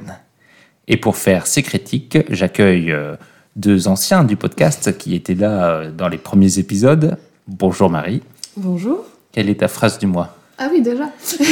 Et 0.87 0.97
pour 0.97 1.15
faire 1.15 1.47
ces 1.47 1.63
critiques, 1.63 2.17
j'accueille 2.29 2.91
euh, 2.91 3.15
deux 3.55 3.87
anciens 3.87 4.23
du 4.23 4.35
podcast 4.35 4.97
qui 4.97 5.15
étaient 5.15 5.35
là 5.35 5.65
euh, 5.65 5.91
dans 5.91 6.07
les 6.07 6.17
premiers 6.17 6.59
épisodes. 6.59 7.17
Bonjour 7.47 7.89
Marie. 7.89 8.21
Bonjour. 8.57 9.05
Quelle 9.31 9.49
est 9.49 9.59
ta 9.59 9.67
phrase 9.67 9.97
du 9.97 10.07
mois? 10.07 10.35
Ah 10.57 10.69
oui, 10.71 10.81
déjà. 10.81 11.09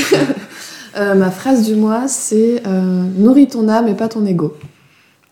Euh, 0.98 1.16
ma 1.16 1.32
phrase 1.32 1.66
du 1.66 1.76
mois, 1.76 2.10
c'est 2.10 2.64
euh, 2.68 3.04
Nourris 3.16 3.48
ton 3.48 3.70
âme 3.70 3.88
et 3.88 3.94
pas 3.94 4.10
ton 4.10 4.26
ego. 4.26 4.58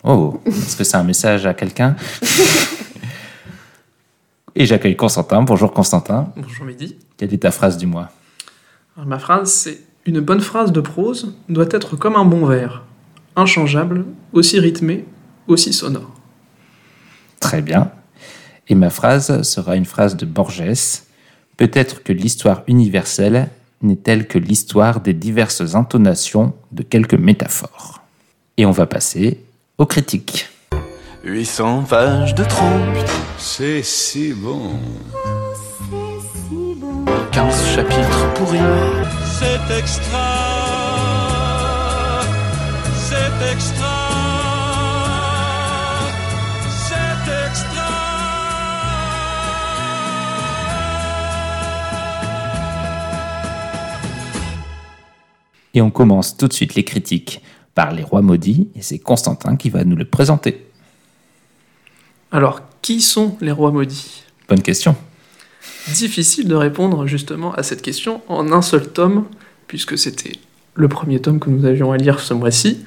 Oh, 0.05 0.39
est-ce 0.45 0.77
que 0.77 0.85
c'est 0.85 0.95
un 0.95 1.03
message 1.03 1.45
à 1.45 1.53
quelqu'un? 1.53 1.97
Et 4.59 4.65
j'accueille 4.65 4.97
Constantin. 4.97 5.41
Bonjour 5.41 5.71
Constantin. 5.71 6.33
Bonjour 6.35 6.65
Mehdi. 6.65 6.97
Quelle 7.15 7.33
est 7.33 7.37
ta 7.37 7.49
phrase 7.49 7.77
du 7.77 7.87
mois? 7.87 8.09
Alors, 8.97 9.07
ma 9.07 9.17
phrase, 9.17 9.49
c'est 9.49 9.79
Une 10.05 10.19
bonne 10.19 10.41
phrase 10.41 10.73
de 10.73 10.81
prose 10.81 11.33
doit 11.47 11.67
être 11.71 11.95
comme 11.95 12.17
un 12.17 12.25
bon 12.25 12.45
vers, 12.45 12.83
inchangeable, 13.37 14.05
aussi 14.33 14.59
rythmé, 14.59 15.05
aussi 15.47 15.71
sonore. 15.71 16.11
Très 17.39 17.61
bien. 17.61 17.91
Et 18.67 18.75
ma 18.75 18.89
phrase 18.89 19.43
sera 19.43 19.77
une 19.77 19.85
phrase 19.85 20.17
de 20.17 20.25
Borges. 20.25 21.03
Peut-être 21.55 22.03
que 22.03 22.11
l'histoire 22.11 22.63
universelle 22.67 23.49
n'est-elle 23.81 24.27
que 24.27 24.39
l'histoire 24.39 24.99
des 24.99 25.13
diverses 25.13 25.75
intonations 25.75 26.53
de 26.73 26.83
quelques 26.83 27.13
métaphores. 27.13 28.01
Et 28.57 28.65
on 28.65 28.71
va 28.71 28.87
passer 28.87 29.41
aux 29.77 29.85
critiques. 29.85 30.49
800 31.23 31.83
pages 31.89 32.33
de 32.33 32.43
trompe, 32.45 32.97
C'est 33.37 33.83
si 33.83 34.33
bon. 34.33 34.79
15 37.31 37.65
chapitres 37.75 38.33
pourris. 38.35 38.57
C'est 39.37 39.77
extra, 39.77 40.19
c'est 42.95 43.51
extra, 43.51 44.09
c'est 46.87 47.47
extra. 47.47 47.89
Et 55.73 55.81
on 55.81 55.91
commence 55.91 56.37
tout 56.37 56.47
de 56.47 56.53
suite 56.53 56.75
les 56.75 56.83
critiques 56.83 57.41
par 57.75 57.91
les 57.91 58.03
rois 58.03 58.21
maudits, 58.21 58.69
et 58.75 58.81
c'est 58.81 58.99
Constantin 58.99 59.57
qui 59.57 59.69
va 59.69 59.83
nous 59.83 59.95
le 59.95 60.05
présenter. 60.05 60.68
Alors, 62.31 62.61
qui 62.83 63.01
sont 63.01 63.37
les 63.41 63.51
rois 63.51 63.71
maudits? 63.71 64.23
Bonne 64.47 64.61
question. 64.61 64.95
Difficile 65.87 66.47
de 66.47 66.53
répondre 66.53 67.07
justement 67.07 67.53
à 67.55 67.63
cette 67.63 67.81
question 67.81 68.21
en 68.27 68.51
un 68.51 68.61
seul 68.61 68.87
tome, 68.87 69.25
puisque 69.65 69.97
c'était 69.97 70.33
le 70.75 70.87
premier 70.87 71.19
tome 71.19 71.39
que 71.39 71.49
nous 71.49 71.65
avions 71.65 71.91
à 71.91 71.97
lire 71.97 72.19
ce 72.19 72.35
mois-ci, 72.35 72.85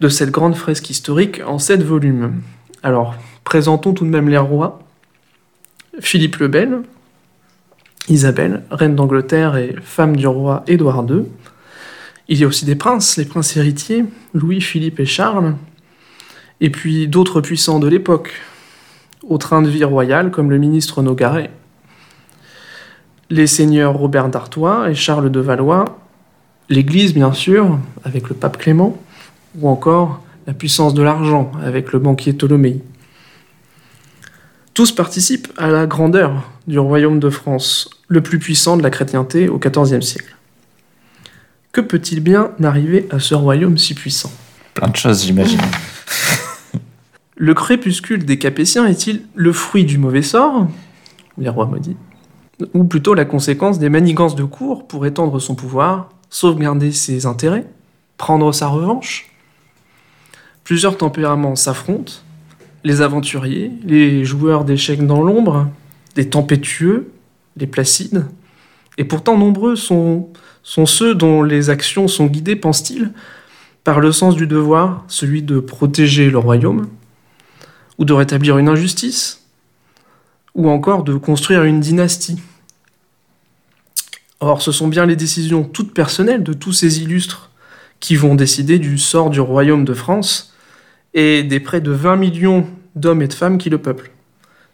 de 0.00 0.08
cette 0.08 0.30
grande 0.30 0.54
fresque 0.54 0.90
historique 0.90 1.40
en 1.44 1.58
sept 1.58 1.82
volumes. 1.82 2.40
Alors, 2.84 3.16
présentons 3.42 3.92
tout 3.92 4.04
de 4.04 4.10
même 4.10 4.28
les 4.28 4.38
rois. 4.38 4.80
Philippe 6.00 6.36
le 6.36 6.46
Bel, 6.46 6.82
Isabelle, 8.08 8.62
reine 8.70 8.94
d'Angleterre 8.94 9.56
et 9.56 9.74
femme 9.82 10.16
du 10.16 10.26
roi 10.28 10.62
Édouard 10.68 11.04
II. 11.08 11.24
Il 12.28 12.38
y 12.38 12.44
a 12.44 12.46
aussi 12.46 12.64
des 12.64 12.76
princes, 12.76 13.16
les 13.16 13.24
princes 13.24 13.56
héritiers, 13.56 14.04
Louis, 14.34 14.60
Philippe 14.60 15.00
et 15.00 15.06
Charles, 15.06 15.56
et 16.60 16.70
puis 16.70 17.08
d'autres 17.08 17.40
puissants 17.40 17.80
de 17.80 17.88
l'époque, 17.88 18.32
au 19.28 19.38
train 19.38 19.62
de 19.62 19.68
vie 19.68 19.84
royal 19.84 20.30
comme 20.30 20.50
le 20.50 20.58
ministre 20.58 21.02
Nogaret. 21.02 21.50
Les 23.30 23.46
seigneurs 23.46 23.94
Robert 23.94 24.28
d'Artois 24.28 24.90
et 24.90 24.94
Charles 24.94 25.30
de 25.30 25.40
Valois, 25.40 25.98
l'Église 26.68 27.14
bien 27.14 27.32
sûr, 27.32 27.78
avec 28.04 28.28
le 28.28 28.34
pape 28.34 28.58
Clément, 28.58 29.00
ou 29.58 29.68
encore 29.68 30.22
la 30.46 30.54
puissance 30.54 30.94
de 30.94 31.02
l'argent 31.02 31.52
avec 31.62 31.92
le 31.92 31.98
banquier 31.98 32.32
Ptolémée. 32.32 32.82
Tous 34.74 34.92
participent 34.92 35.52
à 35.58 35.68
la 35.68 35.86
grandeur 35.86 36.50
du 36.66 36.78
royaume 36.78 37.20
de 37.20 37.30
France, 37.30 37.90
le 38.08 38.22
plus 38.22 38.38
puissant 38.38 38.76
de 38.76 38.82
la 38.82 38.90
chrétienté 38.90 39.48
au 39.48 39.58
XIVe 39.58 40.00
siècle. 40.00 40.34
Que 41.72 41.80
peut-il 41.80 42.20
bien 42.20 42.50
arriver 42.62 43.06
à 43.10 43.18
ce 43.18 43.34
royaume 43.34 43.78
si 43.78 43.94
puissant? 43.94 44.32
Plein 44.74 44.88
de 44.88 44.96
choses, 44.96 45.24
j'imagine. 45.24 45.60
Le 47.42 47.54
crépuscule 47.54 48.24
des 48.24 48.38
Capétiens 48.38 48.86
est-il 48.86 49.22
le 49.34 49.52
fruit 49.52 49.84
du 49.84 49.98
mauvais 49.98 50.22
sort, 50.22 50.68
les 51.38 51.48
rois 51.48 51.66
maudits, 51.66 51.96
ou 52.72 52.84
plutôt 52.84 53.14
la 53.14 53.24
conséquence 53.24 53.80
des 53.80 53.88
manigances 53.88 54.36
de 54.36 54.44
cour 54.44 54.86
pour 54.86 55.06
étendre 55.06 55.40
son 55.40 55.56
pouvoir, 55.56 56.10
sauvegarder 56.30 56.92
ses 56.92 57.26
intérêts, 57.26 57.66
prendre 58.16 58.52
sa 58.52 58.68
revanche? 58.68 59.28
Plusieurs 60.62 60.96
tempéraments 60.96 61.56
s'affrontent, 61.56 62.12
les 62.84 63.00
aventuriers, 63.00 63.72
les 63.82 64.24
joueurs 64.24 64.64
d'échecs 64.64 65.04
dans 65.04 65.20
l'ombre, 65.20 65.68
les 66.14 66.28
tempétueux, 66.28 67.10
les 67.56 67.66
placides, 67.66 68.24
et 68.98 69.04
pourtant 69.04 69.36
nombreux 69.36 69.74
sont, 69.74 70.28
sont 70.62 70.86
ceux 70.86 71.16
dont 71.16 71.42
les 71.42 71.70
actions 71.70 72.06
sont 72.06 72.26
guidées, 72.26 72.54
pense-t-il, 72.54 73.10
par 73.82 73.98
le 73.98 74.12
sens 74.12 74.36
du 74.36 74.46
devoir, 74.46 75.04
celui 75.08 75.42
de 75.42 75.58
protéger 75.58 76.30
le 76.30 76.38
royaume, 76.38 76.86
ou 78.02 78.04
de 78.04 78.12
rétablir 78.12 78.58
une 78.58 78.68
injustice, 78.68 79.42
ou 80.56 80.68
encore 80.68 81.04
de 81.04 81.14
construire 81.14 81.62
une 81.62 81.78
dynastie. 81.78 82.36
Or, 84.40 84.60
ce 84.60 84.72
sont 84.72 84.88
bien 84.88 85.06
les 85.06 85.14
décisions 85.14 85.62
toutes 85.62 85.94
personnelles 85.94 86.42
de 86.42 86.52
tous 86.52 86.72
ces 86.72 87.00
illustres 87.00 87.50
qui 88.00 88.16
vont 88.16 88.34
décider 88.34 88.80
du 88.80 88.98
sort 88.98 89.30
du 89.30 89.38
royaume 89.38 89.84
de 89.84 89.94
France 89.94 90.52
et 91.14 91.44
des 91.44 91.60
près 91.60 91.80
de 91.80 91.92
20 91.92 92.16
millions 92.16 92.66
d'hommes 92.96 93.22
et 93.22 93.28
de 93.28 93.34
femmes 93.34 93.56
qui 93.56 93.70
le 93.70 93.78
peuplent. 93.78 94.10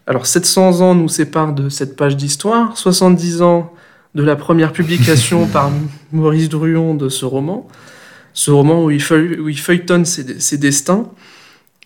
Alors, 0.06 0.24
700 0.24 0.81
ans 0.81 0.94
nous 0.94 1.10
séparent 1.10 1.52
de 1.52 1.69
cette 1.69 1.96
page 1.96 2.16
d'histoire, 2.16 2.78
70 2.78 3.42
ans 3.42 3.74
de 4.14 4.22
la 4.22 4.36
première 4.36 4.72
publication 4.72 5.46
par 5.52 5.70
Maurice 6.12 6.48
Druon 6.48 6.94
de 6.94 7.10
ce 7.10 7.26
roman, 7.26 7.69
ce 8.32 8.50
roman 8.50 8.84
où 8.84 8.90
il, 8.90 9.02
feuilletonne 9.02 10.06
ses, 10.06 10.40
ses 10.40 10.56
destins, 10.56 11.10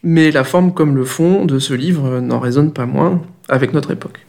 mais 0.03 0.31
la 0.31 0.45
forme 0.45 0.73
comme 0.73 0.97
le 0.97 1.05
fond 1.05 1.45
de 1.45 1.59
ce 1.59 1.75
livre 1.75 2.21
n'en 2.21 2.41
résonne 2.41 2.73
pas 2.73 2.87
moins 2.87 3.21
avec 3.49 3.73
notre 3.73 3.91
époque. 3.91 4.27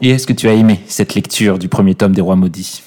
Et 0.00 0.10
est-ce 0.10 0.26
que 0.26 0.32
tu 0.32 0.48
as 0.48 0.52
aimé 0.54 0.80
cette 0.86 1.14
lecture 1.14 1.58
du 1.58 1.68
premier 1.68 1.94
tome 1.94 2.12
des 2.12 2.20
rois 2.20 2.36
maudits? 2.36 2.82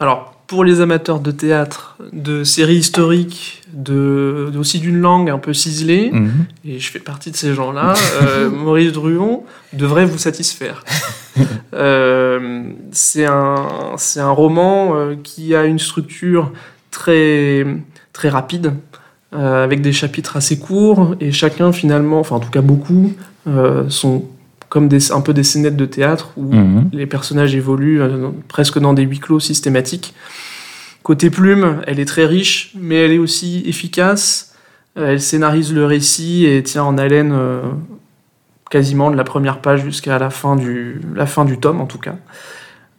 Alors, 0.00 0.32
pour 0.46 0.62
les 0.64 0.80
amateurs 0.80 1.20
de 1.20 1.30
théâtre, 1.30 1.96
de 2.12 2.44
séries 2.44 2.76
historiques, 2.76 3.62
de, 3.72 4.52
aussi 4.58 4.78
d'une 4.78 5.00
langue 5.00 5.30
un 5.30 5.38
peu 5.38 5.54
ciselée, 5.54 6.10
Mhm. 6.12 6.44
et 6.66 6.78
je 6.78 6.90
fais 6.90 6.98
partie 6.98 7.30
de 7.30 7.36
ces 7.36 7.54
gens-là, 7.54 7.94
euh, 8.22 8.50
Maurice 8.64 8.92
Druon 8.92 9.44
devrait 9.72 10.04
vous 10.06 10.18
satisfaire. 10.18 10.84
Euh, 11.74 12.62
c'est 12.92 13.24
un, 13.26 13.66
c'est 13.96 14.20
un 14.20 14.30
roman 14.30 14.94
euh, 14.94 15.16
qui 15.20 15.56
a 15.56 15.64
une 15.64 15.80
structure 15.80 16.52
très, 16.92 17.66
très 18.12 18.28
rapide, 18.28 18.74
euh, 19.34 19.64
avec 19.64 19.80
des 19.82 19.92
chapitres 19.92 20.36
assez 20.36 20.58
courts, 20.58 21.16
et 21.20 21.32
chacun 21.32 21.72
finalement, 21.72 22.20
enfin 22.20 22.36
en 22.36 22.40
tout 22.40 22.50
cas 22.50 22.62
beaucoup, 22.62 23.12
euh, 23.46 23.88
sont 23.88 24.24
comme 24.68 24.88
des, 24.88 25.12
un 25.12 25.20
peu 25.20 25.32
des 25.32 25.44
scénettes 25.44 25.76
de 25.76 25.86
théâtre 25.86 26.30
où 26.36 26.52
Mhm. 26.52 26.90
les 26.92 27.06
personnages 27.06 27.54
évoluent 27.54 28.00
euh, 28.02 28.30
presque 28.48 28.78
dans 28.78 28.92
des 28.92 29.02
huis 29.02 29.20
clos 29.20 29.40
systématiques. 29.40 30.14
Côté 31.02 31.30
plume, 31.30 31.82
elle 31.86 32.00
est 32.00 32.06
très 32.06 32.26
riche, 32.26 32.72
mais 32.74 32.96
elle 33.04 33.12
est 33.12 33.18
aussi 33.18 33.62
efficace. 33.66 34.54
Elle 34.96 35.20
scénarise 35.20 35.72
le 35.72 35.84
récit 35.84 36.46
et 36.46 36.62
tient 36.62 36.84
en 36.84 36.96
haleine 36.96 37.34
quasiment 38.70 39.10
de 39.10 39.16
la 39.16 39.24
première 39.24 39.58
page 39.58 39.82
jusqu'à 39.84 40.18
la 40.18 40.30
fin 40.30 40.56
du, 40.56 41.00
la 41.14 41.26
fin 41.26 41.44
du 41.44 41.58
tome 41.58 41.80
en 41.80 41.86
tout 41.86 41.98
cas. 41.98 42.16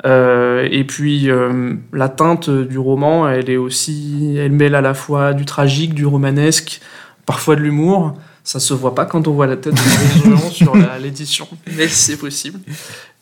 Euh, 0.06 0.68
et 0.72 0.84
puis 0.84 1.30
euh, 1.30 1.74
la 1.92 2.10
teinte 2.10 2.50
du 2.50 2.78
roman, 2.78 3.28
elle 3.28 3.50
est 3.50 3.58
aussi, 3.58 4.36
elle 4.38 4.52
mêle 4.52 4.76
à 4.76 4.82
la 4.82 4.94
fois 4.94 5.34
du 5.34 5.46
tragique, 5.46 5.94
du 5.94 6.06
romanesque, 6.06 6.82
parfois 7.26 7.56
de 7.56 7.62
l'humour. 7.62 8.16
Ça 8.44 8.60
se 8.60 8.76
voit 8.76 8.94
pas 8.94 9.06
quand 9.06 9.28
on 9.28 9.32
voit 9.32 9.48
la 9.48 9.58
tête 9.58 9.74
de 9.74 10.30
Maurice 10.30 10.52
sur 10.54 10.74
l'édition, 11.02 11.48
mais 11.76 11.88
c'est 11.88 12.18
possible. 12.18 12.60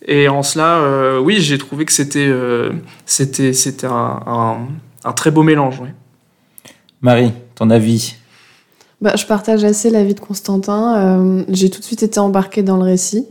Et 0.06 0.28
en 0.28 0.44
cela, 0.44 0.80
euh, 0.80 1.20
oui, 1.20 1.40
j'ai 1.40 1.58
trouvé 1.58 1.86
que 1.86 1.94
c'était, 1.94 2.28
euh, 2.28 2.74
c'était, 3.06 3.54
c'était 3.54 3.88
un, 3.88 4.20
un, 4.28 4.58
un 5.06 5.14
très 5.14 5.32
beau 5.32 5.44
mélange. 5.44 5.82
Marie, 7.02 7.32
ton 7.56 7.70
avis? 7.70 8.16
Bah, 9.02 9.16
je 9.18 9.26
partage 9.26 9.64
assez 9.64 9.90
l'avis 9.90 10.14
de 10.14 10.20
Constantin. 10.22 10.96
Euh, 10.98 11.44
J'ai 11.50 11.70
tout 11.70 11.80
de 11.80 11.86
suite 11.86 12.04
été 12.04 12.20
embarquée 12.20 12.64
dans 12.64 12.78
le 12.78 12.84
récit. 12.84 13.28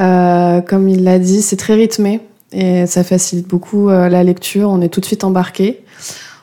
Euh, 0.00 0.60
comme 0.62 0.88
il 0.88 1.04
l'a 1.04 1.18
dit, 1.18 1.42
c'est 1.42 1.56
très 1.56 1.74
rythmé 1.74 2.20
et 2.52 2.86
ça 2.86 3.02
facilite 3.02 3.48
beaucoup 3.48 3.88
euh, 3.88 4.08
la 4.08 4.22
lecture. 4.22 4.70
On 4.70 4.80
est 4.80 4.88
tout 4.88 5.00
de 5.00 5.06
suite 5.06 5.24
embarqué. 5.24 5.82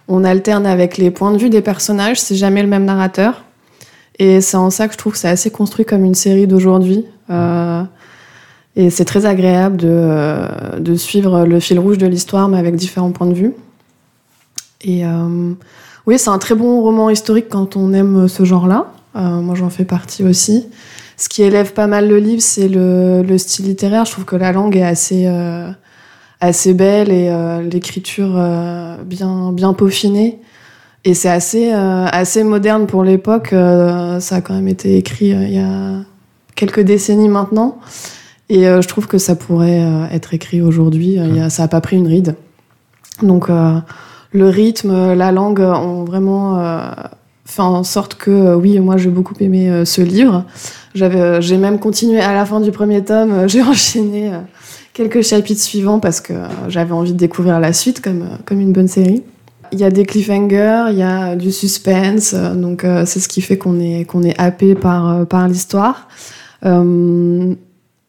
On 0.07 0.23
alterne 0.23 0.65
avec 0.65 0.97
les 0.97 1.11
points 1.11 1.31
de 1.31 1.37
vue 1.37 1.49
des 1.49 1.61
personnages. 1.61 2.19
C'est 2.19 2.35
jamais 2.35 2.61
le 2.61 2.67
même 2.67 2.85
narrateur. 2.85 3.43
Et 4.19 4.41
c'est 4.41 4.57
en 4.57 4.69
ça 4.69 4.87
que 4.87 4.93
je 4.93 4.97
trouve 4.97 5.13
que 5.13 5.19
c'est 5.19 5.29
assez 5.29 5.49
construit 5.49 5.85
comme 5.85 6.03
une 6.05 6.15
série 6.15 6.45
d'aujourd'hui. 6.45 7.05
Euh, 7.29 7.83
et 8.75 8.89
c'est 8.89 9.05
très 9.05 9.25
agréable 9.25 9.77
de, 9.77 9.87
euh, 9.89 10.79
de 10.79 10.95
suivre 10.95 11.45
le 11.45 11.59
fil 11.59 11.79
rouge 11.79 11.97
de 11.97 12.07
l'histoire, 12.07 12.49
mais 12.49 12.57
avec 12.57 12.75
différents 12.75 13.11
points 13.11 13.27
de 13.27 13.33
vue. 13.33 13.53
Et 14.85 15.03
oui, 16.05 16.19
c'est 16.19 16.29
un 16.29 16.39
très 16.39 16.55
bon 16.55 16.81
roman 16.81 17.09
historique 17.09 17.47
quand 17.47 17.77
on 17.77 17.93
aime 17.93 18.27
ce 18.27 18.43
genre-là. 18.43 18.91
Moi, 19.13 19.55
j'en 19.55 19.69
fais 19.69 19.85
partie 19.85 20.25
aussi. 20.25 20.67
Ce 21.15 21.29
qui 21.29 21.41
élève 21.41 21.71
pas 21.71 21.87
mal 21.87 22.09
le 22.09 22.17
livre, 22.17 22.41
c'est 22.41 22.67
le, 22.67 23.21
le 23.21 23.37
style 23.37 23.67
littéraire. 23.67 24.03
Je 24.03 24.11
trouve 24.11 24.25
que 24.25 24.35
la 24.35 24.51
langue 24.51 24.75
est 24.75 24.83
assez, 24.83 25.25
assez 26.43 26.73
belle 26.73 27.09
et 27.09 27.29
euh, 27.29 27.61
l'écriture 27.61 28.33
euh, 28.35 28.97
bien, 29.05 29.51
bien 29.53 29.73
peaufinée. 29.73 30.39
Et 31.05 31.13
c'est 31.13 31.29
assez, 31.29 31.73
euh, 31.73 32.05
assez 32.11 32.43
moderne 32.43 32.85
pour 32.85 33.03
l'époque. 33.03 33.49
Ça 33.51 34.35
a 34.35 34.41
quand 34.41 34.53
même 34.53 34.67
été 34.67 34.97
écrit 34.97 35.29
il 35.29 35.53
y 35.53 35.59
a 35.59 36.03
quelques 36.55 36.81
décennies 36.81 37.29
maintenant. 37.29 37.79
Et 38.49 38.63
je 38.63 38.87
trouve 38.87 39.07
que 39.07 39.17
ça 39.17 39.35
pourrait 39.35 39.81
être 40.11 40.33
écrit 40.33 40.61
aujourd'hui. 40.61 41.17
Ça 41.49 41.63
n'a 41.63 41.67
pas 41.67 41.81
pris 41.81 41.97
une 41.97 42.07
ride. 42.07 42.35
Donc, 43.21 43.49
le 43.49 44.49
rythme, 44.49 45.13
la 45.13 45.31
langue 45.31 45.59
ont 45.59 46.05
vraiment 46.05 46.61
fait 47.45 47.61
en 47.61 47.83
sorte 47.83 48.15
que, 48.15 48.55
oui, 48.55 48.79
moi 48.79 48.95
j'ai 48.95 49.09
beaucoup 49.09 49.35
aimé 49.41 49.83
ce 49.85 50.01
livre. 50.01 50.45
J'avais, 50.93 51.41
j'ai 51.41 51.57
même 51.57 51.79
continué 51.79 52.21
à 52.21 52.33
la 52.33 52.45
fin 52.45 52.61
du 52.61 52.71
premier 52.71 53.03
tome, 53.03 53.47
j'ai 53.49 53.61
enchaîné 53.61 54.31
quelques 54.93 55.23
chapitres 55.23 55.61
suivants 55.61 55.99
parce 55.99 56.21
que 56.21 56.33
j'avais 56.69 56.93
envie 56.93 57.13
de 57.13 57.17
découvrir 57.17 57.59
la 57.59 57.73
suite 57.73 58.01
comme, 58.01 58.37
comme 58.45 58.59
une 58.59 58.71
bonne 58.71 58.87
série. 58.87 59.23
Il 59.71 59.79
y 59.79 59.83
a 59.83 59.89
des 59.89 60.05
cliffhangers, 60.05 60.85
il 60.91 60.99
y 60.99 61.03
a 61.03 61.35
du 61.35 61.51
suspense, 61.51 62.35
donc 62.35 62.83
euh, 62.83 63.05
c'est 63.07 63.19
ce 63.19 63.27
qui 63.27 63.41
fait 63.41 63.57
qu'on 63.57 63.79
est, 63.79 64.05
qu'on 64.05 64.21
est 64.21 64.39
happé 64.39 64.75
par, 64.75 65.09
euh, 65.09 65.25
par 65.25 65.47
l'histoire. 65.47 66.07
Euh, 66.63 67.55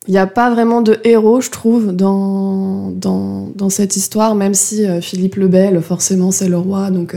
il 0.07 0.11
n'y 0.11 0.19
a 0.19 0.27
pas 0.27 0.51
vraiment 0.51 0.83
de 0.83 0.99
héros, 1.05 1.41
je 1.41 1.49
trouve, 1.49 1.93
dans, 1.93 2.91
dans, 2.91 3.49
dans 3.55 3.71
cette 3.71 3.97
histoire, 3.97 4.35
même 4.35 4.53
si 4.53 4.85
Philippe 5.01 5.37
le 5.37 5.49
Bel, 5.49 5.81
forcément, 5.81 6.31
c'est 6.31 6.51
le 6.51 6.59
roi, 6.59 6.91
donc 6.91 7.17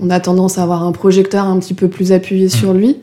on 0.00 0.10
a 0.10 0.18
tendance 0.18 0.58
à 0.58 0.64
avoir 0.64 0.82
un 0.82 0.90
projecteur 0.90 1.44
un 1.44 1.60
petit 1.60 1.74
peu 1.74 1.86
plus 1.86 2.10
appuyé 2.10 2.48
sur 2.48 2.72
lui. 2.72 2.96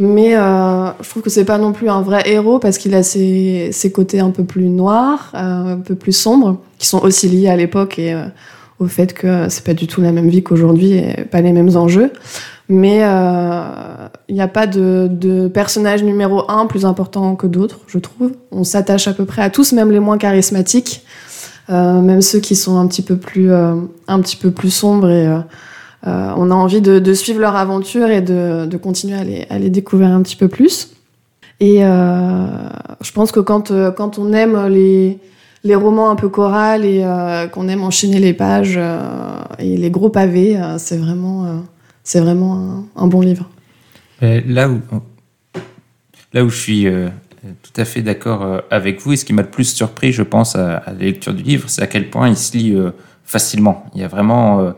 Mais 0.00 0.36
euh, 0.36 0.86
je 1.02 1.08
trouve 1.08 1.22
que 1.22 1.30
c'est 1.30 1.44
pas 1.44 1.58
non 1.58 1.72
plus 1.72 1.88
un 1.88 2.02
vrai 2.02 2.22
héros 2.26 2.58
parce 2.58 2.78
qu'il 2.78 2.94
a 2.94 3.02
ses, 3.02 3.70
ses 3.72 3.90
côtés 3.90 4.20
un 4.20 4.30
peu 4.30 4.44
plus 4.44 4.68
noirs, 4.68 5.32
euh, 5.34 5.74
un 5.74 5.78
peu 5.78 5.96
plus 5.96 6.12
sombres, 6.12 6.58
qui 6.78 6.86
sont 6.86 7.00
aussi 7.02 7.28
liés 7.28 7.48
à 7.48 7.56
l'époque 7.56 7.98
et 7.98 8.14
euh, 8.14 8.26
au 8.78 8.86
fait 8.86 9.12
que 9.12 9.48
c'est 9.48 9.64
pas 9.64 9.74
du 9.74 9.86
tout 9.88 10.00
la 10.00 10.12
même 10.12 10.28
vie 10.28 10.42
qu'aujourd'hui 10.42 10.92
et 10.92 11.24
pas 11.24 11.40
les 11.40 11.52
mêmes 11.52 11.76
enjeux. 11.76 12.12
Mais 12.68 13.00
euh, 13.02 14.08
il 14.28 14.34
n'y 14.34 14.42
a 14.42 14.48
pas 14.48 14.66
de, 14.66 15.08
de 15.10 15.48
personnage 15.48 16.04
numéro 16.04 16.48
un 16.50 16.66
plus 16.66 16.84
important 16.84 17.34
que 17.34 17.46
d'autres, 17.46 17.80
je 17.86 17.98
trouve. 17.98 18.32
On 18.52 18.62
s'attache 18.62 19.08
à 19.08 19.14
peu 19.14 19.24
près 19.24 19.42
à 19.42 19.48
tous, 19.48 19.72
même 19.72 19.90
les 19.90 20.00
moins 20.00 20.18
charismatiques, 20.18 21.02
euh, 21.70 22.00
même 22.00 22.20
ceux 22.20 22.40
qui 22.40 22.54
sont 22.54 22.78
un 22.78 22.86
petit 22.86 23.02
peu 23.02 23.16
plus, 23.16 23.50
euh, 23.50 23.74
un 24.06 24.20
petit 24.20 24.36
peu 24.36 24.50
plus 24.50 24.70
sombres. 24.70 25.08
Et 25.08 25.26
euh, 26.06 26.32
on 26.36 26.50
a 26.50 26.54
envie 26.54 26.80
de, 26.80 27.14
suivre 27.14 27.40
leur 27.40 27.56
aventure 27.56 28.08
et 28.08 28.20
de, 28.20 28.76
continuer 28.76 29.46
à 29.50 29.58
les, 29.58 29.70
découvrir 29.70 30.10
un 30.10 30.22
petit 30.22 30.36
peu 30.36 30.48
plus. 30.48 30.92
Et 31.60 31.84
euh, 31.84 32.46
je 33.00 33.12
pense 33.12 33.32
que 33.32 33.40
quand, 33.40 33.72
euh, 33.72 33.90
quand 33.90 34.18
on 34.18 34.32
aime 34.32 34.68
les, 34.68 35.18
les 35.64 35.74
romans 35.74 36.10
un 36.10 36.16
peu 36.16 36.28
chorales 36.28 36.84
et 36.84 37.04
qu'on 37.52 37.68
aime 37.68 37.82
enchaîner 37.82 38.20
les 38.20 38.32
pages 38.32 38.78
et 39.58 39.76
les 39.76 39.90
gros 39.90 40.08
pavés, 40.08 40.58
c'est 40.78 40.98
vraiment, 40.98 41.64
vraiment 42.14 42.84
un, 42.94 43.06
bon 43.08 43.20
livre. 43.20 43.48
Là 44.20 44.68
où, 44.68 44.80
là 46.32 46.44
où 46.44 46.48
je 46.48 46.56
suis 46.56 46.86
tout 47.42 47.80
à 47.80 47.84
fait 47.84 48.02
d'accord 48.02 48.62
avec 48.70 49.00
vous, 49.00 49.14
et 49.14 49.16
ce 49.16 49.24
qui 49.24 49.32
m'a 49.32 49.42
le 49.42 49.50
plus 49.50 49.74
surpris, 49.74 50.12
je 50.12 50.22
pense, 50.22 50.54
à, 50.54 50.76
à 50.76 50.92
la 50.92 51.00
lecture 51.00 51.34
du 51.34 51.42
livre, 51.42 51.68
c'est 51.68 51.82
à 51.82 51.88
quel 51.88 52.08
point 52.08 52.28
il 52.28 52.36
se 52.36 52.56
lit 52.56 52.76
facilement. 53.24 53.84
Il 53.96 54.00
y 54.00 54.04
a 54.04 54.08
vraiment, 54.08 54.74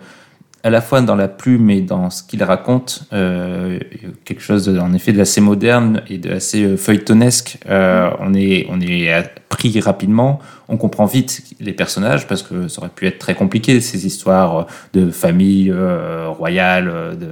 à 0.62 0.70
la 0.70 0.80
fois 0.80 1.00
dans 1.00 1.14
la 1.16 1.28
plume 1.28 1.70
et 1.70 1.80
dans 1.80 2.10
ce 2.10 2.22
qu'il 2.22 2.42
raconte, 2.42 3.04
euh, 3.12 3.78
quelque 4.24 4.42
chose 4.42 4.66
de- 4.66 4.78
en 4.78 4.92
effet 4.92 5.12
d'assez 5.12 5.40
moderne 5.40 6.02
et 6.08 6.18
d'assez 6.18 6.64
euh, 6.64 6.76
feuilletonesque. 6.76 7.58
Euh, 7.68 8.10
on 8.20 8.34
est, 8.34 8.66
on 8.68 8.80
est 8.80 9.10
pris 9.48 9.80
rapidement, 9.80 10.38
on 10.68 10.76
comprend 10.76 11.06
vite 11.06 11.42
les 11.60 11.72
personnages 11.72 12.26
parce 12.26 12.42
que 12.42 12.68
ça 12.68 12.80
aurait 12.80 12.90
pu 12.90 13.06
être 13.06 13.18
très 13.18 13.34
compliqué 13.34 13.80
ces 13.80 14.06
histoires 14.06 14.66
de 14.92 15.10
famille 15.10 15.70
euh, 15.70 16.28
royale 16.28 16.88
euh, 16.88 17.14
de, 17.14 17.28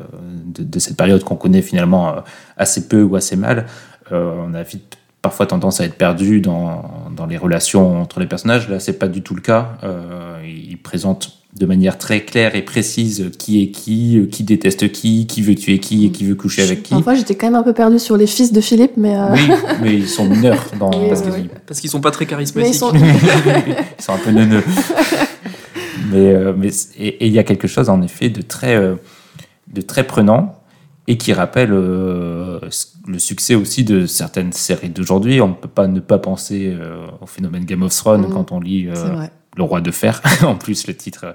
de, 0.47 0.63
de 0.65 0.79
cette 0.79 0.97
période 0.97 1.23
qu'on 1.23 1.37
connaît 1.37 1.63
finalement 1.63 2.09
euh, 2.09 2.21
assez 2.57 2.89
peu 2.89 3.03
ou 3.03 3.15
assez 3.15 3.37
mal. 3.37 3.67
Euh, 4.11 4.33
on 4.47 4.55
a 4.55 4.63
vite 4.63 4.97
parfois 5.21 5.47
tendance 5.47 5.81
à 5.81 5.85
être 5.85 5.97
perdu 5.97 6.41
dans, 6.41 7.11
dans 7.15 7.27
les 7.27 7.37
relations 7.37 8.01
entre 8.01 8.21
les 8.21 8.27
personnages. 8.27 8.69
Là, 8.71 8.81
c'est 8.81 8.99
pas 8.99 9.09
du 9.09 9.21
tout 9.21 9.35
le 9.35 9.41
cas. 9.43 9.73
Euh, 9.85 10.39
il 10.47 10.79
présente 10.79 11.38
de 11.57 11.67
manière 11.67 11.97
très 11.99 12.25
claire 12.25 12.55
et 12.55 12.63
précise 12.63 13.31
qui 13.39 13.63
est 13.63 13.69
qui, 13.71 14.19
euh, 14.19 14.27
qui 14.27 14.45
déteste 14.45 14.93
qui, 14.93 15.27
qui 15.27 15.43
veut 15.43 15.55
tuer 15.55 15.79
qui 15.79 16.07
et 16.07 16.11
qui 16.13 16.25
veut 16.25 16.35
coucher 16.35 16.63
avec 16.63 16.83
qui. 16.83 16.91
Parfois, 16.91 17.15
j'étais 17.15 17.35
quand 17.37 17.47
même 17.47 17.55
un 17.57 17.63
peu 17.63 17.73
perdue 17.73 17.99
sur 17.99 18.17
les 18.17 18.27
fils 18.27 18.53
de 18.53 18.61
Philippe, 18.61 18.93
mais, 18.97 19.17
euh, 19.17 19.33
Oui, 19.33 19.41
mais 19.83 19.95
ils 19.95 20.09
sont 20.09 20.27
mineurs 20.29 20.67
dans, 20.79 20.91
parce 20.91 21.23
oui, 21.25 21.33
qu'ils. 21.33 21.49
Parce 21.67 21.81
qu'ils 21.81 21.91
sont 21.91 22.01
pas 22.01 22.11
très 22.11 22.27
charismatiques. 22.27 22.75
ils 22.75 22.77
sont... 22.79 22.93
ils 23.99 24.03
sont 24.05 24.13
un 24.13 24.19
peu 24.19 24.31
neuneux. 24.31 24.63
mais 26.13 26.33
euh, 26.35 26.53
mais 26.57 26.69
et 26.99 27.09
et 27.09 27.27
il 27.27 27.33
y 27.33 27.39
a 27.39 27.45
quelque 27.45 27.67
chose 27.69 27.89
en 27.89 28.03
effet 28.03 28.29
de 28.29 28.43
très 28.43 28.77
euh, 28.77 28.95
de 29.73 29.81
très 29.81 30.05
prenant 30.07 30.55
et 31.07 31.17
qui 31.17 31.33
rappelle 31.33 31.71
euh, 31.73 32.61
le 33.07 33.19
succès 33.19 33.55
aussi 33.55 33.83
de 33.85 34.07
certaines 34.07 34.53
séries 34.53 34.91
d'aujourd'hui. 34.91 35.41
On 35.41 35.49
ne 35.49 35.55
peut 35.55 35.69
pas 35.69 35.87
ne 35.87 36.01
pas 36.01 36.19
penser 36.19 36.71
euh, 36.79 37.07
au 37.23 37.27
phénomène 37.27 37.65
Game 37.65 37.83
of 37.83 37.95
Thrones 37.97 38.27
Mhm. 38.27 38.33
quand 38.33 38.53
on 38.53 38.61
lit 38.61 38.87
euh, 38.89 38.95
c'est 38.95 39.09
vrai. 39.11 39.31
Le 39.59 39.65
Roi 39.65 39.81
de 39.83 39.91
Fer. 39.91 40.23
en 40.43 40.55
plus, 40.55 40.87
le 40.87 40.95
titre, 40.95 41.27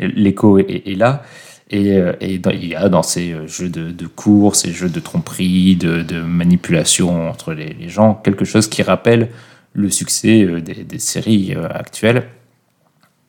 euh, 0.00 0.08
l'écho 0.14 0.58
est, 0.58 0.82
est 0.86 0.96
là. 0.96 1.22
Et, 1.70 1.92
euh, 1.96 2.12
et 2.20 2.38
dans- 2.38 2.50
il 2.50 2.66
y 2.66 2.74
a 2.74 2.88
dans 2.88 3.04
ces 3.04 3.32
euh, 3.32 3.46
jeux 3.46 3.68
de, 3.68 3.90
de 3.92 4.06
course, 4.08 4.62
ces 4.62 4.72
jeux 4.72 4.88
de 4.88 4.98
tromperie, 5.00 5.76
de, 5.76 6.02
de 6.02 6.20
manipulation 6.20 7.28
entre 7.30 7.52
les, 7.54 7.72
les 7.74 7.88
gens, 7.88 8.14
quelque 8.14 8.44
chose 8.44 8.66
qui 8.68 8.82
rappelle 8.82 9.28
le 9.72 9.88
succès 9.88 10.44
des, 10.60 10.82
des 10.82 10.98
séries 10.98 11.54
actuelles. 11.72 12.24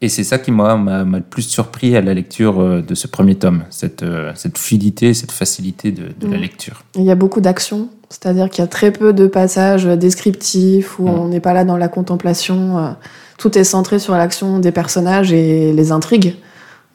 Et 0.03 0.09
c'est 0.09 0.23
ça 0.23 0.39
qui 0.39 0.49
m'a 0.49 0.75
le 1.03 1.21
plus 1.21 1.43
surpris 1.43 1.95
à 1.95 2.01
la 2.01 2.15
lecture 2.15 2.81
de 2.81 2.95
ce 2.95 3.05
premier 3.05 3.35
tome, 3.35 3.65
cette, 3.69 4.03
cette 4.33 4.57
fluidité, 4.57 5.13
cette 5.13 5.31
facilité 5.31 5.91
de, 5.91 6.05
de 6.19 6.25
la 6.27 6.37
Mhm. 6.37 6.41
lecture. 6.41 6.83
Il 6.95 7.03
y 7.03 7.11
a 7.11 7.15
beaucoup 7.15 7.41
d'actions, 7.41 7.89
c'est-à-dire 8.09 8.49
qu'il 8.49 8.63
y 8.63 8.65
a 8.65 8.67
très 8.67 8.91
peu 8.91 9.13
de 9.13 9.27
passages 9.27 9.85
descriptifs 9.85 10.97
où 10.97 11.03
Mm. 11.07 11.09
on 11.19 11.27
n'est 11.27 11.39
pas 11.39 11.53
là 11.53 11.63
dans 11.65 11.77
la 11.77 11.87
contemplation. 11.87 12.95
Euh, 13.41 13.49
Tout 13.49 13.57
est 13.57 13.63
centré 13.63 13.99
sur 13.99 14.13
l'action 14.13 14.59
des 14.59 14.71
personnages 14.71 15.31
et 15.31 15.73
les 15.73 15.91
intrigues. 15.91 16.35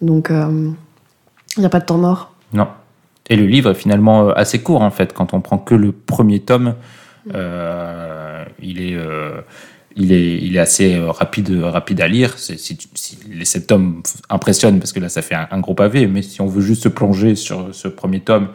Donc, 0.01 0.31
euh, 0.31 0.71
il 1.57 1.61
n'y 1.61 1.67
a 1.67 1.71
pas 1.71 1.81
de 1.81 1.87
temps 1.87 1.99
mort. 1.99 2.35
Non. 2.53 2.69
Et 3.29 3.37
le 3.37 3.47
livre 3.47 3.71
est 3.71 3.75
finalement 3.75 4.29
euh, 4.29 4.33
assez 4.37 4.63
court 4.63 4.83
en 4.83 4.91
fait. 4.91 5.13
Quand 5.13 5.35
on 5.35 5.41
prend 5.41 5.59
que 5.59 5.75
le 5.75 5.93
premier 5.93 6.41
tome, 6.41 6.75
euh, 7.35 8.45
il 8.63 8.81
est, 8.81 8.95
euh, 8.95 9.41
il 9.97 10.13
est, 10.13 10.39
il 10.39 10.57
est 10.57 10.61
assez 10.61 10.95
euh, 10.95 11.11
rapide, 11.11 11.51
rapide 11.63 12.01
à 12.01 12.09
lire. 12.09 12.39
Si, 12.39 12.79
les 13.29 13.45
sept 13.45 13.67
tomes 13.67 14.03
impressionnent 14.31 14.79
parce 14.79 14.93
que 14.93 15.01
là 15.01 15.09
ça 15.09 15.23
fait 15.23 15.35
un, 15.35 15.49
un 15.51 15.61
gros 15.61 15.75
pavé, 15.75 16.07
mais 16.07 16.23
si 16.23 16.41
on 16.41 16.47
veut 16.47 16.61
juste 16.61 16.85
se 16.85 16.89
plonger 16.89 17.35
sur 17.35 17.75
ce 17.75 17.89
premier 17.89 18.21
tome, 18.21 18.49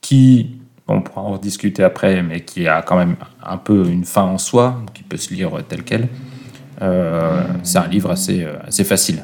qui 0.00 0.56
on 0.86 1.02
pourra 1.02 1.20
en 1.20 1.36
discuter 1.36 1.82
après, 1.84 2.22
mais 2.22 2.40
qui 2.40 2.66
a 2.66 2.80
quand 2.80 2.96
même 2.96 3.16
un 3.44 3.58
peu 3.58 3.86
une 3.88 4.04
fin 4.04 4.22
en 4.22 4.38
soi, 4.38 4.80
qui 4.94 5.02
peut 5.02 5.18
se 5.18 5.34
lire 5.34 5.50
tel 5.68 5.82
quel. 5.82 6.08
Euh, 6.82 7.42
c'est 7.62 7.78
un 7.78 7.86
livre 7.88 8.10
assez, 8.10 8.44
euh, 8.44 8.52
assez 8.66 8.84
facile 8.84 9.22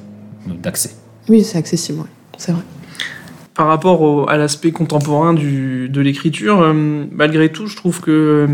d'accès. 0.63 0.91
Oui, 1.29 1.43
c'est 1.45 1.59
accessible, 1.59 2.01
ouais. 2.01 2.07
c'est 2.37 2.53
vrai. 2.53 2.63
Par 3.55 3.67
rapport 3.69 4.03
au- 4.03 4.29
à 4.29 4.37
l'aspect 4.37 4.73
contemporain 4.73 5.33
du, 5.33 5.89
de 5.89 6.01
l'écriture, 6.01 6.61
euh, 6.61 7.05
malgré 7.13 7.51
tout, 7.51 7.67
je 7.67 7.77
trouve 7.77 8.01
que 8.01 8.11
euh, 8.11 8.47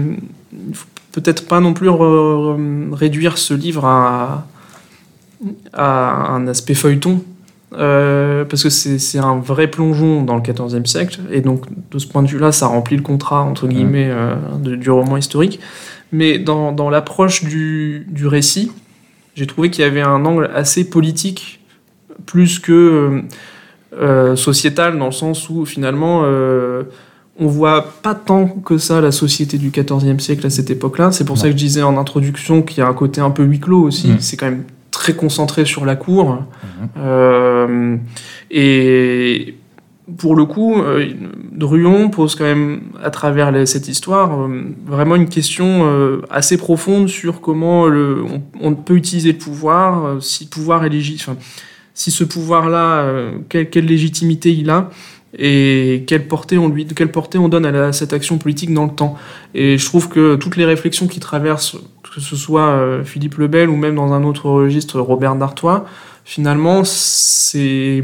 faut 0.75 0.87
peut-être 1.13 1.49
pas 1.49 1.61
non 1.61 1.73
plus 1.73 1.89
re- 1.89 2.93
réduire 2.93 3.39
ce 3.39 3.55
livre 3.55 3.87
à, 3.87 4.47
à 5.73 6.33
un 6.33 6.47
aspect 6.49 6.75
feuilleton, 6.75 7.23
euh, 7.73 8.45
parce 8.45 8.63
que 8.63 8.69
c'est 8.69 8.99
c'est 8.99 9.19
un 9.19 9.37
vrai 9.39 9.69
plongeon 9.69 10.23
dans 10.23 10.37
le 10.37 10.43
XIVe 10.43 10.85
siècle, 10.87 11.21
et 11.31 11.41
donc 11.41 11.65
de 11.91 11.99
ce 11.99 12.07
point 12.07 12.23
de 12.23 12.29
vue-là, 12.29 12.53
ça 12.53 12.67
remplit 12.67 12.97
le 12.97 13.03
contrat, 13.03 13.43
entre 13.43 13.67
guillemets, 13.69 14.11
euh, 14.11 14.35
de- 14.63 14.77
du 14.77 14.91
roman 14.91 15.17
historique. 15.17 15.61
Mais 16.13 16.39
dans, 16.39 16.73
dans 16.73 16.91
l'approche 16.91 17.45
du, 17.45 18.05
du 18.11 18.27
récit, 18.27 18.73
j'ai 19.35 19.47
trouvé 19.47 19.71
qu'il 19.71 19.85
y 19.85 19.87
avait 19.87 20.03
un 20.03 20.25
angle 20.25 20.51
assez 20.55 20.89
politique, 20.89 21.61
plus 22.27 22.59
que 22.59 23.23
euh, 23.93 24.37
sociétal, 24.37 24.99
dans 24.99 25.07
le 25.07 25.13
sens 25.13 25.49
où 25.49 25.65
finalement, 25.65 26.23
euh, 26.25 26.85
on 27.39 27.47
voit 27.47 27.95
pas 28.03 28.15
tant 28.15 28.47
que 28.47 28.79
ça 28.79 29.01
la 29.01 29.13
société 29.13 29.59
du 29.59 29.71
XIVe 29.71 30.19
siècle 30.21 30.47
à 30.47 30.51
cette 30.51 30.71
époque-là. 30.71 31.11
C'est 31.11 31.25
pour 31.25 31.39
ça 31.39 31.47
que 31.47 31.53
je 31.53 31.57
disais 31.57 31.83
en 31.83 31.97
introduction 31.97 32.63
qu'il 32.63 32.79
y 32.79 32.81
a 32.83 32.87
un 32.87 32.95
côté 32.95 33.21
un 33.21 33.31
peu 33.31 33.43
huis 33.43 33.61
clos 33.61 33.83
aussi. 33.83 34.09
Mm. 34.09 34.21
C'est 34.21 34.37
quand 34.37 34.47
même 34.47 34.65
très 34.91 35.15
concentré 35.15 35.65
sur 35.65 35.87
la 35.87 35.97
cour. 35.97 36.45
Euh, 36.99 37.97
et 38.51 39.55
pour 40.19 40.37
le 40.37 40.45
coup, 40.45 40.81
euh, 40.81 41.07
Druon 41.53 42.09
pose 42.09 42.35
quand 42.35 42.45
même, 42.45 42.81
à 43.03 43.11
travers 43.11 43.53
cette 43.67 43.89
histoire, 43.89 44.41
euh, 44.41 44.63
vraiment 44.87 45.17
une 45.17 45.29
question 45.29 45.85
euh, 45.85 46.23
assez 46.31 46.57
profonde 46.57 47.09
sur 47.09 47.41
comment 47.41 47.85
on, 48.61 48.75
peut 48.75 48.95
utiliser 48.95 49.33
le 49.33 49.39
pouvoir, 49.39 50.05
euh, 50.05 50.21
si 50.21 50.45
le 50.45 50.51
pouvoir 50.51 50.85
est 50.85 50.89
légitime, 50.89 51.37
si 51.95 52.11
ce 52.11 52.25
pouvoir-là, 52.25 53.31
quelle, 53.49 53.85
légitimité 53.85 54.53
il 54.53 54.71
a, 54.71 54.91
et 55.39 56.05
quelle 56.07 56.27
portée 56.29 56.57
on 56.57 56.69
lui, 56.69 56.87
quelle 56.87 57.13
portée 57.13 57.39
on 57.39 57.49
donne 57.49 57.67
à, 57.67 57.93
cette 57.93 58.13
action 58.13 58.39
politique 58.39 58.73
dans 58.73 58.87
le 58.87 58.95
temps. 58.95 59.17
Et 59.55 59.77
je 59.77 59.85
trouve 59.85 60.09
que 60.09 60.37
toutes 60.37 60.57
les 60.57 60.65
réflexions 60.65 61.09
qui 61.09 61.21
traversent, 61.21 61.77
que 62.15 62.21
ce 62.21 62.37
soit 62.37 63.03
Philippe 63.05 63.37
Lebel 63.37 63.69
ou 63.69 63.77
même 63.77 63.97
dans 63.97 64.13
un 64.15 64.25
autre 64.25 64.49
registre 64.49 64.99
Robert 65.01 65.37
D'Artois, 65.37 65.85
finalement, 66.25 66.85
c'est 66.85 68.03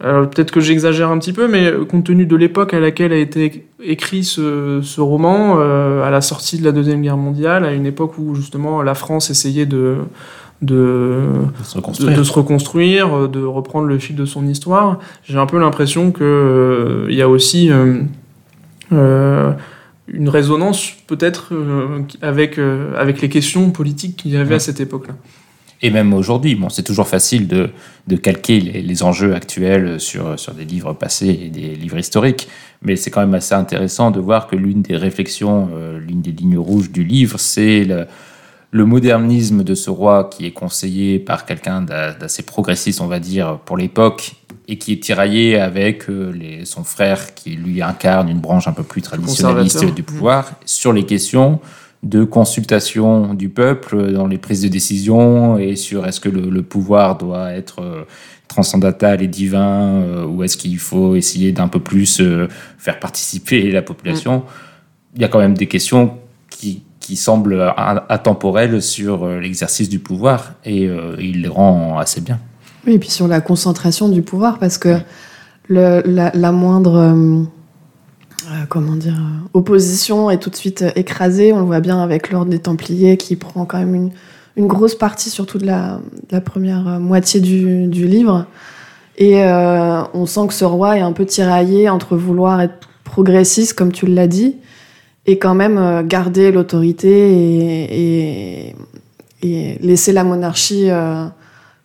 peut-être 0.00 0.50
que 0.50 0.60
j'exagère 0.60 1.10
un 1.10 1.18
petit 1.18 1.32
peu, 1.32 1.48
mais 1.48 1.72
compte 1.88 2.04
tenu 2.04 2.26
de 2.26 2.36
l'époque 2.36 2.74
à 2.74 2.80
laquelle 2.80 3.12
a 3.12 3.16
été 3.16 3.66
écrit 3.82 4.24
ce, 4.24 4.80
ce 4.82 5.00
roman, 5.00 5.56
euh, 5.58 6.04
à 6.06 6.10
la 6.10 6.20
sortie 6.20 6.58
de 6.58 6.64
la 6.64 6.72
Deuxième 6.72 7.00
Guerre 7.02 7.16
mondiale, 7.16 7.64
à 7.64 7.72
une 7.72 7.86
époque 7.86 8.18
où 8.18 8.34
justement 8.34 8.82
la 8.82 8.94
France 8.94 9.30
essayait 9.30 9.64
de, 9.64 9.96
de, 10.60 11.22
de 11.58 11.64
se 11.64 11.74
de, 11.74 11.78
reconstruire. 11.78 12.18
de 12.18 12.22
se 12.24 12.32
reconstruire, 12.32 13.16
euh, 13.16 13.28
de 13.28 13.42
reprendre 13.42 13.86
le 13.86 13.98
fil 13.98 14.16
de 14.16 14.24
son 14.26 14.46
histoire, 14.46 14.98
j'ai 15.24 15.38
un 15.38 15.46
peu 15.46 15.58
l'impression 15.58 16.10
que 16.12 16.24
euh, 17.08 17.12
y 17.12 17.22
a 17.22 17.28
aussi 17.28 17.70
euh, 17.70 18.02
euh, 18.92 19.52
une 20.08 20.28
résonance 20.28 20.92
peut-être 21.06 21.52
avec, 22.22 22.60
avec 22.96 23.20
les 23.20 23.28
questions 23.28 23.70
politiques 23.70 24.16
qu'il 24.16 24.32
y 24.32 24.36
avait 24.36 24.50
Ouais. 24.50 24.54
à 24.56 24.60
cette 24.60 24.80
époque-là. 24.80 25.14
Et 25.82 25.90
même 25.90 26.14
aujourd'hui, 26.14 26.54
bon, 26.54 26.68
c'est 26.70 26.82
toujours 26.82 27.06
facile 27.06 27.46
de, 27.46 27.70
de 28.06 28.16
calquer 28.16 28.60
les, 28.60 28.80
les 28.82 29.02
enjeux 29.02 29.34
actuels 29.34 30.00
sur, 30.00 30.38
sur 30.38 30.54
des 30.54 30.64
livres 30.64 30.94
passés 30.94 31.38
et 31.44 31.48
des 31.50 31.74
livres 31.74 31.98
historiques, 31.98 32.48
mais 32.82 32.96
c'est 32.96 33.10
quand 33.10 33.20
même 33.20 33.34
assez 33.34 33.54
intéressant 33.54 34.10
de 34.10 34.20
voir 34.20 34.46
que 34.46 34.56
l'une 34.56 34.82
des 34.82 34.96
réflexions, 34.96 35.68
euh, 35.74 35.98
l'une 35.98 36.22
des 36.22 36.32
lignes 36.32 36.58
rouges 36.58 36.90
du 36.90 37.04
livre, 37.04 37.38
c'est 37.38 37.84
le, 37.84 38.06
le 38.70 38.84
modernisme 38.86 39.64
de 39.64 39.74
ce 39.74 39.90
roi 39.90 40.30
qui 40.30 40.46
est 40.46 40.52
conseillé 40.52 41.18
par 41.18 41.44
quelqu'un 41.44 41.82
d'a- 41.82 42.12
d'assez 42.14 42.42
progressiste, 42.42 43.00
on 43.00 43.06
va 43.06 43.20
dire, 43.20 43.58
pour 43.66 43.76
l'époque, 43.76 44.32
et 44.68 44.78
qui 44.78 44.94
est 44.94 45.02
tiraillé 45.02 45.58
avec 45.60 46.08
euh, 46.08 46.32
les, 46.32 46.64
son 46.64 46.84
frère 46.84 47.34
qui 47.34 47.50
lui 47.50 47.82
incarne 47.82 48.28
une 48.28 48.40
branche 48.40 48.66
un 48.66 48.72
peu 48.72 48.82
plus 48.82 49.02
traditionnaliste 49.02 49.84
du 49.94 50.02
pouvoir 50.02 50.52
sur 50.64 50.92
les 50.92 51.04
questions 51.04 51.60
de 52.08 52.24
consultation 52.24 53.34
du 53.34 53.48
peuple 53.48 54.12
dans 54.12 54.26
les 54.26 54.38
prises 54.38 54.62
de 54.62 54.68
décision 54.68 55.58
et 55.58 55.76
sur 55.76 56.06
est-ce 56.06 56.20
que 56.20 56.28
le, 56.28 56.48
le 56.48 56.62
pouvoir 56.62 57.18
doit 57.18 57.50
être 57.52 57.80
euh, 57.82 58.02
transcendantal 58.48 59.22
et 59.22 59.26
divin 59.28 60.02
euh, 60.02 60.24
ou 60.26 60.44
est-ce 60.44 60.56
qu'il 60.56 60.78
faut 60.78 61.16
essayer 61.16 61.52
d'un 61.52 61.68
peu 61.68 61.80
plus 61.80 62.20
euh, 62.20 62.48
faire 62.78 63.00
participer 63.00 63.70
la 63.72 63.82
population. 63.82 64.44
Il 65.16 65.20
y 65.22 65.24
a 65.24 65.28
quand 65.28 65.40
même 65.40 65.54
des 65.56 65.66
questions 65.66 66.14
qui, 66.48 66.82
qui 67.00 67.16
semblent 67.16 67.72
atemporelles 68.08 68.80
sur 68.82 69.26
l'exercice 69.26 69.88
du 69.88 69.98
pouvoir 69.98 70.52
et 70.64 70.86
euh, 70.86 71.16
il 71.18 71.42
les 71.42 71.48
rend 71.48 71.98
assez 71.98 72.20
bien. 72.20 72.38
Oui, 72.86 72.94
et 72.94 72.98
puis 72.98 73.10
sur 73.10 73.26
la 73.26 73.40
concentration 73.40 74.08
du 74.08 74.22
pouvoir, 74.22 74.58
parce 74.58 74.78
que 74.78 74.98
le- 75.68 76.02
la, 76.04 76.30
la 76.34 76.52
moindre 76.52 76.96
comment 78.68 78.96
dire, 78.96 79.14
euh, 79.14 79.48
opposition 79.54 80.30
est 80.30 80.38
tout 80.38 80.50
de 80.50 80.56
suite 80.56 80.82
euh, 80.82 80.90
écrasée. 80.96 81.52
On 81.52 81.58
le 81.58 81.64
voit 81.64 81.80
bien 81.80 82.02
avec 82.02 82.30
l'ordre 82.30 82.50
des 82.50 82.58
Templiers 82.58 83.16
qui 83.16 83.36
prend 83.36 83.64
quand 83.64 83.78
même 83.78 84.10
une, 84.56 84.66
grosse 84.66 84.94
partie, 84.94 85.30
surtout 85.30 85.58
de 85.58 85.66
la, 85.66 86.00
première 86.44 86.86
euh, 86.88 86.98
moitié 86.98 87.40
du, 87.40 88.06
livre. 88.06 88.46
Et 89.18 89.42
euh, 89.42 90.02
on 90.14 90.26
sent 90.26 90.48
que 90.48 90.54
ce 90.54 90.64
roi 90.64 90.98
est 90.98 91.00
un 91.00 91.12
peu 91.12 91.24
tiraillé 91.24 91.88
entre 91.88 92.16
vouloir 92.16 92.60
être 92.60 92.88
progressiste, 93.04 93.74
comme 93.74 93.92
tu 93.92 94.06
l'as 94.06 94.26
dit, 94.26 94.56
et 95.26 95.38
quand 95.38 95.54
même 95.54 95.78
euh, 95.78 96.02
garder 96.02 96.52
l'autorité 96.52 97.08
et, 97.92 98.74
laisser 99.80 100.12
la 100.12 100.24
monarchie 100.24 100.90
euh, 100.90 101.26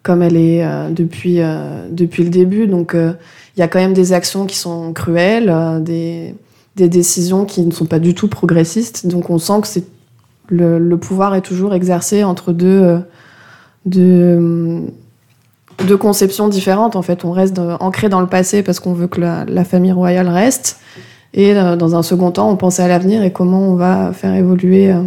comme 0.04 0.22
elle 0.24 0.38
est 0.38 0.64
euh, 0.64 0.90
depuis, 0.90 1.42
euh, 1.42 1.88
depuis 1.90 2.24
le 2.24 2.30
début. 2.30 2.68
Donc 2.68 2.96
euh, 2.96 3.14
il 3.56 3.60
y 3.60 3.64
a 3.64 3.68
quand 3.68 3.80
même 3.80 3.94
des 3.94 4.14
actions 4.14 4.46
qui 4.46 4.58
sont 4.58 4.94
cruelles, 4.94 5.50
euh, 5.50 5.80
des, 5.80 6.36
décisions 6.76 7.46
qui 7.46 7.62
ne 7.62 7.72
sont 7.72 7.86
pas 7.86 8.00
du 8.00 8.16
tout 8.16 8.28
progressistes. 8.28 9.06
Donc 9.06 9.30
on 9.30 9.38
sent 9.38 9.62
que 9.62 9.68
c'est 9.68 9.86
le, 10.50 10.96
pouvoir 10.96 11.36
est 11.36 11.42
toujours 11.42 11.74
exercé 11.74 12.24
entre 12.24 12.54
deux, 12.54 12.82
euh, 12.82 13.00
deux, 13.86 14.82
deux 15.84 15.98
conceptions 15.98 16.48
différentes. 16.48 16.96
En 16.96 17.02
fait, 17.02 17.26
on 17.26 17.32
reste 17.32 17.60
euh, 17.60 17.78
ancré 17.80 18.10
dans 18.10 18.22
le 18.22 18.28
passé 18.28 18.64
parce 18.64 18.80
qu'on 18.80 18.94
veut 18.94 19.08
que 19.08 19.22
la, 19.22 19.66
famille 19.66 19.92
royale 19.92 20.28
reste. 20.28 20.80
Et 21.34 21.56
euh, 21.56 21.76
dans 21.76 21.96
un 21.96 22.04
second 22.04 22.32
temps, 22.32 22.50
on 22.50 22.58
pense 22.58 22.80
à 22.80 22.88
l'avenir 22.88 23.24
et 23.24 23.32
comment 23.32 23.62
on 23.62 23.76
va 23.76 24.12
faire 24.14 24.34
évoluer 24.34 24.92
euh, 24.92 25.04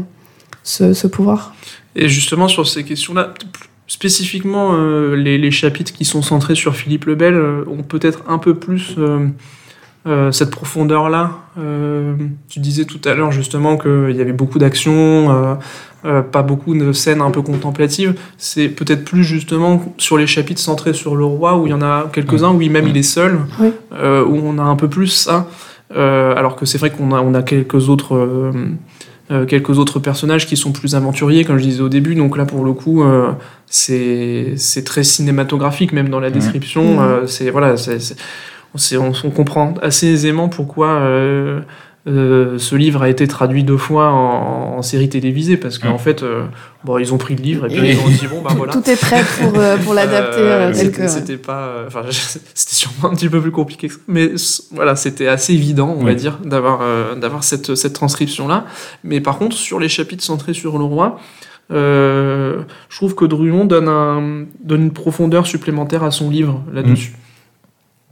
ce, 0.62 0.92
ce 0.92 1.06
pouvoir. 1.06 1.54
Et 1.96 2.08
justement, 2.08 2.48
sur 2.48 2.66
ces 2.66 2.84
questions-là, 2.84 3.34
spécifiquement, 3.98 4.70
euh, 4.72 5.14
les, 5.14 5.38
les 5.38 5.50
chapitres 5.52 5.92
qui 5.92 6.04
sont 6.04 6.20
centrés 6.22 6.56
sur 6.56 6.74
Philippe 6.74 7.04
le 7.04 7.14
Bel 7.14 7.34
euh, 7.34 7.64
ont 7.68 7.82
peut-être 7.84 8.24
un 8.28 8.38
peu 8.38 8.54
plus 8.54 8.96
euh, 8.98 9.28
euh, 10.06 10.32
cette 10.32 10.50
profondeur-là. 10.50 11.30
Euh, 11.58 12.14
tu 12.48 12.58
disais 12.58 12.84
tout 12.86 13.00
à 13.04 13.14
l'heure 13.14 13.30
justement 13.30 13.76
qu'il 13.78 14.16
y 14.16 14.20
avait 14.20 14.32
beaucoup 14.32 14.58
d'actions, 14.58 15.30
euh, 15.30 15.54
euh, 16.04 16.22
pas 16.22 16.42
beaucoup 16.42 16.74
de 16.74 16.92
scènes 16.92 17.20
un 17.22 17.30
peu 17.30 17.40
contemplatives. 17.42 18.14
C'est 18.36 18.68
peut-être 18.68 19.04
plus 19.04 19.22
justement 19.22 19.80
sur 19.96 20.18
les 20.18 20.26
chapitres 20.26 20.60
centrés 20.60 20.92
sur 20.92 21.14
le 21.14 21.24
roi, 21.24 21.56
où 21.56 21.66
il 21.66 21.70
y 21.70 21.74
en 21.74 21.80
a 21.82 22.10
quelques-uns, 22.12 22.52
où 22.52 22.60
il- 22.60 22.70
même 22.72 22.88
il 22.88 22.96
est 22.96 23.02
seul, 23.04 23.38
Oui. 23.60 23.68
euh, 23.92 24.24
où 24.24 24.36
on 24.44 24.58
a 24.58 24.62
un 24.62 24.76
peu 24.76 24.88
plus 24.88 25.06
ça. 25.06 25.46
Euh, 25.96 26.34
alors 26.34 26.56
que 26.56 26.66
c'est 26.66 26.78
vrai 26.78 26.90
qu'on 26.90 27.12
a, 27.12 27.20
on 27.22 27.32
a 27.34 27.42
quelques 27.42 27.88
autres... 27.88 28.16
euh, 29.30 29.42
euh, 29.42 29.46
quelques 29.46 29.78
autres 29.78 29.98
personnages 30.00 30.46
qui 30.46 30.56
sont 30.56 30.72
plus 30.72 30.94
aventuriers, 30.94 31.44
comme 31.44 31.58
je 31.58 31.64
disais 31.64 31.80
au 31.82 31.88
début. 31.88 32.14
Donc 32.14 32.36
là, 32.36 32.44
pour 32.44 32.64
le 32.64 32.72
coup, 32.72 33.02
euh, 33.02 33.32
c'est 33.66 34.54
c'est 34.56 34.84
très 34.84 35.02
cinématographique, 35.04 35.92
même 35.92 36.08
dans 36.08 36.20
la 36.20 36.30
description. 36.30 36.94
Mhm. 36.94 36.98
euh, 37.00 37.26
c'est 37.26 37.50
voilà, 37.50 37.76
c'est 37.76 37.98
c'est- 38.00 38.16
on, 38.96 39.06
on, 39.06 39.12
on 39.24 39.30
comprend 39.30 39.74
assez 39.82 40.08
aisément 40.08 40.48
pourquoi 40.48 41.00
euh, 42.06 42.58
ce 42.58 42.76
livre 42.76 43.02
a 43.02 43.08
été 43.08 43.26
traduit 43.26 43.64
deux 43.64 43.78
fois 43.78 44.10
en, 44.10 44.76
en 44.78 44.82
série 44.82 45.08
télévisée, 45.08 45.56
parce 45.56 45.78
qu'en 45.78 45.96
fait, 45.98 46.22
euh, 46.22 46.44
bon, 46.84 46.98
ils 46.98 47.14
ont 47.14 47.18
pris 47.18 47.34
le 47.34 47.42
livre 47.42 47.64
et 47.64 47.68
puis 47.74 47.86
Et- 47.88 47.92
ils 47.92 47.98
ont 47.98 48.08
dit 48.08 48.26
bon, 48.30 48.42
bah 48.42 48.50
tout, 48.50 48.56
voilà. 48.58 48.72
tout 48.74 48.90
est 48.90 49.00
prêt 49.00 49.22
pour, 49.40 49.58
euh, 49.58 49.76
pour 49.78 49.94
l'adapter 49.94 50.36
tel 50.36 50.74
c'était- 50.76 50.90
que. 50.92 51.00
ouais. 51.02 51.08
C'était 51.08 51.36
pas, 51.38 51.60
euh, 51.66 51.84
enfin, 51.86 52.02
c'était 52.10 52.74
sûrement 52.74 53.10
un 53.10 53.14
petit 53.14 53.28
peu 53.30 53.40
plus 53.40 53.50
compliqué 53.52 53.88
que 53.88 53.94
ça, 53.94 54.00
mais 54.06 54.32
voilà, 54.72 54.96
c'était 54.96 55.28
assez 55.28 55.54
évident, 55.54 55.96
on 55.98 56.04
va 56.04 56.14
dire, 56.14 56.38
d'avoir 56.44 56.80
euh, 56.82 57.14
d'avoir 57.14 57.42
cette 57.42 57.74
cette 57.74 57.94
transcription 57.94 58.48
là. 58.48 58.66
Mais 59.02 59.20
par 59.22 59.38
contre, 59.38 59.56
sur 59.56 59.80
les 59.80 59.88
chapitres 59.88 60.22
centrés 60.24 60.52
sur 60.52 60.76
le 60.76 60.84
roi, 60.84 61.18
euh, 61.72 62.62
je 62.90 62.96
trouve 62.96 63.14
que 63.14 63.24
Druon 63.24 63.64
donne 63.64 63.88
un 63.88 64.44
donne 64.62 64.82
une 64.82 64.92
profondeur 64.92 65.46
supplémentaire 65.46 66.02
à 66.04 66.10
son 66.10 66.28
livre 66.28 66.62
là-dessus. 66.72 67.14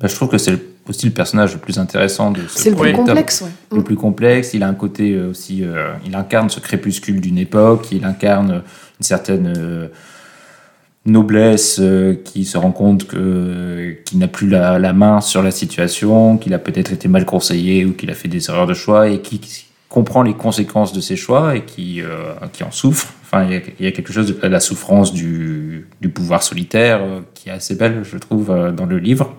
Bah, 0.02 0.08
je 0.08 0.14
trouve 0.16 0.28
que 0.28 0.38
c'est 0.38 0.58
aussi 0.88 1.06
le 1.06 1.12
personnage 1.12 1.52
le 1.52 1.60
plus 1.60 1.78
intéressant 1.78 2.32
de 2.32 2.40
ce 2.48 2.58
C'est 2.58 2.70
le 2.70 2.76
plus 2.76 2.92
complexe, 2.92 3.42
ouais. 3.42 3.76
le 3.76 3.84
plus 3.84 3.94
complexe. 3.94 4.52
Il 4.52 4.64
a 4.64 4.68
un 4.68 4.74
côté 4.74 5.12
euh, 5.12 5.30
aussi, 5.30 5.62
euh, 5.62 5.92
il 6.04 6.16
incarne 6.16 6.50
ce 6.50 6.58
crépuscule 6.58 7.20
d'une 7.20 7.38
époque, 7.38 7.86
il 7.92 8.04
incarne 8.04 8.50
euh, 8.50 8.58
une 8.98 9.04
certaine 9.04 9.54
euh, 9.56 9.88
noblesse 11.06 11.78
euh, 11.80 12.14
qui 12.24 12.44
se 12.44 12.58
rend 12.58 12.72
compte 12.72 13.06
que 13.06 13.94
qu'il 14.04 14.18
n'a 14.18 14.26
plus 14.26 14.48
la, 14.48 14.80
la 14.80 14.92
main 14.92 15.20
sur 15.20 15.40
la 15.40 15.52
situation, 15.52 16.36
qu'il 16.36 16.52
a 16.52 16.58
peut-être 16.58 16.92
été 16.92 17.06
mal 17.06 17.24
conseillé 17.24 17.84
ou 17.84 17.92
qu'il 17.92 18.10
a 18.10 18.14
fait 18.14 18.28
des 18.28 18.50
erreurs 18.50 18.66
de 18.66 18.74
choix 18.74 19.08
et 19.08 19.20
qui, 19.20 19.38
qui 19.38 19.66
comprend 19.88 20.22
les 20.22 20.34
conséquences 20.34 20.92
de 20.92 21.00
ses 21.00 21.14
choix 21.14 21.54
et 21.54 21.64
qui, 21.64 22.02
euh, 22.02 22.34
qui 22.52 22.64
en 22.64 22.72
souffre. 22.72 23.12
Enfin, 23.22 23.44
il 23.44 23.52
y, 23.52 23.56
a, 23.56 23.60
il 23.78 23.84
y 23.84 23.88
a 23.88 23.92
quelque 23.92 24.12
chose 24.12 24.26
de 24.26 24.48
la 24.48 24.58
souffrance 24.58 25.12
du, 25.12 25.86
du 26.00 26.08
pouvoir 26.08 26.42
solitaire 26.42 27.00
qui 27.34 27.50
est 27.50 27.52
assez 27.52 27.76
belle, 27.76 28.02
je 28.02 28.18
trouve, 28.18 28.48
dans 28.76 28.84
le 28.84 28.98
livre. 28.98 29.34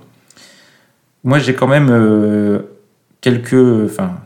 Moi, 1.23 1.39
j'ai 1.39 1.53
quand 1.53 1.67
même 1.67 1.87
euh, 1.89 2.59
quelques, 3.21 3.53
enfin, 3.85 4.19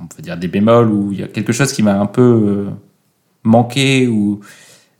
on 0.00 0.06
peut 0.06 0.22
dire 0.22 0.36
des 0.36 0.46
bémols, 0.46 0.88
ou 0.88 1.12
il 1.12 1.20
y 1.20 1.22
a 1.24 1.26
quelque 1.26 1.52
chose 1.52 1.72
qui 1.72 1.82
m'a 1.82 1.98
un 1.98 2.06
peu 2.06 2.22
euh, 2.22 2.70
manqué, 3.42 4.06
ou 4.06 4.40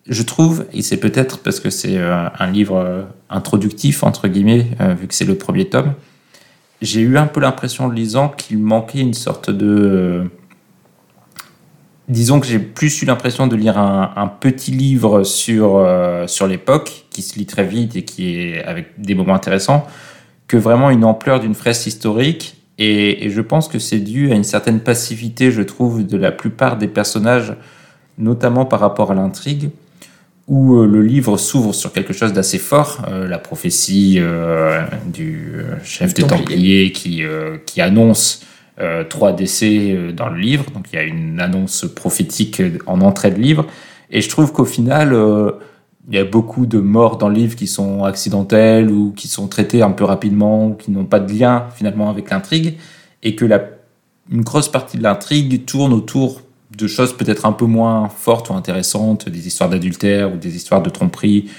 je 0.08 0.22
trouve, 0.24 0.66
et 0.72 0.82
c'est 0.82 0.96
peut-être 0.96 1.38
parce 1.38 1.60
que 1.60 1.70
c'est 1.70 1.98
euh, 1.98 2.28
un 2.36 2.50
livre 2.50 3.06
introductif, 3.30 4.02
entre 4.02 4.26
guillemets, 4.26 4.66
vu 4.98 5.06
que 5.06 5.14
c'est 5.14 5.24
le 5.24 5.36
premier 5.36 5.68
tome, 5.68 5.94
j'ai 6.82 7.00
eu 7.00 7.16
un 7.18 7.26
peu 7.26 7.40
l'impression, 7.40 7.84
en 7.84 7.90
lisant, 7.90 8.28
qu'il 8.28 8.58
manquait 8.58 9.00
une 9.00 9.14
sorte 9.14 9.50
de... 9.50 10.24
disons 12.08 12.40
que 12.40 12.46
j'ai 12.46 12.58
plus 12.58 13.02
eu 13.02 13.04
l'impression 13.06 13.46
de 13.46 13.56
lire 13.56 13.78
un, 13.78 14.28
petit 14.40 14.72
livre 14.72 15.22
sur, 15.22 15.88
sur 16.26 16.46
l'époque, 16.46 17.06
qui 17.10 17.22
se 17.22 17.38
lit 17.38 17.46
très 17.46 17.64
vite 17.64 17.96
et 17.96 18.04
qui 18.04 18.36
est 18.36 18.62
avec 18.64 19.00
des 19.00 19.14
moments 19.14 19.34
intéressants, 19.34 19.86
que 20.48 20.56
vraiment 20.56 20.90
une 20.90 21.04
ampleur 21.04 21.40
d'une 21.40 21.54
fresque 21.54 21.86
historique. 21.86 22.62
Et, 22.78 23.24
et 23.24 23.30
je 23.30 23.40
pense 23.40 23.68
que 23.68 23.78
c'est 23.78 24.00
dû 24.00 24.30
à 24.32 24.34
une 24.34 24.44
certaine 24.44 24.80
passivité, 24.80 25.50
je 25.50 25.62
trouve, 25.62 26.06
de 26.06 26.16
la 26.16 26.30
plupart 26.30 26.76
des 26.76 26.88
personnages, 26.88 27.54
notamment 28.18 28.66
par 28.66 28.80
rapport 28.80 29.10
à 29.12 29.14
l'intrigue, 29.14 29.70
où 30.46 30.76
euh, 30.76 30.86
le 30.86 31.02
livre 31.02 31.38
s'ouvre 31.38 31.72
sur 31.72 31.92
quelque 31.92 32.12
chose 32.12 32.32
d'assez 32.32 32.58
fort, 32.58 33.02
euh, 33.08 33.26
la 33.26 33.38
prophétie 33.38 34.18
euh, 34.18 34.82
du 35.06 35.54
euh, 35.56 35.76
chef 35.82 36.14
des 36.14 36.22
Templier. 36.22 36.44
Templiers 36.44 36.92
qui, 36.92 37.24
euh, 37.24 37.56
qui 37.66 37.80
annonce 37.80 38.44
euh, 38.78 39.02
trois 39.04 39.32
décès 39.32 39.96
dans 40.14 40.28
le 40.28 40.38
livre. 40.38 40.66
Donc 40.72 40.86
il 40.92 40.96
y 40.96 40.98
a 40.98 41.02
une 41.02 41.40
annonce 41.40 41.86
prophétique 41.96 42.62
en 42.86 43.00
entrée 43.00 43.30
de 43.30 43.40
livre. 43.40 43.66
Et 44.10 44.20
je 44.20 44.28
trouve 44.28 44.52
qu'au 44.52 44.66
final, 44.66 45.14
euh, 45.14 45.50
il 46.08 46.14
y 46.14 46.18
a 46.18 46.24
beaucoup 46.24 46.66
de 46.66 46.78
morts 46.78 47.18
dans 47.18 47.28
le 47.28 47.34
livre 47.34 47.56
qui 47.56 47.66
sont 47.66 48.04
accidentelles 48.04 48.90
ou 48.90 49.12
qui 49.12 49.26
sont 49.26 49.48
traitées 49.48 49.82
un 49.82 49.90
peu 49.90 50.04
rapidement, 50.04 50.72
qui 50.72 50.90
n'ont 50.90 51.04
pas 51.04 51.18
de 51.18 51.32
lien 51.32 51.66
finalement 51.74 52.08
avec 52.10 52.30
l'intrigue. 52.30 52.76
Et 53.22 53.34
que 53.34 53.44
une 54.30 54.42
grosse 54.42 54.68
partie 54.68 54.98
de 54.98 55.02
l'intrigue 55.02 55.64
tourne 55.64 55.92
autour 55.92 56.42
de 56.76 56.86
choses 56.86 57.16
peut-être 57.16 57.46
un 57.46 57.52
peu 57.52 57.64
moins 57.64 58.08
fortes 58.08 58.50
ou 58.50 58.54
intéressantes, 58.54 59.28
des 59.28 59.46
histoires 59.46 59.68
d'adultère 59.68 60.32
ou 60.32 60.36
des 60.36 60.54
histoires 60.54 60.82
de 60.82 60.90
tromperie 60.90 61.50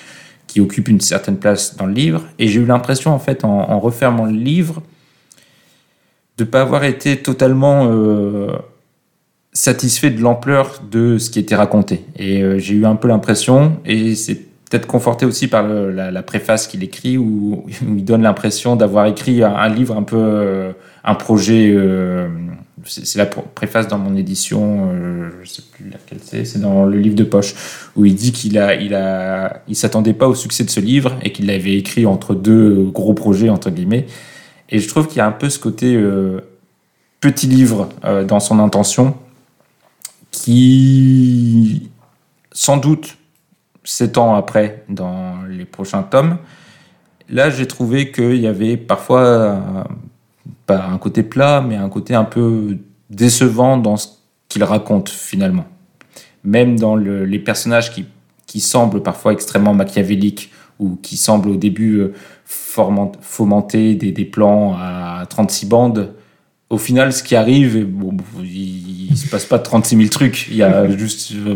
qui 0.48 0.62
occupent 0.62 0.88
une 0.88 1.02
certaine 1.02 1.38
place 1.38 1.76
dans 1.76 1.86
le 1.86 1.94
livre. 1.94 2.24
Et 2.40 2.48
j'ai 2.48 2.62
eu 2.62 2.66
l'impression, 2.66 3.12
en 3.12 3.20
fait, 3.20 3.44
en, 3.44 3.70
en 3.70 3.80
refermant 3.80 4.26
le 4.26 4.32
livre, 4.32 4.82
de 6.38 6.44
ne 6.44 6.50
pas 6.50 6.62
avoir 6.62 6.84
été 6.86 7.18
totalement 7.18 7.88
euh, 7.92 8.52
satisfait 9.58 10.12
de 10.12 10.22
l'ampleur 10.22 10.82
de 10.90 11.18
ce 11.18 11.32
qui 11.32 11.40
était 11.40 11.56
raconté. 11.56 12.06
Et 12.18 12.44
euh, 12.44 12.60
j'ai 12.60 12.76
eu 12.76 12.86
un 12.86 12.96
peu 12.96 13.08
l'impression, 13.08 13.78
et 13.86 14.16
c'est 14.16 14.36
peut-être 14.36 14.86
conforté 14.86 15.26
aussi 15.26 15.48
par 15.48 15.68
la, 15.68 16.24
préface 16.24 16.68
qu'il 16.68 16.84
écrit, 16.84 17.18
où, 17.18 17.64
où 17.66 17.96
il 17.98 18.06
donne 18.06 18.22
l'impression 18.22 18.76
d'avoir 18.76 19.08
écrit 19.08 19.42
un, 19.44 19.70
livre 19.70 19.98
un 19.98 20.04
peu, 20.04 20.18
euh, 20.20 20.72
un 21.04 21.16
projet. 21.16 21.72
euh, 21.72 22.28
c'est 22.86 23.18
la 23.18 23.26
pr- 23.26 23.44
préface 23.56 23.88
dans 23.88 23.98
mon 23.98 24.16
édition, 24.16 24.92
je 25.44 25.50
sais 25.50 25.64
plus 25.74 25.90
laquelle 25.90 26.20
c'est, 26.22 26.46
c'est 26.46 26.60
dans 26.60 26.86
le 26.86 27.00
livre 27.00 27.16
de 27.16 27.24
poche, 27.24 27.56
où 27.96 28.06
il 28.06 28.16
dit 28.16 28.32
qu'il 28.32 28.58
a, 28.60 28.76
il 28.76 28.94
a, 28.94 29.64
il 29.68 29.76
s'attendait 29.76 30.14
pas 30.14 30.28
au 30.28 30.36
succès 30.36 30.64
de 30.64 30.70
ce 30.70 30.80
livre 30.80 31.16
et 31.24 31.32
qu'il 31.32 31.48
l'avait 31.48 31.74
écrit 31.74 32.06
entre 32.06 32.36
deux 32.36 32.84
gros 32.94 33.14
projets 33.16 33.50
entre 33.50 33.72
guillemets. 33.72 34.06
Et 34.70 34.80
je 34.80 34.88
trouve 34.88 35.08
qu'il 35.08 35.18
y 35.18 35.22
a 35.22 35.26
un 35.26 35.32
peu 35.32 35.50
ce 35.50 35.60
côté 35.60 36.02
petit 37.20 37.48
livre 37.48 37.90
dans 38.26 38.40
son 38.40 38.60
intention 38.60 39.16
qui, 40.32 41.90
sans 42.52 42.78
doute, 42.78 43.18
s'étend 43.84 44.36
après 44.36 44.84
dans 44.90 45.44
les 45.50 45.66
prochains 45.66 46.04
tomes. 46.04 46.38
Là, 47.30 47.50
j'ai 47.50 47.68
trouvé 47.68 48.12
qu'il 48.12 48.36
y 48.38 48.48
avait 48.48 48.78
parfois 48.78 49.22
euh, 49.22 49.60
pas 50.66 50.86
un 50.86 50.98
côté 50.98 51.24
plat, 51.24 51.62
mais 51.66 51.76
un 51.76 51.90
côté 51.90 52.14
un 52.16 52.24
peu 52.24 52.78
décevant 53.10 53.78
dans 53.78 53.98
ce 53.98 54.08
qu'il 54.50 54.64
raconte 54.64 55.10
finalement. 55.10 55.66
Même 56.44 56.80
dans 56.80 56.96
le- 56.96 57.26
les 57.26 57.40
personnages 57.40 57.94
qui, 57.94 58.06
qui 58.46 58.60
semblent 58.62 59.04
parfois 59.04 59.34
extrêmement 59.34 59.74
machiavéliques 59.74 60.52
ou 60.80 60.96
qui 61.02 61.18
semblent 61.18 61.50
au 61.50 61.56
début 61.58 61.98
euh, 62.00 62.14
fomenter 62.46 63.96
des, 63.96 64.12
des 64.12 64.26
plans 64.26 64.76
à 64.78 65.26
36 65.30 65.66
bandes, 65.68 66.14
au 66.70 66.78
final, 66.78 67.14
ce 67.14 67.24
qui 67.24 67.36
arrive, 67.36 67.78
et 67.78 67.84
bon, 67.84 68.16
il, 68.44 69.12
il 69.12 69.18
se 69.18 69.28
passe 69.28 69.46
pas 69.46 69.60
36 69.60 69.96
000 69.98 70.10
trucs. 70.10 70.48
Il 70.50 70.58
y 70.58 70.64
a 70.64 70.90
juste 70.98 71.32
euh, 71.34 71.56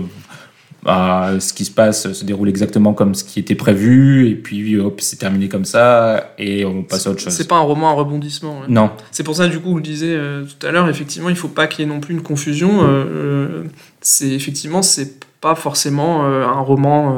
bah, 0.83 1.33
ce 1.39 1.53
qui 1.53 1.65
se 1.65 1.71
passe 1.71 2.11
se 2.11 2.25
déroule 2.25 2.49
exactement 2.49 2.93
comme 2.93 3.13
ce 3.13 3.23
qui 3.23 3.39
était 3.39 3.55
prévu, 3.55 4.27
et 4.29 4.35
puis 4.35 4.77
hop, 4.79 4.99
c'est 5.01 5.17
terminé 5.17 5.47
comme 5.47 5.65
ça, 5.65 6.33
et 6.39 6.65
on 6.65 6.83
passe 6.83 7.05
à 7.05 7.11
autre 7.11 7.21
chose. 7.21 7.33
C'est 7.33 7.47
pas 7.47 7.57
un 7.57 7.61
roman 7.61 7.89
à 7.89 7.93
rebondissement. 7.93 8.61
ouais. 8.61 8.65
Non, 8.67 8.89
C'est 9.11 9.23
pour 9.23 9.35
ça, 9.35 9.47
du 9.47 9.59
coup, 9.59 9.71
je 9.71 9.75
le 9.75 9.81
disais 9.81 10.15
euh, 10.15 10.43
tout 10.43 10.65
à 10.65 10.71
l'heure, 10.71 10.89
effectivement, 10.89 11.29
il 11.29 11.35
faut 11.35 11.49
pas 11.49 11.67
qu'il 11.67 11.85
y 11.85 11.87
ait 11.87 11.91
non 11.91 11.99
plus 11.99 12.13
une 12.15 12.23
confusion. 12.23 12.83
euh, 12.83 12.87
euh, 12.87 13.63
c'est 14.01 14.29
effectivement, 14.29 14.81
c'est 14.81 15.25
pas 15.39 15.55
forcément 15.55 16.25
euh, 16.25 16.45
un 16.45 16.61
roman. 16.61 17.15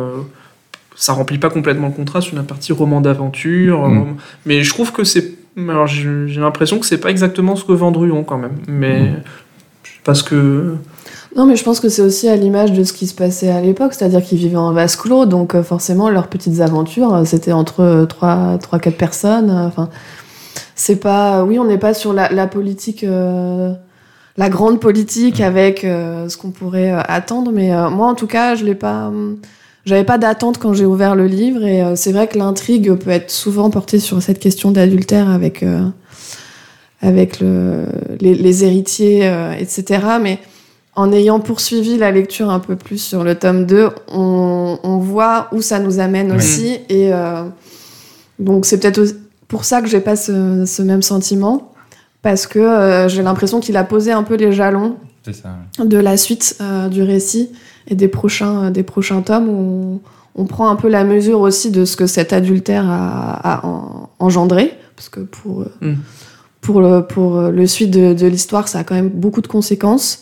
ça 0.95 1.13
remplit 1.13 1.37
pas 1.37 1.49
complètement 1.49 1.87
le 1.87 1.93
contrat 1.93 2.21
sur 2.21 2.35
la 2.35 2.43
partie 2.43 2.73
roman 2.73 3.01
d'aventure. 3.01 3.87
Mm. 3.87 4.17
mais 4.45 4.63
je 4.63 4.69
trouve 4.73 4.91
que 4.91 5.03
c'est. 5.05 5.32
Alors, 5.57 5.87
j'ai 5.87 6.39
l'impression 6.39 6.79
que 6.79 6.85
c'est 6.85 6.97
pas 6.97 7.09
exactement 7.09 7.55
ce 7.55 7.63
que 7.63 7.73
vend 7.73 7.91
Druon 7.91 8.23
quand 8.23 8.37
même. 8.37 8.57
Mais. 8.67 9.01
Mm. 9.01 9.21
Parce 10.03 10.21
que. 10.21 10.75
Non, 11.35 11.45
mais 11.45 11.55
je 11.55 11.63
pense 11.63 11.79
que 11.79 11.89
c'est 11.89 12.01
aussi 12.01 12.27
à 12.27 12.35
l'image 12.35 12.73
de 12.73 12.83
ce 12.83 12.93
qui 12.93 13.07
se 13.07 13.15
passait 13.15 13.49
à 13.49 13.59
l'époque, 13.59 13.93
c'est-à-dire 13.93 14.21
qu'ils 14.21 14.37
vivaient 14.37 14.55
en 14.55 14.71
vase 14.71 14.95
clos, 14.95 15.25
donc 15.25 15.55
euh, 15.55 15.63
forcément 15.63 16.09
leurs 16.09 16.27
petites 16.27 16.61
aventures, 16.61 17.11
euh, 17.13 17.25
c'était 17.25 17.51
entre 17.53 18.05
3 18.07 18.59
trois, 18.61 18.77
quatre 18.79 18.97
personnes. 18.97 19.49
euh, 19.49 19.65
Enfin, 19.67 19.89
c'est 20.75 20.97
pas, 20.97 21.43
oui, 21.43 21.57
on 21.57 21.65
n'est 21.65 21.79
pas 21.79 21.95
sur 21.95 22.13
la, 22.13 22.29
la 22.31 22.45
politique, 22.45 23.03
euh, 23.03 23.73
la 24.37 24.49
grande 24.49 24.79
politique 24.79 25.41
avec 25.41 25.83
euh, 25.83 26.29
ce 26.29 26.37
qu'on 26.37 26.51
pourrait 26.51 26.91
euh, 26.91 27.01
attendre, 27.07 27.51
mais 27.51 27.73
euh, 27.73 27.89
moi 27.89 28.07
en 28.07 28.15
tout 28.15 28.27
cas, 28.27 28.53
je 28.53 28.63
l'ai 28.65 28.75
pas, 28.75 29.07
hum, 29.07 29.37
j'avais 29.85 30.03
pas 30.03 30.17
d'attente 30.17 30.57
quand 30.59 30.73
j'ai 30.73 30.85
ouvert 30.85 31.15
le 31.15 31.27
livre, 31.27 31.63
et 31.63 31.83
euh, 31.83 31.95
c'est 31.95 32.11
vrai 32.11 32.27
que 32.27 32.37
l'intrigue 32.37 32.93
peut 32.95 33.09
être 33.09 33.29
souvent 33.31 33.69
portée 33.69 33.99
sur 33.99 34.21
cette 34.21 34.39
question 34.39 34.71
d'adultère 34.71 35.29
avec 35.29 35.61
euh, 35.63 35.81
avec 37.01 37.39
le, 37.41 37.85
les, 38.21 38.33
les 38.33 38.63
héritiers, 38.63 39.27
euh, 39.27 39.51
etc. 39.53 39.99
Mais 40.21 40.39
en 40.95 41.11
ayant 41.11 41.39
poursuivi 41.41 41.97
la 41.97 42.11
lecture 42.11 42.49
un 42.49 42.59
peu 42.59 42.75
plus 42.77 42.97
sur 42.99 43.23
le 43.25 43.35
tome 43.35 43.65
2, 43.65 43.89
on, 44.09 44.79
on 44.83 44.97
voit 44.99 45.49
où 45.51 45.61
ça 45.61 45.79
nous 45.79 45.99
amène 45.99 46.31
Oui. 46.31 46.37
aussi. 46.37 46.79
Et 46.87 47.11
donc, 48.39 48.65
c'est 48.65 48.79
peut-être 48.79 49.01
pour 49.47 49.65
ça 49.65 49.81
que 49.81 49.87
j'ai 49.87 49.99
pas 49.99 50.15
ce, 50.15 50.63
ce 50.65 50.81
même 50.81 51.01
sentiment. 51.01 51.71
Parce 52.21 52.45
que 52.47 53.07
j'ai 53.09 53.21
l'impression 53.23 53.59
qu'il 53.59 53.75
a 53.75 53.83
posé 53.83 54.11
un 54.11 54.21
peu 54.23 54.35
les 54.35 54.53
jalons 54.53 54.95
de 55.83 55.97
la 55.97 56.15
suite 56.15 56.57
du 56.91 57.01
récit 57.01 57.49
et 57.87 57.95
des 57.95 58.07
prochains, 58.07 58.65
euh, 58.65 58.69
des 58.71 58.83
prochains 58.83 59.21
tomes 59.21 59.49
où 59.49 60.01
on, 60.35 60.41
on 60.43 60.45
prend 60.45 60.69
un 60.69 60.75
peu 60.75 60.87
la 60.89 61.03
mesure 61.03 61.39
aussi 61.41 61.71
de 61.71 61.85
ce 61.85 61.95
que 61.95 62.07
cet 62.07 62.33
adultère 62.33 62.85
a, 62.89 63.59
a 63.61 63.65
en- 63.65 64.09
engendré. 64.19 64.73
Parce 64.95 65.09
que 65.09 65.19
pour, 65.21 65.61
euh, 65.61 65.71
Mm. 65.81 65.93
pour, 66.61 66.81
le, 66.81 67.01
pour 67.01 67.37
euh, 67.37 67.51
le 67.51 67.67
suite 67.67 67.91
de, 67.91 68.13
de 68.13 68.27
l'histoire, 68.27 68.67
ça 68.67 68.79
a 68.79 68.83
quand 68.83 68.95
même 68.95 69.09
beaucoup 69.09 69.41
de 69.41 69.47
conséquences. 69.47 70.21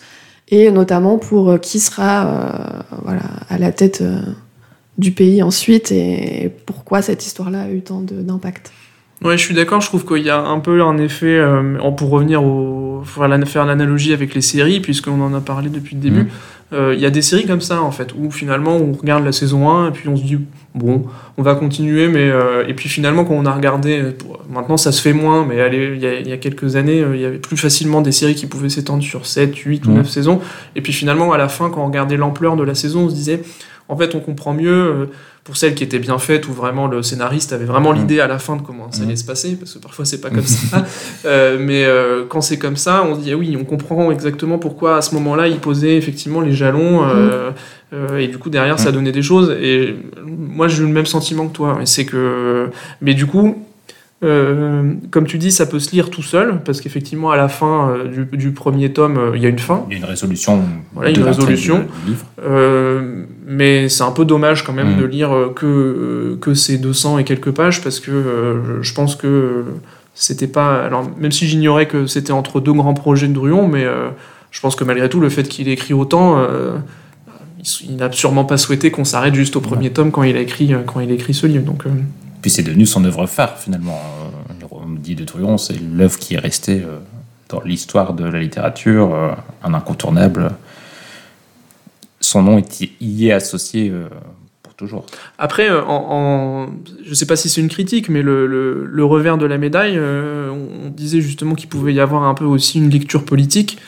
Et 0.50 0.70
notamment 0.72 1.18
pour 1.18 1.60
qui 1.62 1.80
sera 1.80 2.26
euh, 2.28 2.80
voilà, 3.04 3.22
à 3.50 3.58
la 3.58 3.72
tête 3.72 4.02
euh, 4.02 4.20
du 4.98 5.12
pays 5.14 5.42
ensuite 5.42 5.92
et 5.94 6.52
pourquoi 6.66 7.02
cette 7.02 7.26
histoire-là 7.26 7.62
a 7.62 7.70
eu 7.70 7.82
tant 7.82 8.02
d'impact. 8.02 8.74
Ouais, 9.24 9.38
je 9.38 9.44
suis 9.46 9.54
d'accord. 9.56 9.80
Je 9.82 9.88
trouve 9.88 10.04
qu'il 10.06 10.26
y 10.26 10.30
a 10.30 10.40
un 10.40 10.60
peu 10.60 10.82
un 10.84 10.98
effet. 10.98 11.38
euh, 11.38 11.80
en- 11.80 11.92
pour 11.94 12.10
revenir 12.10 12.44
au. 12.44 13.02
faire 13.06 13.66
l'analogie 13.66 14.14
avec 14.14 14.34
les 14.36 14.42
séries, 14.42 14.80
puisqu'on 14.82 15.22
en 15.22 15.34
a 15.34 15.40
parlé 15.42 15.70
depuis 15.70 15.96
le 15.96 16.02
début. 16.02 16.24
Mhm. 16.24 16.30
Euh, 16.74 16.94
Il 16.96 17.02
y 17.02 17.06
a 17.06 17.10
des 17.10 17.22
séries 17.22 17.46
comme 17.46 17.62
ça, 17.62 17.82
en 17.82 17.92
fait, 17.92 18.14
où 18.18 18.32
finalement 18.32 18.78
on 18.78 18.94
regarde 18.94 19.26
la 19.26 19.32
saison 19.34 19.70
1 19.70 19.90
et 19.90 19.92
puis 19.92 20.08
on 20.08 20.16
se 20.16 20.24
dit, 20.24 20.38
bon, 20.74 21.04
on 21.38 21.42
va 21.42 21.56
continuer, 21.56 22.08
mais. 22.08 22.30
euh, 22.30 22.66
et 22.68 22.74
puis 22.74 22.88
finalement, 22.90 23.26
quand 23.26 23.34
on 23.34 23.46
a 23.46 23.52
regardé. 23.52 24.00
euh, 24.00 24.12
Maintenant, 24.50 24.76
ça 24.78 24.92
se 24.92 25.02
fait 25.02 25.14
moins, 25.14 25.46
mais 25.46 25.62
allez, 25.62 25.92
il 25.96 26.02
y, 26.02 26.06
a, 26.06 26.20
il 26.20 26.28
y 26.28 26.32
a 26.34 26.38
quelques 26.38 26.76
années, 26.76 27.02
euh, 27.02 27.16
il 27.16 27.22
y 27.22 27.26
avait 27.26 27.38
plus 27.38 27.56
facilement 27.58 28.02
des 28.02 28.12
séries 28.12 28.36
qui 28.36 28.46
pouvaient 28.48 28.70
s'étendre 28.70 29.02
sur 29.04 29.26
7, 29.26 29.56
8 29.56 29.86
ou 29.86 29.92
Mhm. 29.92 29.98
9 29.98 30.10
saisons. 30.10 30.42
Et 30.76 30.82
puis 30.82 30.92
finalement, 30.94 31.32
à 31.34 31.38
la 31.38 31.48
fin, 31.48 31.70
quand 31.70 31.82
on 31.84 31.88
regardait 31.88 32.18
l'ampleur 32.18 32.56
de 32.58 32.64
la 32.64 32.76
saison, 32.76 33.02
on 33.06 33.10
se 33.10 33.16
disait, 33.16 33.42
en 33.90 33.96
fait, 33.98 34.14
on 34.16 34.20
comprend 34.20 34.54
mieux. 34.54 34.70
euh, 34.72 35.06
pour 35.44 35.58
celles 35.58 35.74
qui 35.74 35.84
étaient 35.84 36.00
bien 36.00 36.20
faites, 36.20 36.48
où 36.48 36.54
vraiment 36.54 36.86
le 36.88 37.02
scénariste 37.02 37.52
avait 37.52 37.66
vraiment 37.66 37.92
Mhm. 37.94 37.98
l'idée 38.00 38.20
à 38.20 38.28
la 38.28 38.38
fin 38.38 38.56
de 38.56 38.62
comment 38.62 38.92
ça 38.92 39.00
Mhm. 39.02 39.08
allait 39.08 39.16
se 39.16 39.26
passer, 39.26 39.56
parce 39.56 39.74
que 39.74 39.80
parfois 39.80 40.06
c'est 40.06 40.22
pas 40.22 40.30
comme 40.30 40.44
ça. 40.46 40.86
Euh, 41.26 41.58
mais 41.60 41.84
euh, 41.86 42.26
quand 42.30 42.42
c'est 42.42 42.58
comme 42.60 42.76
ça, 42.78 43.04
on 43.08 43.16
se 43.16 43.22
dit 43.22 43.32
ah 43.34 43.38
oui, 43.38 43.58
on 43.60 43.64
comprend 43.64 44.12
exactement 44.12 44.58
pourquoi 44.60 44.98
à 44.98 45.02
ce 45.02 45.14
moment-là 45.16 45.48
il 45.48 45.58
posait 45.58 45.96
effectivement 45.98 46.42
les 46.42 46.54
jalons, 46.54 47.04
euh, 47.08 47.52
euh, 47.94 48.18
et 48.20 48.28
du 48.28 48.38
coup 48.38 48.50
derrière 48.50 48.80
ça 48.80 48.92
donnait 48.92 49.12
des 49.12 49.22
choses. 49.22 49.50
Et 49.62 49.96
moi 50.26 50.68
j'ai 50.68 50.84
eu 50.84 50.86
le 50.88 50.94
même 50.94 51.06
sentiment 51.08 51.48
que 51.48 51.54
toi, 51.54 51.80
et 51.82 51.86
c'est 51.86 52.06
que, 52.06 52.70
mais 53.02 53.14
du 53.14 53.26
coup. 53.26 53.66
Euh, 54.24 54.94
comme 55.10 55.26
tu 55.26 55.38
dis, 55.38 55.52
ça 55.52 55.66
peut 55.66 55.80
se 55.80 55.92
lire 55.92 56.10
tout 56.10 56.22
seul, 56.22 56.62
parce 56.64 56.82
qu'effectivement, 56.82 57.32
à 57.32 57.38
la 57.38 57.48
fin 57.48 57.90
euh, 57.90 58.08
du, 58.08 58.38
du 58.38 58.52
premier 58.52 58.94
tome, 58.94 59.18
euh, 59.18 59.32
il 59.36 59.42
y 59.42 59.46
a 59.46 59.50
une 59.50 59.60
fin. 59.60 59.86
Il 59.90 59.94
y 59.94 59.96
a 59.96 60.00
une 60.00 60.06
résolution. 60.06 60.62
Voilà, 60.94 61.10
une 61.10 61.24
résolution. 61.24 61.86
du 62.06 62.12
livre. 62.12 62.26
Mais 63.48 63.90
c'est 63.90 64.04
un 64.04 64.12
peu 64.12 64.26
dommage 64.26 64.64
quand 64.64 64.74
même 64.74 64.96
Mm. 64.96 65.02
de 65.02 65.06
lire 65.06 65.50
que, 65.56 66.38
que 66.40 66.54
ces 66.54 66.78
200 66.78 67.20
et 67.20 67.24
quelques 67.24 67.52
pages 67.52 67.82
parce 67.84 68.00
que 68.00 68.80
je 68.82 68.94
pense 68.94 69.16
que 69.16 69.66
c'était 70.14 70.48
pas. 70.48 70.84
Alors, 70.86 71.10
même 71.18 71.32
si 71.32 71.48
j'ignorais 71.48 71.86
que 71.86 72.06
c'était 72.08 72.32
entre 72.32 72.60
deux 72.60 72.74
grands 72.74 72.94
projets 72.94 73.28
de 73.28 73.34
Druon, 73.34 73.68
mais 73.68 73.86
je 74.52 74.62
pense 74.62 74.76
que 74.76 74.84
malgré 74.84 75.10
tout, 75.10 75.20
le 75.20 75.30
fait 75.30 75.44
qu'il 75.44 75.68
ait 75.68 75.74
écrit 75.74 75.94
autant, 75.94 76.38
il, 77.88 77.96
n'a 77.96 78.12
sûrement 78.12 78.46
pas 78.46 78.58
souhaité 78.58 78.92
qu'on 78.92 79.06
s'arrête 79.06 79.36
juste 79.36 79.56
au 79.56 79.62
premier 79.62 79.92
tome 79.92 80.12
quand 80.12 80.24
il 80.24 80.36
a 80.36 80.40
écrit, 80.40 80.74
quand 80.86 81.00
il 81.00 81.12
a 81.12 81.14
écrit 81.14 81.34
ce 81.34 81.48
livre. 81.48 81.64
Donc, 81.64 81.86
euh, 81.86 81.90
Puis 82.42 82.50
c'est 82.50 82.64
devenu 82.64 82.86
son 82.86 83.06
œuvre 83.06 83.28
phare 83.28 83.58
finalement. 83.58 84.00
Euh, 84.50 84.54
Le 84.60 84.66
Royaume-dit 84.66 85.16
de 85.16 85.24
Truon, 85.24 85.58
c'est 85.58 85.80
l'œuvre 85.80 86.18
qui 86.18 86.34
est 86.34 86.40
restée 86.40 86.82
euh, 86.82 86.98
dans 87.50 87.62
l'histoire 87.62 88.14
de 88.14 88.24
la 88.26 88.40
littérature, 88.40 89.14
euh, 89.14 89.32
un 89.64 89.74
incontournable. 89.74 90.52
Son 92.20 92.44
nom 92.44 92.60
y- 93.00 93.28
est 93.28 93.32
associé 93.32 93.92
pour 94.62 94.76
toujours. 94.76 95.06
Après, 95.40 95.68
je 95.68 97.10
ne 97.10 97.14
sais 97.16 97.26
pas 97.26 97.36
si 97.36 97.50
c'est 97.50 97.62
une 97.62 97.68
critique, 97.68 98.10
mais 98.10 98.22
le, 98.22 99.04
revers 99.04 99.40
de 99.40 99.48
la 99.48 99.58
médaille, 99.58 100.00
on, 100.00 100.86
on 100.86 100.90
disait 100.90 101.20
justement 101.20 101.56
qu'il 101.56 101.68
pouvait 101.68 101.96
y 101.96 102.00
avoir 102.00 102.24
un 102.24 102.36
peu 102.36 102.46
aussi 102.46 102.78
une 102.78 102.92
lecture 102.92 103.26
politique. 103.26 103.80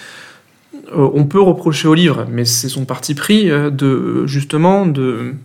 On 0.92 1.26
peut 1.26 1.40
reprocher 1.40 1.88
au 1.88 1.94
livre, 1.94 2.26
mais 2.28 2.44
c'est 2.44 2.70
son 2.70 2.86
parti 2.86 3.14
pris 3.14 3.50
de 3.50 4.26
justement 4.26 4.88
de 4.88 5.36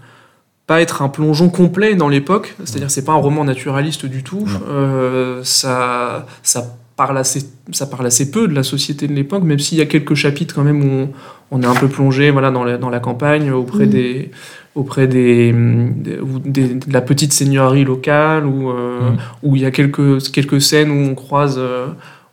pas 0.68 0.81
être 0.83 1.02
un 1.02 1.09
plongeon 1.09 1.48
complet 1.48 1.96
dans 1.96 2.09
l'époque. 2.09 2.54
C'est-à-dire, 2.64 2.90
c'est 2.90 3.04
pas 3.04 3.12
un 3.12 3.16
roman 3.16 3.42
naturaliste 3.42 4.07
du 4.07 4.22
tout. 4.22 4.44
Euh, 4.68 5.40
ça, 5.42 6.26
ça 6.44 6.76
parle 6.94 7.16
assez, 7.18 7.42
ça 7.72 7.87
parle 7.87 8.07
assez 8.07 8.31
peu 8.31 8.46
de 8.46 8.54
la 8.54 8.62
société 8.62 9.09
de 9.09 9.14
l'époque, 9.14 9.42
même 9.44 9.59
s'il 9.59 9.78
y 9.78 9.81
a 9.81 9.87
quelques 9.87 10.14
chapitres 10.14 10.54
quand 10.54 10.64
même 10.64 10.83
où 10.85 11.09
on, 11.52 11.59
on 11.59 11.62
est 11.62 11.66
un 11.66 11.74
peu 11.74 11.88
plongé, 11.88 12.31
voilà, 12.31 12.50
dans 12.50 12.64
la, 12.64 12.76
dans 12.76 12.90
la 12.90 13.00
campagne 13.00 13.50
auprès 13.50 13.87
Mhm. 13.87 13.90
des 13.90 14.31
auprès 14.74 15.09
des, 15.09 15.52
des- 15.52 16.20
ou 16.20 16.38
des- 16.38 16.74
de 16.74 16.92
la 16.92 17.00
petite 17.00 17.33
seigneurie 17.33 17.85
locale 17.85 18.46
où, 18.46 18.70
euh, 18.70 19.11
Mhm. 19.11 19.16
où 19.42 19.57
il 19.57 19.62
y 19.62 19.64
a 19.64 19.70
quelques, 19.72 20.31
quelques 20.31 20.61
scènes 20.61 20.90
où 20.90 21.11
on 21.11 21.14
croise, 21.16 21.57
euh, 21.59 21.87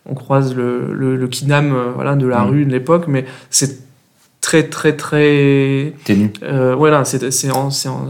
on 0.05 0.13
croise 0.13 0.53
le, 0.55 0.93
le, 0.93 1.15
le 1.15 1.27
kidam 1.27 1.73
euh, 1.73 1.91
voilà, 1.95 2.15
de 2.15 2.27
la 2.27 2.41
Mhm. 2.43 2.49
rue 2.49 2.65
de 2.65 2.71
l'époque, 2.71 3.05
mais 3.07 3.25
c'est 3.49 3.84
très 4.45 4.69
très 4.69 4.95
très 4.95 5.93
Ténu. 6.03 6.31
euh, 6.43 6.75
voilà, 6.75 7.03
c'est 7.03 7.31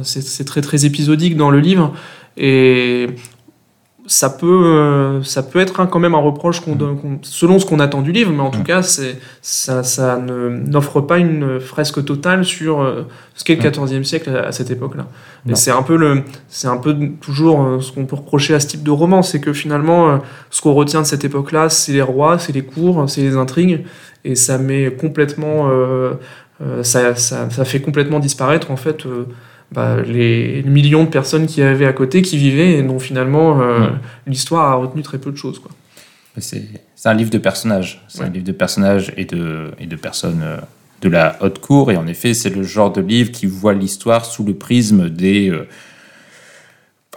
c'est 0.04 0.44
très 0.44 0.60
très 0.60 0.84
épisodique 0.84 1.38
dans 1.38 1.50
le 1.50 1.62
livre 1.62 1.94
et 2.36 3.08
ça 4.08 4.30
peut 4.30 4.46
euh, 4.66 5.24
ça 5.24 5.42
peut 5.42 5.60
être 5.60 5.74
quand 5.88 6.00
même 6.00 6.14
un 6.14 6.20
reproche 6.20 6.60
qu'on 6.60 6.76
donne- 6.76 6.98
qu'on- 7.00 7.18
selon 7.24 7.58
ce 7.60 7.66
qu'on 7.66 7.80
attend 7.80 8.02
du 8.02 8.12
livre, 8.12 8.32
mais 8.32 8.42
en 8.42 8.52
tout 8.52 8.60
Mm. 8.60 8.64
cas 8.64 8.82
ça 8.84 9.84
ça 9.84 10.18
ne- 10.18 10.50
n'offre 10.50 11.02
pas 11.02 11.18
une 11.18 11.60
fresque 11.60 12.06
totale 12.06 12.46
sur 12.46 12.82
euh, 12.82 13.08
ce 13.36 13.44
qu'est 13.44 13.56
le 13.56 13.68
Mm. 13.70 13.72
XIVe 13.86 14.04
siècle 14.04 14.30
à, 14.30 14.48
à 14.48 14.52
cette 14.52 14.70
époque-là. 14.70 15.08
Et 15.50 15.56
c'est 15.56 15.72
un 15.72 15.82
peu 15.82 15.96
le 15.98 16.22
c'est 16.48 16.68
un 16.68 16.78
peu 16.78 16.96
toujours 17.22 17.64
euh, 17.64 17.80
ce 17.82 17.92
qu'on 17.92 18.06
peut 18.06 18.16
reprocher 18.16 18.54
à 18.54 18.60
ce 18.60 18.68
type 18.68 18.84
de 18.84 18.92
roman, 18.92 19.22
c'est 19.24 19.40
que 19.42 19.54
finalement 19.54 20.20
ce 20.52 20.62
qu'on 20.62 20.74
retient 20.74 21.02
de 21.02 21.08
cette 21.08 21.26
époque-là, 21.26 21.70
c'est 21.70 21.92
les 21.94 22.02
rois, 22.04 22.38
c'est 22.38 22.54
les 22.54 22.64
cours, 22.64 23.10
c'est 23.10 23.22
les 23.22 23.36
intrigues, 23.36 23.86
et 24.24 24.36
ça 24.36 24.58
met 24.58 24.92
complètement 24.92 25.70
euh, 25.70 26.14
ça, 26.84 27.16
ça, 27.16 27.50
ça 27.50 27.66
fait 27.66 27.82
complètement 27.82 28.20
disparaître 28.20 28.72
en 28.72 28.78
fait 28.78 29.06
euh, 29.06 29.26
bah, 29.72 29.98
les 30.02 30.64
millions 30.64 31.04
de 31.04 31.10
personnes 31.10 31.48
qui 31.48 31.62
avaient 31.62 31.86
à 31.88 31.94
côté, 31.94 32.22
qui 32.22 32.38
vivaient 32.38 32.74
et 32.74 32.84
dont 32.84 33.00
finalement 33.00 33.62
euh, 33.62 33.80
Ouais. 33.80 33.88
l'histoire 34.28 34.72
a 34.72 34.76
retenu 34.76 35.02
très 35.02 35.18
peu 35.18 35.32
de 35.32 35.38
choses. 35.38 35.60
Quoi. 35.60 35.72
C'est 36.38 36.64
un 37.06 37.14
livre 37.14 37.30
de 37.32 37.38
personnages. 37.38 38.04
C'est 38.08 38.20
Ouais. 38.22 38.26
un 38.28 38.30
livre 38.30 38.46
de 38.46 38.52
personnages 38.52 39.12
et 39.18 39.26
de, 39.26 39.72
et 39.80 39.86
de 39.88 39.96
personnes 39.96 40.42
euh, 40.44 40.58
de 41.02 41.10
la 41.10 41.38
haute 41.42 41.60
cour. 41.60 41.92
Et 41.92 41.98
en 41.98 42.08
effet, 42.08 42.34
c'est 42.34 42.50
le 42.50 42.64
genre 42.64 42.92
de 42.92 43.02
livre 43.02 43.32
qui 43.32 43.46
voit 43.46 43.74
l'histoire 43.74 44.26
sous 44.26 44.44
le 44.44 44.54
prisme 44.54 45.10
des. 45.10 45.52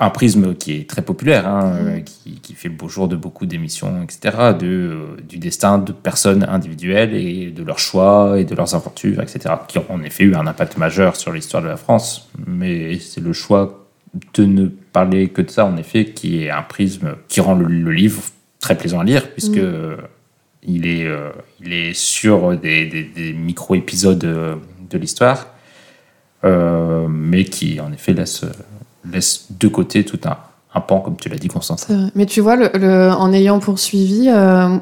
Un 0.01 0.11
prisme 0.11 0.55
qui 0.55 0.75
est 0.75 0.89
très 0.89 1.03
populaire, 1.03 1.47
hein, 1.49 1.73
euh, 1.81 2.01
qui, 2.01 2.41
qui 2.41 2.55
fait 2.55 2.69
le 2.69 2.75
beau 2.75 2.89
jour 2.89 3.09
de 3.09 3.17
beaucoup 3.17 3.47
d'émissions, 3.47 4.01
etc., 4.03 4.53
de, 4.59 4.67
euh, 4.67 5.17
du 5.29 5.39
destin 5.39 5.79
de 5.79 5.91
personnes 5.93 6.45
individuelles 6.49 7.15
et 7.15 7.51
de 7.51 7.63
leurs 7.65 7.79
choix 7.81 8.39
et 8.39 8.45
de 8.45 8.55
leurs 8.55 8.75
aventures, 8.75 9.21
etc., 9.21 9.55
qui 9.67 9.79
ont 9.79 9.87
en 9.91 10.03
effet 10.03 10.25
eu 10.25 10.35
un 10.37 10.47
impact 10.47 10.77
majeur 10.79 11.17
sur 11.17 11.33
l'histoire 11.33 11.63
de 11.63 11.69
la 11.69 11.77
France. 11.77 12.29
Mais 12.47 12.99
c'est 13.01 13.21
le 13.21 13.33
choix 13.33 13.87
de 14.35 14.45
ne 14.45 14.67
parler 14.69 15.29
que 15.29 15.43
de 15.43 15.51
ça, 15.51 15.67
en 15.67 15.77
effet, 15.77 16.07
qui 16.07 16.45
est 16.45 16.51
un 16.51 16.63
prisme 16.63 17.17
qui 17.29 17.41
rend 17.41 17.55
le, 17.55 17.67
le 17.67 17.91
livre 17.93 18.23
très 18.61 18.77
plaisant 18.77 19.01
à 19.01 19.05
lire, 19.05 19.31
puisque 19.33 19.57
Mm. 19.57 19.63
euh, 19.63 19.97
il, 20.67 20.87
est, 20.87 21.07
euh, 21.07 21.31
il 21.61 21.73
est 21.73 21.93
sur 21.95 22.57
des, 22.57 22.87
des- 22.87 23.05
des 23.05 23.33
micro-épisodes 23.33 24.19
de 24.19 24.99
l'histoire, 24.99 25.49
mais 27.09 27.45
qui, 27.45 27.81
en 27.81 27.93
effet, 27.93 28.13
laisse, 28.13 28.45
laisse 29.11 29.47
de 29.59 29.69
côté 29.69 30.05
tout 30.05 30.19
un, 30.25 30.37
un 30.75 30.81
pan, 30.81 31.01
comme 31.01 31.17
tu 31.17 31.29
l'as 31.29 31.37
dit, 31.39 31.49
Constance. 31.49 31.87
Mais 32.15 32.27
tu 32.27 32.41
vois, 32.41 32.57
le, 32.57 32.71
le- 32.75 33.11
en 33.11 33.33
ayant 33.33 33.59
poursuivi, 33.59 34.29
euh, 34.29 34.77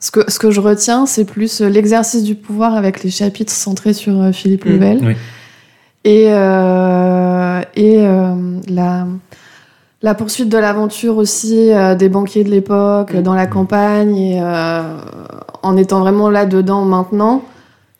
ce, 0.00 0.10
que, 0.10 0.30
ce 0.30 0.38
que 0.38 0.50
je 0.50 0.60
retiens, 0.60 1.06
c'est 1.06 1.24
plus 1.24 1.60
euh, 1.60 1.68
l'exercice 1.68 2.22
du 2.24 2.34
pouvoir 2.34 2.74
avec 2.74 3.02
les 3.02 3.10
chapitres 3.10 3.52
centrés 3.52 3.92
sur 3.92 4.20
euh, 4.20 4.32
Philippe 4.32 4.64
Mm. 4.66 4.70
Louvel 4.72 4.98
Oui. 5.02 5.14
et, 6.04 6.26
euh, 6.28 7.60
et 7.76 7.96
euh, 7.98 8.34
la, 8.68 9.06
la 10.02 10.14
poursuite 10.14 10.48
de 10.48 10.58
l'aventure 10.58 11.16
aussi 11.16 11.70
des 11.98 12.08
banquiers 12.08 12.44
de 12.44 12.50
l'époque 12.50 13.14
Mm. 13.14 13.22
dans 13.22 13.34
la 13.34 13.46
campagne. 13.46 14.16
Et, 14.16 14.40
en 15.62 15.76
étant 15.78 16.00
vraiment 16.00 16.28
là-dedans 16.28 16.84
maintenant, 16.84 17.42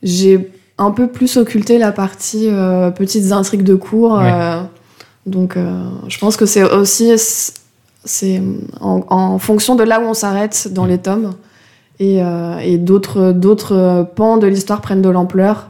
j'ai 0.03 0.51
un 0.77 0.91
peu 0.91 1.07
plus 1.07 1.39
occulté 1.39 1.79
la 1.79 1.93
partie 1.93 2.49
petites 2.95 3.33
intrigues 3.33 3.63
de 3.63 3.75
cours. 3.75 4.19
Ouais. 4.19 4.31
Donc, 5.27 5.57
euh, 5.57 5.85
je 6.09 6.19
pense 6.19 6.37
que 6.37 6.47
c'est 6.47 6.63
aussi 6.63 7.13
c'est 8.05 8.43
en, 8.81 9.39
fonction 9.39 9.75
de 9.75 9.83
là 9.83 10.01
où 10.01 10.05
on 10.05 10.15
s'arrête 10.15 10.69
dans 10.73 10.85
les 10.85 10.99
tomes 10.99 11.35
et, 11.99 12.23
euh, 12.23 12.59
et 12.59 12.77
d'autres 12.77 13.33
d'autres 13.33 14.07
pans 14.15 14.37
de 14.37 14.47
l'histoire 14.47 14.81
prennent 14.81 15.03
de 15.03 15.09
l'ampleur. 15.09 15.69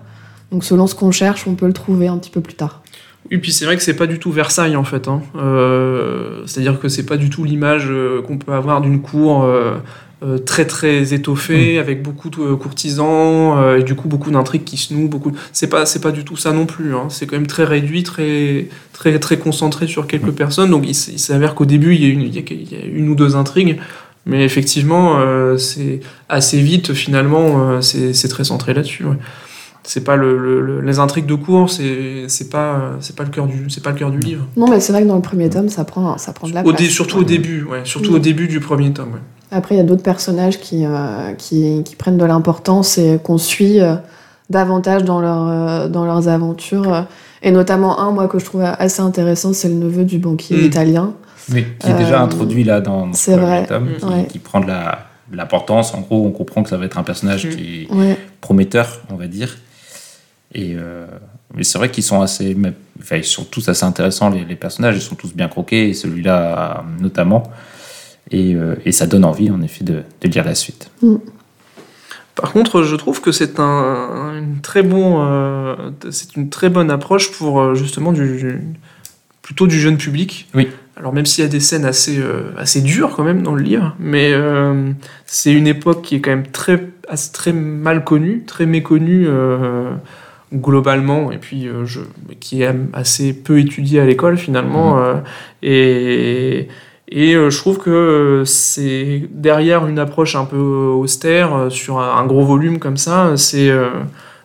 Donc, 0.50 0.64
selon 0.64 0.86
ce 0.86 0.94
qu'on 0.94 1.12
cherche, 1.12 1.46
on 1.46 1.54
peut 1.54 1.66
le 1.66 1.72
trouver 1.72 2.08
un 2.08 2.18
petit 2.18 2.30
peu 2.30 2.40
plus 2.40 2.54
tard. 2.54 2.82
Et 3.30 3.38
puis 3.38 3.52
c'est 3.52 3.64
vrai 3.64 3.76
que 3.76 3.82
c'est 3.82 3.96
pas 3.96 4.06
du 4.06 4.18
tout 4.18 4.30
Versailles 4.30 4.76
en 4.76 4.84
fait. 4.84 5.08
hein. 5.08 5.22
Euh, 5.36 6.42
C'est-à-dire 6.46 6.78
que 6.78 6.88
c'est 6.88 7.06
pas 7.06 7.16
du 7.16 7.30
tout 7.30 7.44
l'image 7.44 7.90
qu'on 8.26 8.36
peut 8.36 8.52
avoir 8.52 8.80
d'une 8.80 9.00
cour 9.00 9.48
euh, 10.24 10.38
très 10.38 10.64
très 10.66 11.12
étoffée 11.12 11.78
avec 11.78 12.02
beaucoup 12.02 12.30
de 12.30 12.40
euh, 12.40 12.56
courtisans 12.56 13.56
euh, 13.58 13.78
et 13.78 13.82
du 13.82 13.94
coup 13.94 14.08
beaucoup 14.08 14.30
d'intrigues 14.30 14.64
qui 14.64 14.76
se 14.76 14.94
nouent. 14.94 15.08
Beaucoup. 15.08 15.32
C'est 15.52 15.66
pas 15.68 15.84
c'est 15.86 16.00
pas 16.00 16.12
du 16.12 16.24
tout 16.24 16.36
ça 16.36 16.52
non 16.52 16.66
plus. 16.66 16.94
hein. 16.94 17.06
C'est 17.10 17.26
quand 17.26 17.36
même 17.36 17.46
très 17.46 17.64
réduit, 17.64 18.02
très 18.02 18.68
très 18.92 19.18
très 19.18 19.36
concentré 19.36 19.86
sur 19.86 20.06
quelques 20.06 20.30
personnes. 20.32 20.70
Donc 20.70 20.84
il, 20.88 20.94
s'avère 20.94 21.54
qu'au 21.54 21.66
début 21.66 21.94
il 21.94 22.02
y, 22.02 22.06
a 22.06 22.08
une, 22.08 22.22
il, 22.22 22.34
y 22.34 22.38
a, 22.38 22.42
il 22.50 22.72
y 22.72 22.76
a 22.76 22.84
une 22.86 23.08
ou 23.08 23.14
deux 23.14 23.36
intrigues. 23.36 23.78
Mais 24.26 24.42
effectivement, 24.42 25.18
euh, 25.18 25.58
c'est 25.58 26.00
assez 26.30 26.58
vite 26.58 26.94
finalement, 26.94 27.68
euh, 27.72 27.80
c'est 27.82 28.14
c'est 28.14 28.28
très 28.28 28.44
centré 28.44 28.72
là-dessus. 28.72 29.04
ouais. 29.04 29.16
C'est 29.86 30.02
pas 30.02 30.16
le, 30.16 30.38
le- 30.38 30.62
le- 30.62 30.80
les 30.80 30.98
intrigues 30.98 31.26
de 31.26 31.34
cours, 31.34 31.68
c'est 31.68 32.24
c'est 32.28 32.48
pas 32.48 32.92
c'est 33.00 33.14
pas 33.14 33.24
le 33.24 33.28
cœur 33.28 33.46
du 33.46 33.66
c'est 33.68 33.82
pas 33.82 33.90
le 33.90 33.96
cœur 33.98 34.10
du 34.10 34.18
livre. 34.18 34.46
Non, 34.56 34.66
mais 34.70 34.80
c'est 34.80 34.92
vrai 34.94 35.02
que 35.02 35.08
dans 35.08 35.16
le 35.16 35.20
premier 35.20 35.50
tome, 35.50 35.68
ça 35.68 35.84
prend, 35.84 36.16
ça 36.16 36.32
prend 36.32 36.48
de 36.48 36.54
la 36.54 36.62
place. 36.62 36.82
surtout 36.88 37.18
au 37.18 37.24
début, 37.24 37.64
ouais, 37.64 37.80
surtout 37.84 38.12
Mm. 38.12 38.14
au 38.14 38.18
début 38.18 38.48
du 38.48 38.60
premier 38.60 38.90
tome. 38.94 39.12
ouais. 39.12 39.20
Après, 39.50 39.74
il 39.74 39.78
y 39.78 39.80
a 39.80 39.84
d'autres 39.84 40.02
personnages 40.02 40.58
qui, 40.60 40.84
euh, 40.84 41.32
qui, 41.38 41.82
qui 41.84 41.96
prennent 41.96 42.16
de 42.16 42.24
l'importance 42.24 42.98
et 42.98 43.18
qu'on 43.22 43.38
suit 43.38 43.80
euh, 43.80 43.94
davantage 44.50 45.04
dans, 45.04 45.20
leur, 45.20 45.48
euh, 45.48 45.88
dans 45.88 46.04
leurs 46.04 46.28
aventures. 46.28 47.06
Et 47.42 47.50
notamment 47.50 48.00
un, 48.00 48.10
moi, 48.10 48.26
que 48.26 48.38
je 48.38 48.44
trouve 48.44 48.62
assez 48.62 49.00
intéressant, 49.02 49.52
c'est 49.52 49.68
le 49.68 49.74
neveu 49.74 50.04
du 50.04 50.18
banquier 50.18 50.56
Mm. 50.56 50.64
italien. 50.64 51.12
Oui, 51.52 51.66
qui 51.78 51.90
est 51.90 51.94
déjà 51.94 52.20
Euh, 52.20 52.24
introduit 52.24 52.64
là 52.64 52.80
dans, 52.80 53.06
dans 53.08 53.12
ce 53.12 53.24
c'est 53.24 53.36
vrai. 53.36 53.66
tome, 53.66 53.88
qui, 53.98 54.04
Ouais. 54.06 54.26
qui 54.26 54.38
prend 54.38 54.60
de 54.60 54.66
la- 54.66 55.06
de 55.30 55.36
l'importance. 55.36 55.94
En 55.94 56.00
gros, 56.00 56.24
on 56.26 56.30
comprend 56.30 56.62
que 56.62 56.70
ça 56.70 56.76
va 56.78 56.86
être 56.86 56.98
un 56.98 57.02
personnage 57.02 57.48
qui 57.50 57.82
est 57.82 57.92
Ouais. 57.94 58.16
prometteur, 58.40 59.00
on 59.10 59.16
va 59.16 59.26
dire. 59.26 59.56
Et 60.54 60.74
euh, 60.76 61.06
mais 61.54 61.64
c'est 61.64 61.78
vrai 61.78 61.90
qu'ils 61.90 62.02
sont 62.04 62.20
assez, 62.20 62.56
enfin, 63.00 63.16
ils 63.16 63.24
sont 63.24 63.44
tous 63.44 63.68
assez 63.68 63.84
intéressants 63.84 64.30
les, 64.30 64.44
les 64.44 64.56
personnages. 64.56 64.96
Ils 64.96 65.00
sont 65.02 65.14
tous 65.16 65.34
bien 65.34 65.48
croqués, 65.48 65.88
et 65.90 65.94
celui-là 65.94 66.82
notamment. 67.00 67.42
Et, 68.30 68.54
euh, 68.54 68.74
et 68.84 68.92
ça 68.92 69.06
donne 69.06 69.24
envie, 69.24 69.50
en 69.50 69.60
effet, 69.62 69.84
de, 69.84 70.02
de 70.20 70.28
lire 70.28 70.44
la 70.44 70.54
suite. 70.54 70.90
Par 72.34 72.52
contre, 72.52 72.82
je 72.82 72.96
trouve 72.96 73.20
que 73.20 73.30
c'est 73.32 73.60
un, 73.60 74.32
une 74.38 74.60
très 74.60 74.82
bon, 74.82 75.24
euh, 75.24 75.76
c'est 76.10 76.34
une 76.36 76.48
très 76.48 76.68
bonne 76.68 76.90
approche 76.90 77.30
pour 77.30 77.60
euh, 77.60 77.74
justement 77.74 78.12
du, 78.12 78.36
du- 78.36 78.60
plutôt 79.42 79.66
du 79.66 79.78
jeune 79.78 79.98
public. 79.98 80.48
Oui. 80.54 80.68
Alors 80.96 81.12
même 81.12 81.26
s'il 81.26 81.42
y 81.42 81.46
a 81.46 81.50
des 81.50 81.60
scènes 81.60 81.84
assez 81.84 82.18
euh, 82.18 82.52
assez 82.56 82.80
dures 82.80 83.14
quand 83.16 83.24
même 83.24 83.42
dans 83.42 83.54
le 83.54 83.62
livre, 83.62 83.94
mais 83.98 84.32
euh, 84.32 84.90
c'est 85.26 85.52
une 85.52 85.66
époque 85.66 86.02
qui 86.02 86.14
est 86.16 86.20
quand 86.20 86.30
même 86.30 86.46
très 86.46 87.52
mal 87.52 88.04
connue, 88.04 88.44
très 88.46 88.64
méconnue 88.64 89.26
euh, 89.28 89.90
globalement, 90.52 91.30
et 91.32 91.38
puis 91.38 91.66
euh, 91.68 91.84
je, 91.84 92.00
qui 92.40 92.62
est 92.62 92.70
assez 92.92 93.32
peu 93.32 93.58
étudiée 93.58 94.00
à 94.00 94.06
l'école 94.06 94.38
finalement. 94.38 94.98
Euh, 94.98 95.14
et 95.62 96.68
et 97.08 97.34
euh, 97.34 97.50
je 97.50 97.58
trouve 97.58 97.78
que 97.78 97.90
euh, 97.90 98.44
c'est 98.44 99.28
derrière 99.30 99.86
une 99.86 99.98
approche 99.98 100.36
un 100.36 100.44
peu 100.46 100.56
austère 100.56 101.54
euh, 101.54 101.70
sur 101.70 101.98
un, 102.00 102.24
gros 102.26 102.44
volume 102.44 102.78
comme 102.78 102.96
ça, 102.96 103.36
c'est 103.36 103.70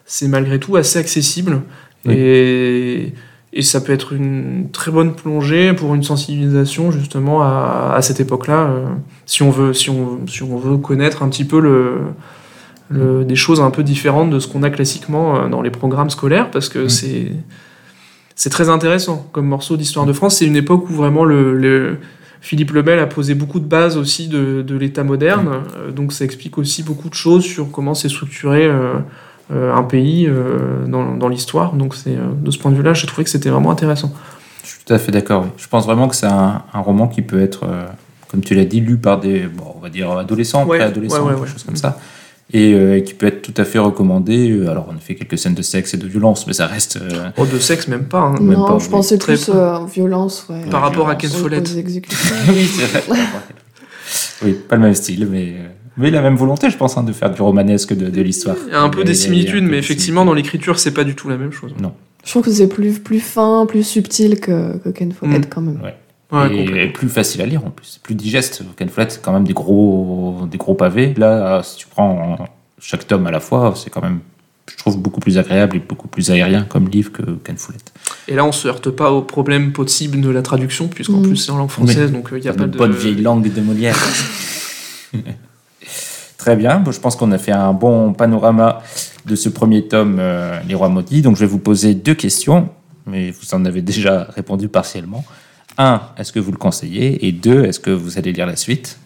c'est 0.06 0.28
malgré 0.28 0.60
tout 0.60 0.76
assez 0.76 0.98
accessible 1.00 1.62
Oui. 2.06 2.14
et, 2.18 3.14
et 3.54 3.62
ça 3.62 3.80
peut 3.82 3.94
être 3.94 4.14
une 4.14 4.70
très 4.72 4.92
bonne 4.92 5.14
plongée 5.16 5.74
pour 5.74 5.94
une 5.96 6.04
sensibilisation 6.04 6.92
justement 6.92 7.42
à, 7.44 7.94
à 7.96 8.02
cette 8.02 8.20
époque-là, 8.20 8.70
si 9.26 9.42
on 9.44 9.52
veut 9.52 9.74
si 9.74 9.90
on 9.90 10.26
si 10.28 10.44
on 10.44 10.58
veut 10.58 10.78
connaître 10.78 11.24
un 11.24 11.30
petit 11.30 11.46
peu 11.46 11.60
le 11.60 11.94
le- 12.92 13.24
des 13.24 13.36
choses 13.36 13.62
un 13.62 13.70
peu 13.70 13.84
différentes 13.84 14.32
de 14.32 14.40
ce 14.40 14.48
qu'on 14.48 14.64
a 14.64 14.70
classiquement 14.72 15.48
dans 15.48 15.62
les 15.62 15.70
programmes 15.70 16.10
scolaires, 16.10 16.50
parce 16.52 16.70
que 16.70 16.86
Mm. 16.86 16.90
c'est 16.90 17.32
c'est 18.36 18.50
très 18.50 18.70
intéressant 18.70 19.28
comme 19.32 19.46
morceau 19.48 19.78
d'histoire 19.78 20.06
de 20.06 20.14
France. 20.14 20.38
C'est 20.38 20.46
une 20.48 20.56
époque 20.56 20.90
où 20.90 20.94
vraiment 20.94 21.24
le, 21.26 21.54
le- 21.56 21.98
Philippe 22.42 22.72
le 22.72 22.82
Bel 22.82 23.00
a 23.00 23.06
posé 23.08 23.36
beaucoup 23.36 23.60
de 23.60 23.66
bases 23.66 23.98
aussi 23.98 24.28
de, 24.28 24.62
de 24.62 24.76
l'État 24.78 25.04
moderne, 25.04 25.50
euh, 25.76 25.92
donc 25.92 26.14
ça 26.14 26.24
explique 26.24 26.58
aussi 26.58 26.84
beaucoup 26.84 27.10
de 27.10 27.14
choses 27.14 27.44
sur 27.44 27.70
comment 27.72 27.94
s'est 27.94 28.10
structuré 28.10 28.66
euh, 28.66 28.94
euh, 29.52 29.74
un 29.74 29.84
pays 29.84 30.30
dans, 30.88 31.16
dans 31.16 31.28
l'histoire. 31.28 31.74
Donc 31.74 31.96
c'est 31.96 32.16
de 32.16 32.52
ce 32.52 32.58
point 32.58 32.72
de 32.72 32.78
vue-là, 32.78 32.94
j'ai 32.94 33.08
trouvé 33.08 33.24
que 33.24 33.30
c'était 33.30 33.50
vraiment 33.50 33.72
intéressant. 33.72 34.14
Je 34.64 34.70
suis 34.70 34.84
tout 34.86 34.94
à 34.94 35.00
fait 35.00 35.12
d'accord. 35.12 35.44
oui. 35.44 35.50
Je 35.58 35.68
pense 35.68 35.86
vraiment 35.86 36.08
que 36.08 36.16
c'est 36.16 36.28
un, 36.28 36.62
un 36.74 36.80
roman 36.80 37.08
qui 37.08 37.22
peut 37.22 37.42
être, 37.42 37.66
comme 38.30 38.42
tu 38.42 38.54
l'as 38.56 38.66
dit, 38.66 38.80
lu 38.80 38.98
par 38.98 39.20
des, 39.20 39.42
bon, 39.42 39.74
on 39.76 39.80
va 39.80 39.90
dire 39.90 40.12
adolescents, 40.12 40.66
Ouais, 40.66 40.78
préadolescents, 40.78 41.18
ouais, 41.18 41.24
ouais, 41.24 41.30
quelque 41.32 41.42
ouais. 41.42 41.48
chose 41.52 41.64
comme 41.64 41.76
ça, 41.76 42.00
et 42.52 42.74
euh, 42.74 43.00
qui 43.02 43.14
peut 43.14 43.28
être 43.28 43.42
tout 43.42 43.54
à 43.58 43.66
fait 43.66 43.80
recommandé. 43.80 44.50
Euh, 44.52 44.70
Alors, 44.72 44.88
on 44.92 44.96
a 44.96 45.00
fait 45.00 45.16
quelques 45.16 45.38
scènes 45.38 45.54
de 45.54 45.62
sexe 45.62 45.94
et 45.94 45.98
de 45.98 46.08
violence, 46.08 46.48
mais 46.48 46.54
ça 46.54 46.68
reste. 46.68 46.98
euh, 46.98 47.30
Oh, 47.38 47.46
de 47.46 47.60
sexe, 47.60 47.88
même 47.88 48.06
pas. 48.06 48.20
hein. 48.22 48.34
Même 48.40 48.58
non, 48.60 48.66
pas, 48.66 48.80
je 48.80 48.90
pensais 48.90 49.18
Très 49.18 49.34
plus 49.36 49.50
euh, 49.54 49.86
violence. 49.86 50.46
Ouais, 50.50 50.62
Par 50.70 50.82
rapport 50.82 51.10
à 51.10 51.16
Ken 51.16 51.30
Follett. 51.30 51.70
oui, 51.76 52.66
c'est 52.66 52.86
vrai. 52.86 53.04
oui, 54.44 54.54
pas 54.68 54.76
le 54.76 54.82
même 54.82 54.94
style, 54.96 55.28
mais, 55.30 55.54
mais 55.98 56.10
la 56.12 56.22
même 56.22 56.36
volonté, 56.36 56.70
je 56.70 56.78
pense, 56.78 56.98
hein, 56.98 57.04
de 57.04 57.12
faire 57.14 57.32
du 57.32 57.42
romanesque 57.42 57.94
de, 57.96 58.10
de 58.10 58.22
l'histoire. 58.22 58.56
Il 58.68 58.74
y 58.74 58.76
a 58.76 58.82
un 58.82 58.90
peu 58.90 59.04
des 59.04 59.14
similitudes, 59.14 59.64
peu 59.66 59.72
mais 59.72 59.78
effectivement, 59.78 60.26
dans 60.26 60.34
l'écriture, 60.34 60.80
c'est 60.80 60.94
pas 60.94 61.04
du 61.04 61.16
tout 61.16 61.30
la 61.30 61.38
même 61.38 61.52
chose. 61.52 61.74
Je 62.26 62.30
trouve 62.32 62.44
que 62.44 62.52
c'est 62.52 62.68
plus, 62.68 63.00
plus 63.00 63.20
fin, 63.22 63.66
plus 63.68 63.84
subtil 63.84 64.40
que, 64.40 64.78
que 64.80 64.90
Ken 64.90 65.12
Follett 65.12 65.46
Mm. 65.46 65.50
quand 65.50 65.62
même. 65.62 65.80
Ouais, 65.82 65.96
Ouais, 66.32 66.56
et, 66.56 66.88
plus 66.88 67.10
facile 67.10 67.42
à 67.42 67.46
lire 67.48 67.66
en 67.66 67.72
plus, 67.72 67.88
c'est 67.88 68.02
plus 68.04 68.14
digeste. 68.14 68.64
Ken 68.78 68.88
Follett, 68.90 69.12
c'est 69.12 69.22
quand 69.22 69.34
même 69.34 69.46
des 69.46 69.54
gros, 69.54 70.48
des 70.50 70.60
gros 70.60 70.76
pavés. 70.76 71.14
Là, 71.18 71.62
si 71.64 71.78
tu 71.78 71.88
prends 71.88 72.38
chaque 72.80 73.08
tome 73.08 73.26
à 73.26 73.32
la 73.32 73.40
fois, 73.40 73.74
c'est 73.76 73.90
quand 73.90 74.02
même, 74.02 74.20
je 74.70 74.78
trouve, 74.78 75.00
beaucoup 75.00 75.20
plus 75.20 75.40
agréable 75.40 75.78
et 75.78 75.80
beaucoup 75.80 76.08
plus 76.08 76.30
aérien 76.30 76.64
comme 76.70 76.88
livre 76.88 77.12
que 77.12 77.24
Ken 77.44 77.58
Follett. 77.58 77.92
Et 78.28 78.36
là, 78.36 78.46
on 78.46 78.52
se 78.52 78.68
heurte 78.68 78.92
pas 78.92 79.12
au 79.12 79.24
problème 79.24 79.72
possible 79.74 80.22
de 80.22 80.30
la 80.30 80.44
traduction, 80.44 80.88
puisqu'en 80.88 81.18
Mm. 81.18 81.24
plus 81.24 81.38
c'est 81.38 81.52
en 81.52 81.58
langue 81.58 81.72
française, 81.72 82.12
donc 82.12 82.32
euh, 82.32 82.38
il 82.38 82.44
n'y 82.44 82.50
a 82.50 82.54
pas 82.54 82.68
de. 82.68 82.78
bonne 82.78 82.92
vieille 82.94 83.16
langue 83.22 83.52
de 83.52 83.62
Molière. 83.62 83.98
Très 86.38 86.56
bien, 86.56 86.80
Bon, 86.80 86.92
je 86.92 87.00
pense 87.00 87.16
qu'on 87.16 87.32
a 87.32 87.38
fait 87.38 87.52
un 87.52 87.74
bon 87.74 88.14
panorama 88.14 88.82
de 89.26 89.36
ce 89.36 89.50
premier 89.50 89.88
tome, 89.88 90.18
euh, 90.20 90.60
Les 90.68 90.74
Rois 90.76 90.88
Maudits. 90.90 91.22
Donc 91.22 91.36
je 91.36 91.42
vais 91.42 91.48
vous 91.48 91.60
poser 91.60 91.96
deux 91.96 92.14
questions, 92.14 92.70
mais 93.06 93.32
vous 93.32 93.54
en 93.54 93.66
avez 93.66 93.82
déjà 93.82 94.28
répondu 94.36 94.70
partiellement. 94.70 95.26
Un, 95.80 96.02
est-ce 96.18 96.34
que 96.34 96.40
vous 96.42 96.52
le 96.52 96.58
conseillez? 96.58 97.26
Et 97.26 97.32
deux, 97.32 97.64
est-ce 97.64 97.80
que 97.80 97.90
vous 97.90 98.18
allez 98.18 98.34
lire 98.34 98.46
la 98.46 98.58
suite? 98.58 98.98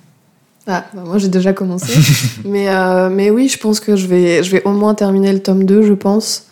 Ah, 0.65 0.85
bah 0.93 1.03
moi 1.05 1.19
j'ai 1.19 1.27
déjà 1.27 1.53
commencé. 1.53 1.93
mais, 2.45 2.67
euh, 2.69 3.09
mais 3.09 3.29
oui, 3.29 3.47
je 3.47 3.59
pense 3.59 3.79
que 3.79 3.95
je 3.95 4.07
vais, 4.07 4.41
je 4.43 4.49
vais 4.51 4.63
au 4.63 4.71
moins 4.71 4.95
terminer 4.95 5.31
le 5.31 5.39
tome 5.39 5.65
2, 5.65 5.83
je 5.83 5.93
pense. 5.93 6.47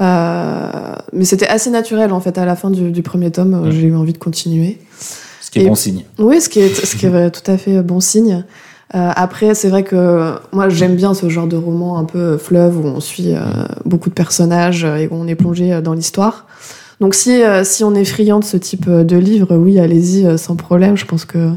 Euh, 0.00 0.94
mais 1.14 1.24
c'était 1.24 1.46
assez 1.46 1.70
naturel 1.70 2.12
en 2.12 2.20
fait 2.20 2.36
à 2.36 2.44
la 2.44 2.56
fin 2.56 2.68
du, 2.70 2.90
du 2.90 3.02
premier 3.02 3.30
tome, 3.30 3.54
euh, 3.54 3.70
j'ai 3.70 3.82
eu 3.86 3.94
envie 3.96 4.12
de 4.12 4.18
continuer. 4.18 4.78
Ce 5.40 5.50
qui 5.50 5.60
est 5.60 5.62
Et- 5.62 5.68
bon 5.68 5.74
signe. 5.74 6.04
Oui, 6.18 6.40
ce 6.42 6.48
qui 6.50 6.60
est, 6.60 6.74
ce 6.74 6.96
qui 6.96 7.06
est 7.06 7.30
tout 7.42 7.50
à 7.50 7.56
fait 7.56 7.80
bon 7.82 8.00
signe. 8.00 8.44
Euh, 8.94 9.10
après, 9.16 9.54
c'est 9.54 9.70
vrai 9.70 9.82
que 9.82 10.34
moi 10.52 10.68
j'aime 10.68 10.94
bien 10.94 11.14
ce 11.14 11.28
genre 11.30 11.46
de 11.46 11.56
roman 11.56 11.96
un 11.96 12.04
peu 12.04 12.36
fleuve 12.36 12.76
où 12.84 12.86
on 12.86 13.00
suit 13.00 13.34
euh, 13.34 13.40
beaucoup 13.86 14.10
de 14.10 14.14
personnages 14.14 14.84
et 14.84 15.06
où 15.10 15.14
on 15.14 15.26
est 15.26 15.34
plongé 15.36 15.80
dans 15.80 15.94
l'histoire. 15.94 16.46
Donc 17.00 17.14
si, 17.14 17.42
euh, 17.42 17.64
si 17.64 17.84
on 17.84 17.94
est 17.94 18.04
friand 18.04 18.38
de 18.38 18.44
ce 18.44 18.56
type 18.56 18.86
euh, 18.88 19.04
de 19.04 19.16
livre, 19.16 19.56
oui, 19.56 19.78
allez-y 19.78 20.26
euh, 20.26 20.36
sans 20.36 20.56
problème. 20.56 20.96
Je 20.96 21.04
pense 21.04 21.24
que 21.24 21.50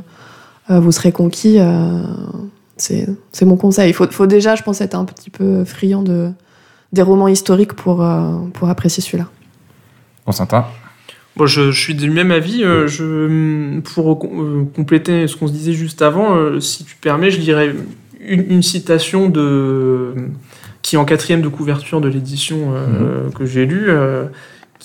euh, 0.70 0.80
vous 0.80 0.92
serez 0.92 1.12
conquis. 1.12 1.60
euh, 1.60 2.02
c'est 2.78 3.08
c'est 3.32 3.46
mon 3.46 3.58
conseil. 3.58 3.90
Il 3.90 3.94
faut, 3.94 4.08
faut 4.10 4.28
déjà, 4.28 4.56
je 4.56 4.64
pense, 4.64 4.82
être 4.82 4.96
un 4.96 5.06
petit 5.06 5.30
peu 5.30 5.64
friand 5.66 6.04
de, 6.04 6.30
des 6.94 7.02
romans 7.02 7.28
historiques 7.28 7.74
pour, 7.74 8.04
euh, 8.04 8.34
pour 8.54 8.70
apprécier 8.70 9.02
celui-là. 9.04 9.28
Constantin? 10.26 10.66
Bon, 11.36 11.46
je, 11.46 11.72
je 11.72 11.80
suis 11.80 11.94
du 11.96 12.10
même 12.10 12.32
avis. 12.32 12.64
euh, 12.64 12.88
je, 12.88 13.80
pour 13.82 14.12
euh, 14.12 14.66
compléter 14.76 15.28
ce 15.28 15.36
qu'on 15.36 15.48
se 15.48 15.54
disait 15.54 15.74
juste 15.74 16.02
avant, 16.02 16.36
euh, 16.36 16.60
si 16.60 16.84
tu 16.84 16.96
permets, 16.96 17.30
je 17.30 17.40
dirais 17.40 17.74
une, 18.28 18.52
une 18.52 18.64
citation 18.64 19.30
de 19.30 20.14
qui 20.82 20.96
est 20.96 21.00
en 21.00 21.06
quatrième 21.06 21.42
de 21.42 21.48
couverture 21.48 22.02
de 22.02 22.08
l'édition 22.08 22.74
euh, 22.74 23.30
que 23.32 23.46
j'ai 23.46 23.66
lue, 23.66 23.90
euh, 23.90 24.26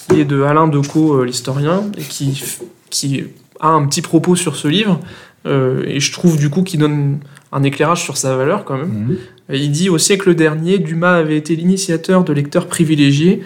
qui 0.08 0.20
est 0.20 0.24
de 0.24 0.42
Alain 0.42 0.68
Decaux, 0.68 1.20
euh, 1.20 1.24
l'historien, 1.24 1.84
et 1.96 2.02
qui, 2.02 2.42
qui 2.90 3.24
a 3.60 3.68
un 3.68 3.86
petit 3.86 4.02
propos 4.02 4.36
sur 4.36 4.56
ce 4.56 4.68
livre. 4.68 5.00
euh, 5.46 5.82
et 5.86 6.00
je 6.00 6.12
trouve 6.12 6.36
du 6.36 6.50
coup 6.50 6.62
qu'il 6.62 6.80
donne 6.80 7.18
un 7.50 7.62
éclairage 7.62 8.02
sur 8.02 8.16
sa 8.16 8.36
valeur 8.36 8.64
quand 8.64 8.76
même. 8.76 9.16
Et 9.50 9.58
Il 9.58 9.70
dit 9.70 9.90
au 9.90 9.98
siècle 9.98 10.34
dernier, 10.34 10.78
Dumas 10.78 11.16
avait 11.16 11.36
été 11.36 11.56
l'initiateur 11.56 12.24
de 12.24 12.32
lecteurs 12.32 12.66
privilégiés. 12.66 13.42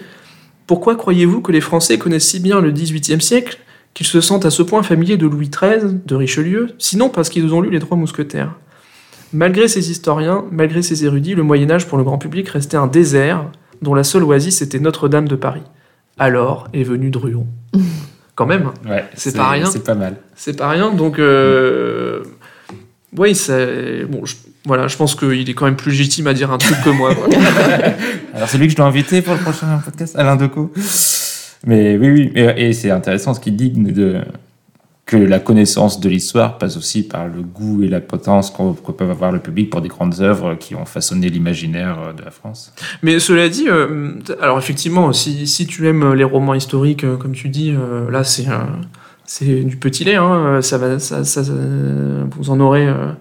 Pourquoi 0.66 0.97
croyez-vous 0.97 1.40
que 1.40 1.53
les 1.53 1.61
Français 1.61 1.99
connaissent 1.99 2.29
si 2.29 2.40
bien 2.40 2.61
le 2.61 2.71
XVIIIe 2.71 3.21
siècle, 3.21 3.59
qu'ils 3.95 4.07
se 4.07 4.21
sentent 4.21 4.45
à 4.45 4.51
ce 4.51 4.62
point 4.62 4.83
familiers 4.83 5.16
de 5.16 5.27
Louis 5.27 5.49
XIII, 5.49 6.01
de 6.05 6.14
Richelieu, 6.14 6.69
sinon 6.79 7.09
parce 7.09 7.29
qu'ils 7.29 7.53
ont 7.55 7.61
lu 7.61 7.71
les 7.71 7.79
Trois 7.79 7.97
Mousquetaires? 7.97 8.55
Malgré 9.33 9.69
ces 9.69 9.90
historiens, 9.90 10.45
malgré 10.53 10.83
ces 10.83 11.05
érudits, 11.05 11.35
le 11.35 11.42
Moyen 11.42 11.71
Âge 11.71 11.87
pour 11.87 11.99
le 11.99 12.05
grand 12.05 12.19
public 12.19 12.49
restait 12.49 12.77
un 12.77 12.87
désert 12.87 13.47
dont 13.83 13.95
la 13.95 14.05
seule 14.05 14.23
oasis 14.25 14.62
était 14.62 14.79
Notre-Dame 14.79 15.29
de 15.29 15.37
Paris. 15.37 15.62
Alors 16.18 16.68
est 16.72 16.83
venu 16.83 17.11
Druon. 17.11 17.46
Quand 18.35 18.46
même, 18.46 18.66
hein. 18.66 18.88
Ouais, 18.88 19.05
C'est 19.14 19.35
pas 19.35 19.50
rien. 19.50 19.66
C'est 19.66 19.83
pas 19.83 19.94
mal. 19.94 20.16
c'est 20.35 20.57
pas 20.57 20.68
rien. 20.68 20.92
Donc, 20.92 21.18
euh, 21.18 22.22
oui, 23.16 23.35
c'est 23.35 24.05
bon. 24.05 24.26
Je, 24.26 24.35
voilà, 24.66 24.88
je 24.88 24.96
pense 24.96 25.14
qu'il 25.14 25.48
est 25.48 25.55
quand 25.55 25.64
même 25.64 25.76
plus 25.76 25.92
légitime 25.92 26.26
à 26.26 26.35
dire 26.35 26.52
un 26.52 26.59
truc 26.59 26.76
que 26.85 26.90
moi. 26.90 27.14
Alors 28.35 28.48
c'est 28.48 28.59
lui 28.59 28.66
que 28.66 28.72
je 28.72 28.76
dois 28.76 28.85
inviter 28.85 29.22
pour 29.22 29.33
le 29.33 29.40
prochain 29.40 29.81
podcast, 29.83 30.16
Alain 30.18 30.37
Decaux. 30.37 30.70
Mais 31.64 31.96
oui, 31.96 32.11
oui, 32.11 32.33
et, 32.35 32.68
et 32.68 32.72
c'est 32.74 32.90
intéressant 32.90 33.33
ce 33.33 33.40
qu'il 33.40 33.57
dit 33.57 33.70
de, 33.70 34.20
que 35.07 35.16
la 35.16 35.38
connaissance 35.38 36.01
de 36.01 36.09
l'histoire 36.09 36.59
passe 36.59 36.77
aussi 36.77 37.07
par 37.07 37.29
le 37.29 37.40
goût 37.42 37.83
et 37.85 37.88
la 37.88 38.01
potence 38.01 38.51
qu'on 38.51 38.73
que 38.75 38.90
peut 38.90 39.09
avoir 39.09 39.31
le 39.31 39.38
public 39.38 39.71
pour 39.71 39.81
des 39.81 39.88
grandes 39.88 40.21
œuvres 40.21 40.57
qui 40.57 40.75
ont 40.75 40.85
façonné 40.85 41.29
l'imaginaire 41.29 41.97
euh, 42.09 42.12
de 42.12 42.23
la 42.25 42.33
France. 42.33 42.73
Mais 43.05 43.21
cela 43.21 43.49
dit, 43.49 43.66
euh, 43.69 44.14
alors 44.42 44.59
effectivement, 44.59 45.12
si, 45.12 45.47
si 45.47 45.66
tu 45.69 45.87
aimes 45.88 46.12
les 46.14 46.25
romans 46.25 46.55
historiques, 46.55 47.05
euh, 47.05 47.16
comme 47.16 47.33
tu 47.33 47.49
dis, 47.49 47.71
euh, 47.71 48.11
là 48.11 48.25
c'est 48.25 48.49
euh, 48.49 48.59
c'est 49.25 49.62
du 49.62 49.77
petit 49.77 50.03
lait. 50.05 50.16
Hein, 50.16 50.61
ça 50.61 50.77
va, 50.77 50.99
ça, 50.99 51.25
ça- 51.25 51.45
ça- 51.45 51.53
vous 51.53 52.51
en 52.51 52.59
aurez 52.59 52.88
euh, 52.88 53.12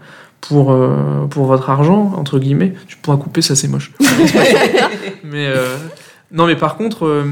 pour 0.42 0.72
euh, 0.72 1.26
pour 1.30 1.46
votre 1.46 1.70
argent 1.70 2.14
entre 2.18 2.40
guillemets. 2.40 2.74
Tu 2.88 2.98
pourras 2.98 3.18
couper, 3.18 3.44
ça 3.44 3.56
c'est 3.56 3.68
moche. 3.68 3.92
mais 5.24 5.48
euh, 5.48 5.76
non, 6.32 6.48
mais 6.48 6.56
par 6.56 6.78
contre. 6.78 7.06
euh, 7.06 7.24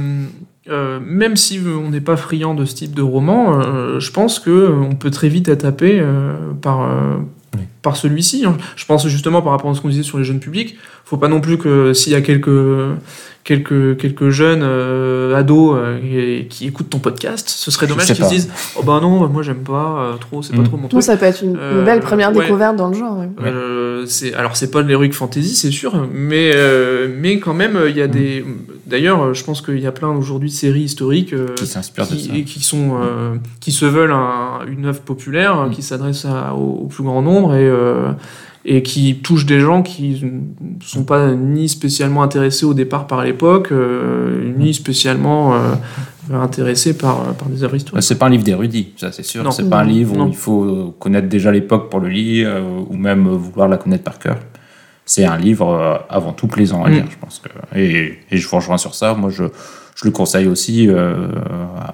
euh, 0.69 0.99
même 1.03 1.35
si 1.35 1.59
on 1.65 1.89
n'est 1.89 2.01
pas 2.01 2.15
friand 2.17 2.53
de 2.55 2.65
ce 2.65 2.75
type 2.75 2.93
de 2.95 3.01
roman, 3.01 3.59
euh, 3.59 3.99
je 3.99 4.11
pense 4.11 4.39
que 4.39 4.49
euh, 4.49 4.71
on 4.79 4.95
peut 4.95 5.11
très 5.11 5.27
vite 5.29 5.49
être 5.49 5.65
happé 5.65 6.01
par, 6.61 6.89
Oui. 7.55 7.61
par 7.81 7.97
celui-ci. 7.97 8.45
hein. 8.45 8.57
Je 8.75 8.85
pense 8.85 9.07
justement 9.07 9.41
par 9.41 9.51
rapport 9.51 9.69
à 9.71 9.75
ce 9.75 9.81
qu'on 9.81 9.89
disait 9.89 10.03
sur 10.03 10.17
les 10.17 10.23
jeunes 10.23 10.39
publics, 10.39 10.77
faut 11.05 11.17
pas 11.17 11.27
non 11.27 11.41
plus 11.41 11.57
que 11.57 11.93
s'il 11.93 12.11
y 12.13 12.15
a 12.15 12.21
quelques 12.21 12.49
quelques 13.43 13.97
quelques 13.97 14.29
jeunes 14.29 14.61
euh, 14.63 15.35
ados 15.35 15.75
euh, 15.77 16.43
qui 16.49 16.65
écoutent 16.65 16.89
ton 16.89 16.99
podcast, 16.99 17.49
ce 17.49 17.71
serait 17.71 17.87
dommage 17.87 18.05
qu'ils 18.05 18.15
se 18.23 18.29
disent 18.29 18.49
oh 18.77 18.83
ben 18.83 19.01
non, 19.01 19.27
moi 19.27 19.43
j'aime 19.43 19.63
pas 19.65 20.13
euh, 20.13 20.17
trop, 20.17 20.41
c'est 20.41 20.53
pas 20.55 20.61
Mm. 20.61 20.65
trop 20.65 20.77
mon 20.77 20.83
Non, 20.83 20.87
truc. 20.89 21.03
ça 21.03 21.17
peut 21.17 21.25
être 21.25 21.43
une, 21.43 21.57
une 21.57 21.83
belle 21.83 21.99
première 21.99 22.33
ouais. 22.33 22.41
découverte 22.45 22.77
dans 22.77 22.87
le 22.87 22.93
genre. 22.95 23.17
ouais. 23.19 23.27
Euh, 23.45 24.05
c'est 24.05 24.33
alors 24.33 24.55
c'est 24.55 24.71
pas 24.71 24.81
de 24.81 24.87
l'heroic 24.87 25.11
fantasy 25.11 25.55
c'est 25.55 25.71
sûr 25.71 26.07
mais 26.13 26.51
euh, 26.55 27.09
mais 27.19 27.39
quand 27.39 27.53
même 27.53 27.77
il 27.89 27.95
y 27.97 28.01
a 28.01 28.07
des 28.07 28.45
d'ailleurs 28.87 29.33
je 29.33 29.43
pense 29.43 29.61
qu'il 29.61 29.79
y 29.79 29.87
a 29.87 29.91
plein 29.91 30.09
aujourd'hui 30.09 30.49
de 30.49 30.53
séries 30.55 30.81
historiques 30.83 31.33
euh, 31.33 31.47
Qui 31.55 31.67
s'inspire 31.67 32.07
de 32.07 32.15
ça. 32.15 32.33
et 32.33 32.43
qui 32.45 32.61
sont 32.63 32.91
euh, 33.01 33.35
qui 33.59 33.71
se 33.73 33.85
veulent 33.85 34.11
un- 34.13 34.61
une 34.67 34.85
œuvre 34.85 35.01
populaire 35.01 35.65
Mm. 35.67 35.71
qui 35.71 35.81
s'adresse 35.81 36.25
au, 36.55 36.83
au 36.83 36.87
plus 36.87 37.03
grand 37.03 37.21
nombre 37.21 37.55
et 37.55 37.67
euh, 37.67 38.09
et 38.65 38.81
qui 38.81 39.15
touche 39.17 39.45
des 39.45 39.59
gens 39.59 39.81
qui 39.83 40.23
ne 40.23 40.81
sont 40.83 41.03
pas 41.03 41.33
ni 41.33 41.67
spécialement 41.67 42.23
intéressés 42.23 42.65
au 42.65 42.73
départ 42.73 43.07
par 43.07 43.23
l'époque 43.23 43.71
euh, 43.71 44.53
ni 44.57 44.73
spécialement 44.73 45.53
euh, 45.55 45.73
intéressés 46.31 46.97
par 46.97 47.33
par 47.35 47.49
des 47.49 47.63
œuvres 47.63 47.73
Euh, 47.73 47.77
historiques. 47.77 48.03
C'est 48.03 48.17
pas 48.17 48.27
un 48.27 48.29
livre 48.29 48.43
d'érudit, 48.45 48.93
ça 48.95 49.11
c'est 49.11 49.23
sûr. 49.25 49.51
C'est 49.51 49.69
pas 49.69 49.79
un 49.79 49.83
livre 49.85 50.15
Non. 50.15 50.25
où 50.25 50.29
il 50.29 50.35
faut 50.35 50.63
euh, 50.63 50.93
connaître 50.97 51.27
déjà 51.27 51.51
l'époque 51.51 51.89
pour 51.89 51.99
le 51.99 52.07
lire 52.09 52.47
euh, 52.49 52.61
ou 52.89 52.95
même 52.95 53.27
euh, 53.27 53.31
vouloir 53.35 53.67
la 53.67 53.77
connaître 53.77 54.03
par 54.05 54.17
cœur. 54.19 54.37
C'est 55.05 55.25
un 55.25 55.37
livre 55.37 55.67
euh, 55.69 55.97
avant 56.09 56.31
tout 56.31 56.47
plaisant 56.47 56.85
à 56.85 56.89
Mm. 56.89 56.93
lire, 56.93 57.05
je 57.09 57.17
pense. 57.17 57.41
Que, 57.43 57.77
et, 57.77 58.19
et 58.31 58.37
je 58.37 58.47
vous 58.47 58.55
rejoins 58.55 58.77
sur 58.77 58.95
ça. 58.95 59.13
Moi, 59.13 59.29
je, 59.29 59.43
je 59.97 60.05
le 60.05 60.11
conseille 60.11 60.47
aussi 60.47 60.87
euh, 60.87 61.27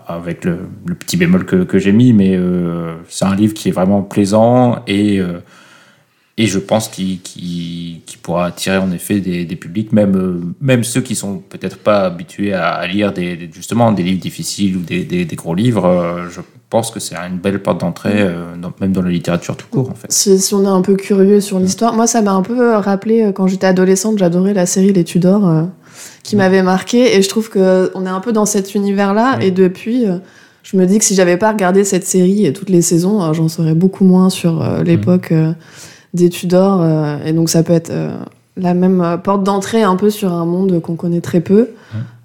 avec 0.07 0.45
le, 0.45 0.59
le 0.85 0.93
petit 0.93 1.17
bémol 1.17 1.45
que, 1.45 1.63
que 1.63 1.79
j'ai 1.79 1.91
mis, 1.91 2.13
mais 2.13 2.35
euh, 2.35 2.93
c'est 3.07 3.25
un 3.25 3.35
livre 3.35 3.55
qui 3.55 3.69
est 3.69 3.71
vraiment 3.71 4.03
plaisant 4.03 4.83
et, 4.85 5.19
euh, 5.19 5.39
Et 6.41 6.47
je 6.47 6.57
pense 6.57 6.87
qu'il 6.87 7.19
pourra 8.23 8.45
attirer 8.45 8.77
en 8.77 8.91
effet 8.91 9.19
des, 9.19 9.43
des 9.43 9.55
publics, 9.57 9.91
même, 9.91 10.15
euh, 10.15 10.39
même 10.61 10.83
ceux 10.85 11.01
qui 11.01 11.13
sont 11.15 11.37
peut-être 11.49 11.77
pas 11.77 12.01
habitués 12.05 12.53
à, 12.53 12.87
lire 12.87 13.11
des, 13.11 13.49
justement 13.53 13.91
des 13.91 14.03
livres 14.03 14.21
difficiles 14.21 14.77
ou 14.77 14.79
des, 14.79 15.03
des- 15.03 15.25
des 15.25 15.35
gros 15.35 15.53
livres. 15.53 15.85
euh, 15.85 16.29
je 16.29 16.39
pense 16.69 16.91
que 16.91 16.99
c'est 17.01 17.15
une 17.15 17.39
belle 17.39 17.61
porte 17.61 17.81
d'entrée, 17.81 18.21
euh, 18.21 18.55
dans- 18.55 18.71
même 18.79 18.93
dans 18.93 19.01
la 19.01 19.09
littérature 19.09 19.57
tout 19.57 19.67
court 19.69 19.89
en 19.89 19.95
fait. 19.95 20.09
Si, 20.11 20.39
si 20.39 20.53
on 20.53 20.63
est 20.63 20.67
un 20.67 20.81
peu 20.81 20.95
curieux 20.95 21.41
sur 21.41 21.59
l'histoire, 21.59 21.93
moi 21.93 22.07
ça 22.07 22.21
m'a 22.21 22.31
un 22.31 22.41
peu 22.43 22.73
rappelé 22.75 23.23
euh, 23.23 23.31
quand 23.33 23.47
j'étais 23.47 23.67
adolescente, 23.67 24.17
j'adorais 24.19 24.53
la 24.53 24.65
série 24.65 24.93
Les 24.93 25.03
Tudors 25.03 25.45
euh, 25.47 25.63
qui 26.23 26.35
m'avait 26.37 26.63
marqué 26.63 27.17
et 27.17 27.21
je 27.21 27.27
trouve 27.27 27.49
que 27.49 27.91
on 27.95 28.05
est 28.05 28.09
un 28.09 28.21
peu 28.21 28.31
dans 28.31 28.45
cet 28.45 28.75
univers-là 28.75 29.37
Ouais. 29.39 29.47
et 29.47 29.51
depuis 29.51 30.05
euh, 30.07 30.19
je 30.63 30.77
me 30.77 30.85
dis 30.85 30.99
que 30.99 31.03
si 31.05 31.15
j'avais 31.15 31.37
pas 31.37 31.51
regardé 31.51 31.83
cette 31.83 32.05
série 32.05 32.45
et 32.45 32.53
toutes 32.53 32.69
les 32.69 32.81
saisons, 32.83 33.21
euh, 33.23 33.33
j'en 33.33 33.49
saurais 33.49 33.73
beaucoup 33.73 34.05
moins 34.05 34.29
sur 34.29 34.61
euh, 34.61 34.83
l'époque 34.83 35.31
euh, 35.33 35.51
des 36.13 36.29
Tudors 36.29 36.81
euh, 36.81 37.17
et 37.25 37.33
donc 37.33 37.49
ça 37.49 37.63
peut 37.63 37.73
être 37.73 37.89
euh, 37.91 38.11
la 38.57 38.73
même 38.73 39.01
euh, 39.01 39.17
porte 39.17 39.43
d'entrée 39.43 39.83
un 39.83 39.95
peu 39.95 40.09
sur 40.09 40.33
un 40.33 40.45
monde 40.45 40.81
qu'on 40.81 40.95
connaît 40.95 41.21
très 41.21 41.39
peu 41.39 41.69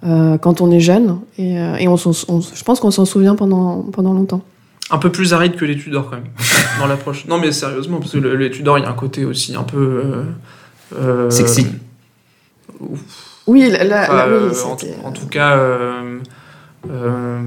euh, 0.07 0.37
quand 0.39 0.61
on 0.61 0.71
est 0.71 0.81
jeune 0.81 1.19
et, 1.39 1.59
euh, 1.59 1.77
et 1.77 1.89
on, 1.89 1.97
s'en- 1.97 2.13
on- 2.33 2.41
je 2.41 2.63
pense 2.65 2.81
qu'on 2.81 2.91
s'en 2.91 3.05
souvient 3.05 3.35
pendant 3.37 3.83
pendant 3.93 4.13
longtemps. 4.13 4.43
Un 4.91 4.99
peu 4.99 5.11
plus 5.11 5.33
aride 5.33 5.57
que 5.57 5.65
les 5.65 5.77
Tudors 5.77 6.11
quand 6.11 6.17
même, 6.17 6.27
dans 6.81 6.87
l'approche. 6.87 7.27
Non 7.27 7.39
mais 7.39 7.53
sérieusement, 7.53 7.99
parce 8.01 8.13
que 8.13 8.19
le- 8.19 8.37
les 8.37 8.51
Tudors, 8.51 8.79
il 8.79 8.83
y 8.85 8.87
a 8.87 8.91
un 8.91 8.95
côté 8.95 9.25
aussi 9.25 9.55
un 9.57 9.63
peu... 9.63 9.79
euh, 10.05 10.23
euh, 11.01 11.31
Sexy. 11.31 11.67
Oui, 13.47 13.71
là, 13.71 13.85
là- 13.85 14.03
enfin, 14.05 14.15
là, 14.17 14.27
oui, 14.29 14.35
euh, 14.53 15.05
en, 15.05 15.13
tout 15.13 15.27
cas... 15.27 15.57
euh, 15.57 16.19
euh, 16.91 17.41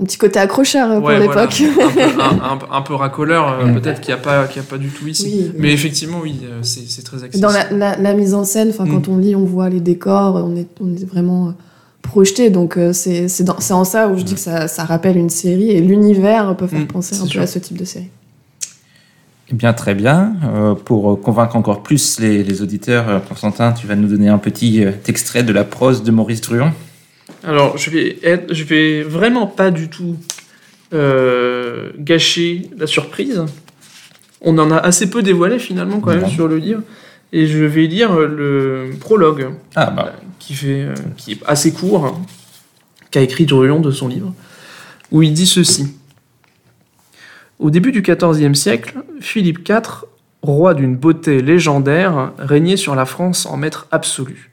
Un 0.00 0.04
petit 0.04 0.16
côté 0.18 0.38
accrocheur 0.38 0.90
euh, 0.92 0.96
pour 0.98 1.08
ouais, 1.08 1.18
l'époque. 1.18 1.60
un, 1.60 1.90
peu, 1.90 2.00
un- 2.20 2.40
un- 2.70 2.76
un 2.76 2.82
peu 2.82 2.94
racoleur, 2.94 3.58
euh, 3.60 3.72
peut-être 3.74 4.00
qu'il 4.00 4.14
n'y 4.14 4.20
a, 4.20 4.22
pas- 4.22 4.46
qu'il 4.46 4.62
y 4.62 4.64
a 4.64 4.68
pas 4.68 4.78
du 4.78 4.88
tout 4.90 5.08
ici. 5.08 5.24
Oui, 5.26 5.40
oui. 5.46 5.52
Mais 5.58 5.72
effectivement, 5.72 6.18
oui, 6.22 6.36
euh, 6.44 6.60
c'est 6.62 7.02
très 7.02 7.24
accessible. 7.24 7.40
Dans 7.42 7.52
la, 7.52 7.68
la- 7.70 7.96
la 7.98 8.14
mise 8.14 8.32
en 8.34 8.44
scène, 8.44 8.68
enfin, 8.70 8.84
Mm. 8.84 8.92
quand 8.92 9.08
on 9.08 9.18
lit, 9.18 9.34
on 9.34 9.44
voit 9.44 9.68
les 9.68 9.80
décors, 9.80 10.36
on 10.36 10.54
est, 10.56 10.68
on 10.80 10.94
est 10.94 11.04
vraiment 11.04 11.52
projeté. 12.02 12.48
Donc, 12.50 12.78
c'est 12.92 13.26
en 13.72 13.84
ça 13.84 14.08
où 14.08 14.16
je 14.16 14.22
dis 14.22 14.34
que 14.34 14.40
ça, 14.40 14.68
ça 14.68 14.84
rappelle 14.84 15.16
une 15.16 15.30
série 15.30 15.70
et 15.70 15.80
l'univers 15.80 16.54
peut 16.56 16.68
faire 16.68 16.80
Mm, 16.80 16.86
penser 16.86 17.16
un 17.20 17.26
peu 17.26 17.40
à 17.40 17.46
ce 17.48 17.58
type 17.58 17.76
de 17.76 17.84
série. 17.84 18.08
Eh 19.50 19.54
bien, 19.54 19.72
très 19.72 19.94
bien. 19.94 20.34
Euh, 20.44 20.74
pour 20.74 21.20
convaincre 21.20 21.56
encore 21.56 21.82
plus 21.82 22.20
les, 22.20 22.44
les 22.44 22.62
auditeurs, 22.62 23.22
Constantin, 23.28 23.72
tu 23.72 23.86
vas 23.86 23.96
nous 23.96 24.06
donner 24.08 24.28
un 24.28 24.38
petit 24.38 24.84
extrait 25.08 25.42
de 25.42 25.52
la 25.52 25.64
prose 25.64 26.02
de 26.02 26.10
Maurice 26.12 26.40
Druon. 26.42 26.70
Alors, 27.44 27.78
je 27.78 27.90
vais, 27.90 28.18
être, 28.22 28.52
je 28.52 28.64
vais 28.64 29.02
vraiment 29.02 29.46
pas 29.46 29.70
du 29.70 29.88
tout 29.88 30.16
euh, 30.92 31.90
gâcher 31.98 32.70
la 32.76 32.86
surprise. 32.86 33.44
On 34.40 34.58
en 34.58 34.70
a 34.70 34.76
assez 34.76 35.10
peu 35.10 35.22
dévoilé 35.22 35.58
finalement 35.58 36.00
quand 36.00 36.14
même 36.14 36.28
sur 36.28 36.48
le 36.48 36.56
livre. 36.56 36.82
Et 37.32 37.46
je 37.46 37.62
vais 37.62 37.86
lire 37.86 38.18
le 38.18 38.90
prologue 39.00 39.50
Ah, 39.76 39.90
bah, 39.90 40.14
qui, 40.38 40.54
fait, 40.54 40.82
euh, 40.82 40.94
qui 41.16 41.32
est 41.32 41.40
assez 41.46 41.72
court, 41.72 42.06
hein, 42.06 42.22
qu'a 43.10 43.20
écrit 43.20 43.44
Druon 43.44 43.80
de 43.80 43.90
son 43.90 44.08
livre, 44.08 44.32
où 45.10 45.22
il 45.22 45.34
dit 45.34 45.46
ceci. 45.46 45.94
Au 47.58 47.70
début 47.70 47.92
du 47.92 48.02
XIVe 48.02 48.54
siècle, 48.54 48.94
Philippe 49.20 49.68
IV, 49.68 50.06
roi 50.42 50.74
d'une 50.74 50.96
beauté 50.96 51.42
légendaire, 51.42 52.32
régnait 52.38 52.76
sur 52.76 52.94
la 52.94 53.04
France 53.04 53.46
en 53.46 53.56
maître 53.56 53.88
absolu. 53.90 54.52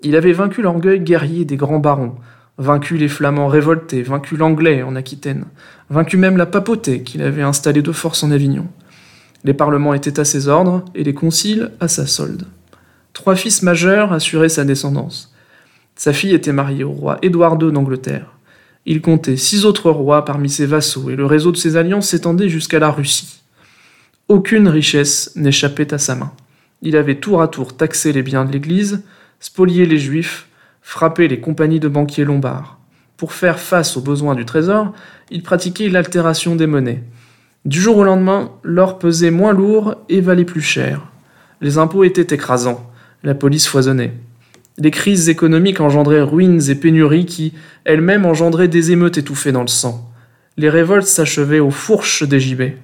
Il 0.00 0.14
avait 0.14 0.32
vaincu 0.32 0.62
l'orgueil 0.62 1.00
guerrier 1.00 1.44
des 1.44 1.56
grands 1.56 1.80
barons, 1.80 2.14
vaincu 2.56 2.96
les 2.96 3.08
Flamands 3.08 3.48
révoltés, 3.48 4.02
vaincu 4.02 4.36
l'Anglais 4.36 4.82
en 4.82 4.94
Aquitaine, 4.94 5.44
vaincu 5.90 6.16
même 6.16 6.36
la 6.36 6.46
papauté 6.46 7.02
qu'il 7.02 7.22
avait 7.22 7.42
installée 7.42 7.82
de 7.82 7.92
force 7.92 8.22
en 8.22 8.30
Avignon. 8.30 8.68
Les 9.44 9.54
parlements 9.54 9.94
étaient 9.94 10.20
à 10.20 10.24
ses 10.24 10.46
ordres 10.48 10.84
et 10.94 11.02
les 11.02 11.14
conciles 11.14 11.72
à 11.80 11.88
sa 11.88 12.06
solde. 12.06 12.44
Trois 13.12 13.34
fils 13.34 13.62
majeurs 13.62 14.12
assuraient 14.12 14.48
sa 14.48 14.64
descendance. 14.64 15.34
Sa 15.96 16.12
fille 16.12 16.34
était 16.34 16.52
mariée 16.52 16.84
au 16.84 16.92
roi 16.92 17.18
Édouard 17.22 17.58
II 17.60 17.72
d'Angleterre. 17.72 18.34
Il 18.86 19.00
comptait 19.00 19.36
six 19.36 19.64
autres 19.64 19.90
rois 19.90 20.24
parmi 20.24 20.48
ses 20.48 20.66
vassaux 20.66 21.10
et 21.10 21.16
le 21.16 21.26
réseau 21.26 21.50
de 21.50 21.56
ses 21.56 21.76
alliances 21.76 22.08
s'étendait 22.10 22.48
jusqu'à 22.48 22.78
la 22.78 22.90
Russie. 22.90 23.42
Aucune 24.28 24.68
richesse 24.68 25.32
n'échappait 25.34 25.92
à 25.92 25.98
sa 25.98 26.14
main. 26.14 26.32
Il 26.82 26.96
avait 26.96 27.16
tour 27.16 27.42
à 27.42 27.48
tour 27.48 27.76
taxé 27.76 28.12
les 28.12 28.22
biens 28.22 28.44
de 28.44 28.52
l'Église, 28.52 29.02
spolié 29.40 29.86
les 29.86 29.98
Juifs, 29.98 30.48
frappé 30.82 31.28
les 31.28 31.40
compagnies 31.40 31.80
de 31.80 31.88
banquiers 31.88 32.24
lombards. 32.24 32.78
Pour 33.16 33.32
faire 33.32 33.58
face 33.58 33.96
aux 33.96 34.00
besoins 34.00 34.34
du 34.34 34.44
trésor, 34.44 34.92
il 35.30 35.42
pratiquait 35.42 35.88
l'altération 35.88 36.56
des 36.56 36.66
monnaies. 36.66 37.02
Du 37.64 37.80
jour 37.80 37.98
au 37.98 38.04
lendemain, 38.04 38.52
l'or 38.62 38.98
pesait 38.98 39.30
moins 39.30 39.52
lourd 39.52 39.96
et 40.08 40.20
valait 40.20 40.44
plus 40.44 40.62
cher. 40.62 41.10
Les 41.60 41.78
impôts 41.78 42.04
étaient 42.04 42.34
écrasants, 42.34 42.88
la 43.24 43.34
police 43.34 43.66
foisonnait. 43.66 44.14
Les 44.78 44.92
crises 44.92 45.28
économiques 45.28 45.80
engendraient 45.80 46.22
ruines 46.22 46.62
et 46.70 46.76
pénuries 46.76 47.26
qui, 47.26 47.52
elles-mêmes, 47.84 48.24
engendraient 48.24 48.68
des 48.68 48.92
émeutes 48.92 49.18
étouffées 49.18 49.50
dans 49.50 49.62
le 49.62 49.68
sang. 49.68 50.08
Les 50.56 50.70
révoltes 50.70 51.06
s'achevaient 51.06 51.58
aux 51.58 51.72
fourches 51.72 52.22
des 52.22 52.38
gibets. 52.38 52.78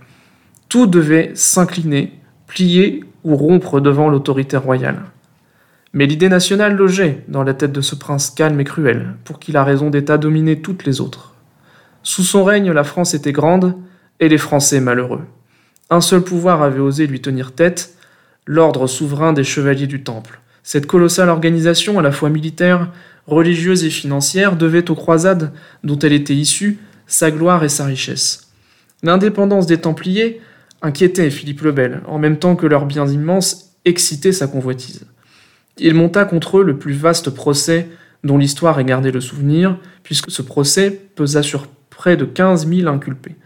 Tout 0.68 0.86
devait 0.86 1.30
s'incliner, 1.34 2.12
plier 2.48 3.04
ou 3.22 3.36
rompre 3.36 3.80
devant 3.80 4.08
l'autorité 4.08 4.56
royale. 4.56 5.02
Mais 5.94 6.06
l'idée 6.06 6.28
nationale 6.28 6.74
logeait 6.74 7.22
dans 7.28 7.44
la 7.44 7.54
tête 7.54 7.70
de 7.70 7.80
ce 7.80 7.94
prince 7.94 8.28
calme 8.30 8.58
et 8.58 8.64
cruel, 8.64 9.14
pour 9.22 9.38
qui 9.38 9.52
la 9.52 9.62
raison 9.62 9.90
d'État 9.90 10.18
dominait 10.18 10.56
toutes 10.56 10.84
les 10.84 11.00
autres. 11.00 11.34
Sous 12.02 12.24
son 12.24 12.42
règne, 12.42 12.72
la 12.72 12.82
France 12.82 13.14
était 13.14 13.30
grande 13.30 13.76
et 14.18 14.28
les 14.28 14.36
Français 14.36 14.80
malheureux. 14.80 15.22
Un 15.90 16.00
seul 16.00 16.22
pouvoir 16.22 16.62
avait 16.62 16.80
osé 16.80 17.06
lui 17.06 17.20
tenir 17.20 17.52
tête, 17.52 17.94
l'ordre 18.44 18.88
souverain 18.88 19.32
des 19.32 19.44
chevaliers 19.44 19.86
du 19.86 20.02
Temple. 20.02 20.40
Cette 20.64 20.86
colossale 20.86 21.28
organisation, 21.28 21.96
à 22.00 22.02
la 22.02 22.10
fois 22.10 22.28
militaire, 22.28 22.90
religieuse 23.28 23.84
et 23.84 23.90
financière, 23.90 24.56
devait 24.56 24.90
aux 24.90 24.96
croisades 24.96 25.52
dont 25.84 25.98
elle 26.00 26.12
était 26.12 26.34
issue 26.34 26.78
sa 27.06 27.30
gloire 27.30 27.62
et 27.62 27.68
sa 27.68 27.84
richesse. 27.84 28.50
L'indépendance 29.04 29.66
des 29.66 29.78
Templiers 29.78 30.40
inquiétait 30.82 31.30
Philippe 31.30 31.60
le 31.60 31.70
Bel, 31.70 32.00
en 32.08 32.18
même 32.18 32.38
temps 32.38 32.56
que 32.56 32.66
leurs 32.66 32.86
biens 32.86 33.06
immenses 33.06 33.76
excitaient 33.84 34.32
sa 34.32 34.48
convoitise. 34.48 35.06
Il 35.78 35.94
monta 35.94 36.24
contre 36.24 36.58
eux 36.58 36.64
le 36.64 36.78
plus 36.78 36.92
vaste 36.92 37.30
procès 37.30 37.88
dont 38.22 38.38
l'histoire 38.38 38.78
ait 38.80 38.84
gardé 38.84 39.10
le 39.10 39.20
souvenir, 39.20 39.78
puisque 40.02 40.30
ce 40.30 40.42
procès 40.42 40.90
pesa 40.90 41.42
sur 41.42 41.66
près 41.90 42.16
de 42.16 42.24
15 42.24 42.68
000 42.68 42.88
inculpés. 42.88 43.36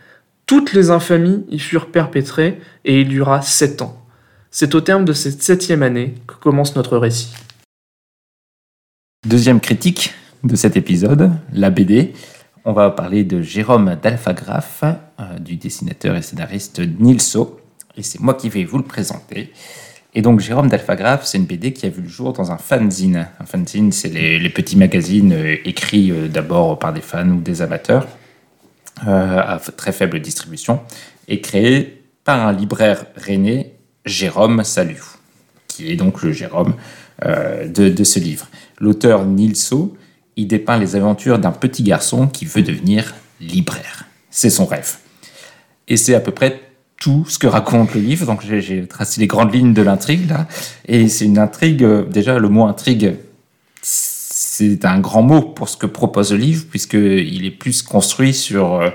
Toutes 0.47 0.73
les 0.73 0.91
infamies 0.91 1.45
y 1.51 1.59
furent 1.59 1.91
perpétrées 1.91 2.61
et 2.85 3.01
il 3.01 3.09
dura 3.09 3.43
sept 3.43 3.83
ans. 3.83 4.03
C'est 4.51 4.75
au 4.75 4.81
terme 4.81 5.05
de 5.05 5.13
cette 5.13 5.43
septième 5.43 5.83
année 5.83 6.15
que 6.27 6.35
commence 6.35 6.75
notre 6.75 6.97
récit. 6.97 7.35
Deuxième 9.27 9.61
critique 9.61 10.15
de 10.45 10.57
cet 10.57 10.77
épisode, 10.77 11.33
la 11.53 11.71
BD. 11.71 12.15
On 12.65 12.73
va 12.73 12.91
parler 12.91 13.25
de 13.25 13.43
Jérôme 13.43 13.97
d'Alphagraphe, 14.01 14.85
euh, 14.85 15.39
du 15.39 15.57
dessinateur 15.57 16.17
et 16.17 16.23
scénariste 16.23 16.81
Nilso. 16.99 17.61
Et 17.97 18.03
c'est 18.03 18.21
moi 18.21 18.35
qui 18.35 18.49
vais 18.49 18.65
vous 18.65 18.79
le 18.79 18.85
présenter. 18.85 19.53
Et 20.19 20.21
donc 20.21 20.41
Jérôme 20.41 20.67
d'Alphagraphe, 20.67 21.27
c'est 21.27 21.39
une 21.39 21.45
BD 21.45 21.73
qui 21.73 21.87
a 21.87 21.91
vu 21.91 22.03
le 22.03 22.09
jour 22.09 22.33
dans 22.33 22.51
un 22.51 22.59
fanzine. 22.59 23.29
Un 23.39 23.47
fanzine, 23.47 23.93
c'est 23.93 24.09
les, 24.09 24.51
petits 24.51 24.77
magazines 24.77 25.33
euh, 25.33 25.55
écrits 25.65 26.11
euh, 26.11 26.27
d'abord 26.27 26.77
par 26.81 26.93
des 26.93 27.01
fans 27.01 27.29
ou 27.29 27.41
des 27.41 27.63
amateurs, 27.63 28.09
euh, 29.07 29.39
à 29.39 29.61
très 29.77 29.93
faible 29.93 30.19
distribution, 30.19 30.81
et 31.29 31.41
créé 31.41 32.03
par 32.25 32.45
un 32.45 32.53
libraire 32.53 33.07
rennais, 33.15 33.77
Jérôme 34.07 34.65
Salut, 34.65 35.05
qui 35.69 35.89
est 35.89 35.95
donc 35.95 36.21
le 36.23 36.33
Jérôme 36.33 36.75
de, 37.25 38.05
ce 38.05 38.19
livre. 38.19 38.49
L'auteur 38.81 39.25
Nilso, 39.25 39.97
il 40.35 40.49
dépeint 40.49 40.79
les 40.79 40.97
aventures 40.97 41.39
d'un 41.39 41.53
petit 41.53 41.85
garçon 41.85 42.27
qui 42.27 42.45
veut 42.45 42.63
devenir 42.63 43.15
libraire. 43.41 44.07
C'est 44.31 44.51
son 44.51 44.67
rêve. 44.67 44.97
Et 45.87 45.97
c'est 45.97 46.17
à 46.17 46.21
peu 46.21 46.33
près 46.33 46.68
tout 47.01 47.25
ce 47.29 47.39
que 47.39 47.47
raconte 47.47 47.95
le 47.95 48.01
livre. 48.01 48.27
Donc 48.27 48.43
j'ai- 48.43 48.87
tracé 48.87 49.21
les 49.21 49.27
grandes 49.27 49.55
lignes 49.55 49.75
de 49.75 49.83
l'intrigue 49.83 50.29
là. 50.29 50.47
Et 50.87 51.09
c'est 51.09 51.25
une 51.25 51.39
intrigue, 51.39 51.85
euh, 51.85 52.05
déjà 52.05 52.39
le 52.39 52.49
mot 52.49 52.67
intrigue, 52.67 53.17
c'est 53.83 54.85
un 54.85 54.99
grand 54.99 55.23
mot 55.23 55.43
pour 55.43 55.69
ce 55.69 55.77
que 55.77 55.87
propose 55.87 56.33
le 56.33 56.39
livre, 56.39 56.65
puisqu'il 56.69 57.45
est 57.45 57.51
plus 57.51 57.83
construit 57.83 58.35
sur 58.35 58.75
euh, 58.75 58.91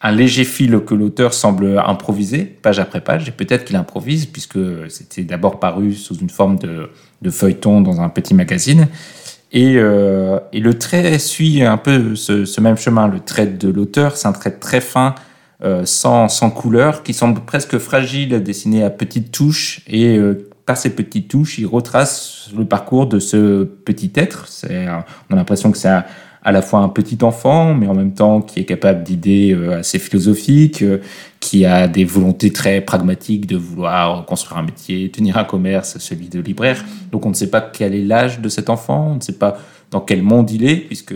un 0.00 0.12
léger 0.12 0.44
fil 0.44 0.80
que 0.80 0.94
l'auteur 0.94 1.32
semble 1.32 1.78
improviser, 1.78 2.44
page 2.44 2.78
après 2.78 3.00
page, 3.00 3.28
et 3.28 3.32
peut-être 3.32 3.64
qu'il 3.64 3.76
improvise, 3.76 4.26
puisque 4.26 4.58
c'était 4.88 5.22
d'abord 5.22 5.60
paru 5.60 5.94
sous 5.94 6.16
une 6.16 6.30
forme 6.30 6.58
de, 6.58 7.30
feuilleton 7.30 7.80
dans 7.82 8.00
un 8.00 8.08
petit 8.08 8.34
magazine. 8.34 8.88
Et, 9.52 9.74
euh, 9.76 10.40
le 10.52 10.74
trait 10.78 11.18
suit 11.18 11.62
un 11.62 11.76
peu 11.76 12.16
ce, 12.16 12.60
même 12.60 12.76
chemin. 12.76 13.06
Le 13.06 13.20
trait 13.20 13.46
de 13.46 13.68
l'auteur, 13.68 14.16
c'est 14.16 14.26
un 14.26 14.32
trait 14.32 14.52
très 14.52 14.80
fin, 14.80 15.14
sans, 15.84 16.28
sans 16.28 16.50
couleur, 16.50 17.02
qui 17.02 17.14
semble 17.14 17.40
presque 17.40 17.78
fragile, 17.78 18.42
dessiné 18.42 18.82
à 18.84 18.90
petites 18.90 19.30
touches. 19.30 19.80
Et 19.86 20.16
euh, 20.16 20.48
par 20.66 20.76
ces 20.76 20.90
petites 20.90 21.28
touches, 21.28 21.58
il 21.58 21.66
retrace 21.66 22.50
le 22.56 22.64
parcours 22.64 23.06
de 23.06 23.18
ce 23.18 23.64
petit 23.64 24.12
être. 24.16 24.46
C'est, 24.48 24.86
un- 24.86 25.04
on 25.30 25.34
a 25.34 25.36
l'impression 25.36 25.70
que 25.72 25.78
c'est 25.78 25.88
à 26.44 26.50
la 26.50 26.60
fois 26.62 26.80
un 26.80 26.88
petit 26.88 27.18
enfant, 27.22 27.72
mais 27.72 27.86
en 27.86 27.94
même 27.94 28.14
temps 28.14 28.40
qui 28.40 28.58
est 28.58 28.64
capable 28.64 29.04
d'idées 29.04 29.52
euh, 29.52 29.78
assez 29.78 30.00
philosophiques, 30.00 30.82
euh, 30.82 30.98
qui 31.38 31.64
a 31.64 31.86
des 31.86 32.04
volontés 32.04 32.52
très 32.52 32.80
pragmatiques 32.80 33.46
de 33.46 33.56
vouloir 33.56 34.24
construire 34.26 34.58
un 34.58 34.64
métier, 34.64 35.08
tenir 35.10 35.36
un 35.38 35.44
commerce, 35.44 35.98
celui 35.98 36.28
de 36.28 36.40
libraire. 36.40 36.84
Donc 37.12 37.26
on 37.26 37.28
ne 37.28 37.34
sait 37.34 37.50
pas 37.50 37.60
quel 37.60 37.94
est 37.94 38.02
l'âge 38.02 38.40
de 38.40 38.48
cet 38.48 38.70
enfant, 38.70 39.10
on 39.12 39.14
ne 39.16 39.20
sait 39.20 39.38
pas 39.38 39.56
dans 39.92 40.00
quel 40.00 40.22
monde 40.22 40.50
il 40.50 40.64
est, 40.64 40.76
puisque 40.76 41.14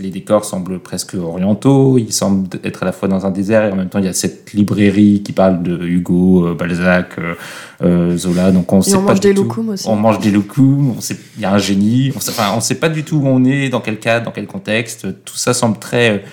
les 0.00 0.10
décors 0.10 0.44
semblent 0.44 0.80
presque 0.80 1.14
orientaux, 1.14 1.98
il 1.98 2.12
semble 2.12 2.48
être 2.64 2.82
à 2.82 2.86
la 2.86 2.92
fois 2.92 3.06
dans 3.06 3.26
un 3.26 3.30
désert 3.30 3.64
et 3.66 3.70
en 3.70 3.76
même 3.76 3.90
temps 3.90 3.98
il 4.00 4.06
y 4.06 4.08
a 4.08 4.14
cette 4.14 4.52
librairie 4.54 5.22
qui 5.22 5.32
parle 5.32 5.62
de 5.62 5.78
Hugo, 5.86 6.46
euh, 6.48 6.54
Balzac, 6.54 7.18
euh, 7.18 7.34
euh, 7.82 8.16
Zola, 8.16 8.50
donc 8.50 8.72
on 8.72 8.80
Et 8.80 8.82
sait 8.82 8.96
on 8.96 9.02
pas 9.02 9.08
mange 9.08 9.20
du 9.20 9.28
des 9.28 9.34
tout. 9.34 9.66
aussi. 9.68 9.88
On 9.88 9.96
mange 9.96 10.18
des 10.20 10.30
loukoums, 10.30 10.94
on 10.96 11.00
sait, 11.02 11.16
il 11.36 11.42
y 11.42 11.44
a 11.44 11.52
un 11.52 11.58
génie, 11.58 12.12
on 12.16 12.20
sait, 12.20 12.30
enfin, 12.30 12.52
on 12.56 12.60
sait 12.60 12.76
pas 12.76 12.88
du 12.88 13.04
tout 13.04 13.16
où 13.16 13.26
on 13.26 13.44
est, 13.44 13.68
dans 13.68 13.80
quel 13.80 13.98
cadre, 14.00 14.24
dans 14.24 14.32
quel 14.32 14.46
contexte. 14.46 15.06
Tout 15.24 15.36
ça 15.36 15.52
semble 15.52 15.78
très, 15.78 16.24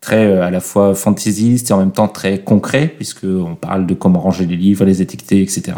très 0.00 0.36
à 0.38 0.50
la 0.50 0.60
fois 0.60 0.96
fantaisiste 0.96 1.70
et 1.70 1.72
en 1.72 1.78
même 1.78 1.92
temps 1.92 2.08
très 2.08 2.40
concret, 2.40 2.92
puisque 2.94 3.24
on 3.24 3.54
parle 3.54 3.86
de 3.86 3.94
comment 3.94 4.18
ranger 4.20 4.46
les 4.46 4.56
livres, 4.56 4.84
les 4.84 5.00
étiqueter, 5.00 5.40
etc. 5.42 5.74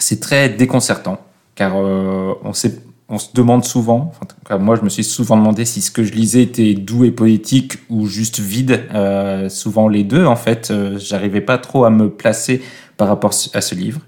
C'est 0.00 0.18
très 0.18 0.48
déconcertant, 0.48 1.18
car 1.54 1.74
euh, 1.76 2.34
on 2.42 2.52
sait, 2.52 2.80
on 3.08 3.18
se 3.18 3.28
demande 3.34 3.64
souvent, 3.64 4.12
moi 4.58 4.76
je 4.76 4.82
me 4.82 4.88
suis 4.88 5.04
souvent 5.04 5.36
demandé 5.36 5.66
si 5.66 5.82
ce 5.82 5.90
que 5.90 6.02
je 6.04 6.12
lisais 6.12 6.42
était 6.42 6.72
doux 6.72 7.04
et 7.04 7.10
poétique 7.10 7.74
ou 7.90 8.06
juste 8.06 8.40
vide. 8.40 8.84
Euh, 8.94 9.48
souvent 9.50 9.88
les 9.88 10.04
deux, 10.04 10.24
en 10.24 10.36
fait, 10.36 10.70
euh, 10.70 10.98
j'arrivais 10.98 11.42
pas 11.42 11.58
trop 11.58 11.84
à 11.84 11.90
me 11.90 12.08
placer 12.08 12.62
par 12.96 13.08
rapport 13.08 13.32
à 13.52 13.60
ce 13.60 13.74
livre. 13.74 14.00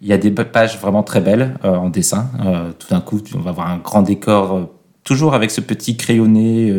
Il 0.00 0.08
y 0.08 0.12
a 0.12 0.18
des 0.18 0.30
pages 0.30 0.78
vraiment 0.78 1.02
très 1.02 1.20
belles 1.20 1.58
euh, 1.64 1.74
en 1.74 1.88
dessin. 1.88 2.30
Tout 2.78 2.88
d'un 2.90 3.00
coup, 3.00 3.20
on 3.34 3.40
va 3.40 3.50
avoir 3.50 3.70
un 3.70 3.78
grand 3.78 4.02
décor, 4.02 4.68
toujours 5.02 5.34
avec 5.34 5.50
ce 5.50 5.60
petit 5.60 5.96
crayonné 5.96 6.72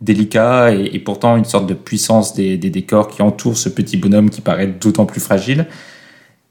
délicat 0.00 0.72
et, 0.72 0.98
pourtant 0.98 1.36
une 1.36 1.44
sorte 1.44 1.66
de 1.66 1.74
puissance 1.74 2.34
des, 2.34 2.58
décors 2.58 3.08
qui 3.08 3.22
entourent 3.22 3.56
ce 3.56 3.68
petit 3.68 3.96
bonhomme 3.96 4.28
qui 4.28 4.40
paraît 4.40 4.66
d'autant 4.66 5.06
plus 5.06 5.20
fragile. 5.20 5.66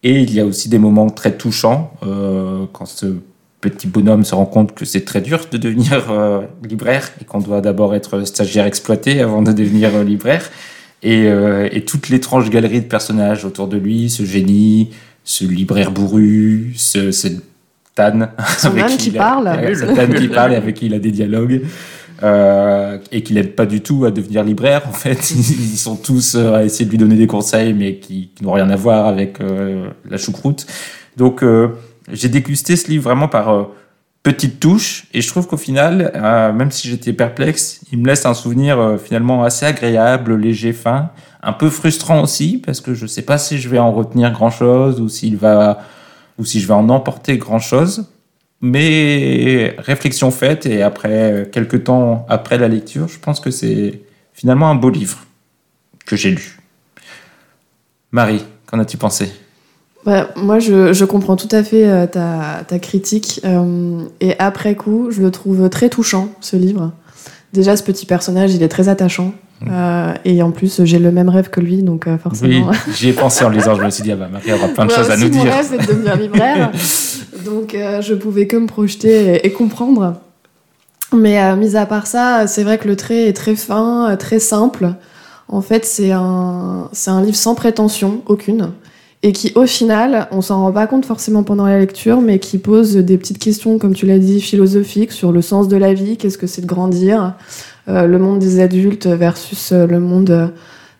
Et 0.01 0.19
il 0.21 0.33
y 0.33 0.39
a 0.39 0.45
aussi 0.45 0.69
des 0.69 0.79
moments 0.79 1.09
très 1.09 1.35
touchants 1.35 1.93
quand 2.01 2.85
ce 2.85 3.17
petit 3.63 3.87
bonhomme 3.87 4.23
se 4.25 4.35
rend 4.35 4.45
compte 4.45 4.73
que 4.75 4.85
c'est 4.85 5.05
très 5.05 5.21
dur 5.21 5.39
de 5.51 5.57
devenir 5.57 6.11
euh, 6.11 6.41
libraire 6.67 7.09
et 7.21 7.25
qu'on 7.25 7.39
doit 7.39 7.61
d'abord 7.61 7.95
être 7.95 8.25
stagiaire 8.25 8.65
exploité 8.65 9.21
avant 9.21 9.41
de 9.41 9.51
devenir 9.53 9.95
euh, 9.95 10.03
libraire. 10.03 10.49
Et, 11.01 11.25
euh, 11.27 11.67
et 11.71 11.83
toute 11.85 12.09
l'étrange 12.09 12.49
galerie 12.49 12.81
de 12.81 12.85
personnages 12.87 13.43
autour 13.45 13.67
de 13.67 13.77
lui, 13.77 14.09
ce 14.09 14.23
génie, 14.25 14.91
ce 15.23 15.45
libraire 15.45 15.91
bourru, 15.91 16.73
ce, 16.75 17.11
cette 17.11 17.41
Tan, 17.95 18.29
Son 18.57 18.69
avec 18.69 18.97
qui 18.97 19.09
il 19.09 19.17
a- 19.17 19.19
parle. 19.19 19.47
euh, 19.63 19.75
cette 19.75 20.15
qui 20.15 20.27
parle 20.27 20.53
et 20.53 20.55
avec 20.55 20.75
qui 20.75 20.87
il 20.87 20.93
a 20.95 20.99
des 20.99 21.11
dialogues. 21.11 21.61
euh, 22.23 22.97
et 23.11 23.21
qui 23.23 23.33
l'aide 23.33 23.53
pas 23.55 23.65
du 23.65 23.81
tout 23.81 24.05
à 24.05 24.11
devenir 24.11 24.43
libraire 24.43 24.83
en 24.87 24.93
fait 24.93 25.31
ils 25.35 25.77
sont 25.77 25.95
tous 25.95 26.35
euh, 26.35 26.53
à 26.53 26.63
essayer 26.63 26.85
de 26.85 26.91
lui 26.91 26.97
donner 26.97 27.15
des 27.15 27.27
conseils 27.27 27.73
mais 27.73 27.95
qui, 27.97 28.29
qui 28.35 28.43
n'ont 28.43 28.53
rien 28.53 28.69
à 28.69 28.75
voir 28.75 29.07
avec 29.07 29.41
euh, 29.41 29.87
la 30.09 30.17
choucroute 30.17 30.65
donc 31.17 31.43
euh, 31.43 31.69
j'ai 32.11 32.29
dégusté 32.29 32.75
ce 32.75 32.89
livre 32.89 33.03
vraiment 33.03 33.27
par 33.27 33.49
euh, 33.49 33.63
petites 34.23 34.59
touches 34.59 35.05
et 35.13 35.21
je 35.21 35.27
trouve 35.27 35.47
qu'au 35.47 35.57
final 35.57 36.11
euh, 36.15 36.53
même 36.53 36.71
si 36.71 36.89
j'étais 36.89 37.13
perplexe 37.13 37.81
il 37.91 37.99
me 37.99 38.07
laisse 38.07 38.25
un 38.25 38.33
souvenir 38.33 38.79
euh, 38.79 38.97
finalement 38.97 39.43
assez 39.43 39.65
agréable 39.65 40.35
léger 40.35 40.73
fin 40.73 41.11
un 41.41 41.53
peu 41.53 41.69
frustrant 41.69 42.21
aussi 42.21 42.61
parce 42.63 42.81
que 42.81 42.93
je 42.93 43.05
sais 43.05 43.21
pas 43.21 43.37
si 43.37 43.57
je 43.57 43.69
vais 43.69 43.79
en 43.79 43.91
retenir 43.91 44.31
grand 44.31 44.51
chose 44.51 44.99
ou 45.01 45.37
va 45.37 45.81
ou 46.39 46.45
si 46.45 46.59
je 46.59 46.67
vais 46.67 46.73
en 46.73 46.89
emporter 46.89 47.37
grand 47.37 47.59
chose 47.59 48.09
mais 48.61 49.75
réflexion 49.77 50.31
faite 50.31 50.65
et 50.65 50.83
après 50.83 51.49
quelques 51.51 51.83
temps 51.83 52.25
après 52.29 52.57
la 52.57 52.67
lecture 52.67 53.07
je 53.07 53.19
pense 53.19 53.39
que 53.39 53.51
c'est 53.51 54.01
finalement 54.33 54.69
un 54.69 54.75
beau 54.75 54.89
livre 54.89 55.19
que 56.05 56.15
j'ai 56.15 56.31
lu. 56.31 56.57
Marie 58.11 58.43
qu'en 58.65 58.79
as-tu 58.79 58.97
pensé? 58.97 59.31
Ouais, 60.05 60.23
moi, 60.35 60.59
je, 60.59 60.91
je 60.91 61.05
comprends 61.05 61.35
tout 61.37 61.47
à 61.51 61.63
fait 61.63 61.87
euh, 61.87 62.05
ta, 62.07 62.63
ta 62.67 62.79
critique. 62.79 63.39
euh, 63.45 63.99
et 64.19 64.37
après 64.39 64.75
coup, 64.75 65.11
je 65.11 65.21
le 65.21 65.31
trouve 65.31 65.69
très 65.69 65.89
touchant, 65.89 66.29
ce 66.41 66.55
livre. 66.57 66.91
Déjà, 67.53 67.77
ce 67.77 67.83
petit 67.83 68.05
personnage, 68.05 68.53
il 68.53 68.63
est 68.63 68.67
très 68.67 68.89
attachant. 68.89 69.33
euh, 69.69 70.13
et 70.25 70.41
en 70.43 70.51
plus, 70.51 70.81
j'ai 70.83 70.99
le 70.99 71.11
même 71.11 71.29
rêve 71.29 71.49
que 71.49 71.61
lui, 71.61 71.83
donc 71.83 72.07
euh, 72.07 72.15
oui 72.15 72.19
forcément. 72.21 72.71
j'y 72.93 73.09
ai 73.09 73.13
pensé 73.13 73.45
en 73.45 73.49
lisant 73.49 73.75
je 73.75 73.81
me 73.83 73.89
suis 73.89 74.03
dit 74.03 74.11
ah 74.11 74.17
bah 74.17 74.27
Marie 74.29 74.51
aura 74.51 74.67
plein 74.67 74.85
de 74.85 74.91
choses 74.91 75.09
à 75.09 75.15
nous 75.15 75.29
mon 75.29 75.41
dire 75.43 75.53
rêve, 75.53 75.65
c'est 75.69 75.77
de 75.77 75.85
devenir 75.87 76.17
libraire. 76.17 76.71
donc, 77.45 77.73
euh, 77.73 78.01
je 78.01 78.13
pouvais 78.13 78.45
que 78.47 78.57
me 78.57 78.67
projeter 78.67 79.35
et, 79.35 79.47
et 79.47 79.51
comprendre. 79.53 80.15
Mais 81.15 81.55
mis 81.55 81.77
à 81.77 81.85
part 81.85 82.07
ça, 82.07 82.47
c'est 82.47 82.63
vrai 82.63 82.77
que 82.77 82.87
le 82.89 82.95
trait 82.97 83.27
est 83.29 83.33
très 83.33 83.55
fin, 83.55 84.17
très 84.17 84.39
simple. 84.39 84.95
En 85.47 85.61
fait, 85.61 85.85
c'est 85.85 86.11
un, 86.11 86.89
c'est 86.91 87.11
un 87.11 87.21
livre 87.21 87.37
sans 87.37 87.53
prétention 87.55 88.21
aucune. 88.25 88.71
Et 89.25 89.31
qui, 89.31 89.53
au 89.55 89.65
final, 89.65 90.27
on 90.31 90.41
s'en 90.41 90.61
rend 90.61 90.73
pas 90.73 90.85
compte 90.85 91.05
forcément 91.05 91.43
pendant 91.43 91.65
la 91.65 91.79
lecture, 91.79 92.19
mais 92.19 92.39
qui 92.39 92.57
pose 92.57 92.97
des 92.97 93.17
petites 93.17 93.39
questions, 93.39 93.79
comme 93.79 93.93
tu 93.93 94.05
l'as 94.05 94.19
dit, 94.19 94.41
philosophiques 94.41 95.13
sur 95.13 95.31
le 95.31 95.41
sens 95.41 95.69
de 95.69 95.77
la 95.77 95.93
vie, 95.93 96.17
qu'est-ce 96.17 96.37
que 96.37 96.45
c'est 96.45 96.61
de 96.61 96.67
grandir, 96.67 97.33
euh, 97.87 98.05
le 98.05 98.19
monde 98.19 98.39
des 98.39 98.59
adultes 98.59 99.07
versus 99.07 99.71
euh, 99.71 99.87
le 99.87 100.01
monde 100.01 100.29
euh, 100.29 100.47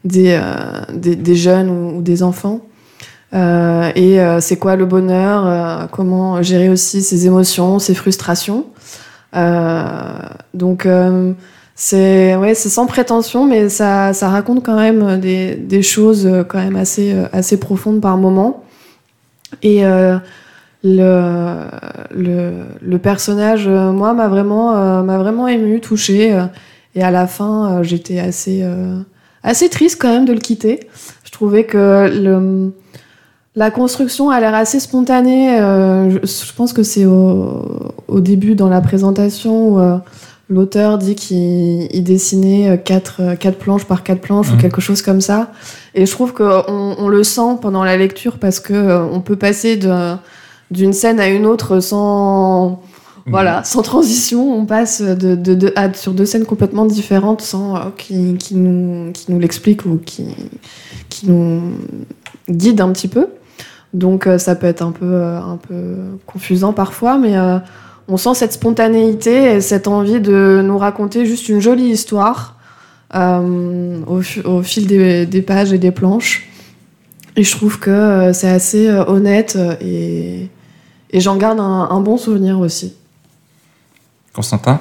des, 0.06 1.16
des, 1.16 1.36
jeunes 1.36 1.70
ou, 1.70 2.02
des 2.02 2.24
enfants. 2.24 2.62
Et 3.34 4.20
c'est 4.42 4.58
quoi 4.58 4.76
le 4.76 4.86
bonheur, 4.86 5.90
comment 5.92 6.42
gérer 6.44 6.70
aussi 6.70 7.02
ses 7.02 7.26
émotions, 7.26 7.80
ses 7.80 7.96
frustrations. 7.96 8.68
Donc 10.54 10.88
c'est 11.76 12.36
ouais, 12.36 12.54
c'est 12.54 12.70
sans 12.70 12.86
prétention, 12.86 13.46
mais 13.46 13.68
ça, 13.70 14.14
ça 14.14 14.30
raconte 14.30 14.64
quand 14.64 14.76
même 14.76 15.20
des, 15.20 15.56
des 15.56 15.82
choses 15.82 16.28
euh, 16.28 16.44
quand 16.44 16.60
même 16.60 16.76
assez, 16.76 17.14
euh, 17.14 17.26
assez 17.34 17.60
profondes 17.60 18.00
par 18.00 18.18
moment. 18.18 18.64
Et 19.62 19.86
euh, 19.86 20.18
le, 20.84 21.66
le, 22.12 22.52
le 22.82 22.98
personnage, 23.00 23.68
euh, 23.68 23.92
moi, 23.92 24.14
m'a 24.14 24.28
vraiment, 24.28 25.04
m'a 25.04 25.18
vraiment 25.18 25.48
ému, 25.48 25.80
touché. 25.80 26.40
et 26.96 27.04
à 27.04 27.12
la 27.12 27.28
fin, 27.28 27.82
j'étais 27.84 28.20
assez, 28.20 28.62
euh, 28.64 29.00
assez 29.44 29.70
triste 29.70 30.00
quand 30.02 30.10
même 30.10 30.26
de 30.26 30.34
le 30.34 30.40
quitter. 30.40 30.82
Je 31.24 31.32
trouvais 31.32 31.64
que 31.66 32.12
le, 32.14 32.72
la 33.56 33.72
construction 33.72 34.30
a 34.30 34.40
l'air 34.40 34.54
assez 34.54 34.80
spontanée. 34.80 35.58
je, 35.58 36.54
pense 36.56 36.74
que 36.74 36.84
c'est 36.84 37.06
au, 37.06 37.94
au 38.08 38.20
début 38.20 38.56
dans 38.56 38.70
la 38.70 38.82
présentation 38.82 39.76
où 39.76 40.00
l'auteur 40.54 40.98
dit 40.98 41.16
qu'il 41.16 41.88
il 41.92 42.04
dessinait 42.04 42.70
euh, 42.70 42.78
quatre, 42.78 43.18
euh, 43.22 43.36
quatre 43.36 43.58
planches 43.58 43.86
par 43.86 44.04
quatre 44.04 44.22
planches 44.22 44.50
ou 44.50 44.54
Mhm. 44.54 44.62
quelque 44.62 44.82
chose 44.82 45.02
comme 45.02 45.22
ça. 45.22 45.52
Et 45.96 46.06
je 46.06 46.12
trouve 46.12 46.34
qu'on 46.34 46.96
on 46.98 47.08
le 47.08 47.24
sent 47.24 47.58
pendant 47.62 47.84
la 47.84 47.98
lecture 47.98 48.38
parce 48.40 48.60
que 48.60 48.74
euh, 48.74 49.04
on 49.12 49.20
peut 49.22 49.36
passer 49.36 49.80
d'une 50.72 50.94
scène 50.94 51.20
à 51.20 51.28
une 51.28 51.46
autre 51.46 51.80
sans 51.80 52.82
voilà, 53.26 53.64
sans 53.64 53.84
transition, 53.84 54.54
on 54.54 54.66
passe 54.66 55.02
de, 55.02 55.36
de, 55.36 55.54
de- 55.56 55.72
à- 55.78 55.94
sur 55.94 56.12
deux 56.14 56.26
scènes 56.26 56.44
complètement 56.46 56.86
différentes 56.86 57.42
sans 57.42 57.76
euh, 57.78 57.80
qui, 57.98 58.36
qui 58.38 58.56
nous, 58.56 59.14
qui 59.14 59.32
nous 59.32 59.40
l'expliquent 59.40 59.86
ou 59.86 59.98
qui, 60.06 60.26
qui 61.08 61.30
nous 61.30 61.62
guident 62.50 62.82
un 62.82 62.92
petit 62.92 63.08
peu. 63.08 63.28
Donc 63.94 64.28
euh, 64.28 64.38
ça 64.38 64.56
peut 64.56 64.68
être 64.68 64.82
un 64.82 64.92
peu, 64.92 65.06
euh, 65.06 65.40
un 65.40 65.56
peu 65.56 65.96
confusant 66.26 66.74
parfois, 66.74 67.18
mais 67.18 67.38
on 68.08 68.18
sent 68.18 68.34
cette 68.36 68.54
spontanéité 68.54 69.56
et 69.56 69.62
cette 69.62 69.88
envie 69.88 70.20
de 70.20 70.62
nous 70.64 70.78
raconter 70.78 71.26
juste 71.26 71.48
une 71.50 71.60
jolie 71.62 71.90
histoire 71.90 72.58
euh, 73.16 74.02
au, 74.08 74.22
fi- 74.22 74.42
au 74.42 74.62
fil 74.64 74.88
des, 74.88 75.26
des 75.26 75.42
pages 75.42 75.72
et 75.74 75.78
des 75.78 75.92
planches. 75.92 76.48
Et 77.36 77.44
je 77.44 77.52
trouve 77.56 77.80
que 77.80 77.90
euh, 77.90 78.34
c'est 78.34 78.50
assez 78.50 78.88
euh, 78.88 79.06
honnête 79.06 79.58
et, 79.82 80.50
et 81.10 81.20
j'en 81.20 81.36
garde 81.38 81.60
un, 81.60 81.88
un 81.90 82.00
bon 82.02 82.18
souvenir 82.18 82.60
aussi. 82.60 82.96
Constantin? 84.34 84.80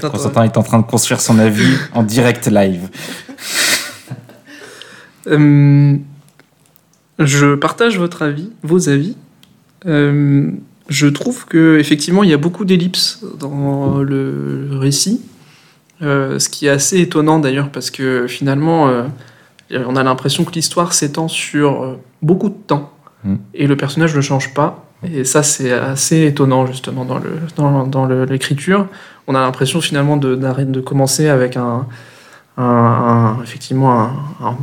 Constantin 0.00 0.44
est 0.44 0.56
en 0.56 0.62
train 0.62 0.78
de 0.78 0.86
construire 0.86 1.20
son 1.20 1.38
avis 1.38 1.76
en 1.94 2.02
direct 2.02 2.46
live 2.48 2.88
Euh, 5.28 5.96
je 7.18 7.54
partage 7.54 7.98
votre 7.98 8.22
avis, 8.22 8.50
vos 8.62 8.88
avis. 8.88 9.16
Euh, 9.86 10.50
je 10.88 11.06
trouve 11.06 11.46
que 11.46 11.78
effectivement 11.78 12.22
il 12.22 12.30
y 12.30 12.34
a 12.34 12.36
beaucoup 12.38 12.64
d'ellipses 12.64 13.24
dans 13.38 13.98
le 13.98 14.68
récit, 14.72 15.20
Euh, 16.02 16.40
ce 16.40 16.48
qui 16.48 16.66
est 16.66 16.70
assez 16.70 16.98
étonnant 17.00 17.38
d'ailleurs 17.38 17.70
parce 17.70 17.90
que 17.92 18.26
finalement 18.26 18.88
euh, 18.88 19.04
on 19.70 19.94
a 19.94 20.02
l'impression 20.02 20.42
que 20.44 20.50
l'histoire 20.52 20.92
s'étend 20.94 21.28
sur 21.28 21.98
beaucoup 22.22 22.48
de 22.48 22.58
temps 22.66 22.88
Mm. 23.24 23.36
et 23.54 23.66
le 23.68 23.76
personnage 23.76 24.16
ne 24.16 24.20
change 24.20 24.52
pas. 24.52 24.84
Et 25.04 25.22
ça 25.24 25.44
c'est 25.44 25.70
assez 25.72 26.26
étonnant 26.26 26.66
justement 26.66 27.04
dans 27.04 27.18
le 27.18 27.30
dans, 27.56 27.86
dans 27.86 28.04
le- 28.04 28.24
l'écriture. 28.24 28.88
On 29.28 29.36
a 29.36 29.40
l'impression 29.40 29.80
finalement 29.80 30.16
de, 30.16 30.34
commencer 30.80 31.28
avec 31.28 31.56
un, 31.56 31.86
un- 32.56 32.64
un- 32.64 33.42
effectivement 33.44 33.92
un, 34.00 34.10
un- 34.46 34.58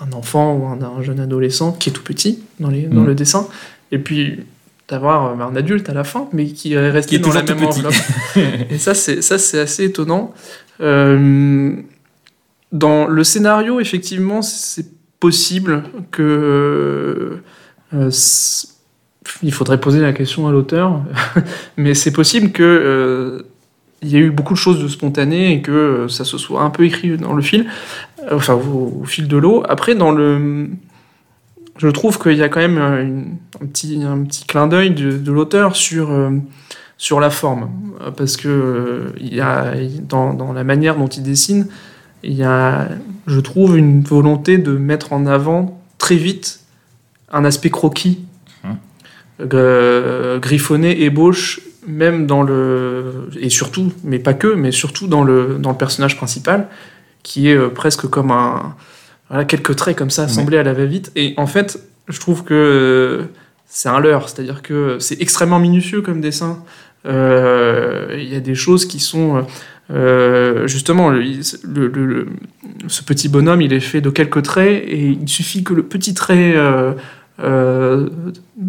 un 0.00 0.12
enfant 0.12 0.54
ou 0.56 0.66
un, 0.66 0.80
un 0.82 1.02
jeune 1.02 1.20
adolescent 1.20 1.72
qui 1.72 1.90
est 1.90 1.92
tout 1.92 2.02
petit 2.02 2.40
dans, 2.60 2.70
les, 2.70 2.82
dans 2.82 3.02
Mm. 3.02 3.06
le 3.06 3.14
dessin, 3.14 3.46
et 3.92 3.98
puis 3.98 4.40
d'avoir 4.88 5.26
euh, 5.26 5.44
un 5.44 5.54
adulte 5.56 5.88
à 5.90 5.94
la 5.94 6.04
fin, 6.04 6.28
mais 6.32 6.46
qui 6.46 6.72
est 6.74 6.90
resté 6.90 7.10
Qui 7.10 7.16
est 7.16 7.18
dans 7.18 7.32
la 7.32 7.42
même 7.42 7.62
enveloppe. 7.64 7.94
et 8.70 8.78
ça, 8.78 8.94
c'est 8.94 9.20
ça, 9.22 9.36
c'est 9.38 9.60
assez 9.60 9.84
étonnant. 9.84 10.32
Euh, 10.80 11.72
dans 12.72 13.06
le 13.06 13.24
scénario, 13.24 13.80
effectivement, 13.80 14.42
c'est 14.42 14.86
possible 15.20 15.82
que. 16.10 17.38
euh, 17.94 18.10
il 19.42 19.52
faudrait 19.52 19.78
poser 19.80 20.00
la 20.00 20.12
question 20.12 20.48
à 20.48 20.52
l'auteur, 20.52 21.02
mais 21.76 21.94
c'est 21.94 22.12
possible 22.12 22.50
que. 22.52 22.62
euh, 22.62 23.42
il 24.02 24.10
y 24.10 24.16
a 24.16 24.20
eu 24.20 24.30
beaucoup 24.30 24.54
de 24.54 24.58
choses 24.58 24.82
de 24.82 24.88
spontané 24.88 25.52
et 25.54 25.62
que 25.62 25.72
euh, 25.72 26.08
ça 26.08 26.24
se 26.24 26.38
soit 26.38 26.62
un 26.62 26.70
peu 26.70 26.84
écrit 26.84 27.16
dans 27.16 27.32
le 27.34 27.42
fil, 27.42 27.66
euh, 28.22 28.36
enfin 28.36 28.54
au, 28.54 29.00
au 29.02 29.04
fil 29.04 29.26
de 29.28 29.36
l'eau. 29.36 29.62
Après, 29.68 29.94
dans 29.94 30.12
le, 30.12 30.68
je 31.78 31.88
trouve 31.88 32.18
qu'il 32.18 32.36
y 32.36 32.42
a 32.42 32.48
quand 32.48 32.60
même 32.60 32.78
euh, 32.78 33.02
une- 33.02 33.36
un 33.60 33.66
petit, 33.66 34.02
un 34.04 34.22
petit 34.24 34.44
clin 34.46 34.68
d'œil 34.68 34.90
de, 34.92 35.16
de 35.18 35.32
l'auteur 35.32 35.74
sur, 35.74 36.10
euh, 36.12 36.30
sur 36.96 37.18
la 37.18 37.30
forme, 37.30 37.70
parce 38.16 38.36
que 38.36 38.48
euh, 38.48 39.12
il 39.20 39.34
y 39.34 39.40
a, 39.40 39.74
dans, 40.08 40.32
dans 40.32 40.52
la 40.52 40.62
manière 40.64 40.96
dont 40.96 41.08
il 41.08 41.22
dessine, 41.24 41.66
il 42.22 42.34
y 42.34 42.44
a, 42.44 42.88
je 43.26 43.40
trouve, 43.40 43.76
une 43.76 44.02
volonté 44.02 44.58
de 44.58 44.72
mettre 44.76 45.12
en 45.12 45.26
avant 45.26 45.80
très 45.98 46.16
vite 46.16 46.60
un 47.32 47.44
aspect 47.44 47.70
croquis, 47.70 48.24
euh, 49.40 50.38
griffonné, 50.38 51.02
ébauche, 51.02 51.60
même 51.88 52.26
dans 52.26 52.42
le. 52.42 53.28
Et 53.40 53.48
surtout, 53.50 53.92
mais 54.04 54.18
pas 54.18 54.34
que, 54.34 54.48
mais 54.48 54.70
surtout 54.70 55.06
dans 55.08 55.24
le, 55.24 55.56
dans 55.58 55.70
le 55.70 55.76
personnage 55.76 56.16
principal, 56.16 56.68
qui 57.22 57.48
est 57.48 57.56
euh, 57.56 57.68
presque 57.68 58.06
comme 58.06 58.30
un. 58.30 58.76
Voilà, 59.28 59.44
quelques 59.44 59.74
traits 59.76 59.96
comme 59.96 60.10
ça, 60.10 60.22
assemblés 60.24 60.58
à 60.58 60.62
la 60.62 60.72
va-vite. 60.72 61.10
Et 61.16 61.34
en 61.36 61.46
fait, 61.46 61.78
je 62.08 62.18
trouve 62.20 62.44
que 62.44 62.54
euh, 62.54 63.24
c'est 63.66 63.88
un 63.88 64.00
leurre, 64.00 64.28
c'est-à-dire 64.28 64.62
que 64.62 64.98
c'est 65.00 65.20
extrêmement 65.20 65.58
minutieux 65.58 66.00
comme 66.02 66.20
dessin. 66.20 66.62
Euh, 67.06 68.16
Il 68.18 68.32
y 68.32 68.36
a 68.36 68.40
des 68.40 68.54
choses 68.54 68.86
qui 68.86 69.00
sont. 69.00 69.44
euh, 69.90 70.66
justement, 70.66 71.08
le- 71.10 71.22
le- 71.64 71.86
le- 71.88 72.06
le- 72.06 72.26
ce 72.88 73.02
petit 73.02 73.28
bonhomme, 73.28 73.62
il 73.62 73.72
est 73.72 73.80
fait 73.80 74.00
de 74.02 74.10
quelques 74.10 74.42
traits, 74.42 74.82
et 74.86 75.06
il 75.20 75.28
suffit 75.28 75.62
que 75.64 75.74
le 75.74 75.82
petit 75.82 76.14
trait. 76.14 76.54
euh, 76.56 76.92
euh, 77.40 78.08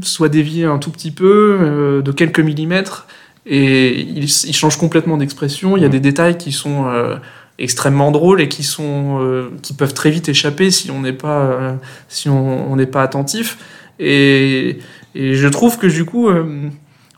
soit 0.01 0.29
dévié 0.29 0.65
un 0.65 0.77
tout 0.77 0.91
petit 0.91 1.11
peu, 1.11 1.57
euh, 1.59 2.01
de 2.01 2.11
quelques 2.11 2.39
millimètres, 2.39 3.07
et 3.45 3.99
il, 3.99 4.25
il 4.25 4.55
change 4.55 4.77
complètement 4.77 5.17
d'expression. 5.17 5.77
Il 5.77 5.83
y 5.83 5.85
a 5.85 5.89
des 5.89 5.99
détails 5.99 6.37
qui 6.37 6.51
sont 6.51 6.85
euh, 6.87 7.15
extrêmement 7.57 8.11
drôles 8.11 8.41
et 8.41 8.47
qui, 8.47 8.63
sont, 8.63 9.49
qui 9.61 9.73
peuvent 9.73 9.93
très 9.93 10.11
vite 10.11 10.29
échapper 10.29 10.71
si 10.71 10.91
on 10.91 11.01
n'est 11.01 11.13
pas, 11.13 11.77
si 12.07 12.29
on 12.29 12.75
n'est 12.75 12.85
pas 12.85 13.01
attentif. 13.01 13.57
Et, 13.99 14.79
et 15.15 15.33
je 15.33 15.47
trouve 15.47 15.77
que 15.77 15.87
du 15.87 16.05
coup, 16.05 16.29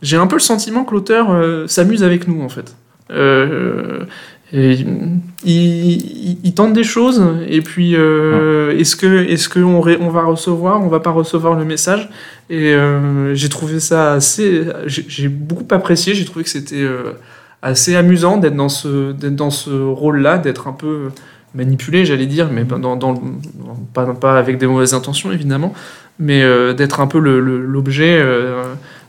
j'ai 0.01 0.17
un 0.17 0.27
peu 0.27 0.37
le 0.37 0.41
sentiment 0.41 0.85
que 0.85 0.93
l'auteur 0.93 1.69
s'amuse 1.69 2.03
avec 2.03 2.27
nous, 2.27 2.41
en 2.41 2.49
fait. 2.49 2.75
Et 4.53 4.73
il, 5.45 6.53
tente 6.53 6.73
des 6.73 6.83
choses 6.83 7.23
et 7.47 7.61
puis 7.61 7.95
euh, 7.95 8.77
est-ce 8.77 8.95
que 8.97 9.23
est-ce 9.29 9.47
que 9.47 9.59
on, 9.59 9.79
ré- 9.79 9.97
on 10.01 10.09
va 10.09 10.23
recevoir 10.23 10.81
on 10.83 10.89
va 10.89 10.99
pas 10.99 11.11
recevoir 11.11 11.57
le 11.57 11.63
message? 11.65 12.09
Et 12.49 12.73
euh, 12.73 13.33
j'ai 13.33 13.47
trouvé 13.47 13.79
ça 13.79 14.11
assez 14.13 14.63
j'ai 14.87 15.29
beaucoup 15.29 15.65
apprécié 15.71 16.13
j'ai 16.13 16.25
trouvé 16.25 16.43
que 16.43 16.49
c'était 16.49 16.75
euh, 16.81 17.13
assez 17.61 17.95
amusant 17.95 18.35
d'être 18.37 18.55
dans 18.55 18.67
ce 18.69 19.13
d'être 19.13 19.35
dans 19.37 19.51
ce 19.51 19.69
rôle 19.71 20.19
là 20.19 20.37
d'être 20.37 20.67
un 20.67 20.73
peu 20.73 21.11
manipulé 21.55 22.05
j'allais 22.05 22.25
dire 22.25 22.49
mais 22.51 22.65
pas 22.65 22.77
dans, 22.77 22.97
dans 22.97 23.21
pas 23.93 24.05
pas 24.13 24.37
avec 24.37 24.57
des 24.57 24.67
mauvaises 24.67 24.93
intentions 24.93 25.31
évidemment 25.31 25.73
mais 26.19 26.43
d'être 26.73 26.99
un 26.99 27.07
peu 27.07 27.19
le- 27.19 27.39
le- 27.39 27.65
l'objet 27.65 28.21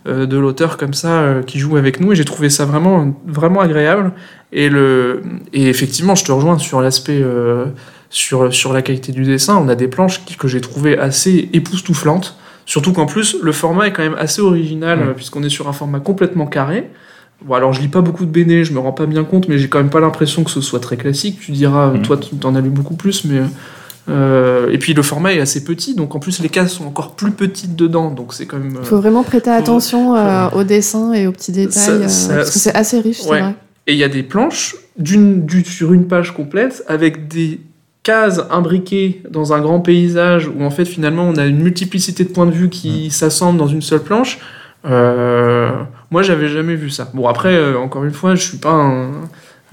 de 0.06 0.36
l'auteur 0.38 0.76
comme 0.76 0.94
ça 0.94 1.20
euh, 1.20 1.42
qui 1.42 1.58
joue 1.58 1.76
avec 1.76 2.00
nous 2.00 2.12
et 2.12 2.16
j'ai 2.16 2.24
trouvé 2.24 2.50
ça 2.50 2.64
vraiment 2.64 3.14
vraiment 3.26 3.60
agréable 3.60 4.12
et 4.52 4.68
le 4.68 5.22
et 5.52 5.68
effectivement 5.68 6.14
je 6.14 6.24
te 6.24 6.32
rejoins 6.32 6.58
sur 6.58 6.80
l'aspect 6.80 7.20
euh, 7.22 7.66
sur 8.10 8.52
sur 8.52 8.72
la 8.72 8.82
qualité 8.82 9.12
du 9.12 9.22
dessin 9.24 9.56
on 9.56 9.68
a 9.68 9.74
des 9.76 9.88
planches 9.88 10.20
que 10.38 10.48
j'ai 10.48 10.60
trouvé 10.60 10.98
assez 10.98 11.48
époustouflantes 11.52 12.36
surtout 12.66 12.92
qu'en 12.92 13.06
plus 13.06 13.36
le 13.42 13.52
format 13.52 13.86
est 13.88 13.92
quand 13.92 14.02
même 14.02 14.16
assez 14.18 14.42
original 14.42 14.98
Mm. 14.98 15.02
euh, 15.02 15.12
puisqu'on 15.14 15.42
est 15.44 15.48
sur 15.48 15.68
un 15.68 15.72
format 15.72 16.00
complètement 16.00 16.46
carré 16.46 16.90
Bon, 17.44 17.54
alors 17.54 17.72
je 17.72 17.80
lis 17.80 17.88
pas 17.88 18.02
beaucoup 18.02 18.24
de 18.24 18.30
BD, 18.30 18.62
je 18.62 18.72
me 18.72 18.78
rends 18.78 18.92
pas 18.92 19.06
bien 19.06 19.24
compte, 19.24 19.48
mais 19.48 19.58
j'ai 19.58 19.68
quand 19.68 19.78
même 19.78 19.90
pas 19.90 19.98
l'impression 19.98 20.44
que 20.44 20.50
ce 20.52 20.60
soit 20.60 20.78
très 20.78 20.96
classique. 20.96 21.40
Tu 21.40 21.50
diras, 21.50 21.88
Mhm. 21.90 22.02
toi, 22.02 22.16
tu 22.16 22.36
t'en 22.36 22.54
as 22.54 22.60
lu 22.60 22.68
beaucoup 22.70 22.94
plus, 22.94 23.24
mais 23.24 23.40
euh, 24.08 24.68
et 24.70 24.78
puis 24.78 24.94
le 24.94 25.02
format 25.02 25.32
est 25.32 25.40
assez 25.40 25.62
petit, 25.64 25.94
donc 25.94 26.14
en 26.14 26.18
plus 26.18 26.40
les 26.40 26.48
cases 26.48 26.72
sont 26.72 26.86
encore 26.86 27.14
plus 27.14 27.30
petites 27.30 27.76
dedans, 27.76 28.10
donc 28.10 28.34
c'est 28.34 28.46
quand 28.46 28.58
même. 28.58 28.76
Il 28.80 28.84
faut 28.86 28.98
vraiment 28.98 29.22
prêter 29.22 29.50
faut- 29.50 29.56
attention 29.56 30.16
euh, 30.16 30.48
aux 30.50 30.64
dessins 30.64 31.12
et 31.12 31.26
aux 31.26 31.32
petits 31.32 31.52
détails, 31.52 31.72
Ça- 31.72 31.90
euh, 31.92 32.08
ça- 32.08 32.34
parce 32.34 32.50
que 32.50 32.58
c'est 32.58 32.74
assez 32.74 32.98
riche, 33.00 33.20
c'est 33.20 33.28
vrai. 33.28 33.54
Et 33.86 33.92
il 33.92 33.98
y 33.98 34.04
a 34.04 34.08
des 34.08 34.22
planches 34.22 34.74
d'une, 34.98 35.44
du- 35.46 35.64
sur 35.64 35.92
une 35.92 36.06
page 36.08 36.32
complète 36.34 36.84
avec 36.88 37.28
des 37.28 37.60
cases 38.02 38.40
imbriquées 38.50 39.22
dans 39.30 39.52
un 39.52 39.60
grand 39.60 39.78
paysage 39.80 40.48
où 40.48 40.64
en 40.64 40.70
fait 40.70 40.84
finalement 40.84 41.22
on 41.24 41.36
a 41.36 41.46
une 41.46 41.62
multiplicité 41.62 42.24
de 42.24 42.30
points 42.30 42.46
de 42.46 42.50
vue 42.52 42.68
qui 42.68 43.10
s'assemblent 43.10 43.58
dans 43.58 43.68
une 43.68 43.82
seule 43.82 44.02
planche. 44.02 44.40
Euh, 44.84 45.70
moi 46.10 46.22
j'avais 46.22 46.48
jamais 46.48 46.74
vu 46.74 46.90
ça. 46.90 47.08
Bon 47.14 47.28
après 47.28 47.54
euh, 47.54 47.78
encore 47.78 48.04
une 48.04 48.10
fois 48.12 48.34
je 48.34 48.42
suis 48.42 48.58
pas 48.58 48.72
un, 48.72 49.10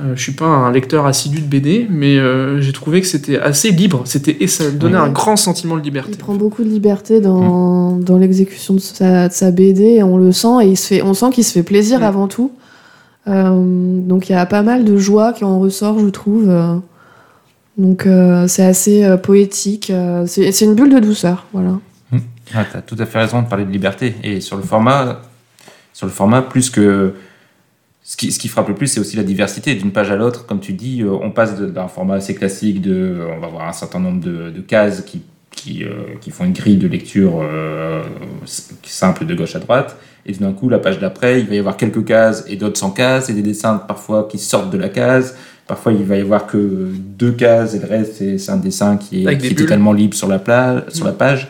euh, 0.02 0.16
je 0.16 0.22
suis 0.22 0.32
pas 0.32 0.46
un 0.46 0.72
lecteur 0.72 1.06
assidu 1.06 1.42
de 1.42 1.46
BD 1.46 1.88
mais 1.90 2.18
euh, 2.18 2.62
j'ai 2.62 2.72
trouvé 2.72 3.02
que 3.02 3.08
c'était 3.08 3.38
assez 3.38 3.72
libre. 3.72 4.02
C'était 4.06 4.38
et 4.40 4.48
ça 4.48 4.72
donnait 4.72 4.96
Ouais. 4.98 5.04
un 5.04 5.10
grand 5.10 5.36
sentiment 5.36 5.76
de 5.76 5.82
liberté. 5.82 6.12
Il 6.14 6.18
prend 6.18 6.36
beaucoup 6.36 6.64
de 6.64 6.70
liberté 6.70 7.20
dans, 7.20 7.98
dans 7.98 8.18
l'exécution 8.18 8.74
de 8.76 8.80
sa, 8.80 9.28
de 9.28 9.34
sa 9.34 9.52
BD, 9.52 9.84
et 9.84 10.04
on 10.04 10.18
le 10.18 10.32
sent, 10.32 10.64
et 10.64 10.68
il 10.68 10.78
se 10.78 10.88
fait, 10.88 11.02
on 11.02 11.14
sent 11.14 11.32
qu'il 11.34 11.44
se 11.44 11.52
fait 11.52 11.64
plaisir 11.64 12.00
Mm. 12.00 12.04
avant 12.04 12.28
tout. 12.28 12.52
Euh, 13.28 14.00
donc 14.02 14.30
il 14.30 14.32
y 14.32 14.36
a 14.36 14.46
pas 14.46 14.62
mal 14.64 14.86
de 14.86 14.96
joie 14.98 15.34
qui 15.34 15.44
en 15.44 15.60
ressort, 15.60 16.00
je 16.00 16.08
trouve. 16.08 16.50
euh. 16.50 16.76
donc 17.78 18.06
euh, 18.08 18.48
c'est 18.48 18.64
assez 18.66 19.04
euh, 19.04 19.18
poétique, 19.18 19.92
c'est 20.26 20.52
c'est 20.52 20.66
une 20.66 20.76
bulle 20.76 20.94
de 20.94 21.00
douceur, 21.00 21.46
voilà. 21.54 21.78
Ah, 22.56 22.66
tu 22.72 22.78
as 22.78 22.82
tout 22.82 22.96
à 22.98 23.06
fait 23.06 23.20
raison 23.20 23.44
de 23.44 23.48
parler 23.48 23.64
de 23.66 23.70
liberté. 23.72 24.16
Et 24.24 24.42
sur 24.42 24.58
le 24.58 24.64
format, 24.64 25.22
sur 25.94 26.08
le 26.08 26.12
format 26.12 26.42
plus 26.42 26.70
que. 26.72 27.14
Ce 28.10 28.18
qui, 28.18 28.32
ce 28.32 28.40
qui 28.40 28.48
frappe 28.48 28.68
le 28.70 28.74
plus, 28.74 28.88
c'est 28.88 29.00
aussi 29.00 29.18
la 29.18 29.24
diversité 29.24 29.76
d'une 29.76 29.92
page 29.92 30.10
à 30.10 30.16
l'autre. 30.16 30.48
Comme 30.48 30.60
tu 30.60 30.74
dis, 30.74 31.04
euh, 31.04 31.12
on 31.22 31.30
passe 31.30 31.56
d'un 31.60 31.88
format 31.88 32.16
assez 32.16 32.34
classique 32.34 32.82
de. 32.82 32.92
euh, 32.92 33.28
On 33.38 33.40
va 33.40 33.46
avoir 33.46 33.68
un 33.70 33.72
certain 33.72 34.00
nombre 34.00 34.20
de, 34.20 34.50
de 34.50 34.62
cases 34.62 35.04
qui, 35.06 35.22
qui, 35.52 35.84
euh, 35.84 35.90
qui 36.20 36.32
font 36.32 36.44
une 36.44 36.54
grille 36.54 36.78
de 36.78 36.88
lecture 36.88 37.34
euh, 37.44 38.02
simple 38.82 39.28
de 39.28 39.36
gauche 39.36 39.56
à 39.56 39.60
droite. 39.60 39.96
Et 40.26 40.34
tout 40.34 40.40
d'un 40.40 40.54
coup, 40.54 40.70
la 40.70 40.80
page 40.80 40.98
d'après, 40.98 41.40
il 41.40 41.48
va 41.48 41.54
y 41.54 41.60
avoir 41.60 41.78
quelques 41.78 42.04
cases 42.04 42.44
et 42.48 42.56
d'autres 42.56 42.80
sans 42.80 42.90
cases, 42.90 43.30
et 43.30 43.34
des 43.34 43.44
dessins 43.44 43.78
parfois 43.78 44.28
qui 44.28 44.40
sortent 44.40 44.72
de 44.72 44.78
la 44.80 44.90
case. 44.90 45.36
Parfois, 45.68 45.94
il 45.94 46.04
va 46.04 46.18
y 46.18 46.22
avoir 46.22 46.48
que 46.48 46.90
deux 46.96 47.34
cases 47.34 47.76
et 47.76 47.80
le 47.80 47.86
reste, 47.86 48.14
c'est 48.16 48.40
c'est 48.40 48.52
un 48.52 48.58
dessin 48.58 48.98
qui 48.98 49.22
est, 49.22 49.26
qui 49.38 49.46
est 49.46 49.50
totalement 49.66 49.94
libre 49.94 50.16
sur 50.16 50.28
la, 50.28 50.40
pla- 50.40 50.84
sur 50.90 51.06
la 51.06 51.12
page. 51.12 51.48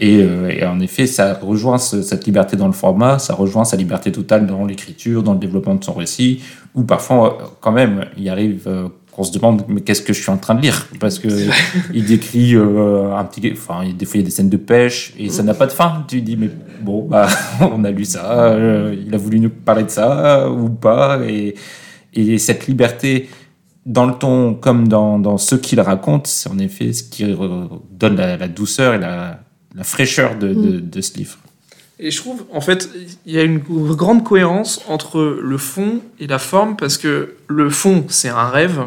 Et, 0.00 0.18
euh, 0.22 0.48
et 0.50 0.64
en 0.64 0.78
effet, 0.80 1.06
ça 1.06 1.34
rejoint 1.34 1.78
ce- 1.78 2.02
cette 2.02 2.24
liberté 2.26 2.56
dans 2.56 2.66
le 2.68 2.72
format, 2.72 3.18
ça 3.18 3.34
rejoint 3.34 3.64
sa 3.64 3.76
liberté 3.76 4.12
totale 4.12 4.46
dans 4.46 4.64
l'écriture, 4.64 5.22
dans 5.24 5.32
le 5.32 5.40
développement 5.40 5.74
de 5.74 5.82
son 5.82 5.92
récit, 5.94 6.40
où 6.74 6.84
parfois, 6.84 7.38
euh, 7.40 7.44
quand 7.60 7.72
même, 7.72 8.04
il 8.16 8.28
arrive 8.28 8.62
euh, 8.68 8.88
qu'on 9.10 9.24
se 9.24 9.32
demande 9.32 9.64
mais 9.66 9.80
qu'est-ce 9.80 10.02
que 10.02 10.12
je 10.12 10.22
suis 10.22 10.30
en 10.30 10.36
train 10.36 10.54
de 10.54 10.60
lire? 10.62 10.86
Parce 11.00 11.18
que 11.18 11.26
il 11.94 12.04
décrit 12.04 12.54
euh, 12.54 13.12
un 13.16 13.24
petit, 13.24 13.50
enfin, 13.52 13.80
des 13.92 14.06
fois 14.06 14.18
il 14.18 14.20
y 14.20 14.22
a 14.22 14.26
des 14.26 14.30
scènes 14.30 14.48
de 14.50 14.56
pêche 14.56 15.14
et 15.18 15.28
ça 15.30 15.42
n'a 15.42 15.54
pas 15.54 15.66
de 15.66 15.72
fin. 15.72 16.04
Tu 16.06 16.20
dis 16.22 16.36
mais 16.36 16.50
bon, 16.80 17.02
bah, 17.08 17.26
on 17.60 17.82
a 17.82 17.90
lu 17.90 18.04
ça, 18.04 18.42
euh, 18.52 18.94
il 19.04 19.12
a 19.12 19.18
voulu 19.18 19.40
nous 19.40 19.50
parler 19.50 19.82
de 19.82 19.90
ça 19.90 20.48
ou 20.48 20.68
pas, 20.68 21.18
et, 21.26 21.56
et 22.14 22.38
cette 22.38 22.68
liberté 22.68 23.28
dans 23.84 24.06
le 24.06 24.12
ton 24.14 24.54
comme 24.54 24.86
dans, 24.86 25.18
dans 25.18 25.38
ce 25.38 25.56
qu'il 25.56 25.80
raconte, 25.80 26.28
c'est 26.28 26.48
en 26.50 26.58
effet 26.58 26.92
ce 26.92 27.02
qui 27.02 27.24
donne 27.24 28.14
la, 28.16 28.36
la 28.36 28.46
douceur 28.48 28.94
et 28.94 28.98
la, 28.98 29.40
la 29.78 29.84
fraîcheur 29.84 30.36
de, 30.36 30.48
de, 30.52 30.80
de 30.80 31.00
ce 31.00 31.16
livre. 31.16 31.38
Et 32.00 32.10
je 32.10 32.18
trouve, 32.22 32.44
en 32.52 32.60
fait, 32.60 32.90
il 33.26 33.32
y 33.32 33.38
a 33.38 33.42
une 33.42 33.58
grande 33.58 34.22
cohérence 34.24 34.80
entre 34.88 35.18
le 35.42 35.58
fond 35.58 36.00
et 36.20 36.26
la 36.26 36.38
forme, 36.38 36.76
parce 36.76 36.96
que 36.98 37.34
le 37.48 37.70
fond, 37.70 38.04
c'est 38.08 38.28
un 38.28 38.48
rêve. 38.48 38.80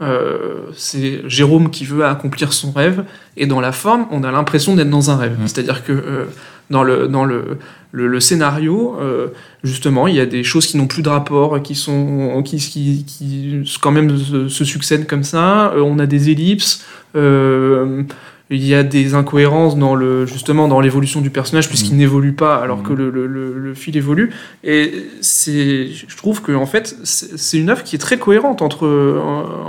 euh, 0.00 0.70
c'est 0.76 1.22
Jérôme 1.28 1.70
qui 1.70 1.84
veut 1.84 2.04
accomplir 2.04 2.52
son 2.52 2.70
rêve, 2.70 3.04
et 3.36 3.46
dans 3.46 3.60
la 3.60 3.72
forme, 3.72 4.06
on 4.10 4.22
a 4.24 4.30
l'impression 4.30 4.76
d'être 4.76 4.90
dans 4.90 5.10
un 5.10 5.16
rêve. 5.16 5.36
Mm. 5.40 5.48
C'est-à-dire 5.48 5.84
que 5.84 5.92
euh, 5.92 6.24
dans 6.70 6.84
le, 6.84 7.08
dans 7.08 7.24
le, 7.24 7.58
le, 7.92 8.06
le 8.06 8.20
scénario, 8.20 8.96
euh, 9.00 9.28
justement, 9.64 10.06
il 10.06 10.14
y 10.14 10.20
a 10.20 10.26
des 10.26 10.44
choses 10.44 10.66
qui 10.66 10.76
n'ont 10.76 10.86
plus 10.88 11.02
de 11.02 11.08
rapport, 11.08 11.62
qui 11.62 11.74
sont 11.74 12.42
qui, 12.44 12.58
qui, 12.58 13.04
qui 13.06 13.78
quand 13.80 13.92
même 13.92 14.16
se, 14.18 14.48
se 14.48 14.64
succèdent 14.64 15.06
comme 15.06 15.24
ça. 15.24 15.72
Euh, 15.72 15.80
on 15.80 15.98
a 15.98 16.06
des 16.06 16.30
ellipses. 16.30 16.84
euh, 17.14 18.02
il 18.48 18.64
y 18.64 18.74
a 18.76 18.84
des 18.84 19.14
incohérences 19.14 19.76
dans 19.76 19.96
le 19.96 20.24
justement 20.24 20.68
dans 20.68 20.80
l'évolution 20.80 21.20
du 21.20 21.30
personnage 21.30 21.68
puisqu'il 21.68 21.94
Mhm. 21.94 21.98
n'évolue 21.98 22.32
pas 22.32 22.56
alors 22.62 22.78
Mhm. 22.78 22.82
que 22.84 22.92
le, 22.92 23.10
le, 23.10 23.26
le, 23.26 23.58
le 23.58 23.74
fil 23.74 23.96
évolue 23.96 24.30
et 24.62 24.92
c'est 25.20 25.88
je 25.88 26.16
trouve 26.16 26.42
que 26.42 26.52
en 26.52 26.64
fait 26.66 26.96
c'est 27.02 27.58
une 27.58 27.70
œuvre 27.70 27.82
qui 27.82 27.96
est 27.96 27.98
très 27.98 28.18
cohérente 28.18 28.62
entre 28.62 28.86
euh, 28.86 29.18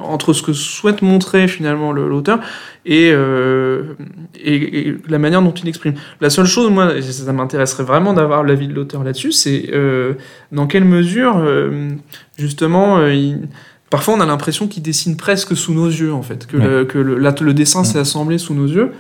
entre 0.04 0.32
ce 0.34 0.44
que 0.44 0.54
souhaite 0.54 1.02
montrer 1.02 1.48
finalement 1.48 1.92
le- 1.92 2.08
l'auteur 2.08 2.40
et, 2.86 3.10
euh, 3.12 3.96
et, 4.44 4.88
et 4.90 4.96
la 5.10 5.18
manière 5.18 5.42
dont 5.42 5.52
il 5.52 5.68
exprime 5.68 5.96
la 6.22 6.30
seule 6.30 6.46
chose 6.46 6.70
moi 6.70 6.96
et 6.96 7.02
ça 7.02 7.34
m'intéresserait 7.34 7.84
vraiment 7.84 8.14
d'avoir 8.14 8.44
l'avis 8.44 8.68
de 8.68 8.74
l'auteur 8.76 9.04
là-dessus 9.04 9.32
c'est 9.32 9.70
euh, 9.74 10.14
dans 10.52 10.68
quelle 10.68 10.86
mesure 10.86 11.38
euh, 11.40 11.90
justement 12.38 13.00
euh, 13.00 13.12
il 13.14 13.48
parfois 13.90 14.14
on 14.16 14.20
a 14.20 14.26
l'impression 14.26 14.68
qu'il 14.68 14.84
dessine 14.84 15.18
presque 15.18 15.56
sous 15.56 15.74
nos 15.74 15.88
yeux 15.88 16.14
en 16.14 16.22
fait, 16.24 16.46
que, 16.48 16.58
Ouais. 16.58 16.68
le, 16.68 16.86
que 16.86 16.98
le, 16.98 17.18
la- 17.18 17.36
le 17.40 17.54
dessin 17.54 17.80
Ouais. 17.80 17.86
s'est 17.86 18.00
assemblé 18.00 18.38
sous 18.38 18.54
nos 18.54 18.68
yeux. 18.68 18.92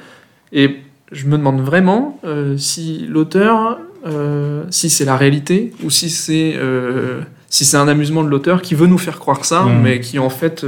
Et 0.53 0.77
je 1.11 1.25
me 1.25 1.37
demande 1.37 1.61
vraiment 1.61 2.19
euh, 2.25 2.57
si 2.57 3.05
l'auteur, 3.09 3.79
euh, 4.05 4.63
si 4.69 4.89
c'est 4.89 5.05
la 5.05 5.17
réalité 5.17 5.73
ou 5.83 5.89
si 5.89 6.09
c'est 6.09 6.53
euh, 6.55 7.21
si 7.49 7.63
c'est 7.63 7.77
un 7.77 7.87
amusement 7.87 8.23
de 8.25 8.29
l'auteur 8.29 8.61
qui 8.61 8.75
veut 8.75 8.87
nous 8.87 8.97
faire 8.97 9.19
croire 9.19 9.45
ça, 9.45 9.63
Mhm. 9.63 9.81
mais 9.81 9.99
qui 10.01 10.19
en 10.19 10.29
fait. 10.29 10.65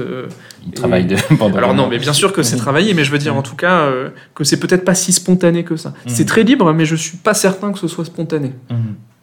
Il 0.66 0.72
travaille 0.74 1.06
de, 1.06 1.16
pendant 1.38 1.58
alors 1.58 1.74
non, 1.74 1.88
mais 1.90 1.98
bien 2.00 2.14
sûr 2.14 2.32
que 2.34 2.42
c'est 2.42 2.56
Mhm. 2.56 2.62
travaillé, 2.62 2.94
mais 2.94 3.04
je 3.04 3.12
veux 3.12 3.18
dire 3.18 3.34
Mhm. 3.34 3.40
en 3.40 3.42
tout 3.42 3.56
cas 3.56 3.90
que 4.36 4.44
c'est 4.46 4.60
peut-être 4.60 4.86
pas 4.86 4.96
si 4.96 5.12
spontané 5.14 5.64
que 5.64 5.76
ça. 5.78 5.94
C'est 6.08 6.26
très 6.26 6.44
libre, 6.44 6.72
mais 6.74 6.86
je 6.86 6.96
suis 6.96 7.18
pas 7.18 7.34
certain 7.34 7.72
que 7.74 7.80
ce 7.80 7.88
soit 7.90 8.06
spontané 8.06 8.52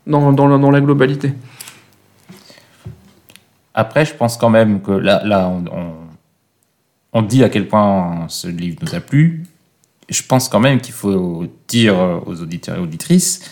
dans, 0.07 0.33
dans, 0.33 0.47
la, 0.49 0.59
dans 0.59 0.71
la 0.71 0.81
globalité. 0.81 1.33
Après, 3.77 4.05
je 4.05 4.15
pense 4.15 4.37
quand 4.37 4.51
même 4.51 4.81
que 4.81 4.91
là, 4.91 5.23
là 5.25 5.49
on, 5.49 5.65
on, 7.13 7.23
dit 7.23 7.45
à 7.45 7.49
quel 7.49 7.69
point 7.69 8.25
ce 8.29 8.49
livre 8.49 8.79
nous 8.83 8.95
a 8.95 9.01
plu. 9.01 9.45
Je 10.09 10.23
pense 10.23 10.49
quand 10.49 10.61
même 10.61 10.81
qu'il 10.81 10.95
faut 10.95 11.47
dire 11.69 11.95
aux 12.27 12.41
auditeurs 12.41 12.79
et 12.79 12.81
auditrices 12.81 13.49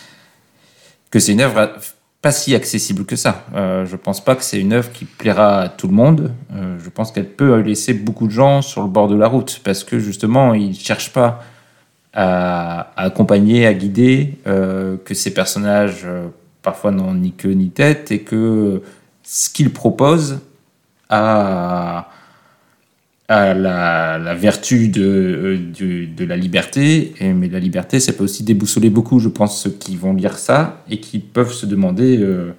que 1.11 1.19
c'est 1.19 1.31
une 1.31 1.41
œuvre 1.41 1.71
pas 2.21 2.31
si 2.31 2.55
accessible 2.55 3.05
que 3.05 3.15
ça. 3.15 3.45
Euh, 3.53 3.85
je 3.85 3.95
pense 3.95 4.19
pas 4.23 4.35
que 4.35 4.43
c'est 4.43 4.59
une 4.59 4.73
œuvre 4.73 4.91
qui 4.91 5.05
plaira 5.05 5.61
à 5.61 5.69
tout 5.69 5.87
le 5.87 5.93
monde. 5.93 6.33
Euh, 6.55 6.75
je 6.83 6.89
pense 6.89 7.11
qu'elle 7.11 7.29
peut 7.29 7.59
laisser 7.59 7.93
beaucoup 7.93 8.25
de 8.25 8.31
gens 8.31 8.63
sur 8.63 8.81
le 8.81 8.87
bord 8.87 9.07
de 9.07 9.15
la 9.15 9.27
route 9.27 9.61
parce 9.63 9.83
que 9.83 9.99
justement, 9.99 10.55
ils 10.55 10.75
cherchent 10.75 11.13
pas 11.13 11.43
à, 12.13 12.91
à 12.95 13.03
accompagner, 13.03 13.67
à 13.67 13.73
guider, 13.73 14.39
euh, 14.47 14.97
que 15.05 15.13
ces 15.13 15.33
personnages 15.33 16.01
euh, 16.05 16.27
parfois 16.63 16.89
n'ont 16.89 17.13
ni 17.13 17.31
queue 17.31 17.51
ni 17.51 17.69
tête 17.69 18.11
et 18.11 18.21
que 18.21 18.81
ce 19.25 19.49
qu'ils 19.49 19.73
proposent 19.73 20.39
a, 21.09 22.09
a 23.27 23.53
la, 23.53 24.35
vertu 24.35 24.87
de, 24.87 25.57
euh, 25.81 26.25
la 26.25 26.37
liberté, 26.37 27.13
mais 27.21 27.49
la 27.49 27.59
liberté, 27.59 27.99
ça 27.99 28.13
peut 28.13 28.23
aussi 28.23 28.43
déboussoler 28.43 28.89
beaucoup, 28.89 29.19
je 29.19 29.29
pense, 29.29 29.61
ceux 29.61 29.71
qui 29.71 29.95
vont 29.95 30.13
lire 30.13 30.37
ça 30.37 30.83
et 30.89 30.99
qui 30.99 31.19
peuvent 31.19 31.53
se 31.53 31.65
demander 31.65 32.17
euh, 32.19 32.51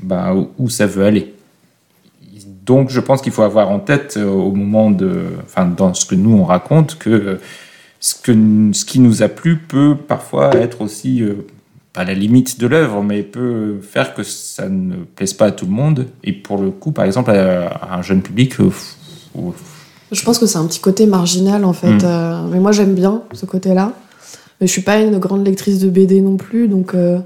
bah, 0.00 0.34
où, 0.58 0.68
ça 0.68 0.86
veut 0.86 1.04
aller. 1.04 1.32
Donc, 2.64 2.90
je 2.90 3.00
pense 3.00 3.22
qu'il 3.22 3.32
faut 3.32 3.42
avoir 3.42 3.70
en 3.70 3.78
tête 3.78 4.16
euh, 4.16 4.26
au 4.28 4.52
moment 4.52 4.90
de, 4.90 5.22
enfin, 5.44 5.66
dans 5.66 5.94
ce 5.94 6.04
que 6.04 6.14
nous 6.14 6.36
on 6.36 6.44
raconte, 6.44 6.98
que 6.98 7.38
ce, 8.00 8.14
qui 8.20 9.00
nous 9.00 9.22
a 9.22 9.28
plu 9.28 9.56
peut 9.56 9.96
parfois 9.96 10.54
être 10.56 10.80
aussi 10.80 11.22
pas 11.92 12.04
la 12.04 12.14
limite 12.14 12.58
de 12.58 12.66
l'œuvre, 12.66 13.02
mais 13.02 13.22
peut 13.22 13.80
faire 13.82 14.14
que 14.14 14.22
ça 14.22 14.68
ne 14.68 14.96
plaise 14.96 15.34
pas 15.34 15.46
à 15.46 15.50
tout 15.50 15.66
le 15.66 15.72
monde. 15.72 16.06
Et 16.24 16.32
pour 16.32 16.58
le 16.58 16.70
coup, 16.70 16.90
par 16.90 17.04
exemple, 17.04 17.30
à, 17.30 17.94
un 17.94 18.02
jeune 18.02 18.22
public, 18.22 18.58
euh, 18.60 18.70
Je 20.10 20.24
pense 20.24 20.38
que 20.38 20.46
c'est 20.46 20.58
un 20.58 20.66
petit 20.66 20.80
côté 20.80 21.06
marginal 21.06 21.64
en 21.64 21.72
fait. 21.72 21.92
Mm. 21.92 22.00
Euh, 22.04 22.46
mais 22.50 22.60
moi 22.60 22.72
j'aime 22.72 22.94
bien 22.94 23.22
ce 23.32 23.44
côté-là. 23.44 23.92
Mais 24.60 24.66
je 24.66 24.72
suis 24.72 24.82
pas 24.82 25.00
une 25.00 25.18
grande 25.18 25.44
lectrice 25.44 25.80
de 25.80 25.90
BD 25.90 26.20
non 26.20 26.36
plus, 26.36 26.68
donc 26.68 26.94
euh, 26.94 27.18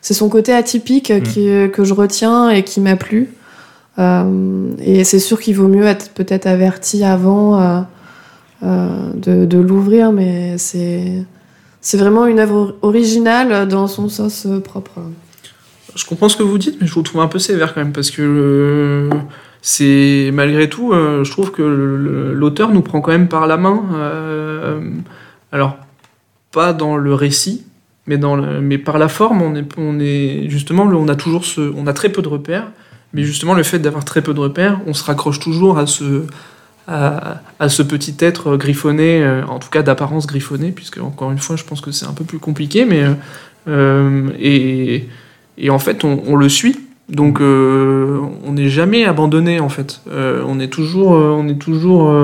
c'est 0.00 0.14
son 0.14 0.28
côté 0.28 0.52
atypique 0.52 1.12
Mm. 1.12 1.22
qui, 1.22 1.48
que 1.72 1.84
je 1.84 1.94
retiens 1.94 2.50
et 2.50 2.64
qui 2.64 2.80
m'a 2.80 2.96
plu. 2.96 3.30
Euh, 4.00 4.70
et 4.80 5.04
c'est 5.04 5.18
sûr 5.18 5.40
qu'il 5.40 5.54
vaut 5.54 5.68
mieux 5.68 5.86
être 5.86 6.10
peut-être 6.10 6.46
averti 6.46 7.04
avant 7.04 7.84
de, 8.62 9.44
de 9.44 9.58
l'ouvrir, 9.58 10.10
mais 10.10 10.58
c'est 10.58 11.24
c'est 11.88 11.96
vraiment 11.96 12.26
une 12.26 12.38
œuvre 12.38 12.76
originale 12.82 13.66
dans 13.66 13.86
son 13.86 14.10
sens 14.10 14.44
euh, 14.44 14.60
propre. 14.60 15.00
Je 15.94 16.04
comprends 16.04 16.28
ce 16.28 16.36
que 16.36 16.42
vous 16.42 16.58
dites, 16.58 16.76
mais 16.82 16.86
je 16.86 16.92
vous 16.92 17.00
trouve 17.00 17.22
un 17.22 17.28
peu 17.28 17.38
sévère 17.38 17.72
quand 17.72 17.80
même, 17.80 17.94
parce 17.94 18.10
que 18.10 18.20
euh, 18.20 19.10
c'est 19.62 20.28
malgré 20.34 20.68
tout, 20.68 20.92
euh, 20.92 21.24
je 21.24 21.30
trouve 21.30 21.50
que 21.50 21.62
l'auteur 21.62 22.72
nous 22.72 22.82
prend 22.82 23.00
quand 23.00 23.12
même 23.12 23.26
par 23.26 23.46
la 23.46 23.56
main. 23.56 23.84
alors, 25.50 25.78
pas 26.52 26.74
dans 26.74 26.98
le 26.98 27.14
récit, 27.14 27.64
mais, 28.06 28.18
dans 28.18 28.36
mais 28.36 28.76
par 28.76 28.98
la 28.98 29.08
forme, 29.08 29.40
on 29.40 29.54
est, 29.54 29.64
on 29.78 29.98
est 29.98 30.44
justement, 30.50 30.82
on 30.82 31.08
a 31.08 31.16
toujours 31.16 31.46
ce, 31.46 31.72
on 31.74 31.86
a 31.86 31.94
très 31.94 32.10
peu 32.10 32.20
de 32.20 32.28
repères, 32.28 32.70
mais 33.14 33.22
justement 33.22 33.54
le 33.54 33.62
fait 33.62 33.78
d'avoir 33.78 34.04
très 34.04 34.20
peu 34.20 34.34
de 34.34 34.40
repères, 34.40 34.78
on 34.86 34.92
se 34.92 35.04
raccroche 35.04 35.40
toujours 35.40 35.78
à 35.78 35.86
ce, 35.86 36.26
à, 36.88 37.42
à 37.60 37.68
ce 37.68 37.82
petit 37.82 38.16
être 38.18 38.56
griffonné, 38.56 39.22
euh, 39.22 39.44
en 39.46 39.58
tout 39.58 39.68
cas 39.68 39.82
d'apparence 39.82 40.26
griffonnée, 40.26 40.72
puisque 40.72 40.98
encore 40.98 41.30
une 41.30 41.38
fois, 41.38 41.54
je 41.56 41.64
pense 41.64 41.80
que 41.82 41.92
c'est 41.92 42.06
un 42.06 42.14
peu 42.14 42.24
plus 42.24 42.38
compliqué, 42.38 42.86
mais 42.86 43.02
euh, 43.04 43.12
euh, 43.68 44.30
et 44.40 45.06
et 45.58 45.70
en 45.70 45.78
fait, 45.78 46.04
on, 46.04 46.22
on 46.26 46.34
le 46.36 46.48
suit. 46.48 46.76
Donc, 47.08 47.40
euh, 47.40 48.20
on 48.46 48.52
n'est 48.52 48.68
jamais 48.68 49.04
abandonné, 49.04 49.60
en 49.60 49.68
fait. 49.68 50.00
Euh, 50.10 50.42
on 50.46 50.60
est 50.60 50.68
toujours, 50.68 51.12
on 51.12 51.48
est 51.48 51.58
toujours, 51.58 52.14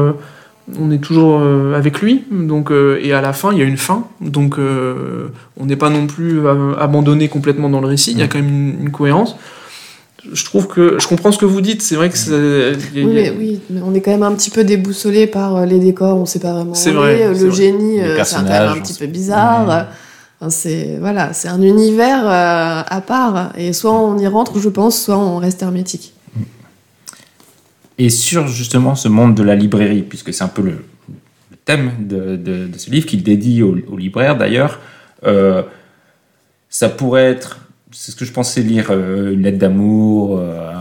on 0.79 0.91
est 0.91 1.03
toujours 1.03 1.43
avec 1.75 2.01
lui. 2.01 2.25
Donc, 2.31 2.71
et 2.71 3.13
à 3.13 3.21
la 3.21 3.33
fin, 3.33 3.53
il 3.53 3.59
y 3.59 3.63
a 3.63 3.65
une 3.65 3.79
fin. 3.79 4.05
Donc, 4.21 4.59
on 4.59 5.67
n'est 5.67 5.77
pas 5.77 5.91
non 5.91 6.07
plus 6.07 6.41
abandonné 6.79 7.29
complètement 7.29 7.71
dans 7.71 7.81
le 7.81 7.89
récit. 7.89 8.13
Il 8.13 8.19
y 8.19 8.23
a 8.23 8.29
quand 8.29 8.39
même 8.39 8.49
une, 8.49 8.81
une 8.83 8.91
cohérence. 8.91 9.37
Je 10.33 10.45
trouve 10.45 10.67
que 10.69 10.99
je 10.99 11.07
comprends 11.07 11.33
ce 11.33 11.39
que 11.39 11.45
vous 11.45 11.61
dites. 11.61 11.83
C'est 11.83 11.97
vrai 11.97 12.09
que 12.09 12.17
y 12.17 12.33
a- 12.33 12.77
Oui, 12.77 12.81
il 12.95 12.99
y 13.15 13.27
a- 13.27 13.31
mais, 13.31 13.37
oui, 13.39 13.61
mais 13.71 13.81
on 13.85 13.93
est 13.95 14.01
quand 14.01 14.11
même 14.11 14.23
un 14.23 14.33
petit 14.35 14.51
peu 14.51 14.65
déboussolé 14.65 15.27
par 15.27 15.57
euh, 15.57 15.67
les 15.67 15.79
décors, 15.79 16.17
on 16.17 16.25
sait 16.27 16.39
pas 16.39 16.53
vraiment. 16.53 16.75
C'est 16.75 16.93
vrai, 16.93 17.21
est. 17.21 17.35
c'est 17.35 17.43
Le 17.43 17.49
vrai. 17.51 17.57
génie, 17.57 18.01
euh, 18.01 18.25
c'est 18.25 18.37
un, 18.37 18.43
quand 18.45 18.49
même 18.51 18.69
un 18.71 18.81
petit 18.81 18.95
peu 18.95 19.07
bizarre. 19.07 19.69
Ouais. 19.69 19.85
Enfin, 20.41 20.51
c'est 20.51 20.97
voilà, 20.99 21.33
c'est 21.35 21.49
un 21.49 21.61
univers 21.63 22.25
euh, 22.25 22.83
à 22.87 23.01
part. 23.07 23.53
Et 23.59 23.73
soit 23.73 23.93
on 23.93 24.19
y 24.19 24.27
rentre, 24.27 24.59
je 24.59 24.69
pense, 24.71 25.01
soit 25.03 25.19
on 25.19 25.37
reste 25.37 25.63
hermétique. 25.63 26.13
Et 27.99 28.11
sur 28.11 28.49
justement 28.49 28.95
ce 28.95 29.09
monde 29.09 29.35
de 29.35 29.43
la 29.43 29.55
librairie, 29.55 30.03
puisque 30.03 30.33
c'est 30.35 30.43
un 30.43 30.49
peu 30.49 30.63
le, 30.63 30.71
le 31.51 31.57
thème 31.65 31.93
de, 32.01 32.37
de- 32.37 32.67
de 32.67 32.79
ce 32.79 32.91
livre 32.91 33.07
qu'il 33.07 33.23
dédie 33.23 33.63
aux, 33.63 33.77
aux 33.89 33.97
libraires 33.97 34.37
d'ailleurs, 34.37 34.81
euh, 35.27 35.63
ça 36.69 36.89
pourrait 36.89 37.31
être, 37.31 37.59
c'est 37.95 38.11
ce 38.11 38.17
que 38.17 38.25
je 38.25 38.33
pensais 38.33 38.61
lire, 38.61 38.89
euh, 38.91 39.33
une 39.33 39.43
lettre 39.43 39.59
d'amour 39.59 40.39
euh, 40.39 40.73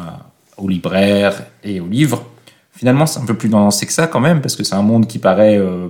aux 0.58 0.68
libraires 0.68 1.46
et 1.64 1.80
aux 1.80 1.88
livres. 1.88 2.26
Finalement, 2.72 3.06
c'est 3.06 3.20
un 3.20 3.26
peu 3.26 3.36
plus 3.36 3.50
nuancé 3.50 3.86
que 3.86 3.94
ça 3.94 4.08
quand 4.08 4.20
même, 4.20 4.42
parce 4.42 4.56
que 4.56 4.64
c'est 4.64 4.76
un 4.76 4.82
monde 4.82 5.08
qui 5.08 5.20
paraît 5.20 5.58
euh, 5.58 5.90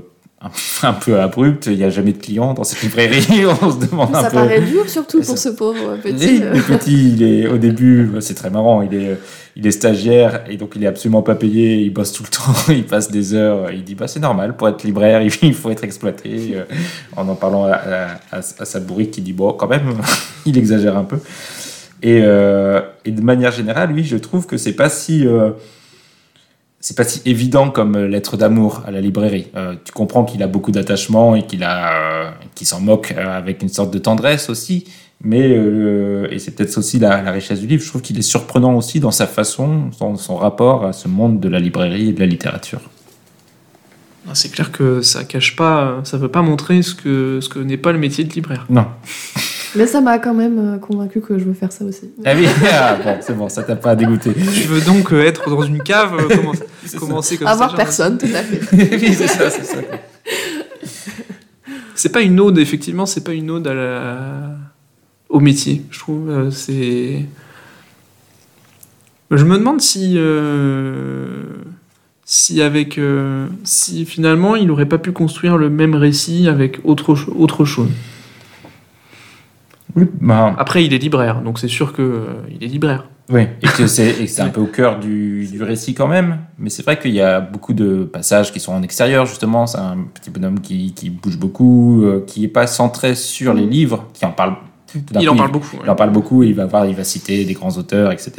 un, 0.83 0.93
peu 0.93 1.19
abrupt. 1.21 1.67
Il 1.67 1.77
n'y 1.77 1.83
a 1.83 1.89
jamais 1.89 2.13
de 2.13 2.17
clients 2.17 2.53
dans 2.53 2.63
cette 2.63 2.81
librairie. 2.81 3.45
On 3.61 3.71
se 3.71 3.85
demande 3.87 4.15
un 4.15 4.21
Ça 4.21 4.29
peu. 4.29 4.35
paraît 4.35 4.61
dur, 4.61 4.89
surtout 4.89 5.21
Ça- 5.21 5.27
pour 5.27 5.37
ce 5.37 5.49
pauvre 5.49 5.97
petit. 6.03 6.41
euh. 6.43 6.53
le 6.53 6.61
petit, 6.61 7.13
il 7.13 7.23
est 7.23 7.47
au 7.47 7.57
début, 7.57 8.09
c'est 8.19 8.33
très 8.35 8.49
marrant, 8.49 8.81
il 8.81 8.93
est, 8.93 9.17
il 9.55 9.65
est 9.67 9.71
stagiaire 9.71 10.43
et 10.49 10.57
donc 10.57 10.71
il 10.75 10.83
est 10.83 10.87
absolument 10.87 11.21
pas 11.21 11.35
payé, 11.35 11.77
il 11.81 11.91
bosse 11.91 12.11
tout 12.11 12.23
le 12.23 12.29
temps, 12.35 12.71
il 12.73 12.85
passe 12.85 13.09
des 13.11 13.33
heures, 13.33 13.71
il 13.71 13.83
dit 13.83 13.95
bah 13.95 14.07
c'est 14.07 14.19
normal 14.19 14.55
pour 14.57 14.67
être 14.67 14.83
libraire, 14.83 15.21
il 15.21 15.53
faut 15.53 15.69
être 15.69 15.83
exploité. 15.83 16.53
euh, 16.55 16.63
En 17.15 17.27
en 17.27 17.35
parlant 17.35 17.65
à, 17.65 17.71
à- 17.73 18.07
à- 18.31 18.37
à 18.59 18.65
sa 18.65 18.79
bourrique 18.79 19.11
qui 19.11 19.21
dit 19.21 19.33
bon 19.33 19.53
quand 19.53 19.67
même, 19.67 19.93
il 20.45 20.57
exagère 20.57 20.97
un 20.97 21.03
peu. 21.05 21.17
Et, 22.01 22.19
euh, 22.23 22.81
et 23.05 23.11
de 23.11 23.21
manière 23.21 23.51
générale, 23.53 23.91
oui, 23.93 24.03
je 24.03 24.17
trouve 24.17 24.45
que 24.45 24.57
c'est 24.57 24.73
pas 24.73 24.89
si 24.89 25.25
euh, 25.25 25.51
c'est 26.83 26.97
pas 26.97 27.05
si 27.05 27.21
évident 27.23 27.69
comme 27.69 27.95
euh, 27.95 28.07
lettre 28.09 28.35
d'amour 28.35 28.83
à 28.85 28.91
la 28.91 28.99
librairie. 28.99 29.47
Euh, 29.55 29.75
tu 29.85 29.93
comprends 29.93 30.25
qu'il 30.25 30.43
a 30.43 30.47
beaucoup 30.47 30.73
d'attachement 30.73 31.33
et 31.33 31.47
qu'il 31.47 31.63
a, 31.63 32.25
euh, 32.25 32.31
qu'il 32.55 32.67
s'en 32.67 32.81
moque 32.81 33.13
euh, 33.17 33.37
avec 33.37 33.63
une 33.63 33.69
sorte 33.69 33.91
de 33.91 33.99
tendresse 33.99 34.49
aussi. 34.49 34.83
Mais 35.21 35.47
euh, 35.47 36.27
et 36.29 36.39
c'est 36.39 36.51
peut-être 36.51 36.77
aussi 36.77 36.99
la, 36.99 37.21
la 37.21 37.31
richesse 37.31 37.61
du 37.61 37.67
livre. 37.67 37.81
Je 37.81 37.87
trouve 37.87 38.01
qu'il 38.01 38.19
est 38.19 38.21
surprenant 38.21 38.75
aussi 38.75 38.99
dans 38.99 39.11
sa 39.11 39.27
façon, 39.27 39.91
dans 40.01 40.17
son 40.17 40.35
rapport 40.35 40.83
à 40.83 40.91
ce 40.91 41.07
monde 41.07 41.39
de 41.39 41.47
la 41.47 41.59
librairie 41.59 42.09
et 42.09 42.11
de 42.11 42.19
la 42.19 42.25
littérature. 42.25 42.81
C'est 44.33 44.51
clair 44.51 44.69
que 44.69 45.01
ça 45.01 45.23
cache 45.23 45.55
pas, 45.55 46.01
ça 46.03 46.17
veut 46.17 46.31
pas 46.31 46.41
montrer 46.41 46.81
ce 46.81 46.95
que 46.95 47.39
ce 47.41 47.47
que 47.47 47.59
n'est 47.59 47.77
pas 47.77 47.93
le 47.93 47.99
métier 47.99 48.25
de 48.25 48.33
libraire. 48.33 48.65
Non. 48.69 48.87
Mais 49.75 49.87
ça 49.87 50.01
m'a 50.01 50.19
quand 50.19 50.33
même 50.33 50.75
euh, 50.75 50.77
convaincu 50.77 51.19
que 51.21 51.39
je 51.39 51.45
veux 51.45 51.53
faire 51.53 51.71
ça 51.71 51.83
aussi. 51.85 52.11
Ah 52.25 52.33
oui, 52.35 52.45
ah, 52.71 52.95
bon, 53.03 53.17
c'est 53.21 53.35
bon, 53.35 53.49
ça 53.49 53.63
t'a 53.63 53.75
pas 53.75 53.95
dégoûté. 53.95 54.31
Tu 54.33 54.67
veux 54.67 54.81
donc 54.81 55.11
euh, 55.13 55.23
être 55.25 55.49
dans 55.49 55.63
une 55.63 55.81
cave, 55.81 56.13
euh, 56.19 56.27
comment- 56.35 56.53
commencer 56.99 57.37
comme 57.37 57.47
Avoir 57.47 57.71
ça 57.71 57.77
personne, 57.77 58.17
tout 58.17 58.27
à 58.27 58.43
fait. 58.43 58.61
oui, 59.01 59.13
c'est 59.13 59.27
ça, 59.27 59.49
c'est 59.49 59.63
ça. 59.65 59.77
C'est 61.95 62.09
pas 62.11 62.21
une 62.21 62.39
ode, 62.39 62.57
effectivement, 62.59 63.05
c'est 63.05 63.23
pas 63.23 63.33
une 63.33 63.49
ode 63.51 63.67
à 63.67 63.73
la... 63.73 64.51
au 65.29 65.39
métier, 65.39 65.83
je 65.91 65.99
trouve. 65.99 66.29
euh, 66.29 66.51
c'est. 66.51 67.25
Je 69.31 69.45
me 69.45 69.57
demande 69.57 69.81
si. 69.81 70.13
euh, 70.17 71.43
Si 72.25 72.61
avec. 72.61 72.97
euh, 72.97 73.47
Si 73.63 74.05
finalement 74.05 74.55
il 74.55 74.69
aurait 74.71 74.85
pas 74.87 74.97
pu 74.97 75.11
construire 75.11 75.57
le 75.57 75.69
même 75.69 75.95
récit 75.95 76.47
avec 76.47 76.79
autre, 76.83 77.15
autre 77.35 77.65
chose. 77.65 77.89
Oui, 79.95 80.05
bah, 80.19 80.55
Après, 80.57 80.83
il 80.85 80.93
est 80.93 80.97
libraire, 80.97 81.41
donc 81.41 81.59
c'est 81.59 81.67
sûr 81.67 81.93
que 81.93 82.01
euh, 82.01 82.25
il 82.49 82.63
est 82.63 82.67
libraire. 82.67 83.05
Oui, 83.29 83.43
et 83.61 83.67
que 83.67 83.87
c'est 83.87 84.09
et 84.09 84.25
que 84.25 84.27
c'est 84.27 84.41
un 84.41 84.49
peu 84.49 84.59
au 84.59 84.65
cœur 84.65 84.99
du, 84.99 85.47
du 85.47 85.63
récit 85.63 85.93
quand 85.93 86.07
même. 86.07 86.39
Mais 86.57 86.69
c'est 86.69 86.83
vrai 86.83 86.99
qu'il 86.99 87.13
y 87.13 87.21
a 87.21 87.39
beaucoup 87.39 87.73
de 87.73 88.03
passages 88.03 88.51
qui 88.51 88.59
sont 88.59 88.73
en 88.73 88.83
extérieur, 88.83 89.25
justement. 89.25 89.65
C'est 89.65 89.77
un 89.77 89.97
petit 90.13 90.29
bonhomme 90.29 90.59
qui, 90.59 90.93
qui 90.93 91.09
bouge 91.09 91.37
beaucoup, 91.37 92.03
euh, 92.03 92.23
qui 92.27 92.41
n'est 92.41 92.47
pas 92.49 92.67
centré 92.67 93.15
sur 93.15 93.53
les 93.53 93.65
livres, 93.65 94.09
qui 94.13 94.25
en 94.25 94.31
parle. 94.31 94.55
Il 94.95 95.03
coup, 95.03 95.33
en 95.33 95.35
parle 95.37 95.51
beaucoup. 95.51 95.75
ouais. 95.77 95.81
Il 95.85 95.89
en 95.89 95.95
parle 95.95 96.11
beaucoup, 96.11 96.43
il 96.43 96.53
va, 96.53 96.65
voir, 96.65 96.85
il 96.85 96.95
va 96.95 97.03
citer 97.03 97.45
des 97.45 97.53
grands 97.53 97.75
auteurs, 97.77 98.11
etc. 98.11 98.31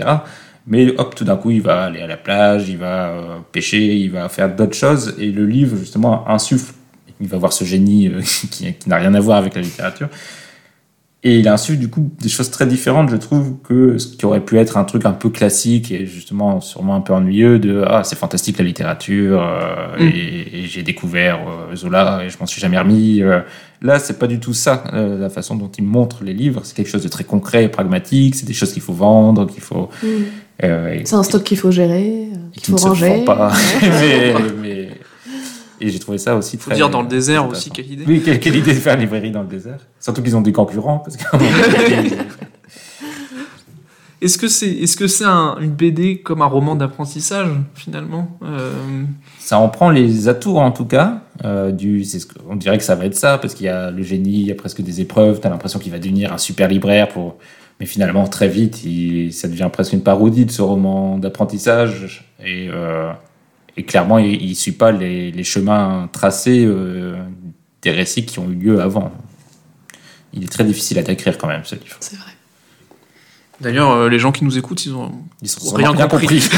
Mais 0.67 0.95
hop, 0.99 1.15
tout 1.15 1.25
d'un 1.25 1.37
coup, 1.37 1.51
il 1.51 1.63
va 1.63 1.85
aller 1.85 2.01
à 2.01 2.07
la 2.07 2.17
plage, 2.17 2.69
il 2.69 2.79
va 2.79 3.09
euh, 3.09 3.39
pêcher, 3.53 3.97
il 3.97 4.11
va 4.11 4.29
faire 4.29 4.55
d'autres 4.55 4.77
choses. 4.77 5.15
Et 5.19 5.33
le 5.33 5.47
livre, 5.47 5.77
justement, 5.79 6.29
insuffle. 6.29 6.75
Il 7.21 7.29
va 7.29 7.39
voir 7.39 7.53
ce 7.55 7.65
génie 7.65 8.09
euh, 8.09 8.21
qui, 8.51 8.73
qui 8.75 8.89
n'a 8.89 8.97
rien 8.97 9.15
à 9.15 9.21
voir 9.21 9.39
avec 9.39 9.55
la 9.55 9.63
littérature. 9.63 10.09
Et 11.27 11.39
il 11.39 11.49
insuffle, 11.49 11.79
du 11.79 11.89
coup, 11.89 12.11
des 12.21 12.29
choses 12.29 12.51
très 12.51 12.67
différentes, 12.67 13.09
je 13.09 13.17
trouve, 13.17 13.55
que 13.67 13.97
ce 13.97 14.09
qui 14.15 14.27
aurait 14.27 14.45
pu 14.45 14.59
être 14.59 14.77
un 14.77 14.85
truc 14.85 15.07
un 15.07 15.13
peu 15.13 15.31
classique 15.31 15.91
et 15.91 16.05
justement 16.05 16.61
sûrement 16.61 16.95
un 16.97 17.01
peu 17.01 17.15
ennuyeux 17.15 17.59
de 17.59 17.83
Ah, 17.87 18.03
c'est 18.05 18.19
fantastique 18.19 18.59
la 18.59 18.65
littérature, 18.65 19.41
euh, 19.43 19.97
Mm. 19.99 20.03
et, 20.03 20.59
et 20.59 20.67
j'ai 20.67 20.83
découvert 20.83 21.39
euh, 21.71 21.75
Zola 21.77 22.21
et 22.25 22.29
je 22.29 22.37
m'en 22.39 22.45
suis 22.47 22.61
jamais 22.61 22.79
remis. 22.79 23.23
euh. 23.23 23.41
Là, 23.81 23.99
c'est 23.99 24.19
pas 24.19 24.27
du 24.27 24.39
tout 24.39 24.53
ça, 24.55 24.85
euh, 24.93 25.19
la 25.19 25.31
façon 25.31 25.57
dont 25.57 25.71
il 25.79 25.85
montre 25.85 26.25
les 26.25 26.35
livres. 26.35 26.61
C'est 26.65 26.77
quelque 26.77 26.91
chose 26.91 27.03
de 27.03 27.09
très 27.09 27.25
concret 27.25 27.65
et 27.65 27.69
pragmatique, 27.69 28.35
c'est 28.35 28.47
des 28.47 28.53
choses 28.55 28.73
qu'il 28.75 28.83
faut 28.83 28.93
vendre, 28.95 29.47
qu'il 29.47 29.63
faut. 29.63 29.89
et- 30.63 31.03
C'est 31.05 31.15
un 31.17 31.23
stock 31.23 31.43
qu'il 31.43 31.57
faut 31.59 31.71
gérer, 31.71 32.29
qu'il 32.53 32.79
faut 32.79 32.87
ranger. 32.89 33.25
pas. 33.25 33.51
mais, 33.83 34.35
mais- 34.63 34.84
Et 35.81 35.89
j'ai 35.91 35.99
trouvé 35.99 36.19
ça 36.19 36.37
aussi 36.37 36.57
Faut 36.57 36.71
très. 36.71 36.77
dire 36.77 36.89
dans 36.91 37.03
le 37.03 37.09
désert 37.09 37.49
aussi, 37.49 37.71
quelle 37.71 37.91
idée. 37.91 38.05
Oui, 38.07 38.23
quelle, 38.25 38.39
quelle 38.41 38.57
idée 38.57 38.73
de 38.75 38.79
faire 38.79 38.95
une 38.95 39.01
librairie 39.01 39.31
dans 39.33 39.43
le 39.43 39.49
désert. 39.49 39.79
Surtout 40.01 40.23
qu'ils 40.23 40.37
ont 40.37 40.41
des 40.41 40.53
concurrents. 40.53 40.99
Parce 40.99 41.17
que 41.17 41.25
Est-ce 44.21 44.39
que 44.39 44.49
c'est 44.49 44.71
est-ce 44.71 44.97
que 44.97 45.07
c'est 45.07 45.25
un- 45.25 45.57
une 45.61 45.73
BD 45.73 46.19
comme 46.23 46.41
un 46.41 46.47
roman 46.47 46.77
d'apprentissage 46.77 47.49
finalement 47.75 48.39
Euh, 48.43 48.73
ça 49.39 49.59
en 49.59 49.69
prend 49.69 49.91
les 49.91 50.29
atouts 50.29 50.57
en 50.57 50.71
tout 50.71 50.87
cas. 50.87 51.21
Euh, 51.45 51.71
du, 51.73 52.05
ce 52.05 52.25
que- 52.25 52.39
on 52.49 52.57
dirait 52.57 52.79
que 52.79 52.85
ça 52.85 52.95
va 52.95 53.05
être 53.05 53.17
ça 53.17 53.37
parce 53.37 53.53
qu'il 53.55 53.67
y 53.67 53.69
a 53.69 53.91
le 53.91 54.03
génie, 54.03 54.41
il 54.41 54.47
y 54.47 54.53
a 54.53 54.55
presque 54.55 54.81
des 54.81 55.03
épreuves. 55.03 55.41
T'as 55.41 55.51
l'impression 55.51 55.79
qu'il 55.79 55.93
va 55.93 55.99
devenir 55.99 56.33
un 56.33 56.39
super 56.39 56.69
libraire 56.69 57.09
pour. 57.09 57.37
Mais 57.81 57.87
finalement, 57.87 58.27
très 58.27 58.49
vite, 58.49 58.83
il- 58.85 59.33
ça 59.33 59.47
devient 59.49 59.69
presque 59.71 59.93
une 59.93 60.03
parodie 60.03 60.47
de 60.47 60.51
ce 60.53 60.63
roman 60.63 61.19
d'apprentissage. 61.19 62.33
Et, 62.43 62.69
euh, 62.73 63.11
et 63.77 63.85
clairement, 63.85 64.19
il 64.19 64.49
ne 64.49 64.55
suit 64.55 64.73
pas 64.73 64.93
les, 64.93 65.31
les 65.33 65.45
chemins 65.45 66.09
tracés 66.13 66.65
euh, 66.65 67.17
des 67.83 67.91
récits 67.91 68.25
qui 68.25 68.39
ont 68.39 68.49
eu 68.51 68.55
lieu 68.55 68.81
avant. 68.81 69.13
Il 70.33 70.45
est 70.45 70.49
très 70.53 70.65
difficile 70.65 70.99
à 70.99 71.03
décrire 71.03 71.39
quand 71.39 71.49
même, 71.49 71.65
ce 71.65 71.75
livre. 71.75 71.97
C'est 72.01 72.17
vrai. 72.17 72.31
D'ailleurs, 73.61 73.91
euh, 73.93 74.09
les 74.09 74.19
gens 74.19 74.33
qui 74.33 74.45
nous 74.45 74.59
écoutent, 74.59 74.85
ils 74.85 74.95
ont 74.95 75.13
Ils 75.43 75.49
sont 75.49 75.75
Rien 75.77 75.91
rien 75.93 76.09
compris. 76.09 76.27
compris. 76.41 76.49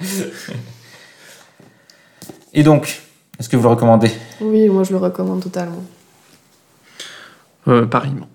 Et 2.54 2.62
donc, 2.62 3.00
est-ce 3.38 3.48
que 3.48 3.56
vous 3.56 3.62
le 3.62 3.68
recommandez? 3.70 4.10
Oui, 4.40 4.68
moi 4.68 4.84
je 4.84 4.90
le 4.92 4.98
recommande 4.98 5.42
totalement. 5.42 5.82
euh, 7.68 7.86
pareillement. 7.86 8.28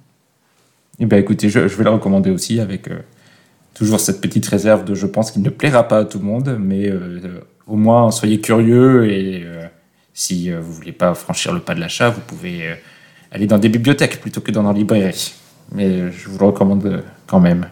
Eh 1.00 1.06
bien, 1.06 1.18
écoutez, 1.20 1.50
je, 1.50 1.68
je 1.68 1.76
vais 1.76 1.84
le 1.84 1.92
recommander 1.92 2.32
aussi 2.32 2.60
avec 2.60 2.88
euh, 2.90 3.00
toujours 3.76 4.00
cette 4.00 4.20
petite 4.22 4.48
réserve 4.48 4.84
de 4.86 4.96
je 4.96 5.06
pense 5.06 5.30
qu'il 5.32 5.44
ne 5.44 5.50
plaira 5.50 5.88
pas 5.88 6.00
à 6.00 6.06
tout 6.06 6.18
le 6.18 6.26
monde, 6.26 6.58
mais 6.60 6.90
euh, 6.90 7.42
au 7.68 7.76
moins 7.76 8.12
soyez 8.12 8.40
curieux 8.40 9.10
et 9.12 9.44
euh, 9.44 9.68
si 10.18 10.52
euh, 10.52 10.60
vous 10.60 10.74
voulez 10.74 10.94
pas 10.94 11.14
franchir 11.14 11.54
le 11.54 11.60
pas 11.60 11.76
de 11.76 11.80
l'achat, 11.80 12.10
vous 12.10 12.22
pouvez 12.22 12.66
euh, 12.66 12.74
aller 13.32 13.46
dans 13.46 13.60
des 13.60 13.70
bibliothèques 13.70 14.20
plutôt 14.20 14.42
que 14.42 14.50
dans 14.50 14.74
des 14.74 14.80
librairies. 14.80 15.36
Mais 15.74 15.86
euh, 15.86 16.12
je 16.12 16.28
vous 16.28 16.40
le 16.40 16.46
recommande 16.48 17.04
quand 17.28 17.40
même. 17.40 17.68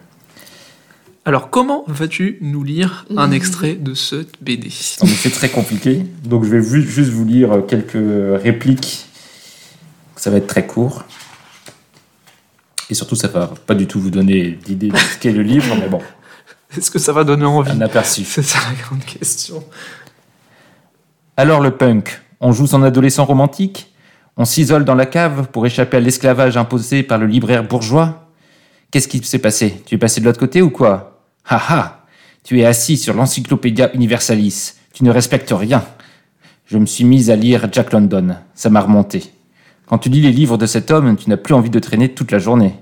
Alors, 1.24 1.50
comment 1.50 1.82
vas-tu 1.88 2.38
nous 2.40 2.62
lire 2.62 3.04
un 3.16 3.30
extrait 3.32 3.74
de 3.74 3.94
cette 3.94 4.40
BD 4.40 4.70
C'est 4.70 5.30
très 5.30 5.48
compliqué, 5.48 6.06
donc 6.22 6.44
je 6.44 6.50
vais 6.50 6.62
juste 6.62 7.10
vous 7.10 7.24
lire 7.24 7.64
quelques 7.66 7.98
répliques. 8.40 9.06
Ça 10.14 10.30
va 10.30 10.36
être 10.36 10.46
très 10.46 10.68
court. 10.68 11.02
Et 12.90 12.94
surtout, 12.94 13.16
ça 13.16 13.26
va 13.26 13.52
pas 13.66 13.74
du 13.74 13.88
tout 13.88 13.98
vous 13.98 14.10
donner 14.10 14.56
d'idée 14.64 14.90
de 14.90 14.96
ce 14.96 15.18
qu'est 15.18 15.32
le 15.32 15.42
livre, 15.42 15.74
mais 15.80 15.88
bon, 15.88 16.00
Est-ce 16.76 16.90
que 16.90 16.98
ça 16.98 17.12
va 17.12 17.24
donner 17.24 17.44
envie 17.44 17.70
un 17.70 17.80
aperçu. 17.80 18.24
C'est 18.24 18.42
ça 18.42 18.58
la 18.68 18.74
grande 18.82 19.04
question. 19.04 19.62
Alors 21.36 21.60
le 21.60 21.70
punk, 21.70 22.20
on 22.40 22.52
joue 22.52 22.66
son 22.66 22.82
adolescent 22.82 23.24
romantique 23.24 23.92
On 24.36 24.44
s'isole 24.44 24.84
dans 24.84 24.94
la 24.94 25.06
cave 25.06 25.48
pour 25.52 25.66
échapper 25.66 25.98
à 25.98 26.00
l'esclavage 26.00 26.56
imposé 26.56 27.02
par 27.02 27.18
le 27.18 27.26
libraire 27.26 27.64
bourgeois 27.64 28.30
Qu'est-ce 28.90 29.08
qui 29.08 29.22
s'est 29.24 29.38
passé? 29.38 29.82
Tu 29.84 29.96
es 29.96 29.98
passé 29.98 30.20
de 30.20 30.26
l'autre 30.26 30.38
côté 30.38 30.62
ou 30.62 30.70
quoi? 30.70 31.20
Ha 31.48 31.56
ha 31.68 32.06
Tu 32.44 32.60
es 32.60 32.64
assis 32.64 32.96
sur 32.96 33.14
l'Encyclopédia 33.14 33.92
Universalis. 33.94 34.74
Tu 34.92 35.04
ne 35.04 35.10
respectes 35.10 35.52
rien. 35.52 35.84
Je 36.66 36.78
me 36.78 36.86
suis 36.86 37.04
mise 37.04 37.30
à 37.30 37.36
lire 37.36 37.68
Jack 37.72 37.92
London. 37.92 38.36
Ça 38.54 38.70
m'a 38.70 38.80
remonté. 38.80 39.32
Quand 39.86 39.98
tu 39.98 40.08
lis 40.08 40.20
les 40.20 40.32
livres 40.32 40.56
de 40.56 40.66
cet 40.66 40.90
homme, 40.90 41.16
tu 41.16 41.28
n'as 41.28 41.36
plus 41.36 41.54
envie 41.54 41.70
de 41.70 41.78
traîner 41.78 42.14
toute 42.14 42.32
la 42.32 42.38
journée. 42.38 42.74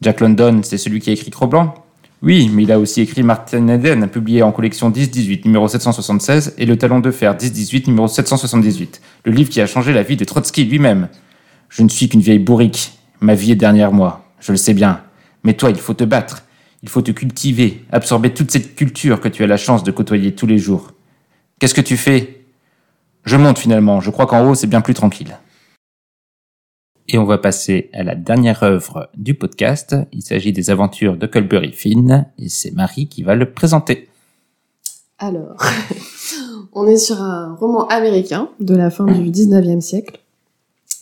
Jack 0.00 0.20
London, 0.20 0.60
c'est 0.62 0.78
celui 0.78 1.00
qui 1.00 1.10
a 1.10 1.12
écrit 1.12 1.30
Cro-Blanc 1.30 1.74
Oui, 2.20 2.50
mais 2.52 2.64
il 2.64 2.72
a 2.72 2.80
aussi 2.80 3.00
écrit 3.00 3.22
Martin 3.22 3.68
Eden, 3.68 4.08
publié 4.08 4.42
en 4.42 4.50
collection 4.50 4.90
10-18, 4.90 5.44
numéro 5.44 5.68
776, 5.68 6.54
et 6.58 6.66
Le 6.66 6.76
Talon 6.76 6.98
de 6.98 7.12
Fer 7.12 7.36
10-18, 7.36 7.86
numéro 7.86 8.08
778, 8.08 9.00
le 9.24 9.32
livre 9.32 9.50
qui 9.50 9.60
a 9.60 9.66
changé 9.66 9.92
la 9.92 10.02
vie 10.02 10.16
de 10.16 10.24
Trotsky 10.24 10.64
lui-même. 10.64 11.08
Je 11.68 11.82
ne 11.84 11.88
suis 11.88 12.08
qu'une 12.08 12.20
vieille 12.20 12.40
bourrique. 12.40 12.98
Ma 13.20 13.34
vie 13.34 13.52
est 13.52 13.56
derrière 13.56 13.92
moi. 13.92 14.24
Je 14.40 14.50
le 14.52 14.58
sais 14.58 14.74
bien. 14.74 15.02
Mais 15.44 15.54
toi, 15.54 15.70
il 15.70 15.76
faut 15.76 15.94
te 15.94 16.04
battre. 16.04 16.44
Il 16.82 16.88
faut 16.88 17.02
te 17.02 17.10
cultiver, 17.12 17.84
absorber 17.92 18.34
toute 18.34 18.50
cette 18.50 18.74
culture 18.74 19.20
que 19.20 19.28
tu 19.28 19.44
as 19.44 19.46
la 19.46 19.56
chance 19.56 19.84
de 19.84 19.90
côtoyer 19.90 20.34
tous 20.34 20.46
les 20.46 20.58
jours. 20.58 20.92
Qu'est-ce 21.58 21.74
que 21.74 21.80
tu 21.80 21.96
fais? 21.96 22.44
Je 23.24 23.36
monte 23.36 23.58
finalement. 23.58 24.00
Je 24.00 24.10
crois 24.10 24.26
qu'en 24.26 24.48
haut, 24.48 24.54
c'est 24.54 24.68
bien 24.68 24.80
plus 24.80 24.94
tranquille. 24.94 25.36
Et 27.10 27.16
on 27.16 27.24
va 27.24 27.38
passer 27.38 27.88
à 27.94 28.02
la 28.02 28.14
dernière 28.14 28.62
œuvre 28.62 29.08
du 29.16 29.32
podcast. 29.32 29.96
Il 30.12 30.22
s'agit 30.22 30.52
des 30.52 30.68
aventures 30.68 31.16
de 31.16 31.26
Colbury 31.26 31.72
Finn 31.72 32.26
et 32.38 32.50
c'est 32.50 32.70
Marie 32.72 33.08
qui 33.08 33.22
va 33.22 33.34
le 33.34 33.50
présenter. 33.50 34.08
Alors, 35.18 35.56
on 36.74 36.86
est 36.86 36.98
sur 36.98 37.22
un 37.22 37.54
roman 37.54 37.86
américain 37.88 38.50
de 38.60 38.76
la 38.76 38.90
fin 38.90 39.06
du 39.06 39.30
19e 39.30 39.80
siècle, 39.80 40.20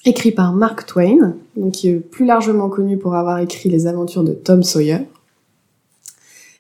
écrit 0.05 0.31
par 0.31 0.53
Mark 0.53 0.87
Twain, 0.87 1.35
donc 1.57 1.73
qui 1.73 1.89
est 1.89 1.97
plus 1.97 2.25
largement 2.25 2.69
connu 2.69 2.99
pour 2.99 3.17
avoir 3.17 3.41
écrit 3.41 3.69
les 3.69 3.89
aventures 3.89 4.23
de 4.23 4.33
Tom 4.33 4.63
Sawyer. 4.63 5.01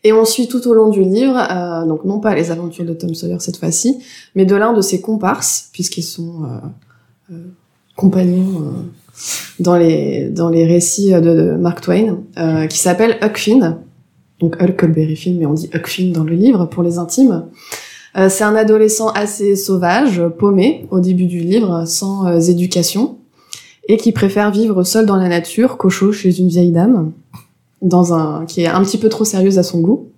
Et 0.02 0.12
on 0.12 0.24
suit 0.24 0.48
tout 0.48 0.66
au 0.66 0.74
long 0.74 0.88
du 0.88 1.02
livre, 1.02 1.36
euh, 1.36 1.86
donc 1.86 2.04
non 2.04 2.18
pas 2.18 2.34
les 2.34 2.50
aventures 2.50 2.84
de 2.84 2.94
Tom 2.94 3.14
Sawyer 3.14 3.38
cette 3.38 3.58
fois-ci, 3.58 4.02
mais 4.34 4.44
de 4.44 4.56
l'un 4.56 4.72
de 4.72 4.80
ses 4.80 5.00
comparses, 5.00 5.70
puisqu'ils 5.72 6.02
sont 6.02 6.42
euh, 6.44 7.32
euh, 7.32 7.44
compagnons 7.94 8.74
dans, 9.60 9.76
les, 9.76 10.28
dans 10.28 10.48
les 10.48 10.66
récits 10.66 11.12
de, 11.12 11.56
Mark 11.58 11.80
Twain, 11.80 12.18
euh, 12.38 12.66
qui 12.66 12.78
s'appelle 12.78 13.18
Huck 13.22 13.38
Finn, 13.38 13.78
donc 14.40 14.56
Huckleberry 14.60 15.16
Finn, 15.16 15.38
mais 15.38 15.46
on 15.46 15.54
dit 15.54 15.70
Huck 15.74 15.86
Finn 15.86 16.12
dans 16.12 16.24
le 16.24 16.34
livre 16.34 16.66
pour 16.66 16.82
les 16.82 16.98
intimes. 16.98 17.46
Euh, 18.16 18.28
c'est 18.28 18.44
un 18.44 18.54
adolescent 18.54 19.08
assez 19.10 19.56
sauvage, 19.56 20.22
paumé 20.38 20.86
au 20.90 21.00
début 21.00 21.26
du 21.26 21.40
livre, 21.40 21.84
sans 21.86 22.26
euh, 22.26 22.40
éducation, 22.40 23.18
et 23.88 23.96
qui 23.96 24.12
préfère 24.12 24.50
vivre 24.50 24.82
seul 24.84 25.06
dans 25.06 25.16
la 25.16 25.28
nature 25.28 25.76
qu'au 25.76 25.90
chaud 25.90 26.12
chez 26.12 26.38
une 26.38 26.48
vieille 26.48 26.72
dame, 26.72 27.12
dans 27.82 28.14
un 28.14 28.46
qui 28.46 28.62
est 28.62 28.66
un 28.66 28.82
petit 28.82 28.98
peu 28.98 29.08
trop 29.08 29.24
sérieuse 29.24 29.58
à 29.58 29.62
son 29.62 29.80
goût. 29.80 30.10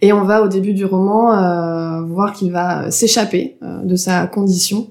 Et 0.00 0.12
on 0.12 0.22
va 0.22 0.42
au 0.42 0.48
début 0.48 0.74
du 0.74 0.84
roman 0.84 1.32
euh, 1.32 2.02
voir 2.02 2.32
qu'il 2.32 2.52
va 2.52 2.90
s'échapper 2.90 3.56
euh, 3.62 3.82
de 3.82 3.96
sa 3.96 4.26
condition 4.26 4.90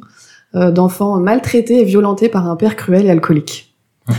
euh, 0.55 0.71
d'enfant 0.71 1.19
maltraité 1.19 1.81
et 1.81 1.83
violenté 1.83 2.29
par 2.29 2.47
un 2.47 2.55
père 2.55 2.75
cruel 2.75 3.05
et 3.05 3.09
alcoolique. 3.09 3.75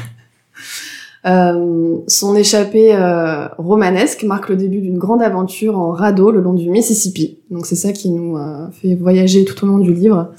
Euh, 1.27 1.99
son 2.07 2.37
échappée 2.37 2.95
euh, 2.95 3.49
romanesque 3.59 4.23
marque 4.23 4.49
le 4.51 4.57
début 4.57 4.81
d'une 4.81 4.99
grande 4.99 5.21
aventure 5.21 5.77
en 5.77 5.91
radeau 5.91 6.31
le 6.31 6.41
long 6.41 6.55
du 6.55 6.71
Mississippi. 6.71 7.39
Donc 7.51 7.67
c'est 7.67 7.77
ça 7.77 7.93
qui 7.93 8.11
nous 8.11 8.37
euh, 8.37 8.71
fait 8.71 8.95
voyager 8.95 9.45
tout 9.45 9.65
au 9.65 9.67
long 9.67 9.79
du 9.79 9.93
livre. 9.93 10.31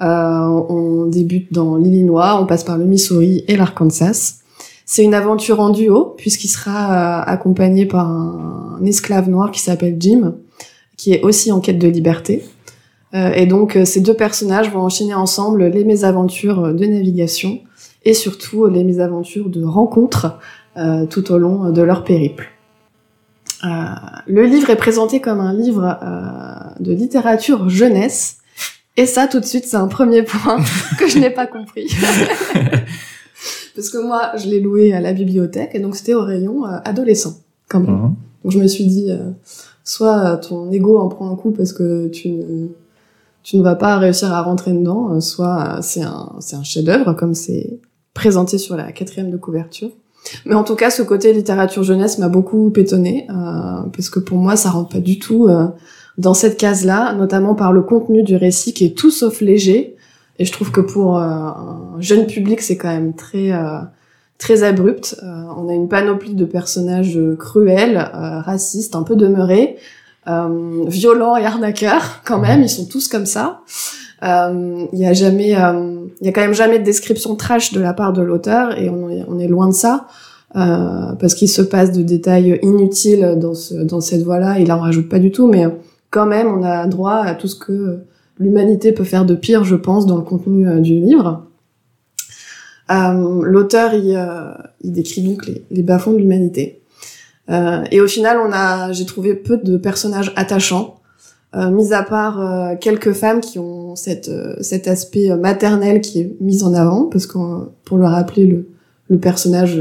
Euh, 0.00 0.64
on 0.68 1.06
débute 1.06 1.52
dans 1.52 1.76
l'Illinois, 1.76 2.40
on 2.40 2.46
passe 2.46 2.64
par 2.64 2.78
le 2.78 2.84
Missouri 2.84 3.44
et 3.48 3.56
l'Arkansas. 3.56 4.38
C'est 4.86 5.04
une 5.04 5.14
aventure 5.14 5.60
en 5.60 5.70
duo 5.70 6.14
puisqu'il 6.16 6.48
sera 6.48 7.22
accompagné 7.22 7.86
par 7.86 8.08
un, 8.08 8.78
un 8.80 8.84
esclave 8.86 9.28
noir 9.28 9.50
qui 9.50 9.60
s'appelle 9.60 9.96
Jim, 10.00 10.34
qui 10.96 11.12
est 11.12 11.22
aussi 11.22 11.52
en 11.52 11.60
quête 11.60 11.78
de 11.78 11.88
liberté. 11.88 12.42
Euh, 13.14 13.32
et 13.32 13.46
donc 13.46 13.76
euh, 13.76 13.84
ces 13.84 14.00
deux 14.00 14.14
personnages 14.14 14.70
vont 14.70 14.80
enchaîner 14.80 15.14
ensemble 15.14 15.66
les 15.66 15.84
mésaventures 15.84 16.74
de 16.74 16.84
navigation 16.84 17.60
et 18.04 18.14
surtout 18.14 18.66
les 18.66 18.84
mésaventures 18.84 19.48
de 19.48 19.64
rencontres 19.64 20.38
euh, 20.76 21.06
tout 21.06 21.32
au 21.32 21.38
long 21.38 21.70
de 21.70 21.82
leur 21.82 22.04
périple. 22.04 22.50
Euh, 23.64 23.68
le 24.26 24.44
livre 24.44 24.70
est 24.70 24.76
présenté 24.76 25.20
comme 25.20 25.40
un 25.40 25.54
livre 25.54 25.98
euh, 26.02 26.82
de 26.82 26.92
littérature 26.92 27.68
jeunesse, 27.68 28.38
et 28.96 29.06
ça 29.06 29.26
tout 29.26 29.40
de 29.40 29.44
suite 29.44 29.64
c'est 29.64 29.76
un 29.76 29.88
premier 29.88 30.22
point 30.22 30.58
que 30.98 31.08
je 31.08 31.18
n'ai 31.18 31.30
pas 31.30 31.46
compris. 31.46 31.86
Parce 33.74 33.90
que 33.90 33.98
moi 33.98 34.32
je 34.36 34.48
l'ai 34.48 34.60
loué 34.60 34.92
à 34.92 35.00
la 35.00 35.12
bibliothèque, 35.12 35.70
et 35.74 35.78
donc 35.78 35.96
c'était 35.96 36.14
au 36.14 36.24
rayon 36.24 36.66
euh, 36.66 36.78
adolescent 36.84 37.38
quand 37.68 37.80
même. 37.80 38.14
Donc 38.42 38.52
je 38.52 38.58
me 38.58 38.66
suis 38.66 38.84
dit, 38.84 39.10
euh, 39.10 39.30
soit 39.82 40.18
euh, 40.18 40.36
ton 40.36 40.70
ego 40.70 40.98
en 40.98 41.08
prend 41.08 41.30
un 41.30 41.36
coup 41.36 41.50
parce 41.50 41.72
que 41.72 42.08
tu 42.08 42.30
ne, 42.30 42.68
tu 43.44 43.56
ne 43.56 43.62
vas 43.62 43.76
pas 43.76 43.98
réussir 43.98 44.32
à 44.32 44.42
rentrer 44.42 44.72
dedans, 44.72 45.12
euh, 45.12 45.20
soit 45.20 45.76
euh, 45.76 45.78
c'est 45.80 46.02
un, 46.02 46.30
un 46.52 46.62
chef-d'œuvre 46.64 47.12
comme 47.12 47.34
c'est 47.34 47.78
présenté 48.14 48.58
sur 48.58 48.76
la 48.76 48.90
quatrième 48.90 49.30
de 49.30 49.36
couverture. 49.36 49.90
Mais 50.46 50.54
en 50.54 50.64
tout 50.64 50.74
cas, 50.74 50.90
ce 50.90 51.02
côté 51.02 51.32
littérature 51.32 51.82
jeunesse 51.82 52.18
m'a 52.18 52.28
beaucoup 52.28 52.72
étonné 52.76 53.26
euh, 53.30 53.82
parce 53.92 54.08
que 54.08 54.18
pour 54.18 54.38
moi, 54.38 54.56
ça 54.56 54.70
rentre 54.70 54.88
pas 54.90 55.00
du 55.00 55.18
tout 55.18 55.48
euh, 55.48 55.66
dans 56.18 56.34
cette 56.34 56.56
case-là, 56.56 57.12
notamment 57.14 57.54
par 57.54 57.72
le 57.72 57.82
contenu 57.82 58.22
du 58.22 58.36
récit 58.36 58.72
qui 58.72 58.86
est 58.86 58.96
tout 58.96 59.10
sauf 59.10 59.40
léger. 59.40 59.96
Et 60.38 60.44
je 60.44 60.52
trouve 60.52 60.70
que 60.70 60.80
pour 60.80 61.18
euh, 61.18 61.22
un 61.22 62.00
jeune 62.00 62.26
public, 62.26 62.60
c'est 62.60 62.76
quand 62.76 62.88
même 62.88 63.14
très 63.14 63.52
très 64.36 64.64
abrupt. 64.64 65.16
On 65.22 65.68
a 65.68 65.72
une 65.72 65.88
panoplie 65.88 66.34
de 66.34 66.44
personnages 66.44 67.18
cruels, 67.38 68.10
racistes, 68.12 68.96
un 68.96 69.04
peu 69.04 69.14
demeurés, 69.14 69.76
euh, 70.28 70.84
violents 70.86 71.36
et 71.36 71.44
arnaqueurs 71.44 72.20
quand 72.24 72.38
même. 72.38 72.62
Ils 72.62 72.68
sont 72.68 72.86
tous 72.86 73.08
comme 73.08 73.26
ça. 73.26 73.60
Euh, 74.22 74.86
Il 74.92 74.98
y 74.98 75.06
a 75.06 75.12
jamais, 75.12 75.56
euh, 75.56 76.06
il 76.20 76.26
y 76.26 76.28
a 76.28 76.32
quand 76.32 76.40
même 76.40 76.54
jamais 76.54 76.78
de 76.78 76.84
description 76.84 77.36
trash 77.36 77.72
de 77.72 77.80
la 77.80 77.92
part 77.92 78.12
de 78.12 78.22
l'auteur 78.22 78.78
et 78.78 78.88
on 78.88 79.10
est, 79.10 79.24
on 79.28 79.38
est 79.38 79.48
loin 79.48 79.68
de 79.68 79.74
ça. 79.74 80.06
Euh, 80.56 81.14
parce 81.18 81.34
qu'il 81.34 81.48
se 81.48 81.62
passe 81.62 81.90
de 81.90 82.02
détails 82.02 82.60
inutiles 82.62 83.36
dans, 83.40 83.54
ce, 83.54 83.74
dans 83.74 84.00
cette 84.00 84.22
voie-là, 84.22 84.60
il 84.60 84.70
en 84.70 84.78
rajoute 84.78 85.08
pas 85.08 85.18
du 85.18 85.32
tout, 85.32 85.48
mais 85.48 85.66
quand 86.10 86.26
même, 86.26 86.46
on 86.46 86.62
a 86.62 86.86
droit 86.86 87.16
à 87.16 87.34
tout 87.34 87.48
ce 87.48 87.56
que 87.56 88.04
l'humanité 88.38 88.92
peut 88.92 89.02
faire 89.02 89.24
de 89.24 89.34
pire, 89.34 89.64
je 89.64 89.74
pense, 89.74 90.06
dans 90.06 90.16
le 90.16 90.22
contenu 90.22 90.68
euh, 90.68 90.78
du 90.78 91.00
livre. 91.00 91.46
Euh, 92.90 93.40
L'auteur, 93.42 93.94
il, 93.94 94.14
euh, 94.16 94.52
il 94.82 94.92
décrit 94.92 95.22
donc 95.22 95.44
les, 95.46 95.64
les 95.72 95.82
bas-fonds 95.82 96.12
de 96.12 96.18
l'humanité. 96.18 96.82
Euh, 97.50 97.84
et 97.90 98.00
au 98.00 98.06
final, 98.06 98.38
on 98.38 98.52
a, 98.52 98.92
j'ai 98.92 99.04
trouvé 99.06 99.34
peu 99.34 99.56
de 99.56 99.76
personnages 99.76 100.32
attachants, 100.36 100.96
euh, 101.54 101.70
mis 101.70 101.92
à 101.92 102.02
part 102.02 102.40
euh, 102.40 102.74
quelques 102.80 103.12
femmes 103.12 103.40
qui 103.40 103.58
ont 103.58 103.94
cette, 103.96 104.30
cet 104.60 104.88
aspect 104.88 105.34
maternel 105.36 106.00
qui 106.00 106.20
est 106.20 106.36
mis 106.40 106.62
en 106.62 106.74
avant, 106.74 107.04
parce 107.04 107.26
que 107.26 107.38
pour 107.84 107.98
le 107.98 108.06
rappeler, 108.06 108.46
le, 108.46 108.68
le 109.08 109.18
personnage 109.18 109.80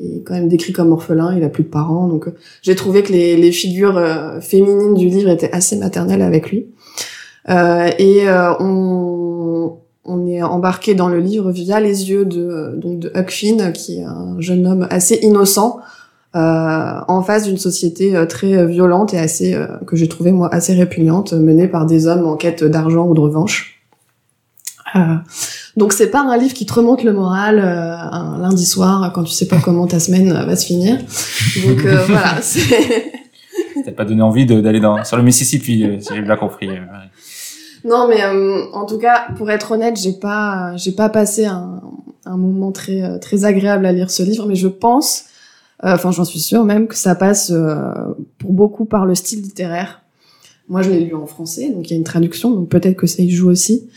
est 0.00 0.22
quand 0.24 0.34
même 0.34 0.48
décrit 0.48 0.72
comme 0.72 0.92
orphelin, 0.92 1.34
il 1.36 1.42
a 1.42 1.48
plus 1.48 1.64
de 1.64 1.68
parents, 1.68 2.06
donc 2.06 2.26
j'ai 2.62 2.76
trouvé 2.76 3.02
que 3.02 3.12
les, 3.12 3.36
les 3.36 3.52
figures 3.52 4.00
féminines 4.40 4.94
du 4.94 5.08
livre 5.08 5.28
étaient 5.28 5.52
assez 5.52 5.76
maternelles 5.76 6.22
avec 6.22 6.50
lui. 6.50 6.68
Euh, 7.50 7.90
et 7.98 8.26
on, 8.60 9.76
on 10.04 10.26
est 10.26 10.42
embarqué 10.42 10.94
dans 10.94 11.08
le 11.08 11.18
livre 11.18 11.50
via 11.50 11.80
les 11.80 12.10
yeux 12.10 12.24
de 12.24 12.74
donc 12.76 12.98
de 12.98 13.10
Huck 13.14 13.30
Finn, 13.30 13.72
qui 13.72 13.98
est 13.98 14.04
un 14.04 14.36
jeune 14.38 14.66
homme 14.66 14.86
assez 14.90 15.16
innocent, 15.22 15.80
en 16.34 17.22
face 17.22 17.44
d'une 17.44 17.56
société 17.56 18.14
euh, 18.14 18.26
très 18.26 18.54
euh, 18.56 18.66
violente 18.66 19.14
et 19.14 19.18
assez 19.18 19.54
euh, 19.54 19.66
que 19.86 19.96
j'ai 19.96 20.08
trouvé 20.08 20.30
moi 20.30 20.52
assez 20.52 20.74
répugnante, 20.74 21.32
menée 21.32 21.68
par 21.68 21.86
des 21.86 22.06
hommes 22.06 22.26
en 22.26 22.36
quête 22.36 22.64
d'argent 22.64 23.06
ou 23.06 23.14
de 23.14 23.20
revanche. 23.20 23.80
Euh, 24.96 25.16
donc 25.76 25.92
c'est 25.92 26.10
pas 26.10 26.20
un 26.22 26.36
livre 26.36 26.54
qui 26.54 26.64
te 26.64 26.72
remonte 26.72 27.04
le 27.04 27.12
moral 27.12 27.58
euh, 27.58 27.94
un 27.94 28.38
lundi 28.38 28.64
soir 28.64 29.12
quand 29.14 29.22
tu 29.24 29.32
sais 29.32 29.46
pas 29.46 29.58
comment 29.62 29.86
ta 29.86 30.00
semaine 30.00 30.32
euh, 30.32 30.44
va 30.44 30.56
se 30.56 30.66
finir. 30.66 30.96
Donc 31.66 31.84
euh, 31.84 32.04
voilà, 32.08 32.40
c'est 32.40 33.12
T'as 33.84 33.92
pas 33.92 34.04
donné 34.04 34.22
envie 34.22 34.46
d'aller 34.46 34.80
dans 34.80 35.04
sur 35.04 35.16
le 35.16 35.22
Mississippi, 35.22 35.84
euh, 35.84 35.96
si 36.00 36.14
j'ai 36.14 36.22
bien 36.22 36.36
compris. 36.36 36.68
euh, 36.68 36.72
ouais. 36.72 37.08
Non, 37.84 38.08
mais 38.08 38.22
euh, 38.24 38.64
en 38.72 38.86
tout 38.86 38.98
cas, 38.98 39.28
pour 39.36 39.50
être 39.50 39.72
honnête, 39.72 39.98
j'ai 40.00 40.12
pas, 40.12 40.72
j'ai 40.76 40.92
pas 40.92 41.08
passé 41.08 41.46
un, 41.46 41.80
un 42.26 42.36
moment 42.36 42.72
très, 42.72 43.02
euh, 43.02 43.18
très 43.18 43.44
agréable 43.44 43.86
à 43.86 43.92
lire 43.92 44.10
ce 44.10 44.22
livre, 44.22 44.46
mais 44.46 44.56
je 44.56 44.66
pense, 44.68 45.24
euh, 45.24 45.28
enfin, 45.82 46.10
j'en 46.10 46.24
suis 46.24 46.40
sûre 46.40 46.64
même 46.64 46.86
que 46.88 46.94
ça 46.94 47.14
passe 47.14 47.50
euh, 47.50 47.92
pour 48.38 48.52
beaucoup 48.52 48.84
par 48.84 49.06
le 49.06 49.14
style 49.14 49.42
littéraire. 49.42 50.02
Moi, 50.68 50.82
je 50.82 50.90
l'ai 50.90 51.00
lu 51.00 51.14
en 51.14 51.26
français, 51.26 51.70
donc 51.70 51.88
il 51.88 51.92
y 51.92 51.94
a 51.94 51.96
une 51.96 52.04
traduction, 52.04 52.50
donc 52.50 52.68
peut-être 52.68 52.96
que 52.96 53.06
ça 53.06 53.22
y 53.22 53.30
joue 53.30 53.48
aussi. 53.48 53.88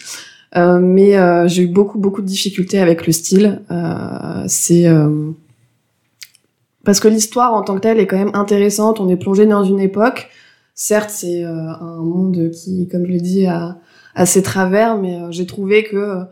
Euh, 0.56 0.80
mais 0.80 1.18
euh, 1.18 1.48
j'ai 1.48 1.64
eu 1.64 1.68
beaucoup, 1.68 1.98
beaucoup 1.98 2.22
de 2.22 2.28
difficultés 2.28 2.80
avec 2.80 3.08
le 3.08 3.14
style. 3.14 3.62
Euh, 3.72 4.44
c'est 4.48 4.88
euh, 4.88 5.32
parce 6.84 7.00
que 7.00 7.08
l'histoire 7.08 7.54
en 7.54 7.62
tant 7.62 7.76
que 7.76 7.82
telle 7.82 8.00
est 8.00 8.08
quand 8.08 8.18
même 8.18 8.32
intéressante. 8.34 9.00
On 9.00 9.10
est 9.10 9.18
plongé 9.18 9.46
dans 9.46 9.64
une 9.64 9.80
époque 9.80 10.30
certes, 10.82 11.12
c'est 11.12 11.44
euh, 11.44 11.70
un 11.80 12.02
monde 12.02 12.50
qui, 12.52 12.88
comme 12.88 13.06
je 13.06 13.12
l'ai 13.12 13.22
dit, 13.22 13.46
a, 13.46 13.78
a 14.16 14.26
ses 14.26 14.42
travers, 14.42 14.98
mais 14.98 15.16
euh, 15.16 15.32
j'ai 15.32 15.46
trouvé 15.46 15.84
que 15.84 15.96
euh, 15.96 16.24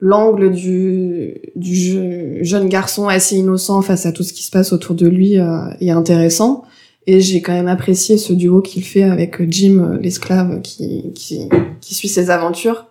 l'angle 0.00 0.52
du, 0.52 1.34
du 1.56 1.74
je- 1.74 2.38
jeune 2.44 2.68
garçon 2.68 3.08
assez 3.08 3.36
innocent 3.36 3.82
face 3.82 4.06
à 4.06 4.12
tout 4.12 4.22
ce 4.22 4.32
qui 4.32 4.42
se 4.44 4.50
passe 4.50 4.72
autour 4.72 4.94
de 4.94 5.08
lui 5.08 5.38
euh, 5.38 5.68
est 5.80 5.90
intéressant. 5.90 6.64
Et 7.06 7.20
j'ai 7.20 7.40
quand 7.40 7.52
même 7.54 7.68
apprécié 7.68 8.18
ce 8.18 8.32
duo 8.34 8.60
qu'il 8.60 8.84
fait 8.84 9.02
avec 9.02 9.42
Jim, 9.50 9.98
l'esclave, 10.00 10.60
qui, 10.60 11.12
qui, 11.14 11.48
qui 11.80 11.94
suit 11.94 12.08
ses 12.08 12.28
aventures. 12.30 12.86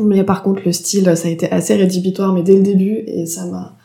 Mais 0.00 0.24
par 0.24 0.42
contre, 0.42 0.62
le 0.66 0.72
style, 0.72 1.16
ça 1.16 1.28
a 1.28 1.30
été 1.30 1.50
assez 1.50 1.74
rédhibitoire, 1.76 2.32
mais 2.32 2.42
dès 2.42 2.56
le 2.56 2.62
début, 2.62 3.04
et 3.06 3.26
ça 3.26 3.46
m'a 3.46 3.76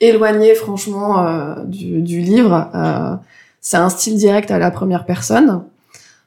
éloigné 0.00 0.54
franchement 0.54 1.26
euh, 1.26 1.64
du, 1.64 2.02
du 2.02 2.20
livre. 2.20 2.70
Euh, 2.74 3.16
c'est 3.60 3.78
un 3.78 3.88
style 3.88 4.14
direct 4.14 4.50
à 4.52 4.58
la 4.58 4.70
première 4.70 5.04
personne, 5.06 5.64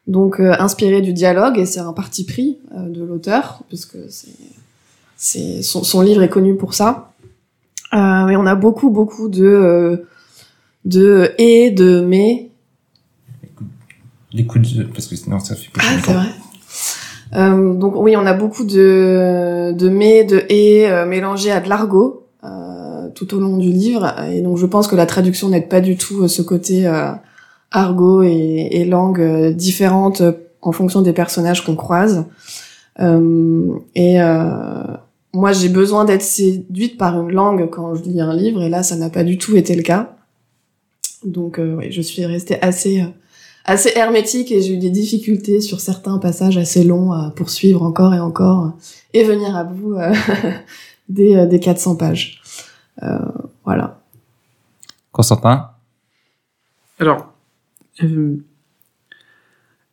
donc 0.07 0.39
inspiré 0.39 1.01
du 1.01 1.13
dialogue, 1.13 1.57
et 1.57 1.65
c'est 1.65 1.79
un 1.79 1.93
parti 1.93 2.25
pris 2.25 2.57
de 2.75 3.01
l'auteur, 3.03 3.61
puisque 3.69 3.97
c'est, 4.09 4.27
c'est 5.23 5.61
son, 5.61 5.83
son 5.83 6.01
livre 6.01 6.23
est 6.23 6.29
connu 6.29 6.55
pour 6.55 6.73
ça. 6.73 7.13
Euh, 7.93 8.25
mais 8.25 8.35
on 8.35 8.47
a 8.47 8.55
beaucoup, 8.55 8.89
beaucoup 8.89 9.29
de 9.29 9.45
euh, 9.45 9.97
de 10.83 11.31
et, 11.37 11.69
de 11.69 12.01
mais. 12.01 12.49
Les 14.33 14.47
coups 14.47 14.73
de... 14.73 14.83
Parce 14.83 15.05
que 15.07 15.15
sinon, 15.15 15.39
ça 15.39 15.55
fait 15.55 15.69
plus 15.71 15.85
Ah, 15.85 15.99
c'est 16.03 16.13
vrai. 16.13 16.25
Euh, 17.33 17.73
donc 17.75 17.93
oui, 17.97 18.17
on 18.17 18.25
a 18.25 18.33
beaucoup 18.33 18.63
de 18.63 19.71
de 19.73 19.89
mais, 19.89 20.23
de 20.23 20.43
et 20.49 20.89
euh, 20.89 21.05
mélangés 21.05 21.51
à 21.51 21.61
de 21.61 21.69
l'argot 21.69 22.17
tout 23.13 23.35
au 23.35 23.39
long 23.39 23.57
du 23.57 23.69
livre, 23.69 24.15
et 24.31 24.41
donc 24.41 24.57
je 24.57 24.65
pense 24.65 24.87
que 24.87 24.95
la 24.95 25.05
traduction 25.05 25.49
n'aide 25.49 25.67
pas 25.67 25.81
du 25.81 25.97
tout 25.97 26.29
ce 26.29 26.41
côté 26.41 26.87
argot 27.69 28.23
et, 28.23 28.69
et 28.71 28.85
langue 28.85 29.53
différentes 29.53 30.23
en 30.61 30.71
fonction 30.71 31.01
des 31.01 31.11
personnages 31.11 31.65
qu'on 31.65 31.75
croise. 31.75 32.25
Euh, 32.99 33.79
et 33.95 34.21
euh, 34.21 34.83
moi, 35.33 35.53
j'ai 35.53 35.69
besoin 35.69 36.05
d'être 36.05 36.21
séduite 36.21 36.97
par 36.97 37.19
une 37.21 37.31
langue 37.31 37.69
quand 37.69 37.95
je 37.95 38.03
lis 38.03 38.21
un 38.21 38.35
livre, 38.35 38.61
et 38.61 38.69
là, 38.69 38.83
ça 38.83 38.95
n'a 38.95 39.09
pas 39.09 39.23
du 39.23 39.37
tout 39.37 39.55
été 39.55 39.75
le 39.75 39.83
cas. 39.83 40.15
Donc, 41.23 41.59
euh, 41.59 41.75
oui, 41.77 41.91
je 41.91 42.01
suis 42.01 42.25
restée 42.25 42.61
assez, 42.61 43.01
euh, 43.01 43.07
assez 43.65 43.91
hermétique 43.95 44.51
et 44.51 44.61
j'ai 44.61 44.73
eu 44.73 44.77
des 44.77 44.89
difficultés 44.89 45.61
sur 45.61 45.79
certains 45.79 46.17
passages 46.17 46.57
assez 46.57 46.83
longs 46.83 47.11
à 47.11 47.31
poursuivre 47.31 47.83
encore 47.83 48.13
et 48.13 48.19
encore 48.19 48.73
et 49.13 49.23
venir 49.23 49.55
à 49.55 49.63
bout 49.63 49.95
euh, 49.95 50.13
des, 51.09 51.35
euh, 51.35 51.45
des 51.45 51.59
400 51.59 51.95
pages. 51.95 52.41
Euh, 53.03 53.19
voilà. 53.63 54.01
Constantin? 55.11 55.71
Alors, 56.99 57.33
euh, 58.03 58.37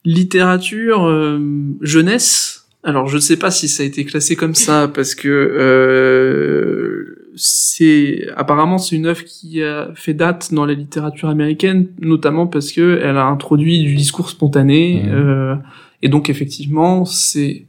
littérature 0.05 1.07
euh, 1.07 1.41
jeunesse. 1.81 2.58
Alors, 2.85 3.09
je 3.09 3.17
ne 3.17 3.21
sais 3.21 3.37
pas 3.37 3.51
si 3.51 3.69
ça 3.69 3.83
a 3.83 3.87
été 3.87 4.05
classé 4.05 4.37
comme 4.37 4.55
ça 4.55 4.89
parce 4.95 5.15
que 5.15 5.29
euh, 5.29 7.31
c'est 7.37 8.27
apparemment 8.37 8.79
c'est 8.79 8.97
une 8.97 9.07
œuvre 9.07 9.23
qui 9.25 9.63
a 9.63 9.91
fait 9.95 10.15
date 10.15 10.53
dans 10.53 10.67
la 10.67 10.75
littérature 10.75 11.29
américaine, 11.29 11.87
notamment 12.01 12.47
parce 12.47 12.73
que 12.73 13.01
elle 13.03 13.17
a 13.17 13.27
introduit 13.27 13.83
du 13.85 13.95
discours 13.95 14.31
spontané 14.31 15.03
Mhm. 15.05 15.11
euh, 15.13 15.55
et 16.03 16.09
donc 16.09 16.31
effectivement 16.31 17.05
c'est 17.05 17.65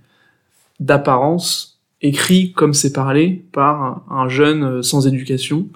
d'apparence 0.80 1.80
écrit 2.02 2.54
comme 2.54 2.74
c'est 2.74 2.94
parlé 2.94 3.44
par 3.52 4.04
un, 4.10 4.16
un 4.24 4.30
jeune 4.30 4.82
sans 4.82 5.08
éducation. 5.08 5.68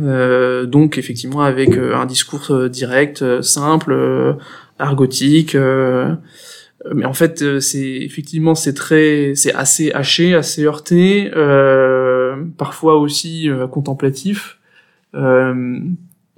Euh, 0.00 0.64
donc 0.66 0.98
effectivement 0.98 1.42
avec 1.42 1.76
un 1.76 2.06
discours 2.06 2.68
direct, 2.70 3.42
simple, 3.42 3.92
euh, 3.92 4.32
argotique. 4.78 5.56
Euh, 6.86 6.92
mais 6.94 7.04
en 7.04 7.12
fait, 7.12 7.42
euh, 7.42 7.60
c'est 7.60 7.86
effectivement 7.86 8.54
c'est 8.54 8.74
très, 8.74 9.32
c'est 9.34 9.54
assez 9.54 9.92
haché, 9.92 10.34
assez 10.34 10.64
heurté, 10.64 11.30
euh, 11.34 12.44
parfois 12.56 12.96
aussi 12.96 13.48
contemplatif. 13.70 14.58
Euh, 15.14 15.80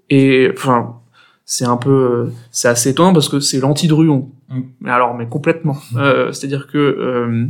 et 0.09 0.51
enfin, 0.53 1.01
c'est 1.45 1.65
un 1.67 1.77
peu, 1.77 2.31
c'est 2.51 2.69
assez 2.69 2.91
étonnant 2.91 3.13
parce 3.13 3.29
que 3.29 3.41
c'est 3.41 3.61
l'anti-Druon. 3.61 4.31
Mm. 4.49 4.61
Mais 4.81 4.91
alors, 4.91 5.15
mais 5.15 5.27
complètement. 5.29 5.79
Euh, 5.97 6.33
C'est-à-dire 6.33 6.67
que 6.67 6.79
euh, 6.79 7.47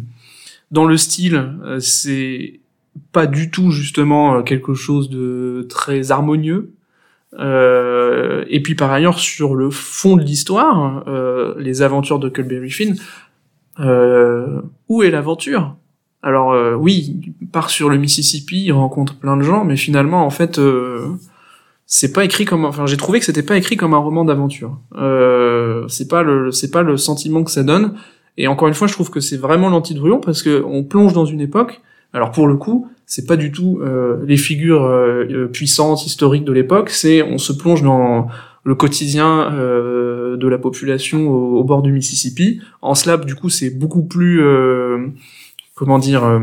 dans 0.71 0.85
le 0.85 0.97
style, 0.97 1.55
c'est 1.81 2.61
pas 3.13 3.27
du 3.27 3.51
tout 3.51 3.71
justement 3.71 4.43
quelque 4.43 4.75
chose 4.75 5.11
de 5.11 5.67
très 5.69 6.11
harmonieux. 6.11 6.73
Euh, 7.39 8.45
et 8.49 8.61
puis 8.61 8.75
par 8.75 8.91
ailleurs 8.91 9.19
sur 9.19 9.55
le 9.55 9.71
fond 9.71 10.17
de 10.17 10.23
l'histoire, 10.23 11.05
euh, 11.07 11.55
les 11.59 11.83
aventures 11.83 12.19
de 12.19 12.29
Culberry 12.29 12.71
Finn, 12.71 12.97
euh, 13.79 14.61
où 14.89 15.03
est 15.03 15.11
l'aventure? 15.11 15.77
Alors 16.23 16.53
euh, 16.53 16.75
oui, 16.75 17.35
il 17.41 17.47
part 17.49 17.71
sur 17.71 17.89
le 17.89 17.99
Mississippi, 17.99 18.65
il 18.65 18.73
rencontre 18.73 19.17
plein 19.17 19.37
de 19.37 19.43
gens, 19.43 19.65
mais 19.65 19.77
finalement 19.77 20.27
en 20.27 20.31
fait 20.31 20.59
euh, 20.59 21.07
c'est 21.87 22.13
pas 22.13 22.25
écrit 22.25 22.45
comme 22.45 22.65
enfin 22.65 22.87
j'ai 22.87 22.97
trouvé 22.97 23.21
que 23.21 23.25
c'était 23.25 23.43
pas 23.43 23.57
écrit 23.57 23.77
comme 23.77 23.95
un 23.95 23.99
roman 23.99 24.25
d'aventure. 24.25 24.79
Euh, 24.97 25.87
c'est 25.89 26.09
pas 26.09 26.23
le 26.23 26.51
c'est 26.51 26.71
pas 26.71 26.83
le 26.83 26.97
sentiment 26.97 27.45
que 27.45 27.51
ça 27.51 27.63
donne. 27.63 27.95
Et 28.37 28.49
encore 28.49 28.69
une 28.69 28.75
fois, 28.75 28.87
je 28.87 28.95
trouve 28.95 29.11
que 29.11 29.21
c'est 29.21 29.37
vraiment 29.37 29.69
l'anti-Druon 29.69 30.21
parce 30.21 30.43
que 30.43 30.63
on 30.65 30.83
plonge 30.83 31.13
dans 31.13 31.27
une 31.27 31.41
époque 31.41 31.83
Alors 32.13 32.33
pour 32.33 32.47
le 32.49 32.57
coup, 32.57 32.89
c'est 33.07 33.27
pas 33.27 33.37
du 33.37 33.51
tout 33.53 33.81
euh, 33.83 34.19
les 34.27 34.37
figures 34.37 34.85
euh, 34.85 35.25
euh, 35.31 35.47
puissantes 35.47 36.05
historiques 36.07 36.45
de 36.45 36.53
l'époque, 36.53 36.91
c'est 36.91 37.23
on 37.23 37.39
se 37.39 37.53
plonge 37.53 37.83
dans 37.83 38.29
le 38.65 38.75
quotidien 38.75 39.53
euh, 39.53 40.37
de 40.37 40.49
la 40.49 40.59
population 40.59 41.29
au, 41.29 41.59
au 41.59 41.65
bord 41.65 41.83
du 41.83 41.93
Mississippi. 41.93 42.61
En 42.83 42.95
cela, 42.95 43.17
du 43.17 43.35
coup, 43.35 43.49
c'est 43.49 43.71
beaucoup 43.71 44.03
plus 44.05 44.43
euh, 44.43 45.07
comment 45.75 45.99
dire 45.99 46.25
euh, 46.25 46.41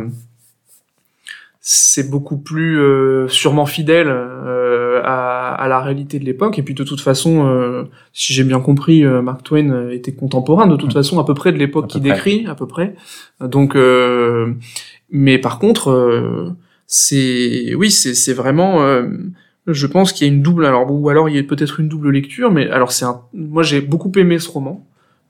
c'est 1.62 2.10
beaucoup 2.10 2.38
plus 2.38 2.80
euh, 2.80 3.28
sûrement 3.28 3.66
fidèle 3.66 4.08
euh, 4.10 5.02
à, 5.04 5.54
à 5.54 5.68
la 5.68 5.80
réalité 5.82 6.18
de 6.18 6.26
l'époque. 6.26 6.58
Et 6.60 6.64
puis 6.64 6.74
de 6.74 6.84
toute 6.84 7.02
façon, 7.02 7.46
euh, 7.46 7.84
si 8.14 8.34
j'ai 8.34 8.44
bien 8.46 8.62
compris, 8.62 9.04
Mark 9.04 9.44
Twain 9.44 9.90
était 9.90 10.14
contemporain 10.14 10.68
de 10.68 10.78
toute 10.78 10.94
façon 10.94 11.20
à 11.20 11.26
peu 11.26 11.34
près 11.34 11.52
de 11.52 11.58
l'époque 11.58 11.88
qu'il 11.88 12.02
décrit, 12.02 12.46
à 12.48 12.56
peu 12.56 12.68
près. 12.68 12.96
Donc, 13.42 13.76
euh, 13.76 14.54
mais 15.10 15.38
par 15.38 15.60
contre, 15.60 15.90
euh, 15.90 16.56
c'est 16.86 17.74
oui, 17.76 17.92
c'est 17.92 18.34
vraiment. 18.34 18.82
euh, 18.82 19.08
je 19.68 19.86
pense 19.86 20.14
qu'il 20.14 20.26
y 20.26 20.30
a 20.30 20.34
une 20.34 20.42
double. 20.42 20.66
Alors 20.66 20.90
ou 20.92 21.10
alors 21.10 21.30
il 21.30 21.36
y 21.36 21.40
a 21.40 21.44
peut-être 21.44 21.80
une 21.80 21.90
double 21.90 22.12
lecture, 22.12 22.52
mais 22.52 22.70
alors 22.70 22.92
c'est 22.92 23.06
un. 23.06 23.22
Moi, 23.34 23.64
j'ai 23.64 23.82
beaucoup 23.82 24.12
aimé 24.16 24.40
ce 24.40 24.50
roman. 24.50 24.86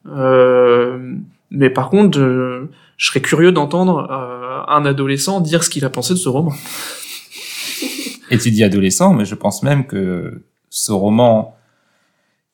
Euh, 0.08 1.16
mais 1.52 1.70
par 1.70 1.90
contre, 1.90 2.20
euh, 2.20 2.70
je 2.98 3.08
serais 3.08 3.22
curieux 3.22 3.52
d'entendre 3.52 4.08
euh, 4.10 4.62
un 4.68 4.86
adolescent 4.86 5.42
dire 5.42 5.64
ce 5.64 5.70
qu'il 5.70 5.86
a 5.86 5.90
pensé 5.90 6.14
de 6.14 6.20
ce 6.20 6.30
roman. 6.30 6.54
Et 8.30 8.38
tu 8.38 8.52
dis 8.52 8.64
adolescent, 8.64 9.14
mais 9.14 9.26
je 9.26 9.36
pense 9.36 9.64
même 9.64 9.86
que 9.86 10.44
ce 10.70 10.92
roman, 10.92 11.56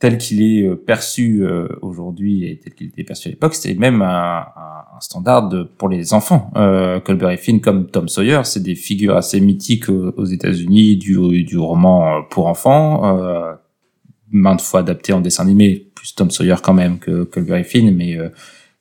tel 0.03 0.17
qu'il 0.17 0.41
est 0.41 0.63
euh, 0.67 0.75
perçu 0.75 1.45
euh, 1.45 1.69
aujourd'hui 1.81 2.43
et 2.45 2.59
tel 2.59 2.73
qu'il 2.73 2.87
était 2.87 3.05
perçu 3.05 3.29
à 3.29 3.31
l'époque, 3.31 3.55
c'est 3.55 3.73
même 3.75 4.01
un, 4.01 4.39
un- 4.39 4.99
standard 4.99 5.47
de- 5.47 5.63
pour 5.63 5.87
les 5.87 6.13
enfants. 6.13 6.51
Euh, 6.57 6.99
Colbert 6.99 7.29
et 7.31 7.37
Finn, 7.37 7.61
comme 7.61 7.87
Tom 7.89 8.09
Sawyer, 8.09 8.41
c'est 8.43 8.61
des 8.61 8.75
figures 8.75 9.15
assez 9.15 9.39
mythiques 9.39 9.87
aux, 9.87 10.09
aux 10.17 10.25
États-Unis 10.25 10.97
du, 10.97 11.43
du 11.45 11.57
roman 11.57 12.17
euh, 12.17 12.21
pour 12.29 12.47
enfants, 12.47 13.17
euh, 13.17 13.53
maintes 14.29 14.61
fois 14.61 14.81
adapté 14.81 15.13
en 15.13 15.21
dessin 15.21 15.43
animé, 15.43 15.89
plus 15.95 16.13
Tom 16.15 16.29
Sawyer 16.31 16.55
quand 16.61 16.73
même 16.73 16.99
que 16.99 17.23
Colbert 17.23 17.57
et 17.57 17.63
Finn, 17.63 17.95
mais 17.95 18.17
euh, 18.17 18.27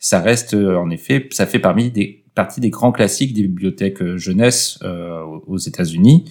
ça 0.01 0.18
reste 0.20 0.55
euh, 0.55 0.77
en 0.77 0.91
effet, 0.91 1.29
ça 1.31 1.47
fait 1.47 1.61
parmi 1.61 1.91
des 1.93 2.25
partie 2.35 2.61
des 2.61 2.70
grands 2.70 2.93
classiques 2.93 3.33
des 3.35 3.43
bibliothèques 3.43 4.03
euh, 4.03 4.16
jeunesse 4.16 4.79
euh, 4.83 5.20
aux 5.47 5.59
États-Unis. 5.59 6.25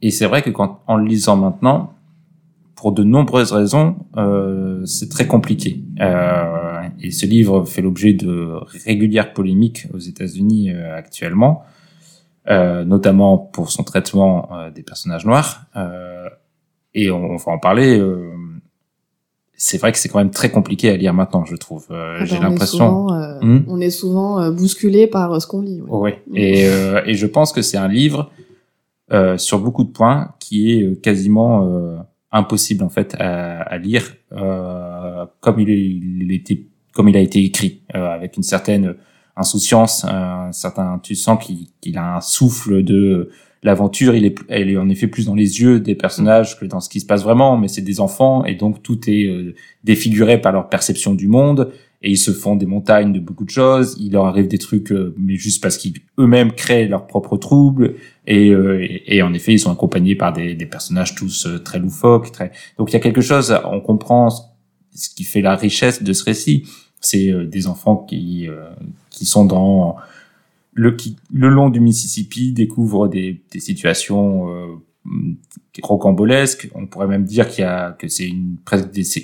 Et 0.00 0.10
c'est 0.10 0.26
vrai 0.26 0.40
que 0.42 0.50
quand, 0.50 0.80
en 0.86 0.96
le 0.96 1.04
lisant 1.06 1.36
maintenant, 1.36 1.91
pour 2.82 2.90
de 2.92 3.04
nombreuses 3.04 3.52
raisons, 3.52 3.94
euh, 4.16 4.84
c'est 4.86 5.08
très 5.08 5.28
compliqué. 5.28 5.80
Euh, 6.00 6.80
et 7.00 7.12
ce 7.12 7.26
livre 7.26 7.64
fait 7.64 7.80
l'objet 7.80 8.12
de 8.12 8.54
régulières 8.84 9.32
polémiques 9.34 9.86
aux 9.94 9.98
États-Unis 10.00 10.70
euh, 10.72 10.96
actuellement, 10.96 11.62
euh, 12.50 12.84
notamment 12.84 13.38
pour 13.38 13.70
son 13.70 13.84
traitement 13.84 14.48
euh, 14.52 14.70
des 14.72 14.82
personnages 14.82 15.24
noirs. 15.24 15.62
Euh, 15.76 16.28
et 16.92 17.12
on, 17.12 17.22
on 17.24 17.36
va 17.36 17.52
en 17.52 17.58
parler. 17.60 17.96
euh, 18.00 18.32
c'est 19.54 19.78
vrai 19.78 19.92
que 19.92 19.98
c'est 19.98 20.08
quand 20.08 20.18
même 20.18 20.30
très 20.32 20.50
compliqué 20.50 20.90
à 20.90 20.96
lire 20.96 21.14
maintenant, 21.14 21.44
je 21.44 21.54
trouve. 21.54 21.86
Euh, 21.92 22.18
Ah 22.20 22.24
J'ai 22.24 22.36
bah, 22.36 22.46
est 22.46 22.48
l'impression. 22.50 23.12
euh, 23.12 23.38
Hmm. 23.42 23.62
On 23.68 23.80
est 23.80 23.90
souvent 23.90 24.50
bousculé 24.50 25.06
par 25.06 25.40
ce 25.40 25.46
qu'on 25.46 25.62
lit. 25.62 25.80
ouais. 25.82 26.20
Oui, 26.28 26.40
et, 26.40 26.66
euh, 26.68 27.00
et 27.06 27.14
je 27.14 27.26
pense 27.28 27.52
que 27.52 27.62
c'est 27.62 27.76
un 27.78 27.86
livre 27.88 28.30
euh, 29.12 29.38
sur 29.38 29.60
beaucoup 29.60 29.84
de 29.84 29.90
points 29.90 30.32
qui 30.40 30.72
est 30.72 31.00
quasiment 31.00 31.64
euh, 31.66 31.96
impossible 32.32 32.82
en 32.82 32.88
fait 32.88 33.14
à, 33.18 33.60
à 33.62 33.78
lire 33.78 34.14
euh, 34.32 35.26
comme 35.40 35.60
il, 35.60 35.68
il 35.68 36.32
était 36.32 36.66
comme 36.92 37.08
il 37.08 37.16
a 37.16 37.20
été 37.20 37.42
écrit 37.42 37.82
euh, 37.94 38.06
avec 38.06 38.36
une 38.36 38.42
certaine 38.42 38.94
insouciance, 39.36 40.04
un 40.04 40.52
certain 40.52 40.98
tu 41.02 41.14
sens 41.14 41.42
qu'il 41.44 41.68
qu'il 41.80 41.96
a 41.96 42.16
un 42.16 42.20
souffle 42.20 42.82
de 42.82 43.30
l'aventure. 43.62 44.14
Il 44.14 44.24
est 44.24 44.38
elle 44.48 44.70
est 44.70 44.76
en 44.76 44.88
effet 44.88 45.06
plus 45.06 45.26
dans 45.26 45.34
les 45.34 45.60
yeux 45.60 45.80
des 45.80 45.94
personnages 45.94 46.58
que 46.58 46.66
dans 46.66 46.80
ce 46.80 46.88
qui 46.88 47.00
se 47.00 47.06
passe 47.06 47.22
vraiment, 47.22 47.56
mais 47.56 47.68
c'est 47.68 47.82
des 47.82 48.00
enfants 48.00 48.44
et 48.44 48.54
donc 48.54 48.82
tout 48.82 48.98
est 49.08 49.26
euh, 49.26 49.54
défiguré 49.84 50.40
par 50.40 50.52
leur 50.52 50.68
perception 50.68 51.14
du 51.14 51.28
monde 51.28 51.72
et 52.02 52.10
ils 52.10 52.18
se 52.18 52.32
font 52.32 52.56
des 52.56 52.66
montagnes 52.66 53.12
de 53.12 53.20
beaucoup 53.20 53.44
de 53.44 53.50
choses. 53.50 53.96
Il 54.00 54.12
leur 54.12 54.26
arrive 54.26 54.48
des 54.48 54.58
trucs, 54.58 54.90
euh, 54.90 55.14
mais 55.16 55.36
juste 55.36 55.62
parce 55.62 55.76
qu'ils 55.76 55.94
eux-mêmes 56.18 56.52
créent 56.52 56.88
leurs 56.88 57.06
propres 57.06 57.36
troubles. 57.36 57.94
Et, 58.26 58.50
euh, 58.50 58.86
et, 59.06 59.22
en 59.22 59.32
effet, 59.34 59.52
ils 59.52 59.58
sont 59.58 59.70
accompagnés 59.70 60.16
par 60.16 60.32
des, 60.32 60.54
personnages 60.66 61.14
tous 61.14 61.46
euh, 61.46 61.58
très 61.58 61.78
loufoques. 61.78 62.32
Très... 62.32 62.50
Donc 62.76 62.90
il 62.90 62.94
y 62.94 62.96
a 62.96 63.00
quelque 63.00 63.20
chose, 63.20 63.54
on 63.64 63.80
comprend 63.80 64.30
ce 64.30 65.08
qui 65.14 65.24
fait 65.24 65.40
la 65.42 65.54
richesse 65.54 66.02
de 66.02 66.12
ce 66.12 66.24
récit. 66.24 66.64
C'est 67.00 67.30
euh, 67.30 67.46
des 67.46 67.66
enfants 67.66 67.96
qui 67.96 68.48
qui 69.10 69.26
sont 69.26 69.44
dans 69.44 69.96
le 70.72 70.92
qui 70.92 71.16
le 71.32 71.48
long 71.48 71.68
du 71.68 71.80
Mississippi 71.80 72.52
découvrent 72.52 73.08
des, 73.08 73.42
des 73.52 73.60
situations 73.60 74.48
euh, 75.06 75.34
rocambolesques. 75.82 76.70
On 76.74 76.86
pourrait 76.86 77.06
même 77.06 77.24
dire 77.24 77.48
qu'il 77.48 77.62
y 77.62 77.66
a 77.66 77.92
que 77.92 78.08
c'est 78.08 78.28
une 78.28 78.56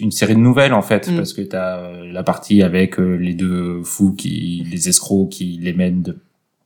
une 0.01 0.11
série 0.11 0.35
de 0.35 0.41
nouvelles 0.41 0.75
en 0.75 0.83
fait 0.83 1.09
Mm. 1.11 1.17
parce 1.17 1.33
que 1.33 1.43
tu 1.43 1.57
as 1.57 2.05
la 2.05 2.23
partie 2.23 2.63
avec 2.63 2.99
euh, 2.99 3.17
les 3.17 3.35
deux 3.35 3.83
fous 3.83 4.15
qui 4.15 4.67
les 4.71 4.89
escrocs 4.89 5.29
qui 5.31 5.59
les 5.61 5.73
mènent 5.73 6.03
de 6.03 6.19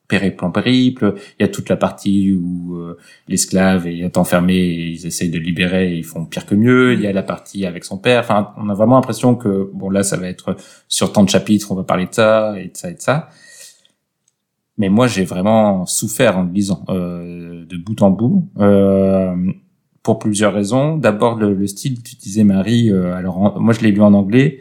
périple 0.09 0.45
en 0.45 0.51
périple. 0.51 1.15
Il 1.39 1.43
y 1.43 1.45
a 1.45 1.49
toute 1.49 1.71
la 1.71 1.77
partie 1.77 2.33
où 2.33 2.77
euh, 2.77 2.99
l'esclave 3.29 3.87
est 3.87 4.19
enfermé 4.19 4.55
et 4.55 4.89
ils 4.89 5.07
essayent 5.07 5.31
de 5.31 5.39
le 5.39 5.45
libérer 5.45 5.93
et 5.93 5.97
ils 5.97 6.05
font 6.05 6.27
pire 6.27 6.45
que 6.45 6.55
mieux. 6.55 6.93
Il 6.93 7.01
y 7.01 7.07
a 7.07 7.13
la 7.13 7.23
partie 7.23 7.65
avec 7.65 7.85
son 7.85 7.97
père. 7.97 8.21
Enfin, 8.21 8.53
on 8.59 8.69
a 8.69 8.75
vraiment 8.75 8.97
l'impression 8.97 9.37
que 9.37 9.71
bon 9.73 9.89
là 9.89 10.03
ça 10.03 10.19
va 10.19 10.29
être 10.29 10.57
sur 10.89 11.13
tant 11.13 11.25
de 11.25 11.31
chapitres, 11.31 11.73
on 11.73 11.75
va 11.75 11.85
parler 11.85 12.07
de 12.07 12.15
ça 12.15 12.55
et 12.59 12.67
de 12.67 12.77
ça 12.77 12.91
et 12.91 12.95
de 12.95 13.01
ça. 13.01 13.31
Mais 14.79 14.89
moi, 14.89 15.07
j'ai 15.07 15.25
vraiment 15.25 15.85
souffert 15.87 16.39
en 16.39 16.45
le 16.45 16.53
lisant 16.53 16.85
euh, 16.89 17.65
de 17.67 17.77
bout 17.77 18.01
en 18.03 18.11
bout, 18.11 18.49
euh, 18.59 19.37
pour 20.03 20.19
plusieurs 20.19 20.55
raisons. 20.55 20.97
D'abord, 20.97 21.37
le, 21.37 21.55
le 21.55 21.67
style, 21.67 22.03
tu 22.03 22.17
disais 22.17 22.43
Marie. 22.45 22.91
euh, 22.91 23.15
alors, 23.15 23.61
moi, 23.61 23.75
je 23.75 23.81
l'ai 23.81 23.93
lu 23.93 24.01
en 24.01 24.15
anglais, 24.15 24.61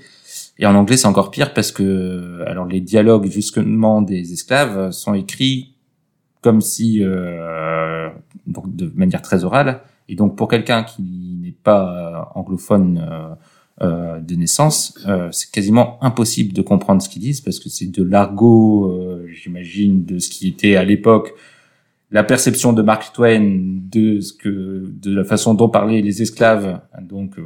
et 0.59 0.65
en 0.65 0.75
anglais, 0.75 0.97
c'est 0.97 1.07
encore 1.07 1.31
pire 1.31 1.53
parce 1.53 1.71
que, 1.71 2.43
alors, 2.45 2.65
les 2.65 2.81
dialogues 2.81 3.27
justement 3.27 4.01
des 4.01 4.33
esclaves 4.33 4.91
sont 4.91 5.13
écrits 5.13 5.75
comme 6.41 6.61
si, 6.61 6.99
euh, 7.01 8.09
donc 8.47 8.75
de 8.75 8.91
manière 8.95 9.21
très 9.21 9.43
orale, 9.43 9.81
et 10.09 10.15
donc 10.15 10.35
pour 10.35 10.47
quelqu'un 10.47 10.83
qui 10.83 11.39
n'est 11.41 11.55
pas 11.63 11.83
euh, 11.95 12.39
anglophone. 12.39 13.01
Euh, 13.81 14.11
euh, 14.11 14.19
de 14.19 14.35
naissance, 14.35 14.93
euh, 15.07 15.29
c'est 15.31 15.51
quasiment 15.51 15.97
impossible 16.03 16.53
de 16.53 16.61
comprendre 16.61 17.01
ce 17.01 17.09
qu'ils 17.09 17.21
disent 17.21 17.41
parce 17.41 17.59
que 17.59 17.69
c'est 17.69 17.87
de 17.87 18.03
l'argot, 18.03 18.91
euh, 18.91 19.27
j'imagine, 19.27 20.05
de 20.05 20.19
ce 20.19 20.29
qui 20.29 20.47
était 20.47 20.75
à 20.75 20.83
l'époque 20.83 21.33
la 22.11 22.23
perception 22.23 22.73
de 22.73 22.81
Mark 22.81 23.13
Twain 23.13 23.59
de 23.89 24.19
ce 24.19 24.33
que 24.33 24.91
de 24.91 25.15
la 25.15 25.23
façon 25.23 25.53
dont 25.53 25.69
parlaient 25.69 26.01
les 26.01 26.21
esclaves, 26.21 26.81
donc 27.01 27.39
euh, 27.39 27.43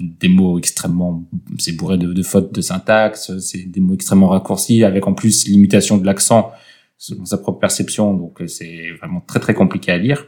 des 0.00 0.28
mots 0.28 0.58
extrêmement, 0.58 1.24
c'est 1.58 1.76
bourré 1.76 1.96
de, 1.96 2.12
de 2.12 2.22
fautes 2.22 2.52
de 2.52 2.60
syntaxe, 2.60 3.38
c'est 3.38 3.70
des 3.70 3.80
mots 3.80 3.94
extrêmement 3.94 4.28
raccourcis 4.28 4.82
avec 4.82 5.06
en 5.06 5.14
plus 5.14 5.46
l'imitation 5.46 5.96
de 5.96 6.04
l'accent 6.04 6.50
selon 6.98 7.24
sa 7.24 7.38
propre 7.38 7.60
perception, 7.60 8.14
donc 8.14 8.42
c'est 8.48 8.90
vraiment 8.98 9.20
très 9.20 9.40
très 9.40 9.54
compliqué 9.54 9.92
à 9.92 9.98
lire. 9.98 10.26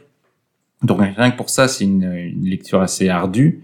Donc 0.83 0.99
rien 1.01 1.31
que 1.31 1.37
pour 1.37 1.49
ça, 1.49 1.67
c'est 1.67 1.83
une, 1.83 2.03
une 2.03 2.45
lecture 2.45 2.81
assez 2.81 3.09
ardue. 3.09 3.63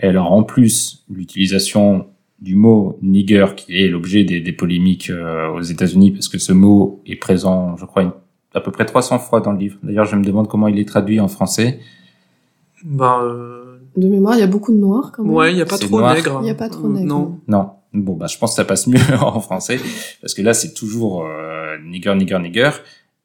Et 0.00 0.06
alors 0.06 0.32
en 0.32 0.42
plus, 0.42 1.04
l'utilisation 1.10 2.06
du 2.40 2.54
mot 2.54 2.98
nigger, 3.02 3.46
qui 3.56 3.76
est 3.82 3.88
l'objet 3.88 4.22
des, 4.24 4.40
des 4.40 4.52
polémiques 4.52 5.10
euh, 5.10 5.48
aux 5.50 5.60
États-Unis, 5.62 6.12
parce 6.12 6.28
que 6.28 6.38
ce 6.38 6.52
mot 6.52 7.02
est 7.06 7.16
présent, 7.16 7.76
je 7.76 7.84
crois, 7.84 8.02
une- 8.02 8.12
à 8.54 8.60
peu 8.60 8.70
près 8.70 8.84
300 8.86 9.18
fois 9.18 9.40
dans 9.40 9.52
le 9.52 9.58
livre. 9.58 9.76
D'ailleurs, 9.82 10.04
je 10.06 10.14
me 10.16 10.24
demande 10.24 10.48
comment 10.48 10.68
il 10.68 10.78
est 10.78 10.86
traduit 10.88 11.18
en 11.20 11.28
français. 11.28 11.80
Ben, 12.84 13.20
euh, 13.24 13.78
De 13.96 14.08
mémoire, 14.08 14.34
il 14.36 14.40
y 14.40 14.42
a 14.44 14.46
beaucoup 14.46 14.72
de 14.72 14.78
noirs 14.78 15.10
quand 15.12 15.24
même. 15.24 15.32
ouais, 15.34 15.52
il 15.52 15.58
y 15.58 15.62
a 15.62 15.66
pas 15.66 15.78
trop 15.78 15.98
noir. 15.98 16.14
nègre. 16.14 16.38
Il 16.42 16.46
y 16.46 16.50
a 16.50 16.54
pas 16.54 16.68
trop 16.68 16.86
Euh, 16.86 16.92
nègre, 16.92 17.06
Non. 17.06 17.40
Non. 17.48 17.70
Bon, 17.94 18.14
bah, 18.14 18.26
je 18.26 18.38
pense 18.38 18.50
que 18.52 18.56
ça 18.56 18.64
passe 18.64 18.86
mieux 18.86 19.00
en 19.20 19.40
français, 19.40 19.80
parce 20.20 20.34
que 20.34 20.42
là, 20.42 20.54
c'est 20.54 20.74
toujours 20.74 21.24
euh, 21.24 21.76
nigger, 21.84 22.14
nigger, 22.14 22.38
nigger. 22.38 22.70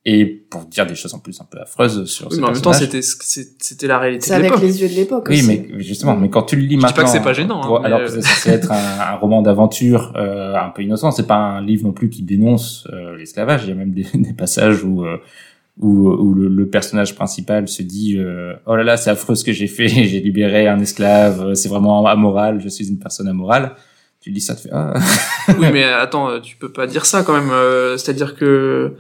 Et 0.06 0.26
pour 0.26 0.66
dire 0.66 0.86
des 0.86 0.96
choses 0.96 1.14
en 1.14 1.20
plus 1.20 1.40
un 1.40 1.46
peu 1.50 1.60
affreuses 1.62 2.04
sur 2.12 2.28
Oui, 2.28 2.36
ce 2.36 2.42
mais 2.42 2.48
en 2.48 2.52
même 2.52 2.62
temps, 2.62 2.74
c'était 2.74 3.02
c'est- 3.02 3.56
c'était 3.64 3.88
la 3.88 4.00
réalité 4.00 4.28
C'est 4.28 4.34
avec 4.34 4.60
les 4.60 4.82
yeux 4.82 4.90
de 4.90 4.94
l'époque 4.96 5.28
Oui, 5.30 5.38
aussi. 5.40 5.48
mais 5.48 5.82
justement, 5.82 6.18
mais 6.18 6.30
quand 6.30 6.44
tu 6.44 6.58
le 6.58 6.64
lis 6.64 6.68
dis 6.68 6.76
maintenant, 6.76 6.94
pas 6.94 7.04
que 7.04 7.10
c'est 7.10 7.22
pas 7.22 7.32
gênant, 7.32 7.62
hein, 7.64 7.68
pour- 7.68 7.86
alors 7.86 8.02
euh, 8.02 8.06
que 8.06 8.12
c'est 8.12 8.22
censé 8.22 8.50
être 8.50 8.70
un, 8.74 9.00
un 9.00 9.16
roman 9.16 9.42
d'aventure 9.42 10.12
euh, 10.18 10.56
un 10.58 10.70
peu 10.72 10.82
innocent, 10.84 11.12
c'est 11.12 11.26
pas 11.26 11.38
un 11.38 11.62
livre 11.66 11.84
non 11.86 11.94
plus 11.94 12.10
qui 12.10 12.22
dénonce 12.22 12.86
euh, 12.92 13.16
l'esclavage. 13.16 13.64
Il 13.64 13.70
y 13.70 13.72
a 13.72 13.76
même 13.76 13.92
des, 13.94 14.06
des 14.14 14.34
passages 14.34 14.84
où 14.84 15.06
euh, 15.06 15.18
où, 15.80 16.10
où 16.10 16.34
le, 16.36 16.50
le 16.50 16.68
personnage 16.68 17.16
principal 17.16 17.70
se 17.70 17.82
dit 17.82 18.18
euh, 18.18 18.54
oh 18.66 18.76
là 18.76 18.84
là 18.84 18.98
c'est 18.98 19.10
affreux 19.10 19.36
ce 19.36 19.46
que 19.46 19.54
j'ai 19.54 19.68
fait, 19.68 19.88
j'ai 20.10 20.20
libéré 20.20 20.68
un 20.68 20.82
esclave, 20.82 21.42
euh, 21.48 21.54
c'est 21.56 21.70
vraiment 21.70 22.06
amoral, 22.06 22.60
je 22.62 22.68
suis 22.68 22.90
une 22.90 23.00
personne 23.00 23.30
amorale. 23.30 23.72
Tu 24.20 24.32
lis 24.32 24.42
ça, 24.42 24.54
tu 24.56 24.64
fais 24.64 24.70
ah. 24.74 24.94
oui, 25.60 25.68
mais 25.74 25.84
attends, 25.86 26.42
tu 26.42 26.58
peux 26.58 26.72
pas 26.74 26.88
dire 26.88 27.06
ça 27.06 27.24
quand 27.24 27.34
même. 27.34 27.52
euh, 27.52 27.96
C'est-à-dire 27.98 28.36
que 28.36 28.94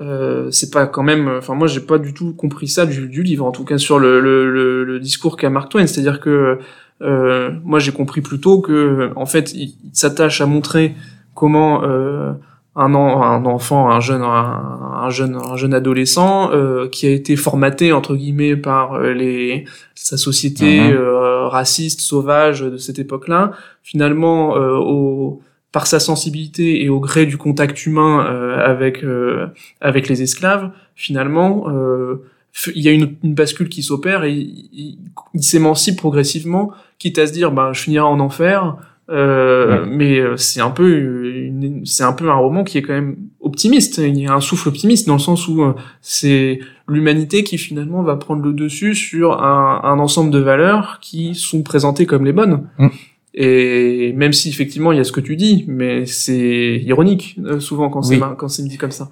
euh, 0.00 0.50
c'est 0.50 0.72
pas 0.72 0.86
quand 0.86 1.02
même. 1.02 1.28
Enfin, 1.38 1.54
moi, 1.54 1.66
j'ai 1.66 1.80
pas 1.80 1.98
du 1.98 2.12
tout 2.14 2.32
compris 2.34 2.68
ça 2.68 2.86
du, 2.86 3.08
du 3.08 3.22
livre, 3.22 3.44
en 3.46 3.52
tout 3.52 3.64
cas 3.64 3.78
sur 3.78 3.98
le, 3.98 4.20
le, 4.20 4.50
le, 4.50 4.84
le 4.84 5.00
discours 5.00 5.36
qu'a 5.36 5.50
Mark 5.50 5.70
Twain. 5.70 5.86
C'est-à-dire 5.86 6.20
que 6.20 6.58
euh, 7.02 7.50
moi, 7.64 7.78
j'ai 7.78 7.92
compris 7.92 8.20
plutôt 8.20 8.60
que, 8.60 9.10
en 9.16 9.26
fait, 9.26 9.52
il, 9.54 9.74
il 9.84 9.90
s'attache 9.92 10.40
à 10.40 10.46
montrer 10.46 10.94
comment 11.34 11.82
euh, 11.84 12.32
un, 12.76 12.94
en- 12.94 13.22
un 13.22 13.44
enfant, 13.44 13.90
un 13.90 14.00
jeune, 14.00 14.22
un, 14.22 14.80
un 15.04 15.10
jeune, 15.10 15.36
un 15.36 15.56
jeune 15.56 15.74
adolescent 15.74 16.50
euh, 16.52 16.88
qui 16.88 17.06
a 17.06 17.10
été 17.10 17.36
formaté 17.36 17.92
entre 17.92 18.16
guillemets 18.16 18.56
par 18.56 18.94
euh, 18.94 19.12
les 19.12 19.64
sa 19.94 20.16
société 20.16 20.92
euh, 20.92 21.46
raciste, 21.48 22.00
sauvage 22.00 22.62
de 22.62 22.76
cette 22.76 22.98
époque-là. 22.98 23.52
Finalement, 23.82 24.56
euh, 24.56 24.76
au 24.76 25.40
par 25.74 25.86
sa 25.86 25.98
sensibilité 26.00 26.82
et 26.84 26.88
au 26.88 27.00
gré 27.00 27.26
du 27.26 27.36
contact 27.36 27.84
humain 27.86 28.24
euh, 28.26 28.56
avec 28.64 29.02
euh, 29.04 29.46
avec 29.80 30.08
les 30.08 30.22
esclaves, 30.22 30.70
finalement, 30.94 31.64
euh, 31.68 32.22
il 32.74 32.82
y 32.82 32.88
a 32.88 32.92
une, 32.92 33.16
une 33.24 33.34
bascule 33.34 33.68
qui 33.68 33.82
s'opère 33.82 34.22
et 34.24 34.32
il, 34.32 34.68
il- 34.72 34.98
il 35.34 35.42
s'émancipe 35.42 35.98
progressivement, 35.98 36.70
quitte 37.00 37.18
à 37.18 37.26
se 37.26 37.32
dire, 37.32 37.50
ben, 37.50 37.72
je 37.72 37.80
finirai 37.82 38.04
en 38.04 38.20
enfer. 38.20 38.76
Euh, 39.10 39.82
Ouais. 39.84 39.90
Mais 39.98 40.18
euh, 40.18 40.36
c'est 40.36 40.60
un 40.62 40.70
peu, 40.70 40.86
c'est 41.84 42.04
un 42.04 42.12
peu 42.14 42.30
un 42.30 42.34
roman 42.46 42.64
qui 42.64 42.78
est 42.78 42.82
quand 42.82 42.94
même 42.94 43.16
optimiste. 43.40 43.98
Il 43.98 44.18
y 44.18 44.26
a 44.26 44.32
un 44.34 44.40
souffle 44.40 44.68
optimiste 44.68 45.06
dans 45.06 45.14
le 45.20 45.26
sens 45.30 45.46
où 45.48 45.62
euh, 45.62 45.74
c'est 46.00 46.60
l'humanité 46.88 47.44
qui 47.44 47.58
finalement 47.58 48.02
va 48.02 48.16
prendre 48.16 48.42
le 48.42 48.52
dessus 48.54 48.94
sur 48.94 49.42
un, 49.42 49.80
un 49.84 49.98
ensemble 49.98 50.30
de 50.30 50.38
valeurs 50.38 50.98
qui 51.02 51.34
sont 51.34 51.62
présentées 51.62 52.06
comme 52.06 52.24
les 52.24 52.32
bonnes. 52.32 52.68
Mm. 52.78 52.88
Et 53.36 54.12
même 54.14 54.32
si 54.32 54.48
effectivement 54.48 54.92
il 54.92 54.98
y 54.98 55.00
a 55.00 55.04
ce 55.04 55.10
que 55.12 55.20
tu 55.20 55.34
dis, 55.36 55.64
mais 55.66 56.06
c'est 56.06 56.80
ironique 56.84 57.36
euh, 57.44 57.58
souvent 57.58 57.90
quand 57.90 58.02
c'est 58.02 58.16
Oui. 58.16 58.22
quand 58.38 58.48
c'est 58.48 58.62
dit 58.62 58.76
comme 58.76 58.92
ça. 58.92 59.10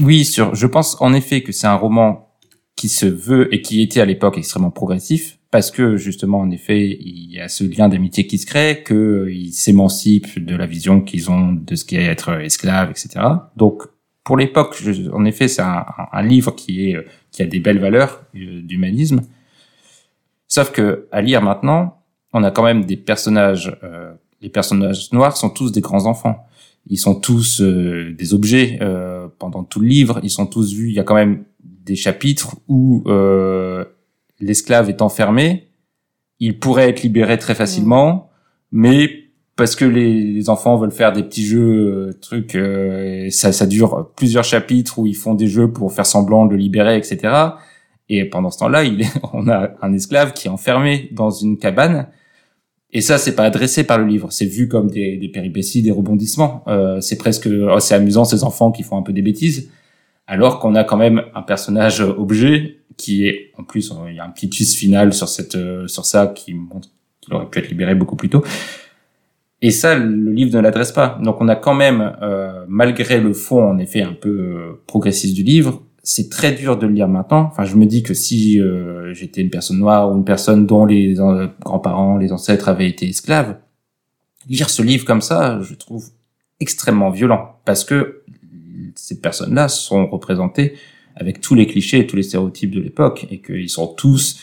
Oui, 0.00 0.24
sur, 0.24 0.54
je 0.54 0.66
pense 0.66 0.96
en 1.00 1.12
effet 1.12 1.42
que 1.42 1.52
c'est 1.52 1.66
un 1.66 1.74
roman 1.74 2.30
qui 2.76 2.88
se 2.88 3.06
veut 3.06 3.52
et 3.54 3.60
qui 3.62 3.82
était 3.82 4.00
à 4.00 4.04
l'époque 4.06 4.38
extrêmement 4.38 4.70
progressif 4.70 5.38
parce 5.50 5.70
que 5.70 5.96
justement 5.96 6.38
en 6.40 6.50
effet 6.50 6.86
il 7.00 7.30
y 7.32 7.38
a 7.40 7.48
ce 7.48 7.64
lien 7.64 7.88
d'amitié 7.90 8.26
qui 8.26 8.38
se 8.38 8.46
crée, 8.46 8.82
qu'ils 8.86 9.52
s'émancipent 9.52 10.38
de 10.44 10.56
la 10.56 10.66
vision 10.66 11.00
qu'ils 11.02 11.30
ont 11.30 11.52
de 11.52 11.74
ce 11.74 11.84
qu'est 11.84 12.02
être 12.04 12.40
esclave, 12.40 12.90
etc. 12.90 13.08
Donc 13.56 13.82
pour 14.24 14.36
l'époque, 14.36 14.76
en 15.12 15.24
effet, 15.24 15.46
c'est 15.46 15.62
un, 15.62 15.84
un- 16.12 16.22
livre 16.22 16.52
qui 16.52 16.90
est 16.90 16.96
qui 17.30 17.42
a 17.42 17.46
des 17.46 17.60
belles 17.60 17.78
valeurs 17.78 18.22
euh, 18.34 18.60
d'humanisme. 18.62 19.20
Sauf 20.48 20.72
que 20.72 21.06
à 21.12 21.22
lire 21.22 21.42
maintenant, 21.42 21.95
on 22.36 22.44
a 22.44 22.50
quand 22.50 22.64
même 22.64 22.84
des 22.84 22.96
personnages. 22.96 23.76
euh, 23.82 24.12
les 24.42 24.50
personnages 24.50 25.10
noirs 25.12 25.36
sont 25.36 25.50
tous 25.50 25.72
des 25.72 25.80
grands 25.80 26.06
enfants. 26.06 26.46
Ils 26.88 26.98
sont 26.98 27.14
tous 27.18 27.60
euh, 27.60 28.14
des 28.16 28.34
objets 28.34 28.78
euh, 28.80 29.26
pendant 29.38 29.64
tout 29.64 29.80
le 29.80 29.88
livre. 29.88 30.20
Ils 30.22 30.30
sont 30.30 30.46
tous 30.46 30.74
vus. 30.74 30.90
Il 30.90 30.94
y 30.94 31.00
a 31.00 31.04
quand 31.04 31.14
même 31.14 31.44
des 31.64 31.96
chapitres 31.96 32.56
où 32.68 33.02
euh, 33.06 33.84
l'esclave 34.38 34.88
est 34.88 35.02
enfermé. 35.02 35.68
Il 36.38 36.58
pourrait 36.58 36.90
être 36.90 37.02
libéré 37.02 37.38
très 37.38 37.54
facilement, 37.54 38.30
mais 38.70 39.10
parce 39.56 39.74
que 39.74 39.86
les, 39.86 40.22
les 40.34 40.50
enfants 40.50 40.76
veulent 40.76 40.92
faire 40.92 41.12
des 41.12 41.22
petits 41.22 41.46
jeux, 41.46 42.10
euh, 42.10 42.18
trucs, 42.20 42.54
euh, 42.54 43.24
et 43.24 43.30
ça, 43.30 43.52
ça 43.52 43.66
dure 43.66 44.12
plusieurs 44.14 44.44
chapitres 44.44 44.98
où 44.98 45.06
ils 45.06 45.16
font 45.16 45.34
des 45.34 45.48
jeux 45.48 45.72
pour 45.72 45.92
faire 45.94 46.04
semblant 46.04 46.44
de 46.44 46.50
le 46.52 46.58
libérer, 46.58 46.98
etc. 46.98 47.34
Et 48.10 48.26
pendant 48.26 48.50
ce 48.50 48.58
temps-là, 48.58 48.84
il 48.84 49.00
est, 49.00 49.12
on 49.32 49.48
a 49.48 49.70
un 49.80 49.92
esclave 49.94 50.34
qui 50.34 50.48
est 50.48 50.50
enfermé 50.50 51.08
dans 51.12 51.30
une 51.30 51.56
cabane. 51.58 52.08
Et 52.96 53.02
ça, 53.02 53.18
c'est 53.18 53.36
pas 53.36 53.44
adressé 53.44 53.84
par 53.84 53.98
le 53.98 54.06
livre. 54.06 54.32
C'est 54.32 54.46
vu 54.46 54.68
comme 54.68 54.90
des, 54.90 55.18
des 55.18 55.28
péripéties, 55.28 55.82
des 55.82 55.90
rebondissements. 55.90 56.64
Euh, 56.66 56.98
c'est 57.02 57.18
presque, 57.18 57.46
oh, 57.46 57.78
c'est 57.78 57.94
amusant 57.94 58.24
ces 58.24 58.42
enfants 58.42 58.72
qui 58.72 58.84
font 58.84 58.96
un 58.96 59.02
peu 59.02 59.12
des 59.12 59.20
bêtises. 59.20 59.70
Alors 60.26 60.60
qu'on 60.60 60.74
a 60.74 60.82
quand 60.82 60.96
même 60.96 61.22
un 61.34 61.42
personnage 61.42 62.00
objet 62.00 62.78
qui 62.96 63.26
est, 63.26 63.52
en 63.58 63.64
plus, 63.64 63.92
il 64.08 64.14
y 64.14 64.18
a 64.18 64.24
un 64.24 64.30
petit 64.30 64.48
twist 64.48 64.76
final 64.76 65.12
sur 65.12 65.28
cette, 65.28 65.56
euh, 65.56 65.86
sur 65.88 66.06
ça 66.06 66.28
qui 66.28 66.54
montre 66.54 66.88
qu'il 67.20 67.34
aurait 67.34 67.50
pu 67.50 67.58
être 67.58 67.68
libéré 67.68 67.94
beaucoup 67.94 68.16
plus 68.16 68.30
tôt. 68.30 68.42
Et 69.60 69.72
ça, 69.72 69.94
le 69.94 70.32
livre 70.32 70.56
ne 70.56 70.62
l'adresse 70.62 70.92
pas. 70.92 71.18
Donc 71.22 71.42
on 71.42 71.48
a 71.48 71.56
quand 71.56 71.74
même, 71.74 72.16
euh, 72.22 72.64
malgré 72.66 73.20
le 73.20 73.34
fond 73.34 73.62
en 73.62 73.76
effet 73.76 74.00
un 74.00 74.14
peu 74.14 74.30
euh, 74.30 74.82
progressiste 74.86 75.34
du 75.34 75.42
livre, 75.42 75.82
c'est 76.08 76.30
très 76.30 76.52
dur 76.52 76.78
de 76.78 76.86
le 76.86 76.92
lire 76.92 77.08
maintenant. 77.08 77.48
Enfin, 77.50 77.64
je 77.64 77.74
me 77.74 77.84
dis 77.84 78.04
que 78.04 78.14
si 78.14 78.60
euh, 78.60 79.12
j'étais 79.12 79.40
une 79.40 79.50
personne 79.50 79.78
noire 79.78 80.08
ou 80.08 80.16
une 80.16 80.24
personne 80.24 80.64
dont 80.64 80.84
les 80.84 81.18
euh, 81.18 81.48
grands-parents, 81.64 82.16
les 82.16 82.30
ancêtres 82.30 82.68
avaient 82.68 82.88
été 82.88 83.08
esclaves, 83.08 83.56
lire 84.48 84.70
ce 84.70 84.82
livre 84.82 85.04
comme 85.04 85.20
ça, 85.20 85.60
je 85.62 85.74
trouve 85.74 86.04
extrêmement 86.60 87.10
violent 87.10 87.56
parce 87.64 87.84
que 87.84 88.22
ces 88.94 89.20
personnes-là 89.20 89.66
sont 89.66 90.06
représentées 90.06 90.74
avec 91.16 91.40
tous 91.40 91.56
les 91.56 91.66
clichés 91.66 91.98
et 91.98 92.06
tous 92.06 92.14
les 92.14 92.22
stéréotypes 92.22 92.70
de 92.70 92.80
l'époque 92.80 93.26
et 93.32 93.40
qu'ils 93.40 93.68
sont 93.68 93.88
tous 93.88 94.40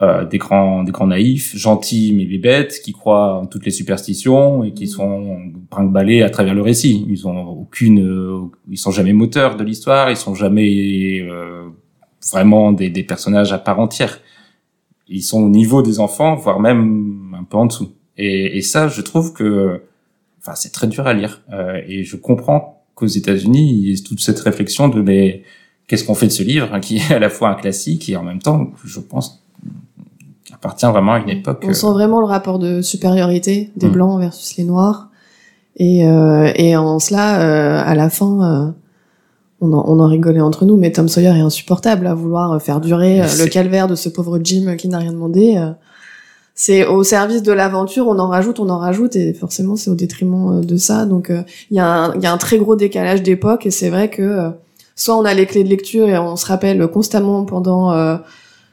euh, 0.00 0.24
des 0.24 0.38
grands 0.38 0.84
des 0.84 0.92
grands 0.92 1.08
naïfs, 1.08 1.56
gentils 1.56 2.14
mais 2.16 2.24
bébêtes, 2.24 2.80
qui 2.84 2.92
croient 2.92 3.40
en 3.40 3.46
toutes 3.46 3.64
les 3.64 3.72
superstitions 3.72 4.62
et 4.62 4.72
qui 4.72 4.86
sont 4.86 5.38
brinque-ballés 5.70 6.22
à 6.22 6.30
travers 6.30 6.54
le 6.54 6.62
récit. 6.62 7.04
Ils 7.08 7.26
ont 7.26 7.48
aucune, 7.48 8.00
euh, 8.00 8.42
ils 8.70 8.78
sont 8.78 8.92
jamais 8.92 9.12
moteurs 9.12 9.56
de 9.56 9.64
l'histoire, 9.64 10.10
ils 10.10 10.16
sont 10.16 10.34
jamais 10.34 11.20
euh, 11.22 11.68
vraiment 12.32 12.72
des, 12.72 12.90
des 12.90 13.02
personnages 13.02 13.52
à 13.52 13.58
part 13.58 13.80
entière. 13.80 14.20
Ils 15.08 15.22
sont 15.22 15.42
au 15.42 15.48
niveau 15.48 15.82
des 15.82 16.00
enfants, 16.00 16.36
voire 16.36 16.60
même 16.60 17.34
un 17.38 17.44
peu 17.44 17.56
en 17.56 17.66
dessous. 17.66 17.92
Et, 18.16 18.58
et 18.58 18.62
ça, 18.62 18.88
je 18.88 19.00
trouve 19.00 19.32
que, 19.32 19.82
enfin, 20.40 20.54
c'est 20.54 20.72
très 20.72 20.86
dur 20.86 21.06
à 21.06 21.14
lire. 21.14 21.42
Euh, 21.52 21.80
et 21.88 22.04
je 22.04 22.16
comprends 22.16 22.84
qu'aux 22.94 23.06
États-Unis, 23.06 23.70
il 23.72 23.88
y 23.88 23.92
ait 23.92 24.02
toute 24.02 24.20
cette 24.20 24.40
réflexion 24.40 24.88
de 24.88 25.00
mais 25.00 25.42
qu'est-ce 25.86 26.04
qu'on 26.04 26.14
fait 26.14 26.26
de 26.26 26.32
ce 26.32 26.42
livre 26.42 26.68
hein, 26.72 26.80
qui 26.80 26.98
est 26.98 27.14
à 27.14 27.18
la 27.18 27.30
fois 27.30 27.48
un 27.50 27.54
classique 27.54 28.08
et 28.08 28.16
en 28.16 28.22
même 28.22 28.40
temps, 28.40 28.70
je 28.84 29.00
pense, 29.00 29.44
appartient 30.60 30.86
vraiment 30.86 31.12
à 31.12 31.18
une 31.20 31.28
époque. 31.30 31.60
On 31.64 31.70
euh, 31.70 31.72
sent 31.72 31.90
vraiment 31.92 32.20
le 32.20 32.26
rapport 32.26 32.58
de 32.58 32.82
supériorité 32.82 33.70
des 33.76 33.88
Mm. 33.88 33.92
blancs 33.92 34.20
versus 34.20 34.56
les 34.56 34.64
noirs. 34.64 35.08
Et, 35.76 36.06
euh, 36.06 36.50
et 36.56 36.76
en 36.76 36.98
cela, 36.98 37.40
euh, 37.40 37.82
à 37.84 37.94
la 37.94 38.10
fin, 38.10 38.42
euh, 38.42 38.70
on, 39.60 39.72
en, 39.72 39.84
on 39.86 40.00
en 40.00 40.06
rigolait 40.08 40.40
entre 40.40 40.64
nous, 40.64 40.76
mais 40.76 40.90
Tom 40.90 41.08
Sawyer 41.08 41.28
est 41.36 41.40
insupportable 41.40 42.06
à 42.06 42.14
vouloir 42.14 42.60
faire 42.60 42.80
durer 42.80 43.20
euh, 43.22 43.26
le 43.38 43.46
calvaire 43.48 43.86
de 43.86 43.94
ce 43.94 44.08
pauvre 44.08 44.38
Jim 44.42 44.74
qui 44.76 44.88
n'a 44.88 44.98
rien 44.98 45.12
demandé. 45.12 45.56
euh. 45.56 45.70
C'est 46.60 46.84
au 46.84 47.04
service 47.04 47.44
de 47.44 47.52
l'aventure, 47.52 48.08
on 48.08 48.18
en 48.18 48.26
rajoute, 48.26 48.58
on 48.58 48.68
en 48.68 48.78
rajoute, 48.78 49.14
et 49.14 49.32
forcément 49.32 49.76
c'est 49.76 49.90
au 49.90 49.94
détriment 49.94 50.60
de 50.64 50.76
ça. 50.76 51.06
Donc 51.06 51.30
il 51.70 51.76
y, 51.76 51.78
a 51.78 51.86
un- 51.86 52.14
il 52.16 52.20
y 52.22 52.26
a 52.26 52.32
un 52.32 52.36
très 52.36 52.58
gros 52.58 52.74
décalage 52.74 53.22
d'époque, 53.22 53.64
et 53.64 53.70
c'est 53.70 53.90
vrai 53.90 54.10
que 54.10 54.50
soit 54.96 55.16
on 55.16 55.24
a 55.24 55.34
les 55.34 55.46
clés 55.46 55.62
de 55.62 55.68
lecture 55.68 56.08
et 56.08 56.18
on 56.18 56.34
se 56.34 56.46
rappelle 56.46 56.84
constamment 56.88 57.44
pendant 57.44 57.92
euh, 57.92 58.16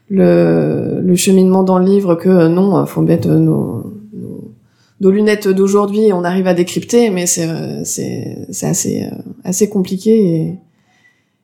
le, 0.09 1.01
le 1.01 1.15
cheminement 1.15 1.63
dans 1.63 1.79
le 1.79 1.85
livre 1.85 2.15
que 2.15 2.29
euh, 2.29 2.49
non, 2.49 2.85
faut 2.85 3.01
mettre 3.01 3.29
euh, 3.29 3.39
nos, 3.39 3.93
nos, 4.13 4.53
nos 5.01 5.11
lunettes 5.11 5.47
d'aujourd'hui, 5.47 6.13
on 6.13 6.23
arrive 6.23 6.47
à 6.47 6.53
décrypter, 6.53 7.09
mais 7.09 7.25
c'est 7.25 7.49
euh, 7.49 7.83
c'est 7.83 8.47
c'est 8.51 8.67
assez 8.67 9.03
euh, 9.03 9.15
assez 9.43 9.69
compliqué 9.69 10.35
et 10.35 10.55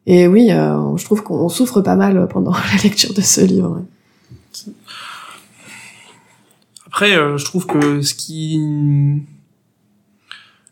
et 0.07 0.27
oui, 0.27 0.51
euh, 0.51 0.97
je 0.97 1.05
trouve 1.05 1.21
qu'on 1.21 1.47
souffre 1.47 1.81
pas 1.81 1.95
mal 1.95 2.27
pendant 2.27 2.51
la 2.75 2.83
lecture 2.83 3.13
de 3.13 3.21
ce 3.21 3.41
livre. 3.41 3.77
ouais. 3.77 4.73
Après, 6.87 7.15
euh, 7.15 7.37
je 7.37 7.45
trouve 7.45 7.67
que 7.67 8.01
ce 8.01 8.13
qui 8.13 8.59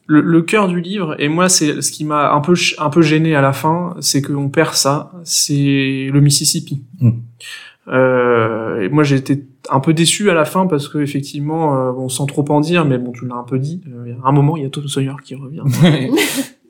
le, 0.06 0.22
le 0.22 0.41
cœur 0.41 0.68
du 0.68 0.82
livre 0.82 1.16
et 1.20 1.30
moi 1.30 1.48
c'est 1.48 1.82
ce 1.82 1.91
qui 1.91 2.03
m'a 2.03 2.34
un 2.34 2.41
peu 2.41 2.56
un 2.80 2.90
peu 2.90 3.02
gêné 3.02 3.36
à 3.36 3.41
la 3.41 3.53
fin, 3.53 3.95
c'est 4.02 4.22
qu'on 4.22 4.49
perd 4.49 4.74
ça, 4.74 5.11
c'est 5.24 6.10
le 6.11 6.20
Mississippi. 6.20 6.84
Mm. 6.99 7.11
Euh, 7.90 8.82
et 8.82 8.90
moi 8.90 9.03
j'ai 9.03 9.16
été 9.16 9.44
un 9.70 9.80
peu 9.80 9.94
déçu 9.94 10.30
à 10.30 10.34
la 10.34 10.45
fin 10.45 10.68
parce 10.68 10.88
que 10.88 10.99
effectivement, 10.99 11.90
euh, 11.90 11.91
bon 11.91 12.10
sans 12.10 12.26
trop 12.26 12.45
en 12.49 12.61
dire, 12.61 12.86
mais 12.86 12.98
bon 12.98 13.11
tu 13.11 13.26
l'as 13.26 13.36
un 13.36 13.44
peu 13.44 13.60
dit, 13.60 13.82
euh, 13.88 14.03
il 14.06 14.11
y 14.11 14.14
a 14.14 14.18
un 14.24 14.32
moment 14.32 14.57
il 14.57 14.64
y 14.64 14.66
a 14.66 14.70
Tom 14.70 14.88
Sawyer 14.88 15.14
qui 15.24 15.36
revient. 15.36 15.64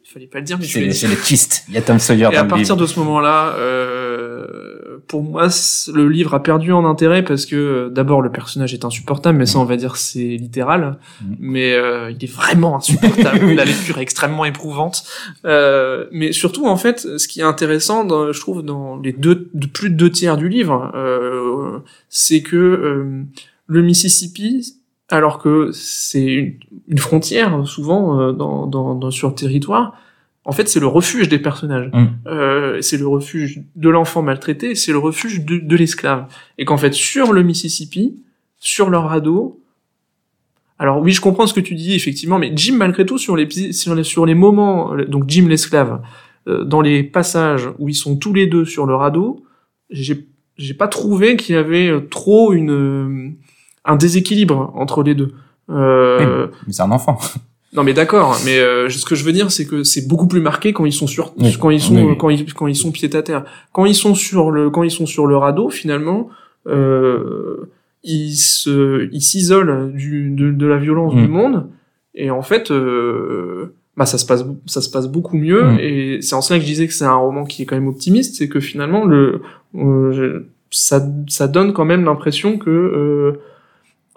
Il 0.10 0.14
fallait 0.14 0.26
pas 0.26 0.40
le 0.40 0.46
dire, 0.46 0.58
mais 0.60 0.66
c'est 0.66 0.82
le, 0.82 0.88
dit. 0.88 0.96
c'est 0.96 1.08
le 1.08 1.16
twist. 1.16 1.66
Il 1.68 1.76
y 1.76 1.78
a 1.78 1.84
Tom 1.84 2.00
Sawyer 2.00 2.30
Et 2.32 2.34
dans 2.34 2.40
à 2.40 2.42
le 2.42 2.48
partir 2.48 2.74
livre. 2.74 2.78
de 2.78 2.86
ce 2.88 3.00
moment-là, 3.00 3.54
euh, 3.58 4.79
pour 5.10 5.24
moi, 5.24 5.48
le 5.94 6.08
livre 6.08 6.34
a 6.36 6.42
perdu 6.42 6.72
en 6.72 6.86
intérêt 6.86 7.24
parce 7.26 7.46
que 7.46 7.56
euh, 7.56 7.90
d'abord 7.90 8.22
le 8.22 8.32
personnage 8.32 8.74
est 8.74 8.86
insupportable, 8.86 9.38
mais 9.38 9.46
ça 9.48 9.60
on 9.60 9.66
va 9.66 9.76
dire 9.76 9.96
c'est 9.98 10.20
littéral, 10.38 10.98
Mhm. 11.22 11.36
mais 11.40 11.74
euh, 11.74 12.12
il 12.12 12.24
est 12.24 12.32
vraiment 12.32 12.78
insupportable. 12.78 13.52
La 13.56 13.66
lecture 13.66 13.98
est 13.98 14.04
extrêmement 14.04 14.46
éprouvante, 14.46 15.04
euh, 15.46 16.06
mais 16.12 16.32
surtout 16.32 16.68
en 16.68 16.78
fait, 16.78 17.00
ce 17.18 17.28
qui 17.28 17.40
est 17.42 17.44
intéressant, 17.44 18.06
dans, 18.06 18.32
je 18.32 18.40
trouve, 18.40 18.62
dans 18.64 18.98
les 18.98 19.12
deux, 19.12 19.50
de 19.54 19.68
plus 19.68 19.90
de 19.90 19.96
deux 19.96 20.12
tiers 20.12 20.38
du 20.38 20.48
livre, 20.48 20.92
euh, 20.96 21.80
c'est 22.10 22.42
que 22.42 22.56
euh, 22.56 23.24
le 23.68 23.82
Mississippi 23.82 24.76
alors 25.12 25.40
que 25.40 25.72
c'est 25.74 26.24
une, 26.24 26.54
une 26.88 27.00
frontière 27.00 27.66
souvent 27.68 28.20
euh, 28.20 28.32
dans, 28.32 28.68
dans, 28.68 28.94
dans- 28.94 29.10
sur 29.12 29.30
le 29.30 29.34
territoire. 29.36 29.94
En 30.50 30.52
fait, 30.52 30.68
c'est 30.68 30.80
le 30.80 30.88
refuge 30.88 31.30
des 31.30 31.38
personnages. 31.38 31.92
Mm. 31.94 32.08
Euh, 32.26 32.82
c'est 32.82 32.98
le 32.98 33.08
refuge 33.08 33.62
de 33.76 33.90
l'enfant 33.90 34.24
maltraité, 34.24 34.74
c'est 34.74 34.92
le 34.92 34.98
refuge 34.98 35.46
de, 35.46 35.60
de 35.60 35.76
l'esclave. 35.76 36.26
Et 36.58 36.66
qu'en 36.66 36.78
fait, 36.78 36.94
sur 36.94 37.34
le 37.34 37.44
Mississippi, 37.44 38.24
sur 38.58 38.90
leur 38.90 39.10
radeau, 39.10 39.62
alors 40.80 41.00
oui, 41.02 41.12
je 41.12 41.22
comprends 41.22 41.46
ce 41.46 41.54
que 41.54 41.60
tu 41.60 41.76
dis 41.76 41.94
effectivement, 41.94 42.40
mais 42.40 42.52
Jim 42.56 42.78
malgré 42.78 43.06
tout 43.06 43.20
sur 43.20 43.36
les 43.36 43.48
sur 43.74 43.94
les, 43.94 44.04
sur 44.04 44.26
les 44.26 44.34
moments, 44.34 44.96
donc 45.08 45.26
Jim 45.28 45.46
l'esclave, 45.48 46.02
euh, 46.48 46.64
dans 46.64 46.82
les 46.82 47.04
passages 47.04 47.70
où 47.78 47.88
ils 47.88 47.96
sont 47.96 48.16
tous 48.16 48.34
les 48.34 48.48
deux 48.48 48.66
sur 48.66 48.88
le 48.88 48.96
radeau, 48.96 49.44
j'ai 49.92 50.26
j'ai 50.58 50.74
pas 50.74 50.88
trouvé 50.88 51.38
qu'il 51.38 51.56
y 51.56 51.58
avait 51.58 51.90
euh, 51.90 52.02
trop 52.02 52.54
une 52.54 52.72
euh, 52.72 53.30
un 53.86 53.98
déséquilibre 53.98 54.72
entre 54.74 55.04
les 55.04 55.14
deux. 55.14 55.34
Euh, 55.70 56.48
Mais 56.66 56.74
c'est 56.74 56.82
un 56.82 56.92
enfant. 56.92 57.20
Non 57.74 57.84
mais 57.84 57.94
d'accord, 57.94 58.36
mais 58.46 58.58
euh, 58.60 58.90
ce 58.90 59.06
que 59.06 59.14
je 59.16 59.24
veux 59.24 59.32
dire 59.32 59.52
c'est 59.52 59.66
que 59.68 59.84
c'est 59.84 60.08
beaucoup 60.08 60.28
plus 60.28 60.42
marqué 60.42 60.74
quand 60.74 60.86
ils 60.86 60.92
sont 60.94 61.06
sur 61.08 61.34
Oui. 61.38 61.56
quand 61.62 61.70
ils 61.70 61.80
sont 61.80 61.96
Oui, 61.96 62.02
oui. 62.04 62.16
quand 62.18 62.30
ils 62.30 62.52
quand 62.54 62.66
ils 62.68 62.76
sont 62.76 62.92
pied 62.92 63.14
à 63.16 63.22
terre. 63.22 63.46
Quand 63.74 63.86
ils 63.86 63.94
sont 63.96 64.16
sur 64.16 64.50
le 64.50 64.70
quand 64.72 64.82
ils 64.84 64.90
sont 64.92 65.06
sur 65.06 65.28
le 65.28 65.38
radeau 65.38 65.70
finalement 65.70 66.30
euh, 66.68 67.70
ils 68.04 68.36
se 68.36 69.08
ils 69.12 69.22
s'isolent 69.22 69.92
du 69.94 70.30
de, 70.32 70.52
de 70.52 70.66
la 70.66 70.78
violence 70.78 71.14
Mm. 71.14 71.22
du 71.22 71.28
monde 71.28 71.68
et 72.16 72.32
en 72.32 72.42
fait 72.42 72.72
euh, 72.72 73.74
bah 73.98 74.06
ça 74.06 74.18
se 74.18 74.26
passe 74.26 74.44
ça 74.66 74.82
se 74.82 74.90
passe 74.90 75.08
beaucoup 75.08 75.38
mieux 75.38 75.64
Mm. 75.64 75.78
et 75.80 76.22
c'est 76.22 76.36
en 76.36 76.42
cela 76.42 76.58
que 76.60 76.66
je 76.66 76.70
disais 76.70 76.88
que 76.88 76.94
c'est 76.94 77.06
un 77.06 77.16
roman 77.16 77.44
qui 77.46 77.62
est 77.62 77.66
quand 77.66 77.76
même 77.76 77.88
optimiste, 77.88 78.36
c'est 78.36 78.48
que 78.50 78.60
finalement 78.60 79.06
le 79.06 79.42
euh, 79.76 80.48
ça 80.72 81.06
ça 81.28 81.48
donne 81.48 81.74
quand 81.74 81.86
même 81.86 82.04
l'impression 82.06 82.58
que 82.58 82.70
euh, 82.70 83.40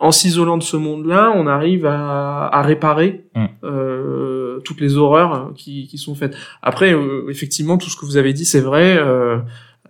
en 0.03 0.11
s'isolant 0.12 0.59
de 0.59 0.62
ce 0.62 0.77
monde-là, 0.77 1.33
on 1.35 1.47
arrive 1.47 1.87
à, 1.87 2.49
à 2.49 2.62
réparer 2.62 3.24
Mm. 3.35 3.47
euh, 3.65 4.59
toutes 4.65 4.81
les 4.83 4.97
horreurs 4.99 5.53
qui, 5.57 5.87
qui 5.89 5.97
sont 5.97 6.15
faites. 6.15 6.35
Après, 6.61 6.93
euh, 6.93 7.31
effectivement, 7.31 7.79
tout 7.79 7.89
ce 7.89 7.97
que 7.97 8.05
vous 8.05 8.16
avez 8.19 8.33
dit, 8.35 8.45
c'est 8.45 8.61
vrai. 8.61 8.97
euh, 8.99 9.39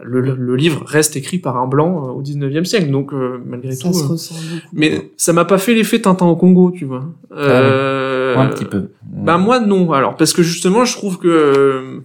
le, 0.05 0.21
le 0.21 0.57
livre 0.57 0.83
reste 0.87 1.15
écrit 1.17 1.39
par 1.39 1.57
un 1.59 1.67
blanc 1.69 1.91
euh, 2.09 2.13
au 2.13 2.23
19e 2.23 2.65
siècle, 2.65 2.91
donc 2.91 3.13
euh, 3.13 3.39
malgré 3.47 3.73
Ça 3.73 3.89
tout. 3.89 3.95
se 3.95 4.05
euh, 4.05 4.09
ressent 4.09 4.35
beaucoup. 4.35 4.67
mais 4.73 5.11
ça 5.17 5.33
m'a 5.33 5.45
pas 5.45 5.59
fait 5.59 5.75
l'effet 5.75 6.01
Tintin 6.01 6.27
au 6.27 6.35
Congo, 6.37 6.73
tu 6.77 6.85
vois. 6.87 7.05
Euh, 7.33 8.37
Un 8.37 8.47
petit 8.49 8.65
peu. 8.65 8.91
bah 9.05 9.39
moi 9.39 9.61
non. 9.61 9.93
Alors 9.93 10.17
parce 10.17 10.33
que 10.33 10.43
justement, 10.43 10.85
je 10.85 10.95
trouve 10.97 11.19
que 11.19 11.29
euh, 11.29 12.01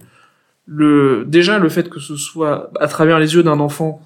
le 0.66 1.24
déjà 1.26 1.58
le 1.58 1.68
fait 1.68 1.88
que 1.88 1.98
ce 2.00 2.16
soit 2.16 2.70
à 2.80 2.86
travers 2.88 3.18
les 3.18 3.34
yeux 3.34 3.42
d'un 3.42 3.58
enfant, 3.60 4.00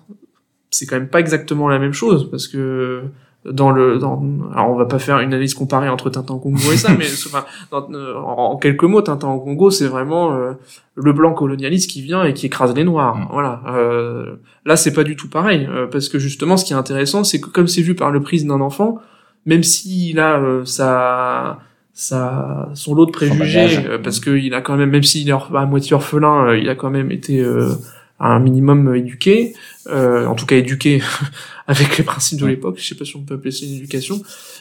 c'est 0.70 0.86
quand 0.86 0.96
même 0.96 1.08
pas 1.08 1.20
exactement 1.20 1.68
la 1.68 1.78
même 1.78 1.92
chose 1.92 2.30
parce 2.30 2.48
que 2.48 3.02
dans 3.44 3.70
le 3.72 3.98
dans 3.98 4.22
alors 4.54 4.70
on 4.70 4.76
va 4.76 4.84
pas 4.86 5.00
faire 5.00 5.18
une 5.18 5.28
analyse 5.32 5.54
comparée 5.54 5.88
entre 5.88 6.10
Tintin 6.10 6.34
au 6.34 6.38
Congo 6.38 6.58
et 6.72 6.76
ça 6.76 6.92
mais 6.98 7.04
c'est- 7.04 7.28
enfin, 7.28 7.44
dans- 7.72 7.92
euh, 7.92 8.14
en, 8.16 8.52
en 8.52 8.56
quelques 8.56 8.84
mots 8.84 9.02
Tintin 9.02 9.28
au 9.28 9.40
Congo 9.40 9.70
c'est 9.70 9.86
vraiment 9.88 10.32
euh, 10.32 10.52
le 10.94 11.12
blanc 11.12 11.34
colonialiste 11.34 11.90
qui 11.90 12.02
vient 12.02 12.22
et 12.24 12.34
qui 12.34 12.46
écrase 12.46 12.72
les 12.74 12.84
noirs. 12.84 13.16
Mm. 13.16 13.26
voilà. 13.32 13.60
Euh, 13.68 14.36
là 14.64 14.76
c'est 14.76 14.92
pas 14.92 15.02
du 15.04 15.16
tout 15.16 15.28
pareil 15.28 15.68
euh, 15.70 15.86
parce 15.88 16.08
que 16.08 16.18
justement 16.20 16.56
ce 16.56 16.64
qui 16.64 16.72
est 16.72 16.76
intéressant 16.76 17.24
c'est 17.24 17.40
que 17.40 17.48
comme 17.48 17.66
c'est 17.66 17.82
vu 17.82 17.94
par 17.96 18.10
le 18.12 18.20
prisme 18.20 18.48
d'un 18.48 18.60
enfant 18.60 18.98
même 19.44 19.64
s'il 19.64 20.20
a 20.20 20.38
euh, 20.38 20.64
sa 20.64 21.58
sa 21.94 22.68
son 22.74 22.94
lot 22.94 23.06
de 23.06 23.10
préjugés 23.10 23.78
euh, 23.86 23.98
parce 23.98 24.20
que 24.20 24.30
il 24.30 24.54
a 24.54 24.60
quand 24.60 24.76
même 24.76 24.90
même 24.90 25.02
s'il 25.02 25.28
est 25.28 25.32
à 25.32 25.66
moitié 25.66 25.94
orphelin 25.94 26.46
euh, 26.46 26.58
il 26.58 26.68
a 26.68 26.74
quand 26.74 26.90
même 26.90 27.10
été 27.10 27.40
euh, 27.40 27.70
à 28.18 28.28
un 28.28 28.38
minimum 28.38 28.88
euh, 28.88 28.94
éduqué 28.98 29.52
euh, 29.90 30.26
en 30.26 30.34
tout 30.34 30.46
cas 30.46 30.56
éduqué 30.56 31.02
avec 31.74 31.98
les 31.98 32.04
principes 32.04 32.40
de 32.40 32.46
l'époque. 32.46 32.76
Je 32.78 32.86
sais 32.88 32.94
pas 32.94 33.04
si 33.04 33.16
on 33.16 33.22
peut 33.26 33.34
appeler 33.34 33.50
ça 33.50 33.64
une 33.66 33.74
éducation. 33.74 34.16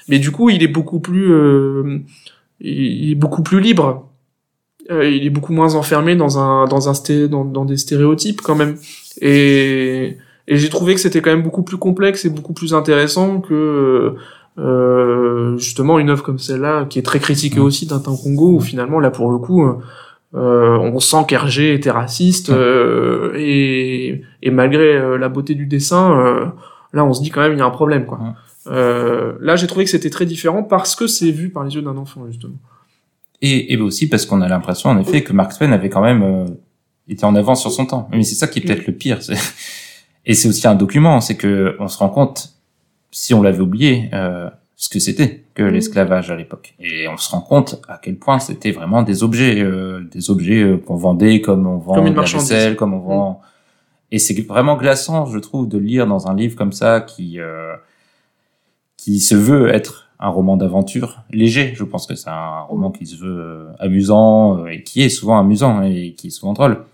Mais 0.09 0.19
du 0.19 0.31
coup 0.31 0.49
il 0.49 0.61
est 0.63 0.73
beaucoup 0.77 0.99
plus 0.99 1.31
euh, 1.31 1.99
il 2.59 3.11
est 3.11 3.15
beaucoup 3.15 3.43
plus 3.43 3.59
libre. 3.59 4.07
Euh, 4.89 5.07
il 5.07 5.25
est 5.25 5.29
beaucoup 5.38 5.53
moins 5.53 5.75
enfermé 5.75 6.15
dans 6.15 6.33
un 6.39 6.65
dans 6.67 6.89
un 6.89 6.93
sté- 6.93 7.27
dans, 7.27 7.45
dans 7.45 7.65
des 7.65 7.77
stéréotypes 7.77 8.41
quand 8.41 8.55
même. 8.55 8.75
Et 9.21 10.17
et 10.47 10.57
j'ai 10.57 10.69
trouvé 10.69 10.95
que 10.95 10.99
c'était 10.99 11.21
quand 11.21 11.31
même 11.35 11.43
beaucoup 11.43 11.63
plus 11.63 11.77
complexe 11.77 12.25
et 12.25 12.29
beaucoup 12.29 12.53
plus 12.53 12.73
intéressant 12.73 13.41
que 13.41 14.15
euh, 14.57 15.57
justement 15.57 15.99
une 15.99 16.09
œuvre 16.09 16.23
comme 16.23 16.39
celle-là 16.39 16.85
qui 16.89 16.99
est 16.99 17.03
très 17.03 17.19
critiquée 17.19 17.59
aussi 17.59 17.88
Tintin 17.88 18.15
Congo 18.21 18.55
où 18.57 18.59
finalement 18.59 18.99
là 18.99 19.11
pour 19.11 19.31
le 19.31 19.38
coup 19.38 19.63
euh, 20.35 20.77
on 20.77 20.99
sent 20.99 21.23
qu'Hergé 21.27 21.73
était 21.73 21.91
raciste 21.91 22.49
euh, 22.49 23.31
et, 23.38 24.23
et 24.41 24.51
malgré 24.51 24.95
euh, 24.97 25.17
la 25.17 25.29
beauté 25.29 25.55
du 25.55 25.67
dessin 25.67 26.05
euh, 26.19 26.45
là 26.93 27.05
on 27.05 27.13
se 27.13 27.22
dit 27.22 27.30
quand 27.30 27.41
même 27.41 27.53
il 27.53 27.59
y 27.59 27.61
a 27.61 27.65
un 27.65 27.69
problème 27.72 28.05
quoi 28.05 28.19
Ouais. 28.19 28.73
euh, 28.73 29.34
là 29.41 29.55
j'ai 29.55 29.68
trouvé 29.68 29.85
que 29.85 29.91
c'était 29.91 30.09
très 30.09 30.26
différent 30.26 30.63
parce 30.63 30.95
que 30.95 31.07
c'est 31.07 31.31
vu 31.31 31.49
par 31.49 31.63
les 31.63 31.73
yeux 31.76 31.81
d'un 31.81 31.97
enfant 31.97 32.26
justement 32.27 32.55
Et, 33.41 33.73
et 33.73 33.77
aussi 33.81 34.07
parce 34.07 34.26
qu'on 34.27 34.41
a 34.41 34.47
l'impression, 34.47 34.89
en 34.91 34.99
effet, 34.99 35.23
que 35.23 35.34
Mark 35.34 35.57
Twain 35.57 35.72
avait 35.72 35.89
quand 35.89 36.01
même 36.03 36.22
euh, 36.23 36.45
été 37.07 37.26
en 37.26 37.34
avance 37.35 37.61
sur 37.61 37.72
son 37.72 37.88
temps. 37.88 38.07
Mais 38.11 38.22
c'est 38.23 38.35
ça 38.35 38.47
qui 38.47 38.59
est 38.59 38.61
peut-être 38.61 38.85
le 38.85 38.93
pire. 38.93 39.18
Et 40.27 40.35
c'est 40.35 40.47
aussi 40.47 40.68
un 40.68 40.76
document, 40.76 41.19
c'est 41.22 41.35
que 41.35 41.76
on 41.80 41.88
se 41.88 41.97
rend 41.97 42.09
compte, 42.09 42.53
si 43.09 43.34
on 43.34 43.41
l'avait 43.41 43.61
oublié, 43.61 44.09
euh, 44.13 44.47
ce 44.76 44.89
que 44.89 44.99
c'était 44.99 45.43
que 45.55 45.63
l'esclavage 45.63 46.30
à 46.30 46.35
l'époque. 46.35 46.76
Et 46.80 47.07
on 47.07 47.18
se 47.18 47.31
rend 47.31 47.41
compte 47.41 47.81
à 47.88 47.99
quel 48.01 48.18
point 48.18 48.38
c'était 48.38 48.72
vraiment 48.72 49.01
des 49.01 49.23
objets, 49.23 49.59
euh, 49.61 50.01
des 50.11 50.30
objets 50.30 50.61
euh, 50.61 50.77
qu'on 50.77 50.95
vendait 50.95 51.41
comme 51.41 51.65
on 51.65 51.77
vend 51.77 51.95
Comme 51.95 52.05
une 52.05 52.11
de 52.13 52.18
la 52.18 52.22
marchandise. 52.22 52.51
vaisselle, 52.51 52.76
comme 52.76 52.93
on 52.93 52.99
vend. 52.99 53.41
Et 54.11 54.19
c'est 54.19 54.39
vraiment 54.41 54.75
glaçant, 54.75 55.25
je 55.25 55.39
trouve, 55.39 55.67
de 55.67 55.77
lire 55.77 56.05
dans 56.05 56.27
un 56.27 56.35
livre 56.35 56.55
comme 56.55 56.73
ça 56.73 57.01
qui 57.01 57.39
euh, 57.39 57.75
qui 58.97 59.19
se 59.19 59.35
veut 59.35 59.73
être 59.73 60.11
un 60.19 60.29
roman 60.29 60.55
d'aventure 60.57 61.23
léger. 61.31 61.73
Je 61.75 61.83
pense 61.83 62.05
que 62.05 62.15
c'est 62.15 62.29
un 62.29 62.61
roman 62.61 62.91
qui 62.91 63.07
se 63.07 63.15
veut 63.15 63.39
euh, 63.39 63.71
amusant 63.79 64.59
euh, 64.59 64.67
et 64.67 64.83
qui 64.83 65.01
est 65.01 65.09
souvent 65.09 65.39
amusant 65.39 65.81
et 65.81 66.13
qui 66.13 66.27
est 66.27 66.31
souvent 66.31 66.53
drôle. 66.53 66.85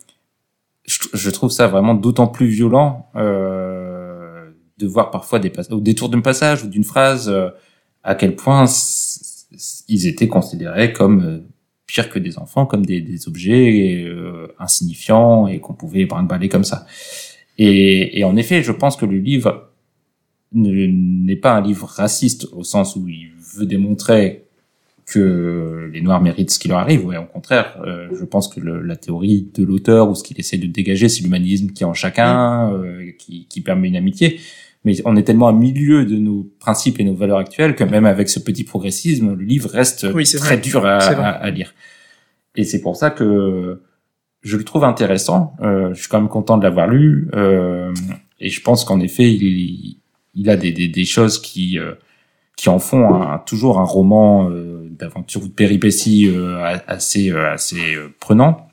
Je, 0.86 1.30
trouve 1.32 1.52
ça 1.52 1.68
vraiment 1.68 1.96
d'autant 1.96 2.28
plus 2.28 2.48
violent 2.48 3.10
euh, 3.18 4.50
de 4.78 4.88
voir 4.88 5.12
parfois 5.12 5.38
des 5.40 5.52
au 5.70 5.82
détour 5.82 6.08
d'un 6.08 6.22
passage 6.22 6.64
ou 6.64 6.68
d'une 6.68 6.86
phrase, 6.86 7.28
euh, 7.28 7.50
à 8.04 8.16
quel 8.16 8.38
point 8.38 8.64
ils 9.90 10.08
étaient 10.08 10.30
considérés 10.30 10.94
comme 10.94 11.44
pires 11.88 12.10
que 12.10 12.20
des 12.20 12.38
enfants, 12.38 12.66
comme 12.66 12.86
des, 12.86 13.02
des 13.02 13.28
objets 13.28 14.04
euh, 14.06 14.48
insignifiants 14.60 15.48
et 15.48 15.60
qu'on 15.60 15.74
pouvait 15.74 16.06
brinque-baller 16.06 16.50
comme 16.50 16.66
ça. 16.66 16.86
Et, 17.58 18.20
et 18.20 18.24
en 18.24 18.36
effet, 18.36 18.62
je 18.62 18.72
pense 18.74 18.96
que 18.98 19.06
le 19.06 19.18
livre 19.18 19.72
ne- 20.54 20.86
n'est 21.26 21.36
pas 21.38 21.54
un 21.56 21.62
livre 21.62 21.88
raciste 21.88 22.48
au 22.52 22.64
sens 22.64 22.96
où 22.96 23.08
il 23.08 23.30
veut 23.56 23.66
démontrer 23.66 24.44
que 25.06 25.90
les 25.94 26.02
Noirs 26.02 26.22
méritent 26.22 26.52
ce 26.52 26.60
qui 26.60 26.68
leur 26.68 26.80
arrive. 26.80 27.06
Ouais, 27.06 27.16
au 27.18 27.24
contraire, 27.26 27.82
euh, 27.86 28.10
je 28.20 28.26
pense 28.26 28.50
que 28.50 28.60
le- 28.60 28.82
la 28.82 28.98
théorie 28.98 29.50
de 29.56 29.64
l'auteur 29.64 30.10
ou 30.10 30.16
ce 30.16 30.24
qu'il 30.24 30.38
essaie 30.38 30.58
de 30.58 30.68
dégager, 30.68 31.08
c'est 31.08 31.24
l'humanisme 31.24 31.72
qui 31.72 31.84
est 31.84 31.86
en 31.86 31.94
chacun, 31.94 32.74
euh, 32.74 33.12
qui, 33.18 33.46
qui 33.48 33.62
permet 33.62 33.88
une 33.88 33.96
amitié. 33.96 34.40
Mais 34.88 34.96
on 35.04 35.18
est 35.18 35.24
tellement 35.24 35.50
à 35.50 35.52
milieu 35.52 36.06
de 36.06 36.16
nos 36.16 36.50
principes 36.60 37.00
et 37.02 37.04
nos 37.04 37.14
valeurs 37.14 37.40
actuelles 37.40 37.76
que 37.76 37.84
même 37.84 38.06
avec 38.06 38.30
ce 38.30 38.40
petit 38.40 38.64
progressisme, 38.64 39.36
le 39.36 39.44
livre 39.44 39.70
reste 39.70 40.08
Oui, 40.14 40.24
très 40.24 40.38
vrai. 40.38 40.58
dur 40.58 40.86
à, 40.86 41.50
lire. 41.52 41.74
Et 42.56 42.64
c'est 42.64 42.80
pour 42.82 42.96
ça 42.96 43.10
que 43.12 43.82
je 44.44 44.56
le 44.56 44.64
trouve 44.64 44.86
intéressant. 44.86 45.54
Euh, 45.62 45.94
je 45.94 46.00
suis 46.00 46.08
quand 46.10 46.22
même 46.22 46.30
content 46.30 46.58
de 46.58 46.64
l'avoir 46.64 46.88
lu. 46.88 47.28
Euh, 47.36 47.94
et 48.40 48.48
je 48.50 48.62
pense 48.62 48.86
qu'en 48.86 49.02
effet, 49.02 49.30
il, 49.30 49.98
il 50.36 50.50
a 50.50 50.56
des, 50.56 50.72
des, 50.72 50.88
des 50.88 51.04
choses 51.06 51.42
qui, 51.42 51.78
euh, 51.78 51.94
qui 52.56 52.70
en 52.70 52.80
font 52.80 53.14
un- 53.22 53.40
toujours 53.40 53.80
un 53.80 53.84
roman 53.84 54.50
d'aventure 54.90 55.44
ou 55.44 55.48
de 55.50 55.54
péripéties 55.54 56.32
assez, 56.88 57.32
assez 57.32 57.98
prenant. 58.22 58.67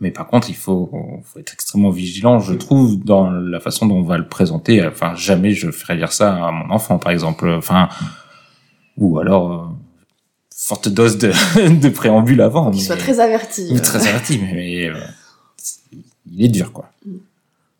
Mais 0.00 0.10
par 0.10 0.26
contre, 0.26 0.50
il 0.50 0.56
faut, 0.56 0.90
faut 1.24 1.38
être 1.38 1.52
extrêmement 1.52 1.90
vigilant, 1.90 2.38
je 2.38 2.52
trouve, 2.54 2.98
dans 3.02 3.30
la 3.30 3.60
façon 3.60 3.86
dont 3.86 3.96
on 3.96 4.02
va 4.02 4.18
le 4.18 4.28
présenter. 4.28 4.86
Enfin, 4.86 5.14
jamais 5.14 5.52
je 5.52 5.70
ferais 5.70 5.96
lire 5.96 6.12
ça 6.12 6.34
à 6.46 6.50
mon 6.50 6.70
enfant, 6.70 6.98
par 6.98 7.12
exemple. 7.12 7.48
Enfin, 7.48 7.88
ou 8.98 9.18
alors 9.18 9.52
euh, 9.52 9.66
forte 10.54 10.88
dose 10.88 11.18
de, 11.18 11.28
de 11.80 11.88
préambule 11.88 12.40
avant. 12.40 12.70
Qu'il 12.70 12.82
soit 12.82 12.96
très 12.96 13.20
averti. 13.20 13.68
oui, 13.70 13.80
très 13.80 14.06
averti, 14.06 14.38
mais, 14.38 14.52
mais, 14.54 14.88
euh, 14.88 14.94
il 16.30 16.44
est 16.44 16.48
dur, 16.48 16.72
quoi. 16.72 16.90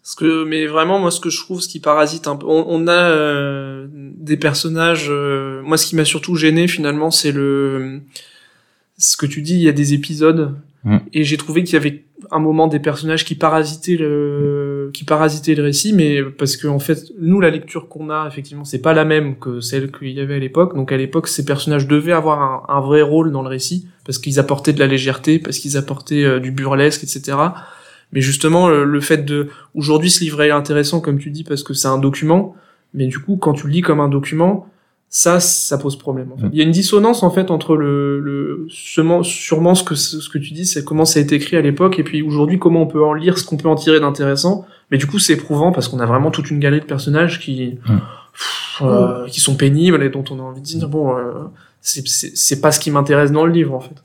Parce 0.03 0.15
que, 0.15 0.45
mais 0.45 0.67
vraiment, 0.67 1.01
moi, 1.01 1.11
ce 1.11 1.19
que 1.19 1.31
je 1.31 1.41
trouve, 1.41 1.61
ce 1.61 1.67
qui 1.67 1.81
parasite 1.81 2.29
un 2.29 2.37
peu, 2.37 2.47
on, 2.47 2.65
on 2.69 2.87
a 2.87 2.93
euh, 2.93 3.89
des 3.91 4.37
personnages. 4.37 5.09
euh, 5.11 5.63
moi, 5.65 5.77
ce 5.77 5.87
qui 5.87 5.97
m'a 5.97 6.05
surtout 6.05 6.37
gêné 6.37 6.69
finalement, 6.69 7.11
c'est 7.11 7.33
le 7.33 8.03
ce 8.99 9.17
que 9.17 9.27
tu 9.27 9.43
dis. 9.43 9.55
Il 9.55 9.63
y 9.63 9.69
a 9.69 9.73
des 9.73 9.95
épisodes, 9.95 10.55
Mm. 10.87 10.99
et 11.13 11.25
j'ai 11.25 11.37
trouvé 11.37 11.65
qu'il 11.65 11.75
y 11.75 11.77
avait 11.79 12.05
un 12.31 12.39
moment 12.39 12.69
des 12.69 12.79
personnages 12.79 13.25
qui 13.25 13.35
parasitaient 13.35 13.97
le 13.97 14.91
qui 14.95 15.03
parasitaient 15.03 15.57
le 15.57 15.65
récit, 15.65 15.93
mais 15.93 16.23
parce 16.23 16.57
que 16.57 16.69
en 16.69 16.79
fait, 16.79 17.13
nous, 17.19 17.41
la 17.41 17.51
lecture 17.51 17.89
qu'on 17.89 18.09
a, 18.09 18.27
effectivement, 18.29 18.65
c'est 18.65 18.81
pas 18.81 18.95
la 18.95 19.05
même 19.05 19.37
que 19.37 19.61
celle 19.61 19.91
qu'il 19.91 20.13
y 20.13 20.21
avait 20.21 20.37
à 20.37 20.39
l'époque. 20.39 20.77
Donc, 20.77 20.93
à 20.93 20.97
l'époque, 20.97 21.27
ces 21.27 21.45
personnages 21.45 21.89
devaient 21.89 22.13
avoir 22.13 22.71
un, 22.71 22.81
vrai 22.81 23.03
rôle 23.03 23.33
dans 23.33 23.43
le 23.43 23.49
récit 23.49 23.89
parce 24.05 24.19
qu'ils 24.19 24.39
apportaient 24.39 24.73
de 24.73 24.79
la 24.79 24.87
légèreté, 24.87 25.41
parce 25.41 25.59
qu'ils 25.59 25.77
apportaient 25.77 26.23
euh, 26.23 26.39
du 26.39 26.53
burlesque, 26.53 27.03
etc. 27.03 27.37
Mais 28.13 28.21
justement, 28.21 28.69
le, 28.69 28.85
le 28.85 29.01
fait 29.01 29.25
de 29.25 29.49
aujourd'hui 29.75 30.11
ce 30.11 30.21
livret 30.21 30.49
est 30.49 30.53
intéressant 30.53 31.01
comme 31.01 31.19
tu 31.19 31.31
dis 31.31 31.43
parce 31.43 31.65
que 31.65 31.75
c'est 31.75 31.89
un 31.89 31.99
document, 31.99 32.55
mais 32.95 33.09
du 33.09 33.19
coup 33.19 33.37
quand 33.37 33.55
tu 33.55 33.67
le 33.67 33.73
lis 33.73 33.81
comme 33.81 33.99
un 33.99 34.09
document, 34.09 34.69
ça 35.09 35.41
ça 35.41 35.79
pose 35.79 35.97
problème. 35.97 36.33
En 36.33 36.37
fait. 36.37 36.47
Mm. 36.47 36.51
Il 36.53 36.59
y 36.59 36.61
a 36.61 36.65
une 36.65 36.73
dissonance 36.73 37.23
en 37.23 37.31
fait 37.31 37.51
entre 37.51 37.77
le, 37.77 38.21
le 38.21 38.67
sûrement, 38.69 39.23
sûrement 39.23 39.75
ce 39.75 39.85
que 39.85 39.95
ce 39.95 40.29
que 40.29 40.39
tu 40.39 40.53
dis, 40.53 40.67
c'est 40.67 40.85
comment 40.85 41.05
ça 41.05 41.19
a 41.19 41.23
été 41.23 41.35
écrit 41.37 41.57
à 41.57 41.63
l'époque 41.63 41.99
et 41.99 42.03
puis 42.03 42.23
aujourd'hui 42.23 42.59
comment 42.59 42.83
on 42.83 42.87
peut 42.87 43.05
en 43.05 43.13
lire, 43.15 43.39
ce 43.39 43.45
qu'on 43.45 43.57
peut 43.57 43.69
en 43.69 43.77
tirer 43.77 44.01
d'intéressant. 44.01 44.67
Mais 44.91 44.99
du 44.99 45.07
coup 45.07 45.19
c'est 45.19 45.35
éprouvant 45.35 45.73
parce 45.73 45.89
qu'on 45.89 46.01
a 46.01 46.07
vraiment 46.07 46.31
toute 46.31 46.51
une 46.51 46.59
galerie 46.59 46.81
de 46.81 46.87
personnages 46.87 47.41
qui 47.41 47.79
Mm. 47.89 47.99
pff, 48.33 48.83
euh, 48.83 49.27
qui 49.29 49.41
sont 49.41 49.57
pénibles 49.57 50.03
et 50.03 50.11
dont 50.11 50.25
on 50.31 50.39
a 50.39 50.43
envie 50.43 50.61
de 50.61 50.67
dire 50.67 50.89
bon 50.89 51.17
euh, 51.17 51.45
c'est 51.81 52.07
c'est 52.07 52.37
c'est 52.37 52.61
pas 52.61 52.73
ce 52.73 52.81
qui 52.81 52.91
m'intéresse 52.91 53.33
dans 53.33 53.47
le 53.47 53.53
livre 53.53 53.75
en 53.75 53.81
fait. 53.81 54.03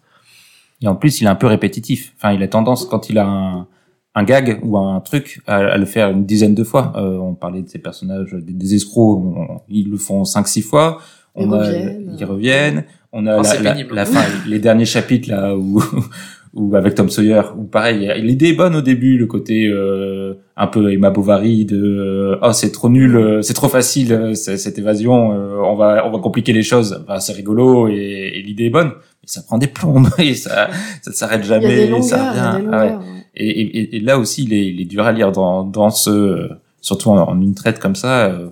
Et 0.81 0.87
en 0.87 0.95
plus, 0.95 1.21
il 1.21 1.25
est 1.25 1.29
un 1.29 1.35
peu 1.35 1.47
répétitif. 1.47 2.13
Enfin, 2.17 2.33
il 2.33 2.41
a 2.41 2.47
tendance, 2.47 2.85
quand 2.85 3.09
il 3.09 3.17
a 3.17 3.27
un, 3.27 3.67
un 4.15 4.23
gag 4.23 4.59
ou 4.63 4.77
un 4.77 4.99
truc, 4.99 5.41
à, 5.47 5.57
à 5.57 5.77
le 5.77 5.85
faire 5.85 6.09
une 6.09 6.25
dizaine 6.25 6.53
de 6.55 6.63
fois. 6.63 6.93
Euh, 6.95 7.17
on 7.17 7.33
parlait 7.33 7.61
de 7.61 7.69
ces 7.69 7.79
personnages, 7.79 8.33
des, 8.33 8.53
des 8.53 8.75
escrocs, 8.75 9.19
on- 9.23 9.61
ils 9.69 9.89
le 9.89 9.97
font 9.97 10.25
cinq, 10.25 10.47
six 10.47 10.61
fois. 10.61 10.99
Ils 11.37 11.45
On 11.47 11.51
a- 11.53 11.59
reviennent. 11.59 12.15
ils 12.19 12.25
reviennent. 12.25 12.83
on 13.13 13.25
a 13.27 13.37
Oh, 13.37 13.41
la, 13.41 13.73
la- 13.75 13.83
la 13.93 14.05
fin, 14.05 14.21
les 14.47 14.59
derniers 14.59 14.85
chapitres 14.85 15.29
là 15.29 15.55
où, 15.55 15.81
où 16.53 16.75
avec 16.75 16.95
Tom 16.95 17.09
Sawyer, 17.09 17.41
où 17.57 17.63
pareil, 17.63 18.11
l'idée 18.21 18.49
est 18.49 18.53
bonne 18.53 18.75
au 18.75 18.81
début, 18.81 19.17
le 19.17 19.27
côté 19.27 19.65
euh, 19.67 20.33
un 20.57 20.67
peu 20.67 20.91
Emma 20.91 21.09
Bovary 21.09 21.63
de 21.63 21.77
euh, 21.81 22.37
oh 22.41 22.51
c'est 22.51 22.73
trop 22.73 22.89
nul, 22.89 23.15
euh, 23.15 23.41
c'est 23.41 23.53
trop 23.53 23.69
facile 23.69 24.11
euh, 24.11 24.33
cette 24.33 24.77
évasion, 24.77 25.31
euh, 25.31 25.55
on 25.63 25.75
va 25.77 26.05
on 26.05 26.11
va 26.11 26.19
compliquer 26.19 26.51
les 26.51 26.63
choses. 26.63 27.01
Enfin, 27.07 27.21
c'est 27.21 27.31
rigolo 27.31 27.87
et, 27.87 27.93
et 28.35 28.41
l'idée 28.41 28.65
est 28.65 28.69
bonne, 28.69 28.89
mais 28.89 29.27
ça 29.27 29.41
prend 29.43 29.57
des 29.57 29.67
plombes 29.67 30.09
et 30.19 30.33
ça 30.33 30.69
ça 31.01 31.13
s'arrête 31.13 31.41
Il 31.45 31.49
y 31.49 31.53
a 31.53 31.61
jamais, 31.61 31.75
des 31.75 31.87
longueurs, 31.87 32.03
ça 32.03 32.31
il 32.33 32.37
y 32.37 32.39
a 32.41 32.51
revient. 32.51 32.65
des 32.65 32.69
Ah 32.73 32.85
ouais. 32.85 32.93
Et, 33.35 33.47
et, 33.49 33.95
et 33.95 33.99
là 33.99 34.17
aussi, 34.19 34.43
il 34.43 34.53
est, 34.53 34.67
il 34.67 34.81
est 34.81 34.85
dur 34.85 35.03
à 35.05 35.11
lire 35.11 35.31
dans, 35.31 35.63
dans 35.63 35.89
ce, 35.89 36.49
surtout 36.81 37.09
en, 37.09 37.17
en 37.29 37.41
une 37.41 37.55
traite 37.55 37.79
comme 37.79 37.95
ça. 37.95 38.25
euh, 38.25 38.47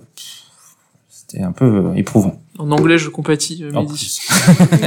C'était 1.10 1.43
un 1.43 1.51
peu 1.51 1.65
euh, 1.65 1.93
éprouvant. 1.95 2.39
En 2.57 2.72
anglais, 2.72 2.97
je 2.97 3.10
compatis, 3.10 3.64
euh, 3.64 3.73
En 3.73 3.85
plus. 3.85 4.22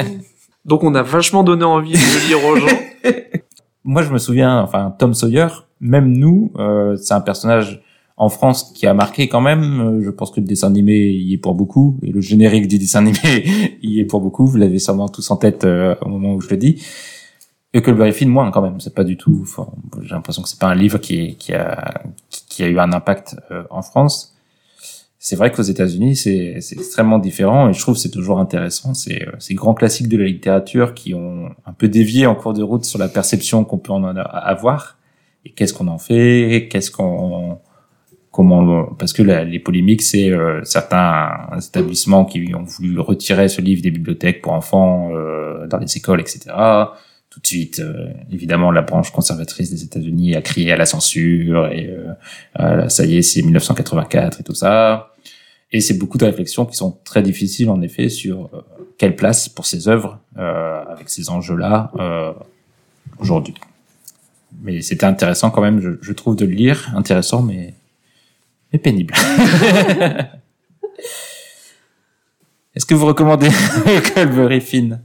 Donc 0.65 0.83
on 0.85 0.95
a 0.95 1.03
vachement 1.03 1.43
donné 1.43 1.65
envie 1.65 1.93
de 1.93 2.29
lire 2.29 2.45
aux 2.45 2.57
gens. 2.57 2.67
Moi, 3.85 4.03
je 4.03 4.11
me 4.13 4.19
souviens, 4.19 4.61
enfin, 4.63 4.95
Tom 4.97 5.13
Sawyer, 5.13 5.49
même 5.81 6.13
nous, 6.13 6.53
euh, 6.57 6.97
c'est 6.97 7.15
un 7.15 7.21
personnage 7.21 7.83
en 8.17 8.29
France 8.29 8.73
qui 8.75 8.87
a 8.87 8.95
marqué 8.95 9.27
quand 9.29 9.41
même. 9.41 10.01
Je 10.05 10.11
pense 10.11 10.31
que 10.31 10.39
le 10.41 10.47
dessin 10.47 10.69
animé 10.69 10.95
y 11.11 11.35
est 11.35 11.39
pour 11.39 11.55
beaucoup 11.57 11.99
et 12.03 12.13
le 12.13 12.21
générique 12.21 12.69
du 12.69 12.79
dessin 12.79 13.01
animé 13.01 13.45
y 13.83 13.99
est 13.99 14.05
pour 14.05 14.21
beaucoup. 14.21 14.47
Vous 14.47 14.57
l'avez 14.57 14.79
sûrement 14.79 15.09
tous 15.09 15.29
en 15.33 15.37
tête 15.37 15.65
euh, 15.65 15.97
au 16.03 16.09
moment 16.09 16.35
où 16.35 16.41
je 16.41 16.49
le 16.51 16.57
dis. 16.57 16.81
Huckleberry 17.75 18.13
Finn, 18.13 18.29
moins 18.29 18.51
quand 18.51 18.63
même. 18.63 18.81
C'est 18.81 18.95
pas 18.95 19.05
du 19.05 19.17
tout. 19.17 19.47
J'ai 20.03 20.15
l'impression 20.15 20.43
que 20.43 20.49
c'est 20.49 20.59
pas 20.59 20.69
un 20.69 20.75
livre 20.75 20.99
qui, 20.99 21.37
qui 21.37 21.55
a 21.55 22.03
qui 22.31 22.63
a 22.63 22.69
eu 22.69 22.79
un 22.79 22.93
impact 22.93 23.37
euh, 23.51 23.65
en 23.71 23.83
France. 23.83 24.37
C'est 25.19 25.37
vrai 25.37 25.53
qu'aux 25.53 25.63
États-Unis, 25.63 26.17
c'est 26.17 26.61
c'est 26.61 26.77
extrêmement 26.77 27.19
différent 27.19 27.69
et 27.69 27.73
je 27.73 27.81
trouve 27.81 27.95
que 27.95 28.01
c'est 28.01 28.11
toujours 28.11 28.39
intéressant. 28.39 28.93
C'est 28.95 29.27
euh, 29.27 29.33
ces 29.39 29.55
grands 29.55 29.75
classiques 29.75 30.09
de 30.09 30.19
la 30.19 30.27
littérature 30.27 30.95
qui 30.95 31.15
ont 31.15 31.51
un 31.65 31.73
peu 31.73 31.89
dévié 31.89 32.27
en 32.27 32.35
cours 32.35 32.53
de 32.53 32.63
route 32.63 32.85
sur 32.85 32.99
la 32.99 33.09
perception 33.09 33.65
qu'on 33.65 33.79
peut 33.79 33.93
en 33.93 34.05
avoir 34.05 34.99
et 35.45 35.51
qu'est-ce 35.51 35.73
qu'on 35.75 35.89
en 35.89 35.99
fait, 35.99 36.69
qu'est-ce 36.71 36.91
qu'on 36.91 37.59
comment 38.31 38.87
parce 38.95 39.13
que 39.13 39.23
les 39.23 39.61
polémiques 39.61 40.03
c'est 40.03 40.31
euh, 40.31 40.63
certains 40.65 41.51
établissements 41.59 42.25
qui 42.25 42.53
ont 42.55 42.65
voulu 42.65 42.99
retirer 42.99 43.49
ce 43.49 43.61
livre 43.61 43.83
des 43.83 43.91
bibliothèques 43.91 44.41
pour 44.41 44.55
enfants 44.55 45.11
euh, 45.13 45.67
dans 45.67 45.79
les 45.79 45.97
écoles, 45.97 46.21
etc. 46.21 46.51
Tout 47.33 47.41
de 47.41 47.47
suite, 47.47 47.81
euh, 47.81 48.13
évidemment, 48.31 48.71
la 48.71 48.83
branche 48.83 49.11
conservatrice 49.11 49.71
des 49.71 49.85
États-Unis 49.85 50.37
a 50.37 50.43
crié 50.43 50.71
à 50.71 50.77
la 50.77 50.85
censure 50.85 51.67
et 51.69 51.87
euh, 51.87 52.13
euh, 52.61 52.91
ça 52.91 53.07
y 53.07 53.17
est, 53.17 53.23
c'est 53.23 53.41
1984 53.41 54.41
et 54.41 54.43
tout 54.43 54.55
ça. 54.55 55.15
Et 55.73 55.81
c'est 55.81 55.95
beaucoup 55.95 56.19
de 56.19 56.27
réflexions 56.27 56.67
qui 56.67 56.77
sont 56.77 56.99
très 57.05 57.23
difficiles 57.23 57.71
en 57.71 57.81
effet 57.81 58.11
sur 58.11 58.51
euh, 58.53 58.61
quelle 58.99 59.17
place 59.17 59.49
pour 59.49 59.65
ces 59.65 59.89
œuvres 59.89 60.21
euh, 60.37 60.85
avec 60.85 61.09
ces 61.09 61.31
enjeux-là 61.31 61.91
euh, 61.99 62.35
aujourd'hui. 63.19 63.55
Mais 64.61 64.83
c'était 64.83 65.07
intéressant 65.07 65.51
quand 65.51 65.63
même, 65.63 65.81
je, 65.81 65.93
je 66.03 66.13
trouve, 66.13 66.37
de 66.37 66.45
le 66.45 66.53
lire, 66.53 66.93
intéressant 66.95 67.41
mais, 67.41 67.73
mais 68.73 68.79
pénible. 68.79 69.15
Est-ce 72.75 72.85
que 72.85 72.95
vous 72.95 73.07
recommandez 73.07 73.49
Calvary 74.15 74.61
Finn? 74.61 75.01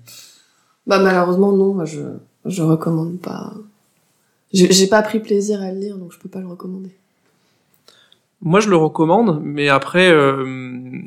Bah 0.87 0.99
malheureusement 0.99 1.51
non, 1.51 1.73
moi 1.73 1.85
je 1.85 2.01
je 2.45 2.63
recommande 2.63 3.19
pas. 3.19 3.53
J'ai 4.53 4.71
j'ai 4.71 4.87
pas 4.87 5.01
pris 5.01 5.19
plaisir 5.19 5.61
à 5.61 5.71
le 5.71 5.79
lire 5.79 5.97
donc 5.97 6.13
je 6.13 6.17
peux 6.19 6.29
pas 6.29 6.39
le 6.39 6.47
recommander. 6.47 6.91
Moi, 8.41 8.59
je 8.59 8.69
le 8.69 8.75
recommande, 8.75 9.41
mais 9.43 9.67
après, 9.67 10.11
euh, 10.11 10.45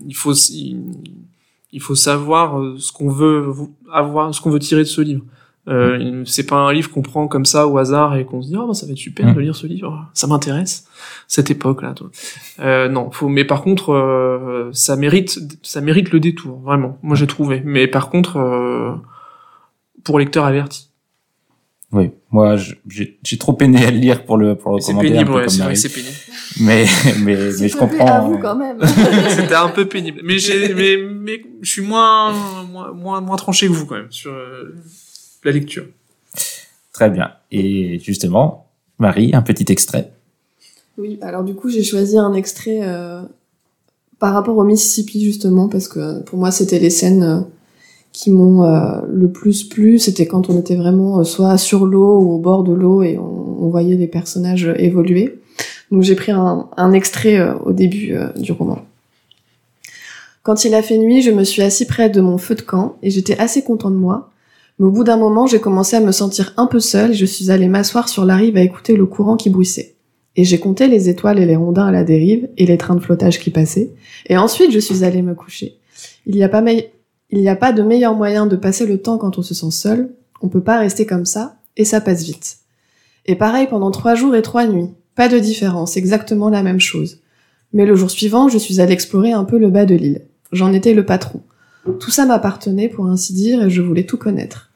il 0.07 0.17
faut 0.17 0.33
il, 0.33 1.81
faut 1.81 1.95
savoir 1.95 2.59
euh, 2.59 2.77
ce 2.79 2.91
qu'on 2.93 3.09
veut 3.09 3.53
avoir, 3.93 4.35
ce 4.35 4.41
qu'on 4.41 4.51
veut 4.51 4.59
tirer 4.59 4.83
de 4.83 4.89
ce 4.89 5.01
livre. 5.01 5.23
Euh, 5.69 6.25
c'est 6.27 6.47
pas 6.47 6.57
un 6.57 6.73
livre 6.73 6.91
qu'on 6.91 7.03
prend 7.03 7.29
comme 7.29 7.45
ça 7.45 7.69
au 7.69 7.79
hasard 7.79 8.17
et 8.17 8.25
qu'on 8.25 8.43
se 8.43 8.49
dit 8.49 8.57
oh 8.57 8.67
bah, 8.67 8.75
ça 8.75 8.87
va 8.87 8.93
être 8.93 8.99
super 8.99 9.27
Mm. 9.27 9.35
de 9.35 9.41
lire 9.41 9.55
ce 9.55 9.67
livre, 9.67 10.09
ça 10.15 10.27
m'intéresse 10.27 10.89
cette 11.29 11.51
époque 11.51 11.83
là. 11.83 11.95
Euh, 12.61 12.89
non, 12.89 13.11
faut 13.11 13.29
mais 13.29 13.45
par 13.45 13.63
contre 13.63 13.93
euh, 13.93 14.71
ça 14.73 14.97
mérite 14.97 15.39
ça 15.63 15.81
mérite 15.83 16.11
le 16.11 16.19
détour 16.19 16.59
vraiment. 16.61 16.99
Moi 17.03 17.15
j'ai 17.15 17.27
trouvé, 17.27 17.63
mais 17.65 17.87
par 17.87 18.09
contre 18.09 18.39
euh, 18.39 18.95
pour 20.05 20.19
lecteur 20.19 20.45
averti. 20.45 20.89
Oui, 21.93 22.13
moi 22.31 22.57
j'ai 22.89 23.39
trop 23.39 23.53
peiné 23.53 23.85
à 23.85 23.91
le 23.91 23.99
lire 23.99 24.25
pour 24.25 24.37
le 24.37 24.55
pour 24.55 24.75
le 24.75 24.81
C'est 24.81 24.95
pénible, 24.95 25.31
ouais, 25.33 25.49
c'est 25.49 25.63
vrai 25.63 25.73
que 25.73 25.79
c'est 25.79 25.89
pénible. 25.89 26.15
Mais 26.61 26.87
mais 27.25 27.37
mais 27.61 27.69
je 27.69 27.77
comprends. 27.77 28.07
avoue 28.07 28.35
euh, 28.35 28.39
quand 28.39 28.55
même. 28.55 28.79
C'était 29.29 29.55
un 29.55 29.71
peu 29.71 29.87
pénible. 29.87 30.21
Mais 30.23 30.39
j'ai, 30.39 30.73
mais, 30.75 30.97
mais 30.97 31.43
je 31.63 31.71
suis 31.71 31.83
moins, 31.83 32.33
moins, 32.65 32.93
moins, 32.93 33.21
moins 33.21 33.37
tranché 33.37 33.67
que 33.67 33.73
vous 33.73 33.87
quand 33.87 33.97
même 33.97 34.13
sur 34.13 34.33
euh, 34.33 34.77
la 35.43 35.51
lecture. 35.51 35.87
Très 36.93 37.11
bien. 37.11 37.33
Et 37.51 37.99
justement, 37.99 38.69
Marie, 38.99 39.35
un 39.35 39.43
petit 39.43 39.73
extrait. 39.73 40.13
Oui, 41.01 41.19
alors 41.23 41.45
du 41.45 41.55
coup 41.55 41.71
j'ai 41.71 41.83
choisi 41.83 42.19
un 42.19 42.35
extrait 42.35 42.81
euh, 42.83 43.23
par 44.19 44.35
rapport 44.35 44.57
au 44.57 44.65
Mississippi 44.65 45.25
justement 45.25 45.69
parce 45.69 45.89
que 45.89 46.21
pour 46.23 46.39
moi 46.39 46.51
c'était 46.51 46.79
les 46.79 46.91
scènes 46.91 47.23
euh, 47.23 47.41
qui 48.13 48.31
m'ont 48.31 48.65
euh, 48.65 49.01
le 49.09 49.31
plus 49.31 49.65
plu. 49.65 49.99
C'était 49.99 50.27
quand 50.27 50.51
on 50.51 50.59
était 50.59 50.77
vraiment 50.77 51.21
euh, 51.21 51.25
soit 51.25 51.57
sur 51.59 51.87
l'eau 51.87 52.19
ou 52.21 52.33
au 52.35 52.39
bord 52.39 52.65
de 52.65 52.73
l'eau 52.73 53.03
et 53.03 53.19
on, 53.19 53.65
on 53.65 53.69
voyait 53.69 53.97
les 53.97 54.09
personnages 54.09 54.67
euh, 54.67 54.75
évoluer. 54.79 55.39
Donc 55.91 56.03
j'ai 56.03 56.15
pris 56.15 56.33
un, 56.33 56.69
un 56.77 56.93
extrait 56.93 57.39
euh, 57.39 57.55
au 57.65 57.73
début 57.73 58.15
euh, 58.15 58.29
du 58.37 58.53
roman. 58.53 58.79
Quand 60.43 60.65
il 60.65 60.75
a 60.75 60.83
fait 60.83 60.97
nuit, 60.99 61.21
je 61.23 61.31
me 61.31 61.45
suis 61.45 61.63
assis 61.63 61.87
près 61.87 62.09
de 62.09 62.21
mon 62.21 62.39
feu 62.39 62.55
de 62.55 62.63
camp 62.63 62.97
et 63.03 63.11
j'étais 63.11 63.39
assez 63.39 63.63
content 63.63 63.91
de 63.91 63.97
moi. 63.97 64.31
Mais 64.79 64.87
au 64.87 64.91
bout 64.91 65.05
d'un 65.05 65.19
moment, 65.19 65.47
j'ai 65.47 65.61
commencé 65.61 65.97
à 65.97 66.01
me 66.01 66.13
sentir 66.13 66.55
un 66.57 66.67
peu 66.67 66.81
seule 66.81 67.11
et 67.11 67.15
je 67.15 67.27
suis 67.27 67.51
allée 67.51 67.69
m'asseoir 67.69 68.09
sur 68.09 68.25
la 68.25 68.37
rive 68.37 68.57
à 68.57 68.63
écouter 68.63 68.97
le 68.97 69.05
courant 69.05 69.37
qui 69.37 69.51
bruissait. 69.51 69.95
Et 70.37 70.45
j'ai 70.45 70.59
compté 70.59 70.87
les 70.89 71.11
étoiles 71.11 71.39
et 71.39 71.45
les 71.45 71.57
rondins 71.57 71.87
à 71.87 71.91
la 71.93 72.05
dérive 72.05 72.49
et 72.57 72.65
les 72.65 72.79
trains 72.79 72.95
de 72.95 73.01
flottage 73.01 73.39
qui 73.41 73.51
passaient. 73.51 73.91
Et 74.29 74.39
ensuite, 74.39 74.71
je 74.73 74.79
suis 74.79 75.05
allée 75.05 75.21
me 75.21 75.35
coucher. 75.35 75.77
Il 76.25 76.35
n'y 76.35 76.43
a 76.45 76.49
pas 76.49 76.63
mei- 76.63 76.89
il 77.31 77.41
n'y 77.41 77.49
a 77.49 77.57
pas 77.57 77.73
de 77.73 77.83
meilleur 77.83 78.15
moyen 78.15 78.47
de 78.47 78.57
passer 78.57 78.87
le 78.87 79.01
temps 79.01 79.19
quand 79.19 79.39
on 79.39 79.43
se 79.43 79.55
sent 79.55 79.71
seul. 79.71 80.11
On 80.43 80.49
peut 80.49 80.63
pas 80.63 80.79
rester 80.79 81.07
comme 81.07 81.27
ça 81.27 81.57
et 81.77 81.85
ça 81.85 82.01
passe 82.01 82.25
vite. 82.25 82.59
Et 83.27 83.37
pareil 83.37 83.67
pendant 83.69 83.91
trois 83.91 84.15
jours 84.15 84.35
et 84.35 84.43
trois 84.43 84.67
nuits. 84.67 84.91
Pas 85.15 85.29
de 85.29 85.39
différence, 85.39 85.97
exactement 85.97 86.49
la 86.49 86.63
même 86.63 86.81
chose. 86.81 87.21
Mais 87.73 87.87
le 87.87 87.95
jour 87.95 88.11
suivant, 88.11 88.49
je 88.49 88.59
suis 88.59 88.81
allée 88.81 88.95
explorer 88.95 89.33
un 89.33 89.45
peu 89.45 89.59
le 89.59 89.71
bas 89.71 89.87
de 89.87 89.95
l'île. 89.95 90.23
J'en 90.51 90.73
étais 90.73 90.95
le 90.95 91.07
patron. 91.07 91.41
Tout 92.01 92.11
ça 92.11 92.27
m'appartenait 92.27 92.89
pour 92.89 93.07
ainsi 93.07 93.33
dire 93.33 93.63
et 93.63 93.71
je 93.71 93.83
voulais 93.83 94.07
tout 94.07 94.19
connaître. 94.19 94.71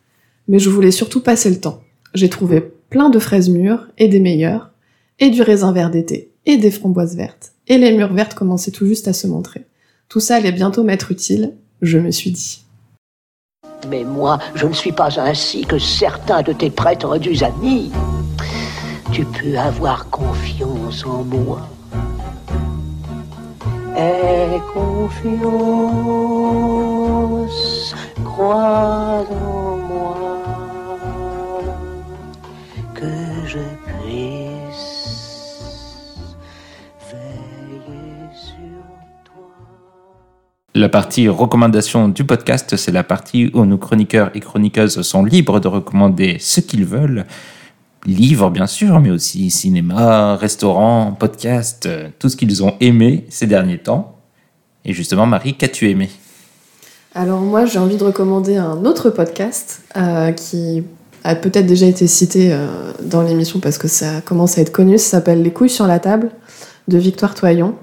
Mais 0.47 0.59
je 0.59 0.70
voulais 0.70 0.90
surtout 0.90 1.20
passer 1.20 1.51
le 1.51 1.60
temps. 1.60 1.82
J'ai 2.14 2.28
trouvé 2.28 2.60
plein 2.90 3.10
de 3.10 3.18
fraises 3.18 3.48
mûres 3.48 3.89
et 3.98 4.09
des 4.09 4.20
meilleures, 4.20 4.70
et 5.18 5.31
du 5.31 5.43
raisin 5.43 5.72
vert 5.72 5.90
d'été, 5.90 6.31
et 6.47 6.56
des 6.56 6.70
framboises 6.70 7.16
vertes. 7.16 7.52
Et 7.66 7.78
les 7.78 7.97
mûres 7.97 8.12
vertes 8.12 8.35
commençaient 8.35 8.70
tout 8.70 8.86
juste 8.86 9.09
à 9.09 9.12
se 9.12 9.26
montrer. 9.26 9.64
Tout 10.09 10.20
ça 10.20 10.36
allait 10.36 10.52
bientôt 10.52 10.85
m'être 10.85 11.10
utile, 11.10 11.55
je 11.85 11.98
me 11.98 12.11
suis 12.11 12.31
dit. 12.31 12.65
Mais 13.89 14.05
moi, 14.05 14.39
je 14.55 14.66
ne 14.66 14.73
suis 14.73 14.93
pas 14.93 15.20
ainsi 15.20 15.65
que 15.65 15.78
certains 15.78 16.43
de 16.43 16.52
tes 16.52 16.70
prétendus 16.70 17.43
amis. 17.43 17.93
Tu 19.12 19.24
peux 19.24 19.59
avoir 19.59 20.09
confiance 20.11 21.05
en 21.06 21.23
moi. 21.24 21.61
Aie 23.97 24.61
confiance, 24.73 25.44
crois 28.24 29.24
en 29.31 29.77
moi, 29.77 30.16
que 32.94 33.06
je 33.47 33.59
La 40.85 40.90
partie 40.90 41.28
recommandation 41.28 42.11
du 42.11 42.24
podcast, 42.24 42.77
c'est 42.77 42.93
la 42.93 43.05
partie 43.05 43.51
où 43.55 43.65
nos 43.65 43.78
chroniqueurs 43.78 44.31
et 44.35 44.40
chroniqueuses 44.40 45.01
sont 45.01 45.24
libres 45.24 45.59
de 45.59 45.66
recommander 45.66 46.36
ce 46.39 46.61
qu'ils 46.61 46.85
veulent. 46.85 47.24
Livres, 48.05 48.51
bien 48.51 48.66
sûr, 48.66 49.01
mais 49.01 49.11
aussi 49.11 49.51
cinéma, 49.51 50.36
restaurant, 50.36 51.16
podcast, 51.19 51.86
euh, 51.86 52.11
tout 52.19 52.28
ce 52.28 52.36
qu'ils 52.36 52.62
ont 52.62 52.74
aimé 52.81 53.24
ces 53.31 53.47
derniers 53.47 53.78
temps. 53.78 54.19
Et 54.85 54.93
justement, 54.93 55.24
Marie, 55.24 55.55
qu'as-tu 55.55 55.89
aimé? 55.89 56.11
Alors 57.15 57.40
moi, 57.40 57.65
j'ai 57.65 57.78
envie 57.78 57.97
de 57.97 58.05
recommander 58.05 58.56
un 58.56 58.85
autre 58.85 59.09
podcast 59.09 59.85
euh, 59.97 60.32
qui 60.32 60.85
a 61.24 61.35
peut-être 61.35 61.65
déjà 61.65 61.86
été 61.86 62.06
cité 62.06 62.52
euh, 62.52 62.93
dans 63.01 63.23
l'émission 63.23 63.59
parce 63.59 63.78
que 63.78 63.89
ça 63.89 64.20
commence 64.20 64.59
à 64.59 64.61
être 64.61 64.73
connu. 64.73 64.98
Ça 64.98 65.12
s'appelle 65.12 65.43
Les 65.43 65.51
couilles 65.51 65.70
sur 65.70 65.86
la 65.86 65.98
table 65.98 66.28
de 66.89 66.98
Victoire 66.98 67.35
Toyon, 67.35 67.74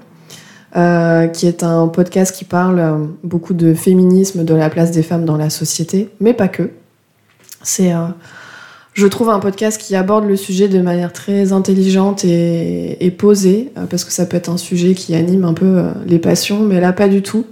euh, 0.74 1.26
qui 1.26 1.46
est 1.46 1.62
un 1.62 1.86
podcast 1.88 2.34
qui 2.34 2.46
parle 2.46 2.78
euh, 2.78 2.96
beaucoup 3.24 3.52
de 3.52 3.74
féminisme, 3.74 4.42
de 4.42 4.54
la 4.54 4.70
place 4.70 4.90
des 4.90 5.02
femmes 5.02 5.26
dans 5.26 5.36
la 5.36 5.50
société, 5.50 6.08
mais 6.18 6.32
pas 6.32 6.48
que. 6.48 6.70
C'est, 7.62 7.92
euh, 7.92 8.06
je 8.94 9.06
trouve, 9.06 9.28
un 9.28 9.38
podcast 9.38 9.78
qui 9.78 9.94
aborde 9.96 10.24
le 10.24 10.34
sujet 10.34 10.68
de 10.68 10.80
manière 10.80 11.12
très 11.12 11.52
intelligente 11.52 12.24
et, 12.24 13.14
posée, 13.18 13.70
parce 13.90 14.04
que 14.04 14.12
ça 14.12 14.24
peut 14.24 14.38
être 14.38 14.48
un 14.48 14.56
sujet 14.56 14.94
qui 14.94 15.14
anime 15.14 15.44
un 15.44 15.52
peu 15.52 15.82
les 16.06 16.18
passions, 16.18 16.60
mais 16.60 16.80
là 16.80 16.94
pas 16.94 17.08
du 17.08 17.20
tout. 17.20 17.44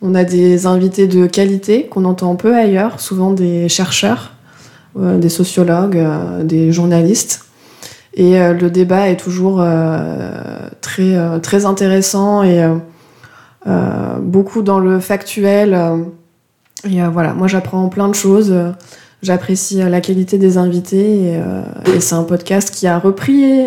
On 0.00 0.14
a 0.14 0.24
des 0.24 0.64
invités 0.64 1.06
de 1.06 1.26
qualité 1.26 1.84
qu'on 1.86 2.06
entend 2.06 2.34
peu 2.34 2.56
ailleurs, 2.56 2.98
souvent 2.98 3.32
des 3.32 3.68
chercheurs, 3.68 4.32
des 4.98 5.28
sociologues, 5.28 6.02
des 6.42 6.72
journalistes. 6.72 7.44
Et 8.14 8.38
euh, 8.38 8.54
le 8.54 8.70
débat 8.70 9.08
est 9.08 9.16
toujours 9.16 9.60
euh, 9.60 10.68
très, 10.80 11.16
euh, 11.16 11.38
très 11.40 11.66
intéressant 11.66 12.42
et 12.42 12.64
beaucoup 14.20 14.62
dans 14.62 14.78
le 14.78 15.00
factuel. 15.00 15.78
et 16.84 17.02
voilà, 17.02 17.32
moi 17.32 17.48
j'apprends 17.48 17.88
plein 17.88 18.08
de 18.08 18.14
choses. 18.14 18.54
J'apprécie 19.22 19.76
la 19.76 20.02
qualité 20.02 20.36
des 20.36 20.58
invités 20.58 21.32
et, 21.86 22.00
c'est 22.00 22.14
un 22.14 22.24
podcast 22.24 22.70
qui 22.70 22.86
a 22.86 22.98
repris 22.98 23.66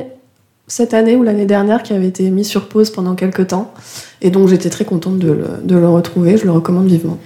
cette 0.68 0.94
année 0.94 1.16
ou 1.16 1.24
l'année 1.24 1.48
dernière, 1.48 1.82
qui 1.82 1.94
avait 1.94 2.08
été 2.08 2.30
mis 2.30 2.46
sur 2.46 2.70
pause 2.70 2.92
pendant 2.92 3.16
quelques 3.16 3.48
temps. 3.48 3.74
Et 4.22 4.30
donc 4.30 4.50
j'étais 4.50 4.70
très 4.70 4.86
contente 4.86 5.18
de 5.18 5.76
le 5.76 5.90
retrouver, 5.90 6.38
je 6.38 6.46
le 6.46 6.52
recommande 6.52 6.88
vivement. 6.88 7.18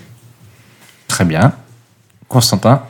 Très 1.10 1.26
bien. 1.26 1.52
Constantin? 2.30 2.84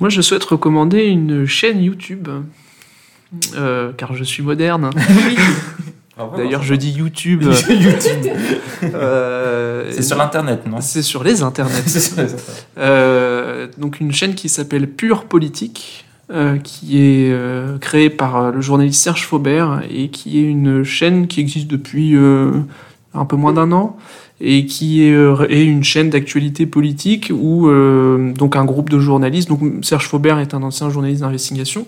Moi, 0.00 0.08
je 0.08 0.20
souhaite 0.20 0.44
recommander 0.44 1.04
une 1.04 1.46
chaîne 1.46 1.80
YouTube, 1.82 2.28
euh, 3.56 3.92
car 3.96 4.14
je 4.14 4.24
suis 4.24 4.42
moderne. 4.42 4.90
D'ailleurs, 6.36 6.64
je 6.64 6.74
dis 6.74 6.90
YouTube. 6.90 7.44
YouTube. 7.68 8.32
euh, 8.82 9.88
C'est 9.92 10.02
sur 10.02 10.16
l'internet, 10.18 10.66
non 10.66 10.80
C'est 10.80 11.02
sur 11.02 11.22
les 11.22 11.42
internets. 11.42 11.82
C'est 11.86 12.00
sur 12.00 12.16
les 12.16 12.24
internets. 12.34 12.64
Euh, 12.78 13.68
donc 13.78 14.00
une 14.00 14.12
chaîne 14.12 14.34
qui 14.34 14.48
s'appelle 14.48 14.88
Pure 14.88 15.24
Politique, 15.26 16.04
euh, 16.32 16.58
qui 16.58 16.98
est 16.98 17.30
euh, 17.30 17.78
créée 17.78 18.10
par 18.10 18.36
euh, 18.36 18.50
le 18.50 18.60
journaliste 18.60 19.00
Serge 19.00 19.24
Faubert 19.24 19.82
et 19.88 20.08
qui 20.08 20.40
est 20.40 20.48
une 20.48 20.82
chaîne 20.82 21.28
qui 21.28 21.38
existe 21.40 21.68
depuis 21.68 22.16
euh, 22.16 22.50
un 23.14 23.24
peu 23.24 23.36
moins 23.36 23.52
d'un 23.52 23.70
an 23.70 23.96
et 24.40 24.66
qui 24.66 25.02
est, 25.02 25.12
euh, 25.12 25.46
est 25.48 25.64
une 25.64 25.82
chaîne 25.82 26.10
d'actualité 26.10 26.64
politique 26.66 27.32
où 27.34 27.68
euh, 27.68 28.32
donc 28.32 28.54
un 28.56 28.64
groupe 28.64 28.88
de 28.90 28.98
journalistes, 29.00 29.48
donc 29.48 29.60
Serge 29.82 30.06
Faubert 30.06 30.38
est 30.38 30.54
un 30.54 30.62
ancien 30.62 30.90
journaliste 30.90 31.22
d'investigation 31.22 31.86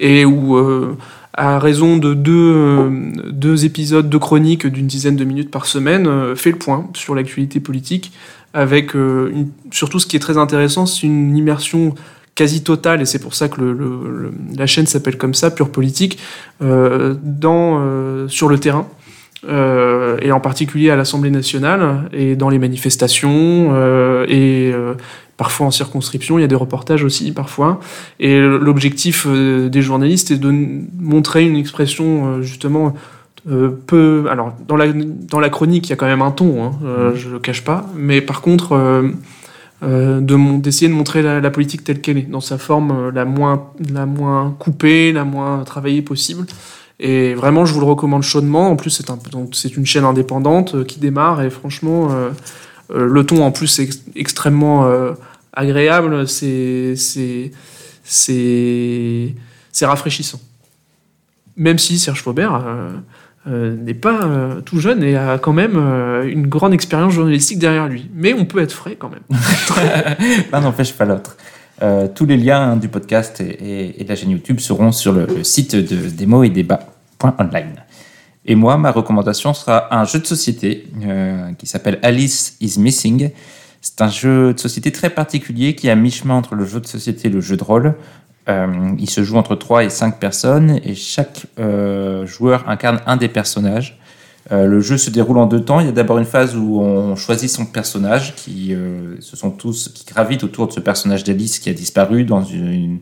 et 0.00 0.24
où 0.24 0.56
euh, 0.56 0.96
à 1.32 1.58
raison 1.58 1.96
de 1.96 2.14
deux, 2.14 2.32
euh, 2.54 2.90
deux 3.30 3.64
épisodes 3.64 4.08
de 4.08 4.18
chroniques 4.18 4.66
d'une 4.66 4.86
dizaine 4.86 5.16
de 5.16 5.24
minutes 5.24 5.50
par 5.50 5.66
semaine, 5.66 6.06
euh, 6.06 6.34
fait 6.34 6.50
le 6.50 6.58
point 6.58 6.88
sur 6.94 7.14
l'actualité 7.14 7.60
politique 7.60 8.12
avec 8.54 8.94
une- 8.94 9.48
surtout 9.70 9.98
ce 9.98 10.06
qui 10.06 10.16
est 10.16 10.20
très 10.20 10.38
intéressant, 10.38 10.86
c'est 10.86 11.06
une 11.06 11.36
immersion 11.36 11.94
quasi 12.34 12.62
totale, 12.62 13.02
et 13.02 13.04
c'est 13.06 13.18
pour 13.18 13.34
ça 13.34 13.48
que 13.48 13.60
le- 13.60 13.72
le- 13.72 14.10
le- 14.10 14.32
la 14.56 14.66
chaîne 14.66 14.86
s'appelle 14.86 15.18
comme 15.18 15.34
ça, 15.34 15.50
Pure 15.50 15.70
Politique, 15.70 16.18
euh, 16.62 17.14
dans, 17.22 17.80
euh, 17.80 18.28
sur 18.28 18.48
le 18.48 18.58
terrain, 18.58 18.86
euh, 19.48 20.16
et 20.20 20.32
en 20.32 20.40
particulier 20.40 20.90
à 20.90 20.96
l'Assemblée 20.96 21.30
nationale, 21.30 22.08
et 22.12 22.36
dans 22.36 22.48
les 22.48 22.58
manifestations, 22.58 23.70
euh, 23.72 24.26
et 24.28 24.72
euh, 24.72 24.94
parfois 25.36 25.66
en 25.66 25.70
circonscription, 25.70 26.38
il 26.38 26.42
y 26.42 26.44
a 26.44 26.48
des 26.48 26.56
reportages 26.56 27.04
aussi 27.04 27.32
parfois. 27.32 27.78
Et 28.20 28.40
l'objectif 28.40 29.26
euh, 29.26 29.68
des 29.68 29.82
journalistes 29.82 30.30
est 30.30 30.38
de 30.38 30.52
montrer 30.98 31.46
une 31.46 31.56
expression 31.56 32.06
euh, 32.06 32.42
justement 32.42 32.94
euh, 33.50 33.68
peu. 33.86 34.26
Alors 34.30 34.54
dans 34.66 34.76
la 34.76 34.86
dans 34.92 35.40
la 35.40 35.48
chronique, 35.48 35.86
il 35.88 35.90
y 35.90 35.92
a 35.92 35.96
quand 35.96 36.06
même 36.06 36.22
un 36.22 36.30
ton, 36.30 36.64
hein, 36.64 36.72
euh, 36.84 37.14
je 37.14 37.28
le 37.28 37.38
cache 37.38 37.62
pas. 37.62 37.86
Mais 37.94 38.20
par 38.20 38.40
contre, 38.40 38.72
euh, 38.72 39.10
euh, 39.82 40.20
de 40.20 40.58
d'essayer 40.58 40.88
de 40.88 40.94
montrer 40.94 41.20
la, 41.20 41.40
la 41.40 41.50
politique 41.50 41.84
telle 41.84 42.00
qu'elle 42.00 42.18
est, 42.18 42.30
dans 42.30 42.40
sa 42.40 42.56
forme 42.56 43.10
la 43.10 43.26
moins 43.26 43.64
la 43.92 44.06
moins 44.06 44.56
coupée, 44.58 45.12
la 45.12 45.24
moins 45.24 45.64
travaillée 45.64 46.02
possible. 46.02 46.46
Et 46.98 47.34
vraiment, 47.34 47.66
je 47.66 47.74
vous 47.74 47.80
le 47.80 47.86
recommande 47.86 48.22
chaudement. 48.22 48.70
En 48.70 48.76
plus, 48.76 48.90
c'est 48.90 49.10
un 49.10 49.18
une 49.76 49.86
chaîne 49.86 50.04
indépendante 50.04 50.74
euh, 50.76 50.84
qui 50.84 50.98
démarre 50.98 51.42
et 51.42 51.50
franchement, 51.50 52.10
euh, 52.10 52.30
euh, 52.94 53.06
le 53.06 53.26
ton 53.26 53.44
en 53.44 53.50
plus 53.50 53.78
est 53.78 53.84
ex- 53.84 54.02
extrêmement 54.14 54.88
agréable. 55.52 56.26
C'est 56.26 57.52
rafraîchissant. 59.82 60.40
Même 61.56 61.78
si 61.78 61.98
Serge 61.98 62.22
Faubert 62.22 62.62
n'est 63.46 63.94
pas 63.94 64.56
tout 64.64 64.80
jeune 64.80 65.02
et 65.02 65.16
a 65.16 65.38
quand 65.38 65.52
même 65.52 65.76
une 66.24 66.46
grande 66.46 66.74
expérience 66.74 67.12
journalistique 67.12 67.58
derrière 67.58 67.88
lui. 67.88 68.10
Mais 68.14 68.34
on 68.34 68.44
peut 68.44 68.60
être 68.60 68.72
frais 68.72 68.96
quand 68.98 69.10
même. 69.10 69.22
L'un 70.52 70.60
n'empêche 70.60 70.92
pas 70.92 71.04
l'autre. 71.04 71.36
Euh, 71.82 72.08
tous 72.08 72.24
les 72.24 72.38
liens 72.38 72.72
hein, 72.72 72.76
du 72.76 72.88
podcast 72.88 73.40
et, 73.40 74.02
de 74.02 74.08
la 74.08 74.16
chaîne 74.16 74.30
YouTube 74.30 74.60
seront 74.60 74.92
sur 74.92 75.12
le, 75.12 75.44
site 75.44 75.76
de 75.76 76.08
démo 76.08 76.42
et 76.42 76.48
débat.online. 76.48 77.82
Et 78.46 78.54
moi, 78.54 78.78
ma 78.78 78.90
recommandation 78.90 79.52
sera 79.52 79.94
un 79.94 80.04
jeu 80.04 80.20
de 80.20 80.26
société 80.26 80.86
euh, 81.02 81.52
qui 81.58 81.66
s'appelle 81.66 81.98
Alice 82.02 82.56
is 82.60 82.78
Missing. 82.78 83.30
C'est 83.82 84.00
un 84.00 84.08
jeu 84.08 84.54
de 84.54 84.58
société 84.58 84.90
très 84.90 85.10
particulier 85.10 85.74
qui 85.74 85.88
est 85.88 85.90
à 85.90 85.96
mi-chemin 85.96 86.34
entre 86.34 86.54
le 86.54 86.64
jeu 86.64 86.80
de 86.80 86.86
société 86.86 87.28
et 87.28 87.30
le 87.30 87.40
jeu 87.40 87.56
de 87.56 87.64
rôle. 87.64 87.94
Euh, 88.48 88.92
il 88.98 89.10
se 89.10 89.22
joue 89.22 89.36
entre 89.36 89.56
3 89.56 89.84
et 89.84 89.90
5 89.90 90.18
personnes 90.18 90.80
et 90.84 90.94
chaque 90.94 91.46
joueur 92.24 92.68
incarne 92.68 93.00
un 93.06 93.16
des 93.16 93.28
personnages. 93.28 93.98
Euh, 94.52 94.66
le 94.66 94.80
jeu 94.80 94.96
se 94.96 95.10
déroule 95.10 95.38
en 95.38 95.46
deux 95.46 95.60
temps. 95.60 95.80
Il 95.80 95.86
y 95.86 95.88
a 95.88 95.92
d'abord 95.92 96.18
une 96.18 96.24
phase 96.24 96.56
où 96.56 96.80
on 96.80 97.16
choisit 97.16 97.50
son 97.50 97.66
personnage, 97.66 98.34
qui 98.36 98.72
euh, 98.74 99.16
ce 99.20 99.36
sont 99.36 99.50
tous 99.50 99.88
qui 99.88 100.04
gravitent 100.04 100.44
autour 100.44 100.68
de 100.68 100.72
ce 100.72 100.78
personnage 100.78 101.24
d'Alice 101.24 101.58
qui 101.58 101.68
a 101.68 101.72
disparu 101.72 102.24
dans 102.24 102.44
une, 102.44 103.00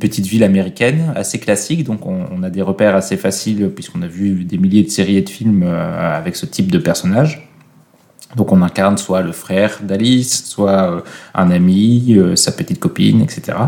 petite 0.00 0.26
ville 0.26 0.42
américaine 0.42 1.12
assez 1.14 1.38
classique. 1.38 1.84
Donc 1.84 2.06
on, 2.06 2.42
a 2.42 2.50
des 2.50 2.62
repères 2.62 2.96
assez 2.96 3.16
faciles 3.16 3.70
puisqu'on 3.74 4.02
a 4.02 4.08
vu 4.08 4.44
des 4.44 4.58
milliers 4.58 4.82
de 4.82 4.90
séries 4.90 5.16
et 5.16 5.22
de 5.22 5.28
films 5.28 5.62
euh, 5.64 6.16
avec 6.16 6.34
ce 6.36 6.46
type 6.46 6.72
de 6.72 6.78
personnage. 6.78 7.50
Donc 8.34 8.52
on 8.52 8.62
incarne 8.62 8.98
soit 8.98 9.22
le 9.22 9.32
frère 9.32 9.80
d'Alice, 9.82 10.46
soit 10.46 10.92
euh, 10.92 11.00
un 11.34 11.50
ami, 11.50 12.18
sa 12.36 12.52
petite 12.52 12.80
copine, 12.80 13.20
etc. 13.20 13.58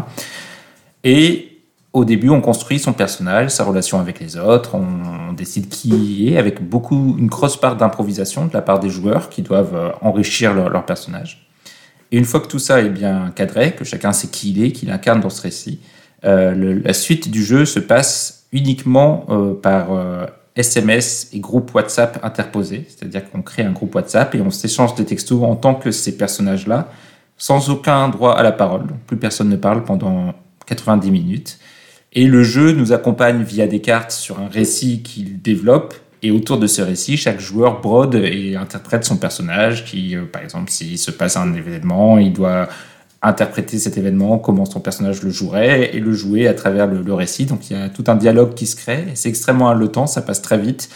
Et 1.04 1.57
au 1.92 2.04
début, 2.04 2.28
on 2.28 2.40
construit 2.40 2.78
son 2.78 2.92
personnage, 2.92 3.50
sa 3.50 3.64
relation 3.64 3.98
avec 3.98 4.20
les 4.20 4.36
autres, 4.36 4.74
on, 4.74 5.32
décide 5.32 5.68
qui 5.68 5.88
il 5.88 6.32
est, 6.32 6.36
avec 6.36 6.66
beaucoup, 6.68 7.14
une 7.16 7.28
grosse 7.28 7.56
part 7.56 7.76
d'improvisation 7.76 8.46
de 8.46 8.52
la 8.52 8.60
part 8.60 8.80
des 8.80 8.90
joueurs 8.90 9.28
qui 9.28 9.42
doivent 9.42 9.74
euh, 9.74 9.90
enrichir 10.00 10.52
leur, 10.52 10.84
personnage. 10.84 11.48
Et 12.10 12.18
une 12.18 12.24
fois 12.24 12.40
que 12.40 12.48
tout 12.48 12.58
ça 12.58 12.80
est 12.80 12.88
bien 12.88 13.32
cadré, 13.34 13.72
que 13.72 13.84
chacun 13.84 14.12
sait 14.12 14.28
qui 14.28 14.50
il 14.50 14.64
est, 14.64 14.72
qu'il 14.72 14.90
incarne 14.90 15.20
dans 15.20 15.30
ce 15.30 15.40
récit, 15.42 15.80
euh, 16.24 16.80
la 16.84 16.92
suite 16.92 17.30
du 17.30 17.44
jeu 17.44 17.64
se 17.64 17.78
passe 17.78 18.46
uniquement 18.50 19.26
euh, 19.28 19.54
par 19.54 19.88
SMS 20.56 21.28
et 21.32 21.38
groupe 21.38 21.72
WhatsApp 21.74 22.18
interposés. 22.24 22.86
C'est-à-dire 22.88 23.30
qu'on 23.30 23.42
crée 23.42 23.62
un 23.62 23.70
groupe 23.70 23.94
WhatsApp 23.94 24.34
et 24.34 24.40
on 24.40 24.50
s'échange 24.50 24.94
des 24.96 25.04
textos 25.04 25.42
en 25.44 25.54
tant 25.54 25.76
que 25.76 25.92
ces 25.92 26.16
personnages-là, 26.16 26.90
sans 27.36 27.70
aucun 27.70 28.08
droit 28.08 28.34
à 28.34 28.42
la 28.42 28.52
parole. 28.52 28.88
Donc, 28.88 28.98
plus 29.06 29.16
personne 29.16 29.48
ne 29.48 29.56
parle 29.56 29.84
pendant 29.84 30.34
90 30.66 31.10
minutes. 31.12 31.58
Et 32.12 32.26
le 32.26 32.42
jeu 32.42 32.72
nous 32.72 32.92
accompagne 32.92 33.42
via 33.42 33.66
des 33.66 33.80
cartes 33.80 34.10
sur 34.10 34.40
un 34.40 34.48
récit 34.48 35.02
qu'il 35.02 35.40
développe. 35.40 35.94
Et 36.22 36.30
autour 36.30 36.58
de 36.58 36.66
ce 36.66 36.82
récit, 36.82 37.16
chaque 37.16 37.38
joueur 37.38 37.80
brode 37.80 38.16
et 38.16 38.56
interprète 38.56 39.04
son 39.04 39.18
personnage 39.18 39.84
qui, 39.84 40.16
euh, 40.16 40.24
par 40.24 40.42
exemple, 40.42 40.70
s'il 40.70 40.98
se 40.98 41.12
passe 41.12 41.36
un 41.36 41.54
événement, 41.54 42.18
il 42.18 42.32
doit 42.32 42.68
interpréter 43.22 43.78
cet 43.78 43.98
événement, 43.98 44.38
comment 44.38 44.64
son 44.64 44.80
personnage 44.80 45.22
le 45.22 45.30
jouerait 45.30 45.94
et 45.94 46.00
le 46.00 46.12
jouer 46.12 46.48
à 46.48 46.54
travers 46.54 46.86
le, 46.86 47.02
le 47.02 47.14
récit. 47.14 47.46
Donc 47.46 47.70
il 47.70 47.76
y 47.76 47.80
a 47.80 47.88
tout 47.88 48.04
un 48.08 48.16
dialogue 48.16 48.54
qui 48.54 48.66
se 48.66 48.74
crée. 48.74 49.06
C'est 49.14 49.28
extrêmement 49.28 49.68
haletant, 49.68 50.06
ça 50.06 50.22
passe 50.22 50.42
très 50.42 50.58
vite 50.58 50.88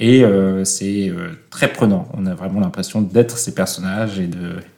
et 0.00 0.24
euh, 0.24 0.64
c'est 0.64 1.08
euh, 1.08 1.30
très 1.50 1.72
prenant. 1.72 2.08
On 2.14 2.26
a 2.26 2.34
vraiment 2.34 2.60
l'impression 2.60 3.00
d'être 3.00 3.38
ces 3.38 3.54
personnages 3.54 4.18
et 4.18 4.26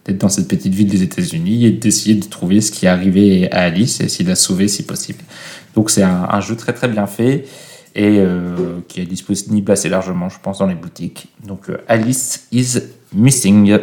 d'être 0.04 0.18
dans 0.18 0.28
cette 0.28 0.48
petite 0.48 0.74
ville 0.74 0.88
des 0.88 1.02
États-Unis 1.02 1.64
et 1.64 1.70
d'essayer 1.70 2.14
de 2.14 2.26
trouver 2.26 2.60
ce 2.60 2.70
qui 2.70 2.86
est 2.86 2.88
arrivé 2.88 3.50
à 3.50 3.62
Alice 3.62 4.00
et 4.00 4.04
essayer 4.04 4.24
de 4.24 4.30
la 4.30 4.36
sauver 4.36 4.68
si 4.68 4.84
possible. 4.84 5.20
Donc 5.74 5.90
c'est 5.90 6.02
un, 6.02 6.40
jeu 6.40 6.56
très 6.56 6.74
très 6.74 6.88
bien 6.88 7.06
fait 7.06 7.44
et 7.94 8.18
euh, 8.18 8.80
qui 8.88 9.00
est 9.00 9.06
disponible 9.06 9.72
assez 9.72 9.88
largement, 9.88 10.28
je 10.28 10.38
pense, 10.42 10.58
dans 10.58 10.66
les 10.66 10.74
boutiques. 10.74 11.28
Donc 11.46 11.70
Alice 11.88 12.46
is 12.52 12.78
Missing. 13.14 13.78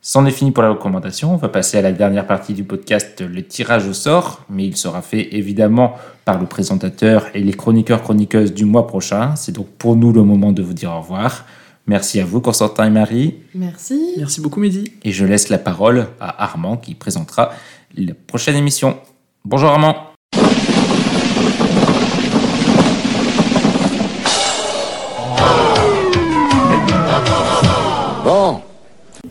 C'en 0.00 0.24
est 0.26 0.30
fini 0.30 0.52
pour 0.52 0.62
la 0.62 0.70
recommandation. 0.70 1.34
On 1.34 1.36
va 1.36 1.48
passer 1.48 1.76
à 1.76 1.82
la 1.82 1.92
dernière 1.92 2.26
partie 2.26 2.54
du 2.54 2.62
podcast, 2.62 3.20
le 3.20 3.42
tirage 3.42 3.88
au 3.88 3.92
sort, 3.92 4.44
mais 4.48 4.64
il 4.64 4.76
sera 4.76 5.02
fait 5.02 5.34
évidemment 5.34 5.94
par 6.24 6.38
le 6.38 6.46
présentateur 6.46 7.26
et 7.34 7.40
les 7.40 7.52
chroniqueurs 7.52 8.02
chroniqueuses 8.02 8.54
du 8.54 8.64
mois 8.64 8.86
prochain. 8.86 9.34
C'est 9.34 9.52
donc 9.52 9.66
pour 9.66 9.96
nous 9.96 10.12
le 10.12 10.22
moment 10.22 10.52
de 10.52 10.62
vous 10.62 10.72
dire 10.72 10.92
au 10.92 11.00
revoir. 11.00 11.44
Merci 11.88 12.20
à 12.20 12.24
vous, 12.24 12.40
Constantin 12.40 12.86
et 12.86 12.90
Marie. 12.90 13.34
Merci. 13.54 14.14
Merci 14.18 14.40
beaucoup, 14.40 14.60
Mehdi. 14.60 14.92
Et 15.02 15.10
je 15.10 15.24
laisse 15.24 15.48
la 15.48 15.58
parole 15.58 16.06
à 16.20 16.44
Armand 16.44 16.76
qui 16.76 16.94
présentera 16.94 17.50
la 17.96 18.14
prochaine 18.14 18.56
émission. 18.56 18.98
Bonjour 19.44 19.70
Armand. 19.70 20.12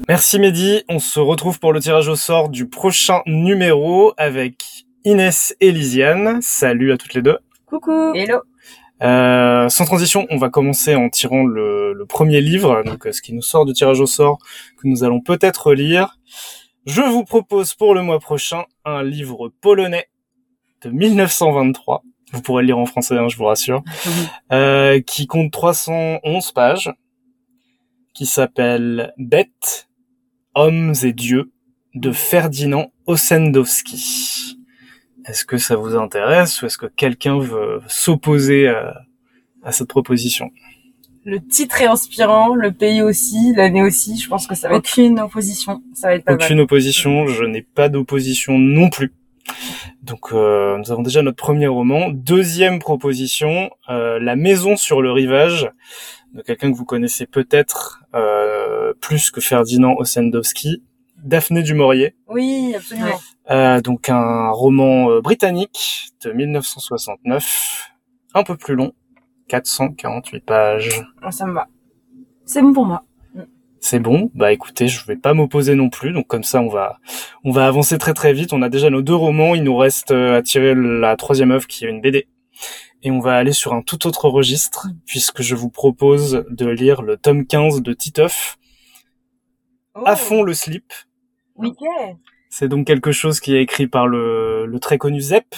Merci 0.09 0.39
Mehdi, 0.39 0.83
on 0.87 0.99
se 0.99 1.19
retrouve 1.19 1.59
pour 1.59 1.73
le 1.73 1.81
tirage 1.81 2.07
au 2.07 2.15
sort 2.15 2.47
du 2.47 2.69
prochain 2.69 3.23
numéro 3.25 4.13
avec 4.15 4.85
Inès 5.03 5.53
et 5.59 5.73
Lisiane. 5.73 6.39
Salut 6.41 6.93
à 6.93 6.97
toutes 6.97 7.13
les 7.13 7.21
deux. 7.21 7.39
Coucou. 7.65 8.13
Hello. 8.15 8.39
Euh, 9.03 9.67
sans 9.67 9.83
transition, 9.83 10.25
on 10.29 10.37
va 10.37 10.49
commencer 10.49 10.95
en 10.95 11.09
tirant 11.09 11.43
le, 11.43 11.91
le 11.91 12.05
premier 12.05 12.39
livre, 12.39 12.83
donc 12.83 13.05
euh, 13.05 13.11
ce 13.11 13.21
qui 13.21 13.33
nous 13.33 13.41
sort 13.41 13.65
du 13.65 13.73
tirage 13.73 13.99
au 13.99 14.05
sort, 14.05 14.37
que 14.81 14.87
nous 14.87 15.03
allons 15.03 15.19
peut-être 15.19 15.73
lire. 15.73 16.17
Je 16.85 17.01
vous 17.01 17.25
propose 17.25 17.73
pour 17.73 17.93
le 17.93 18.01
mois 18.01 18.19
prochain 18.19 18.63
un 18.85 19.03
livre 19.03 19.51
polonais 19.59 20.07
de 20.83 20.89
1923. 20.89 22.03
Vous 22.31 22.41
pourrez 22.41 22.63
le 22.63 22.67
lire 22.67 22.77
en 22.79 22.85
français, 22.85 23.17
hein, 23.17 23.27
je 23.27 23.35
vous 23.35 23.45
rassure. 23.45 23.83
Euh, 24.53 25.01
qui 25.01 25.27
compte 25.27 25.51
311 25.51 26.53
pages, 26.53 26.93
qui 28.13 28.25
s'appelle 28.25 29.13
Bêtes, 29.17 29.86
Hommes 30.57 30.93
et 31.03 31.13
Dieux, 31.13 31.51
de 31.93 32.11
Ferdinand 32.11 32.91
Ossendowski. 33.05 34.57
Est-ce 35.25 35.45
que 35.45 35.57
ça 35.57 35.75
vous 35.75 35.95
intéresse 35.95 36.61
ou 36.61 36.65
est-ce 36.65 36.77
que 36.77 36.85
quelqu'un 36.87 37.37
veut 37.39 37.81
s'opposer 37.87 38.67
à, 38.67 39.01
à 39.63 39.71
cette 39.71 39.87
proposition? 39.87 40.49
Le 41.25 41.39
titre 41.45 41.81
est 41.81 41.85
inspirant, 41.87 42.55
le 42.55 42.71
pays 42.71 43.01
aussi, 43.01 43.53
l'année 43.55 43.83
aussi. 43.83 44.17
Je 44.17 44.29
pense 44.29 44.47
que 44.47 44.55
ça 44.55 44.69
va 44.69 44.75
être 44.75 44.89
Aucune 44.89 45.19
opposition. 45.19 45.81
ça 45.93 46.07
va 46.07 46.15
être 46.15 46.23
pas 46.25 46.33
Aucune 46.33 46.55
mal. 46.57 46.63
opposition, 46.63 47.27
je 47.27 47.43
n'ai 47.43 47.61
pas 47.61 47.89
d'opposition 47.89 48.57
non 48.57 48.89
plus. 48.89 49.13
Donc 50.01 50.31
euh, 50.31 50.77
nous 50.77 50.91
avons 50.91 51.01
déjà 51.03 51.21
notre 51.21 51.35
premier 51.37 51.67
roman. 51.67 52.09
Deuxième 52.09 52.79
proposition, 52.79 53.69
euh, 53.89 54.19
La 54.19 54.35
maison 54.37 54.77
sur 54.77 55.01
le 55.01 55.11
rivage, 55.11 55.69
de 56.37 56.43
quelqu'un 56.43 56.71
que 56.71 56.77
vous 56.77 56.85
connaissez 56.85 57.25
peut-être 57.25 58.03
euh, 58.13 58.93
plus 59.01 59.31
que 59.31 59.41
Ferdinand 59.41 59.95
Ossendowski, 59.97 60.83
Daphné 61.17 61.63
du 61.63 61.73
Maurier. 61.73 62.15
Oui, 62.27 62.73
absolument. 62.75 63.19
Euh, 63.49 63.81
donc 63.81 64.09
un 64.09 64.51
roman 64.51 65.09
euh, 65.09 65.21
britannique 65.21 66.11
de 66.23 66.31
1969, 66.31 67.91
un 68.35 68.43
peu 68.43 68.55
plus 68.55 68.75
long, 68.75 68.93
448 69.47 70.45
pages. 70.45 71.01
Moi, 71.21 71.31
ça 71.31 71.45
me 71.47 71.53
va. 71.53 71.67
C'est 72.45 72.61
bon 72.61 72.71
pour 72.71 72.85
moi. 72.85 73.03
C'est 73.79 73.99
bon, 73.99 74.31
bah 74.33 74.51
écoutez, 74.51 74.87
je 74.87 75.05
vais 75.05 75.15
pas 75.15 75.33
m'opposer 75.33 75.75
non 75.75 75.89
plus, 75.89 76.11
donc 76.11 76.27
comme 76.27 76.43
ça 76.43 76.61
on 76.61 76.67
va 76.67 76.97
on 77.43 77.51
va 77.51 77.67
avancer 77.67 77.97
très 77.99 78.13
très 78.13 78.33
vite. 78.33 78.51
On 78.51 78.61
a 78.63 78.69
déjà 78.69 78.89
nos 78.89 79.03
deux 79.03 79.15
romans, 79.15 79.53
il 79.53 79.63
nous 79.63 79.77
reste 79.77 80.11
euh, 80.11 80.37
à 80.37 80.41
tirer 80.41 80.73
la 80.75 81.15
troisième 81.15 81.51
œuvre 81.51 81.67
qui 81.67 81.85
est 81.85 81.89
une 81.89 82.01
BD, 82.01 82.27
et 83.03 83.11
on 83.11 83.19
va 83.19 83.35
aller 83.35 83.53
sur 83.53 83.73
un 83.73 83.81
tout 83.81 84.07
autre 84.07 84.27
registre 84.29 84.87
puisque 85.05 85.41
je 85.41 85.55
vous 85.55 85.69
propose 85.69 86.43
de 86.49 86.67
lire 86.67 87.01
le 87.01 87.17
tome 87.17 87.45
15 87.45 87.81
de 87.81 87.93
Titeuf, 87.93 88.57
Oh, 89.99 90.03
à 90.05 90.15
fond 90.15 90.43
le 90.43 90.53
slip. 90.53 90.93
Ok. 91.55 91.77
C'est 92.49 92.67
donc 92.67 92.85
quelque 92.85 93.11
chose 93.11 93.39
qui 93.39 93.55
est 93.55 93.61
écrit 93.63 93.87
par 93.87 94.07
le, 94.07 94.65
le 94.67 94.79
très 94.79 94.97
connu 94.99 95.19
Zep. 95.19 95.55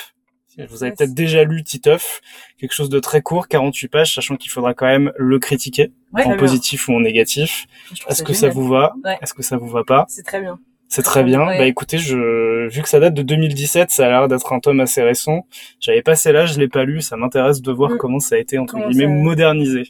Vous 0.70 0.84
avez 0.84 0.90
Yes. 0.92 0.98
peut-être 0.98 1.14
déjà 1.14 1.44
lu 1.46 1.64
Titeuf, 1.64 2.22
quelque 2.58 2.74
chose 2.74 2.90
de 2.90 3.00
très 3.00 3.22
court, 3.22 3.48
48 3.48 3.88
pages, 3.90 4.14
sachant 4.16 4.36
qu'il 4.38 4.52
faudra 4.52 4.74
quand 4.74 4.86
même 4.88 5.12
le 5.18 5.40
critiquer, 5.40 5.92
Ouais, 6.14 6.24
en 6.26 6.36
positif 6.38 6.88
ou 6.90 6.94
en 6.96 7.00
négatif. 7.02 7.66
Est-ce 8.10 8.24
que 8.24 8.34
ça 8.34 8.48
génial. 8.50 8.56
vous 8.56 8.68
va? 8.68 8.94
Ouais. 9.06 9.18
Est-ce 9.22 9.34
que 9.34 9.44
ça 9.44 9.58
vous 9.58 9.68
va 9.70 9.84
pas? 9.86 10.06
C'est 10.10 10.24
très 10.24 10.42
bien. 10.42 10.60
C'est 10.92 11.04
très 11.04 11.24
bien. 11.24 11.46
Ouais. 11.46 11.58
Bah 11.60 11.66
écoutez, 11.68 12.00
je 12.00 12.68
vu 12.68 12.82
que 12.82 12.90
ça 12.90 13.00
date 13.00 13.14
de 13.14 13.22
2017, 13.22 13.92
ça 13.92 14.08
a 14.08 14.10
l'air 14.10 14.28
d'être 14.28 14.52
un 14.52 14.60
tome 14.60 14.80
assez 14.80 15.02
récent. 15.04 15.46
J'avais 15.80 16.02
passé 16.02 16.32
là, 16.32 16.46
je 16.48 16.60
l'ai 16.60 16.68
pas 16.68 16.84
lu, 16.84 17.02
ça 17.02 17.16
m'intéresse 17.16 17.62
de 17.62 17.72
voir 17.72 17.92
Mm. 17.92 17.98
comment 18.00 18.20
ça 18.20 18.36
a 18.36 18.38
été 18.40 18.58
entre 18.58 18.74
Comment 18.74 18.90
guillemets 18.90 19.06
ça- 19.06 19.24
modernisé. 19.24 19.84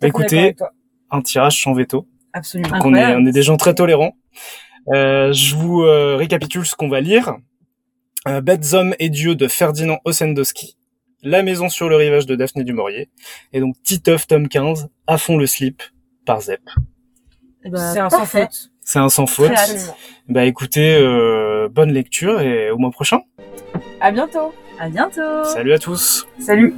Fait 0.00 0.06
Écoutez. 0.08 0.54
Un 1.10 1.22
tirage 1.22 1.60
sans 1.62 1.72
veto. 1.72 2.06
Absolument. 2.32 2.68
Donc 2.78 2.84
on 2.86 2.94
est 2.94 3.14
on 3.16 3.26
est 3.26 3.32
des 3.32 3.42
gens 3.42 3.56
très 3.56 3.74
tolérants. 3.74 4.16
Euh, 4.94 5.32
je 5.32 5.54
vous 5.56 5.82
euh, 5.82 6.16
récapitule 6.16 6.64
ce 6.64 6.74
qu'on 6.76 6.88
va 6.88 7.00
lire. 7.00 7.36
Euh, 8.28 8.40
Bêtes, 8.40 8.72
hommes 8.74 8.94
et 9.00 9.08
dieux 9.08 9.34
de 9.34 9.48
Ferdinand 9.48 9.98
Ossendowski. 10.04 10.76
La 11.22 11.42
maison 11.42 11.68
sur 11.68 11.88
le 11.88 11.96
rivage 11.96 12.26
de 12.26 12.36
Daphné 12.36 12.62
du 12.62 12.72
Maurier. 12.72 13.08
Et 13.52 13.60
donc 13.60 13.74
Titeuf 13.82 14.26
tome 14.28 14.48
15, 14.48 14.88
à 15.08 15.18
fond 15.18 15.36
le 15.36 15.46
slip 15.46 15.82
par 16.24 16.40
Zep. 16.40 16.60
Eh 17.64 17.70
ben, 17.70 17.92
C'est 17.92 17.98
un 18.00 18.10
sans 18.10 18.24
faute. 18.26 18.70
C'est 18.86 19.00
un 19.00 19.08
sans 19.08 19.26
faute. 19.26 19.50
Absolument. 19.50 19.96
Bah 20.28 20.44
écoutez, 20.44 20.96
euh, 20.96 21.68
bonne 21.68 21.90
lecture 21.90 22.40
et 22.40 22.70
au 22.70 22.78
mois 22.78 22.92
prochain. 22.92 23.20
À 24.00 24.12
bientôt. 24.12 24.54
À 24.78 24.88
bientôt. 24.88 25.44
Salut 25.44 25.72
à 25.72 25.78
tous. 25.78 26.24
Salut. 26.38 26.72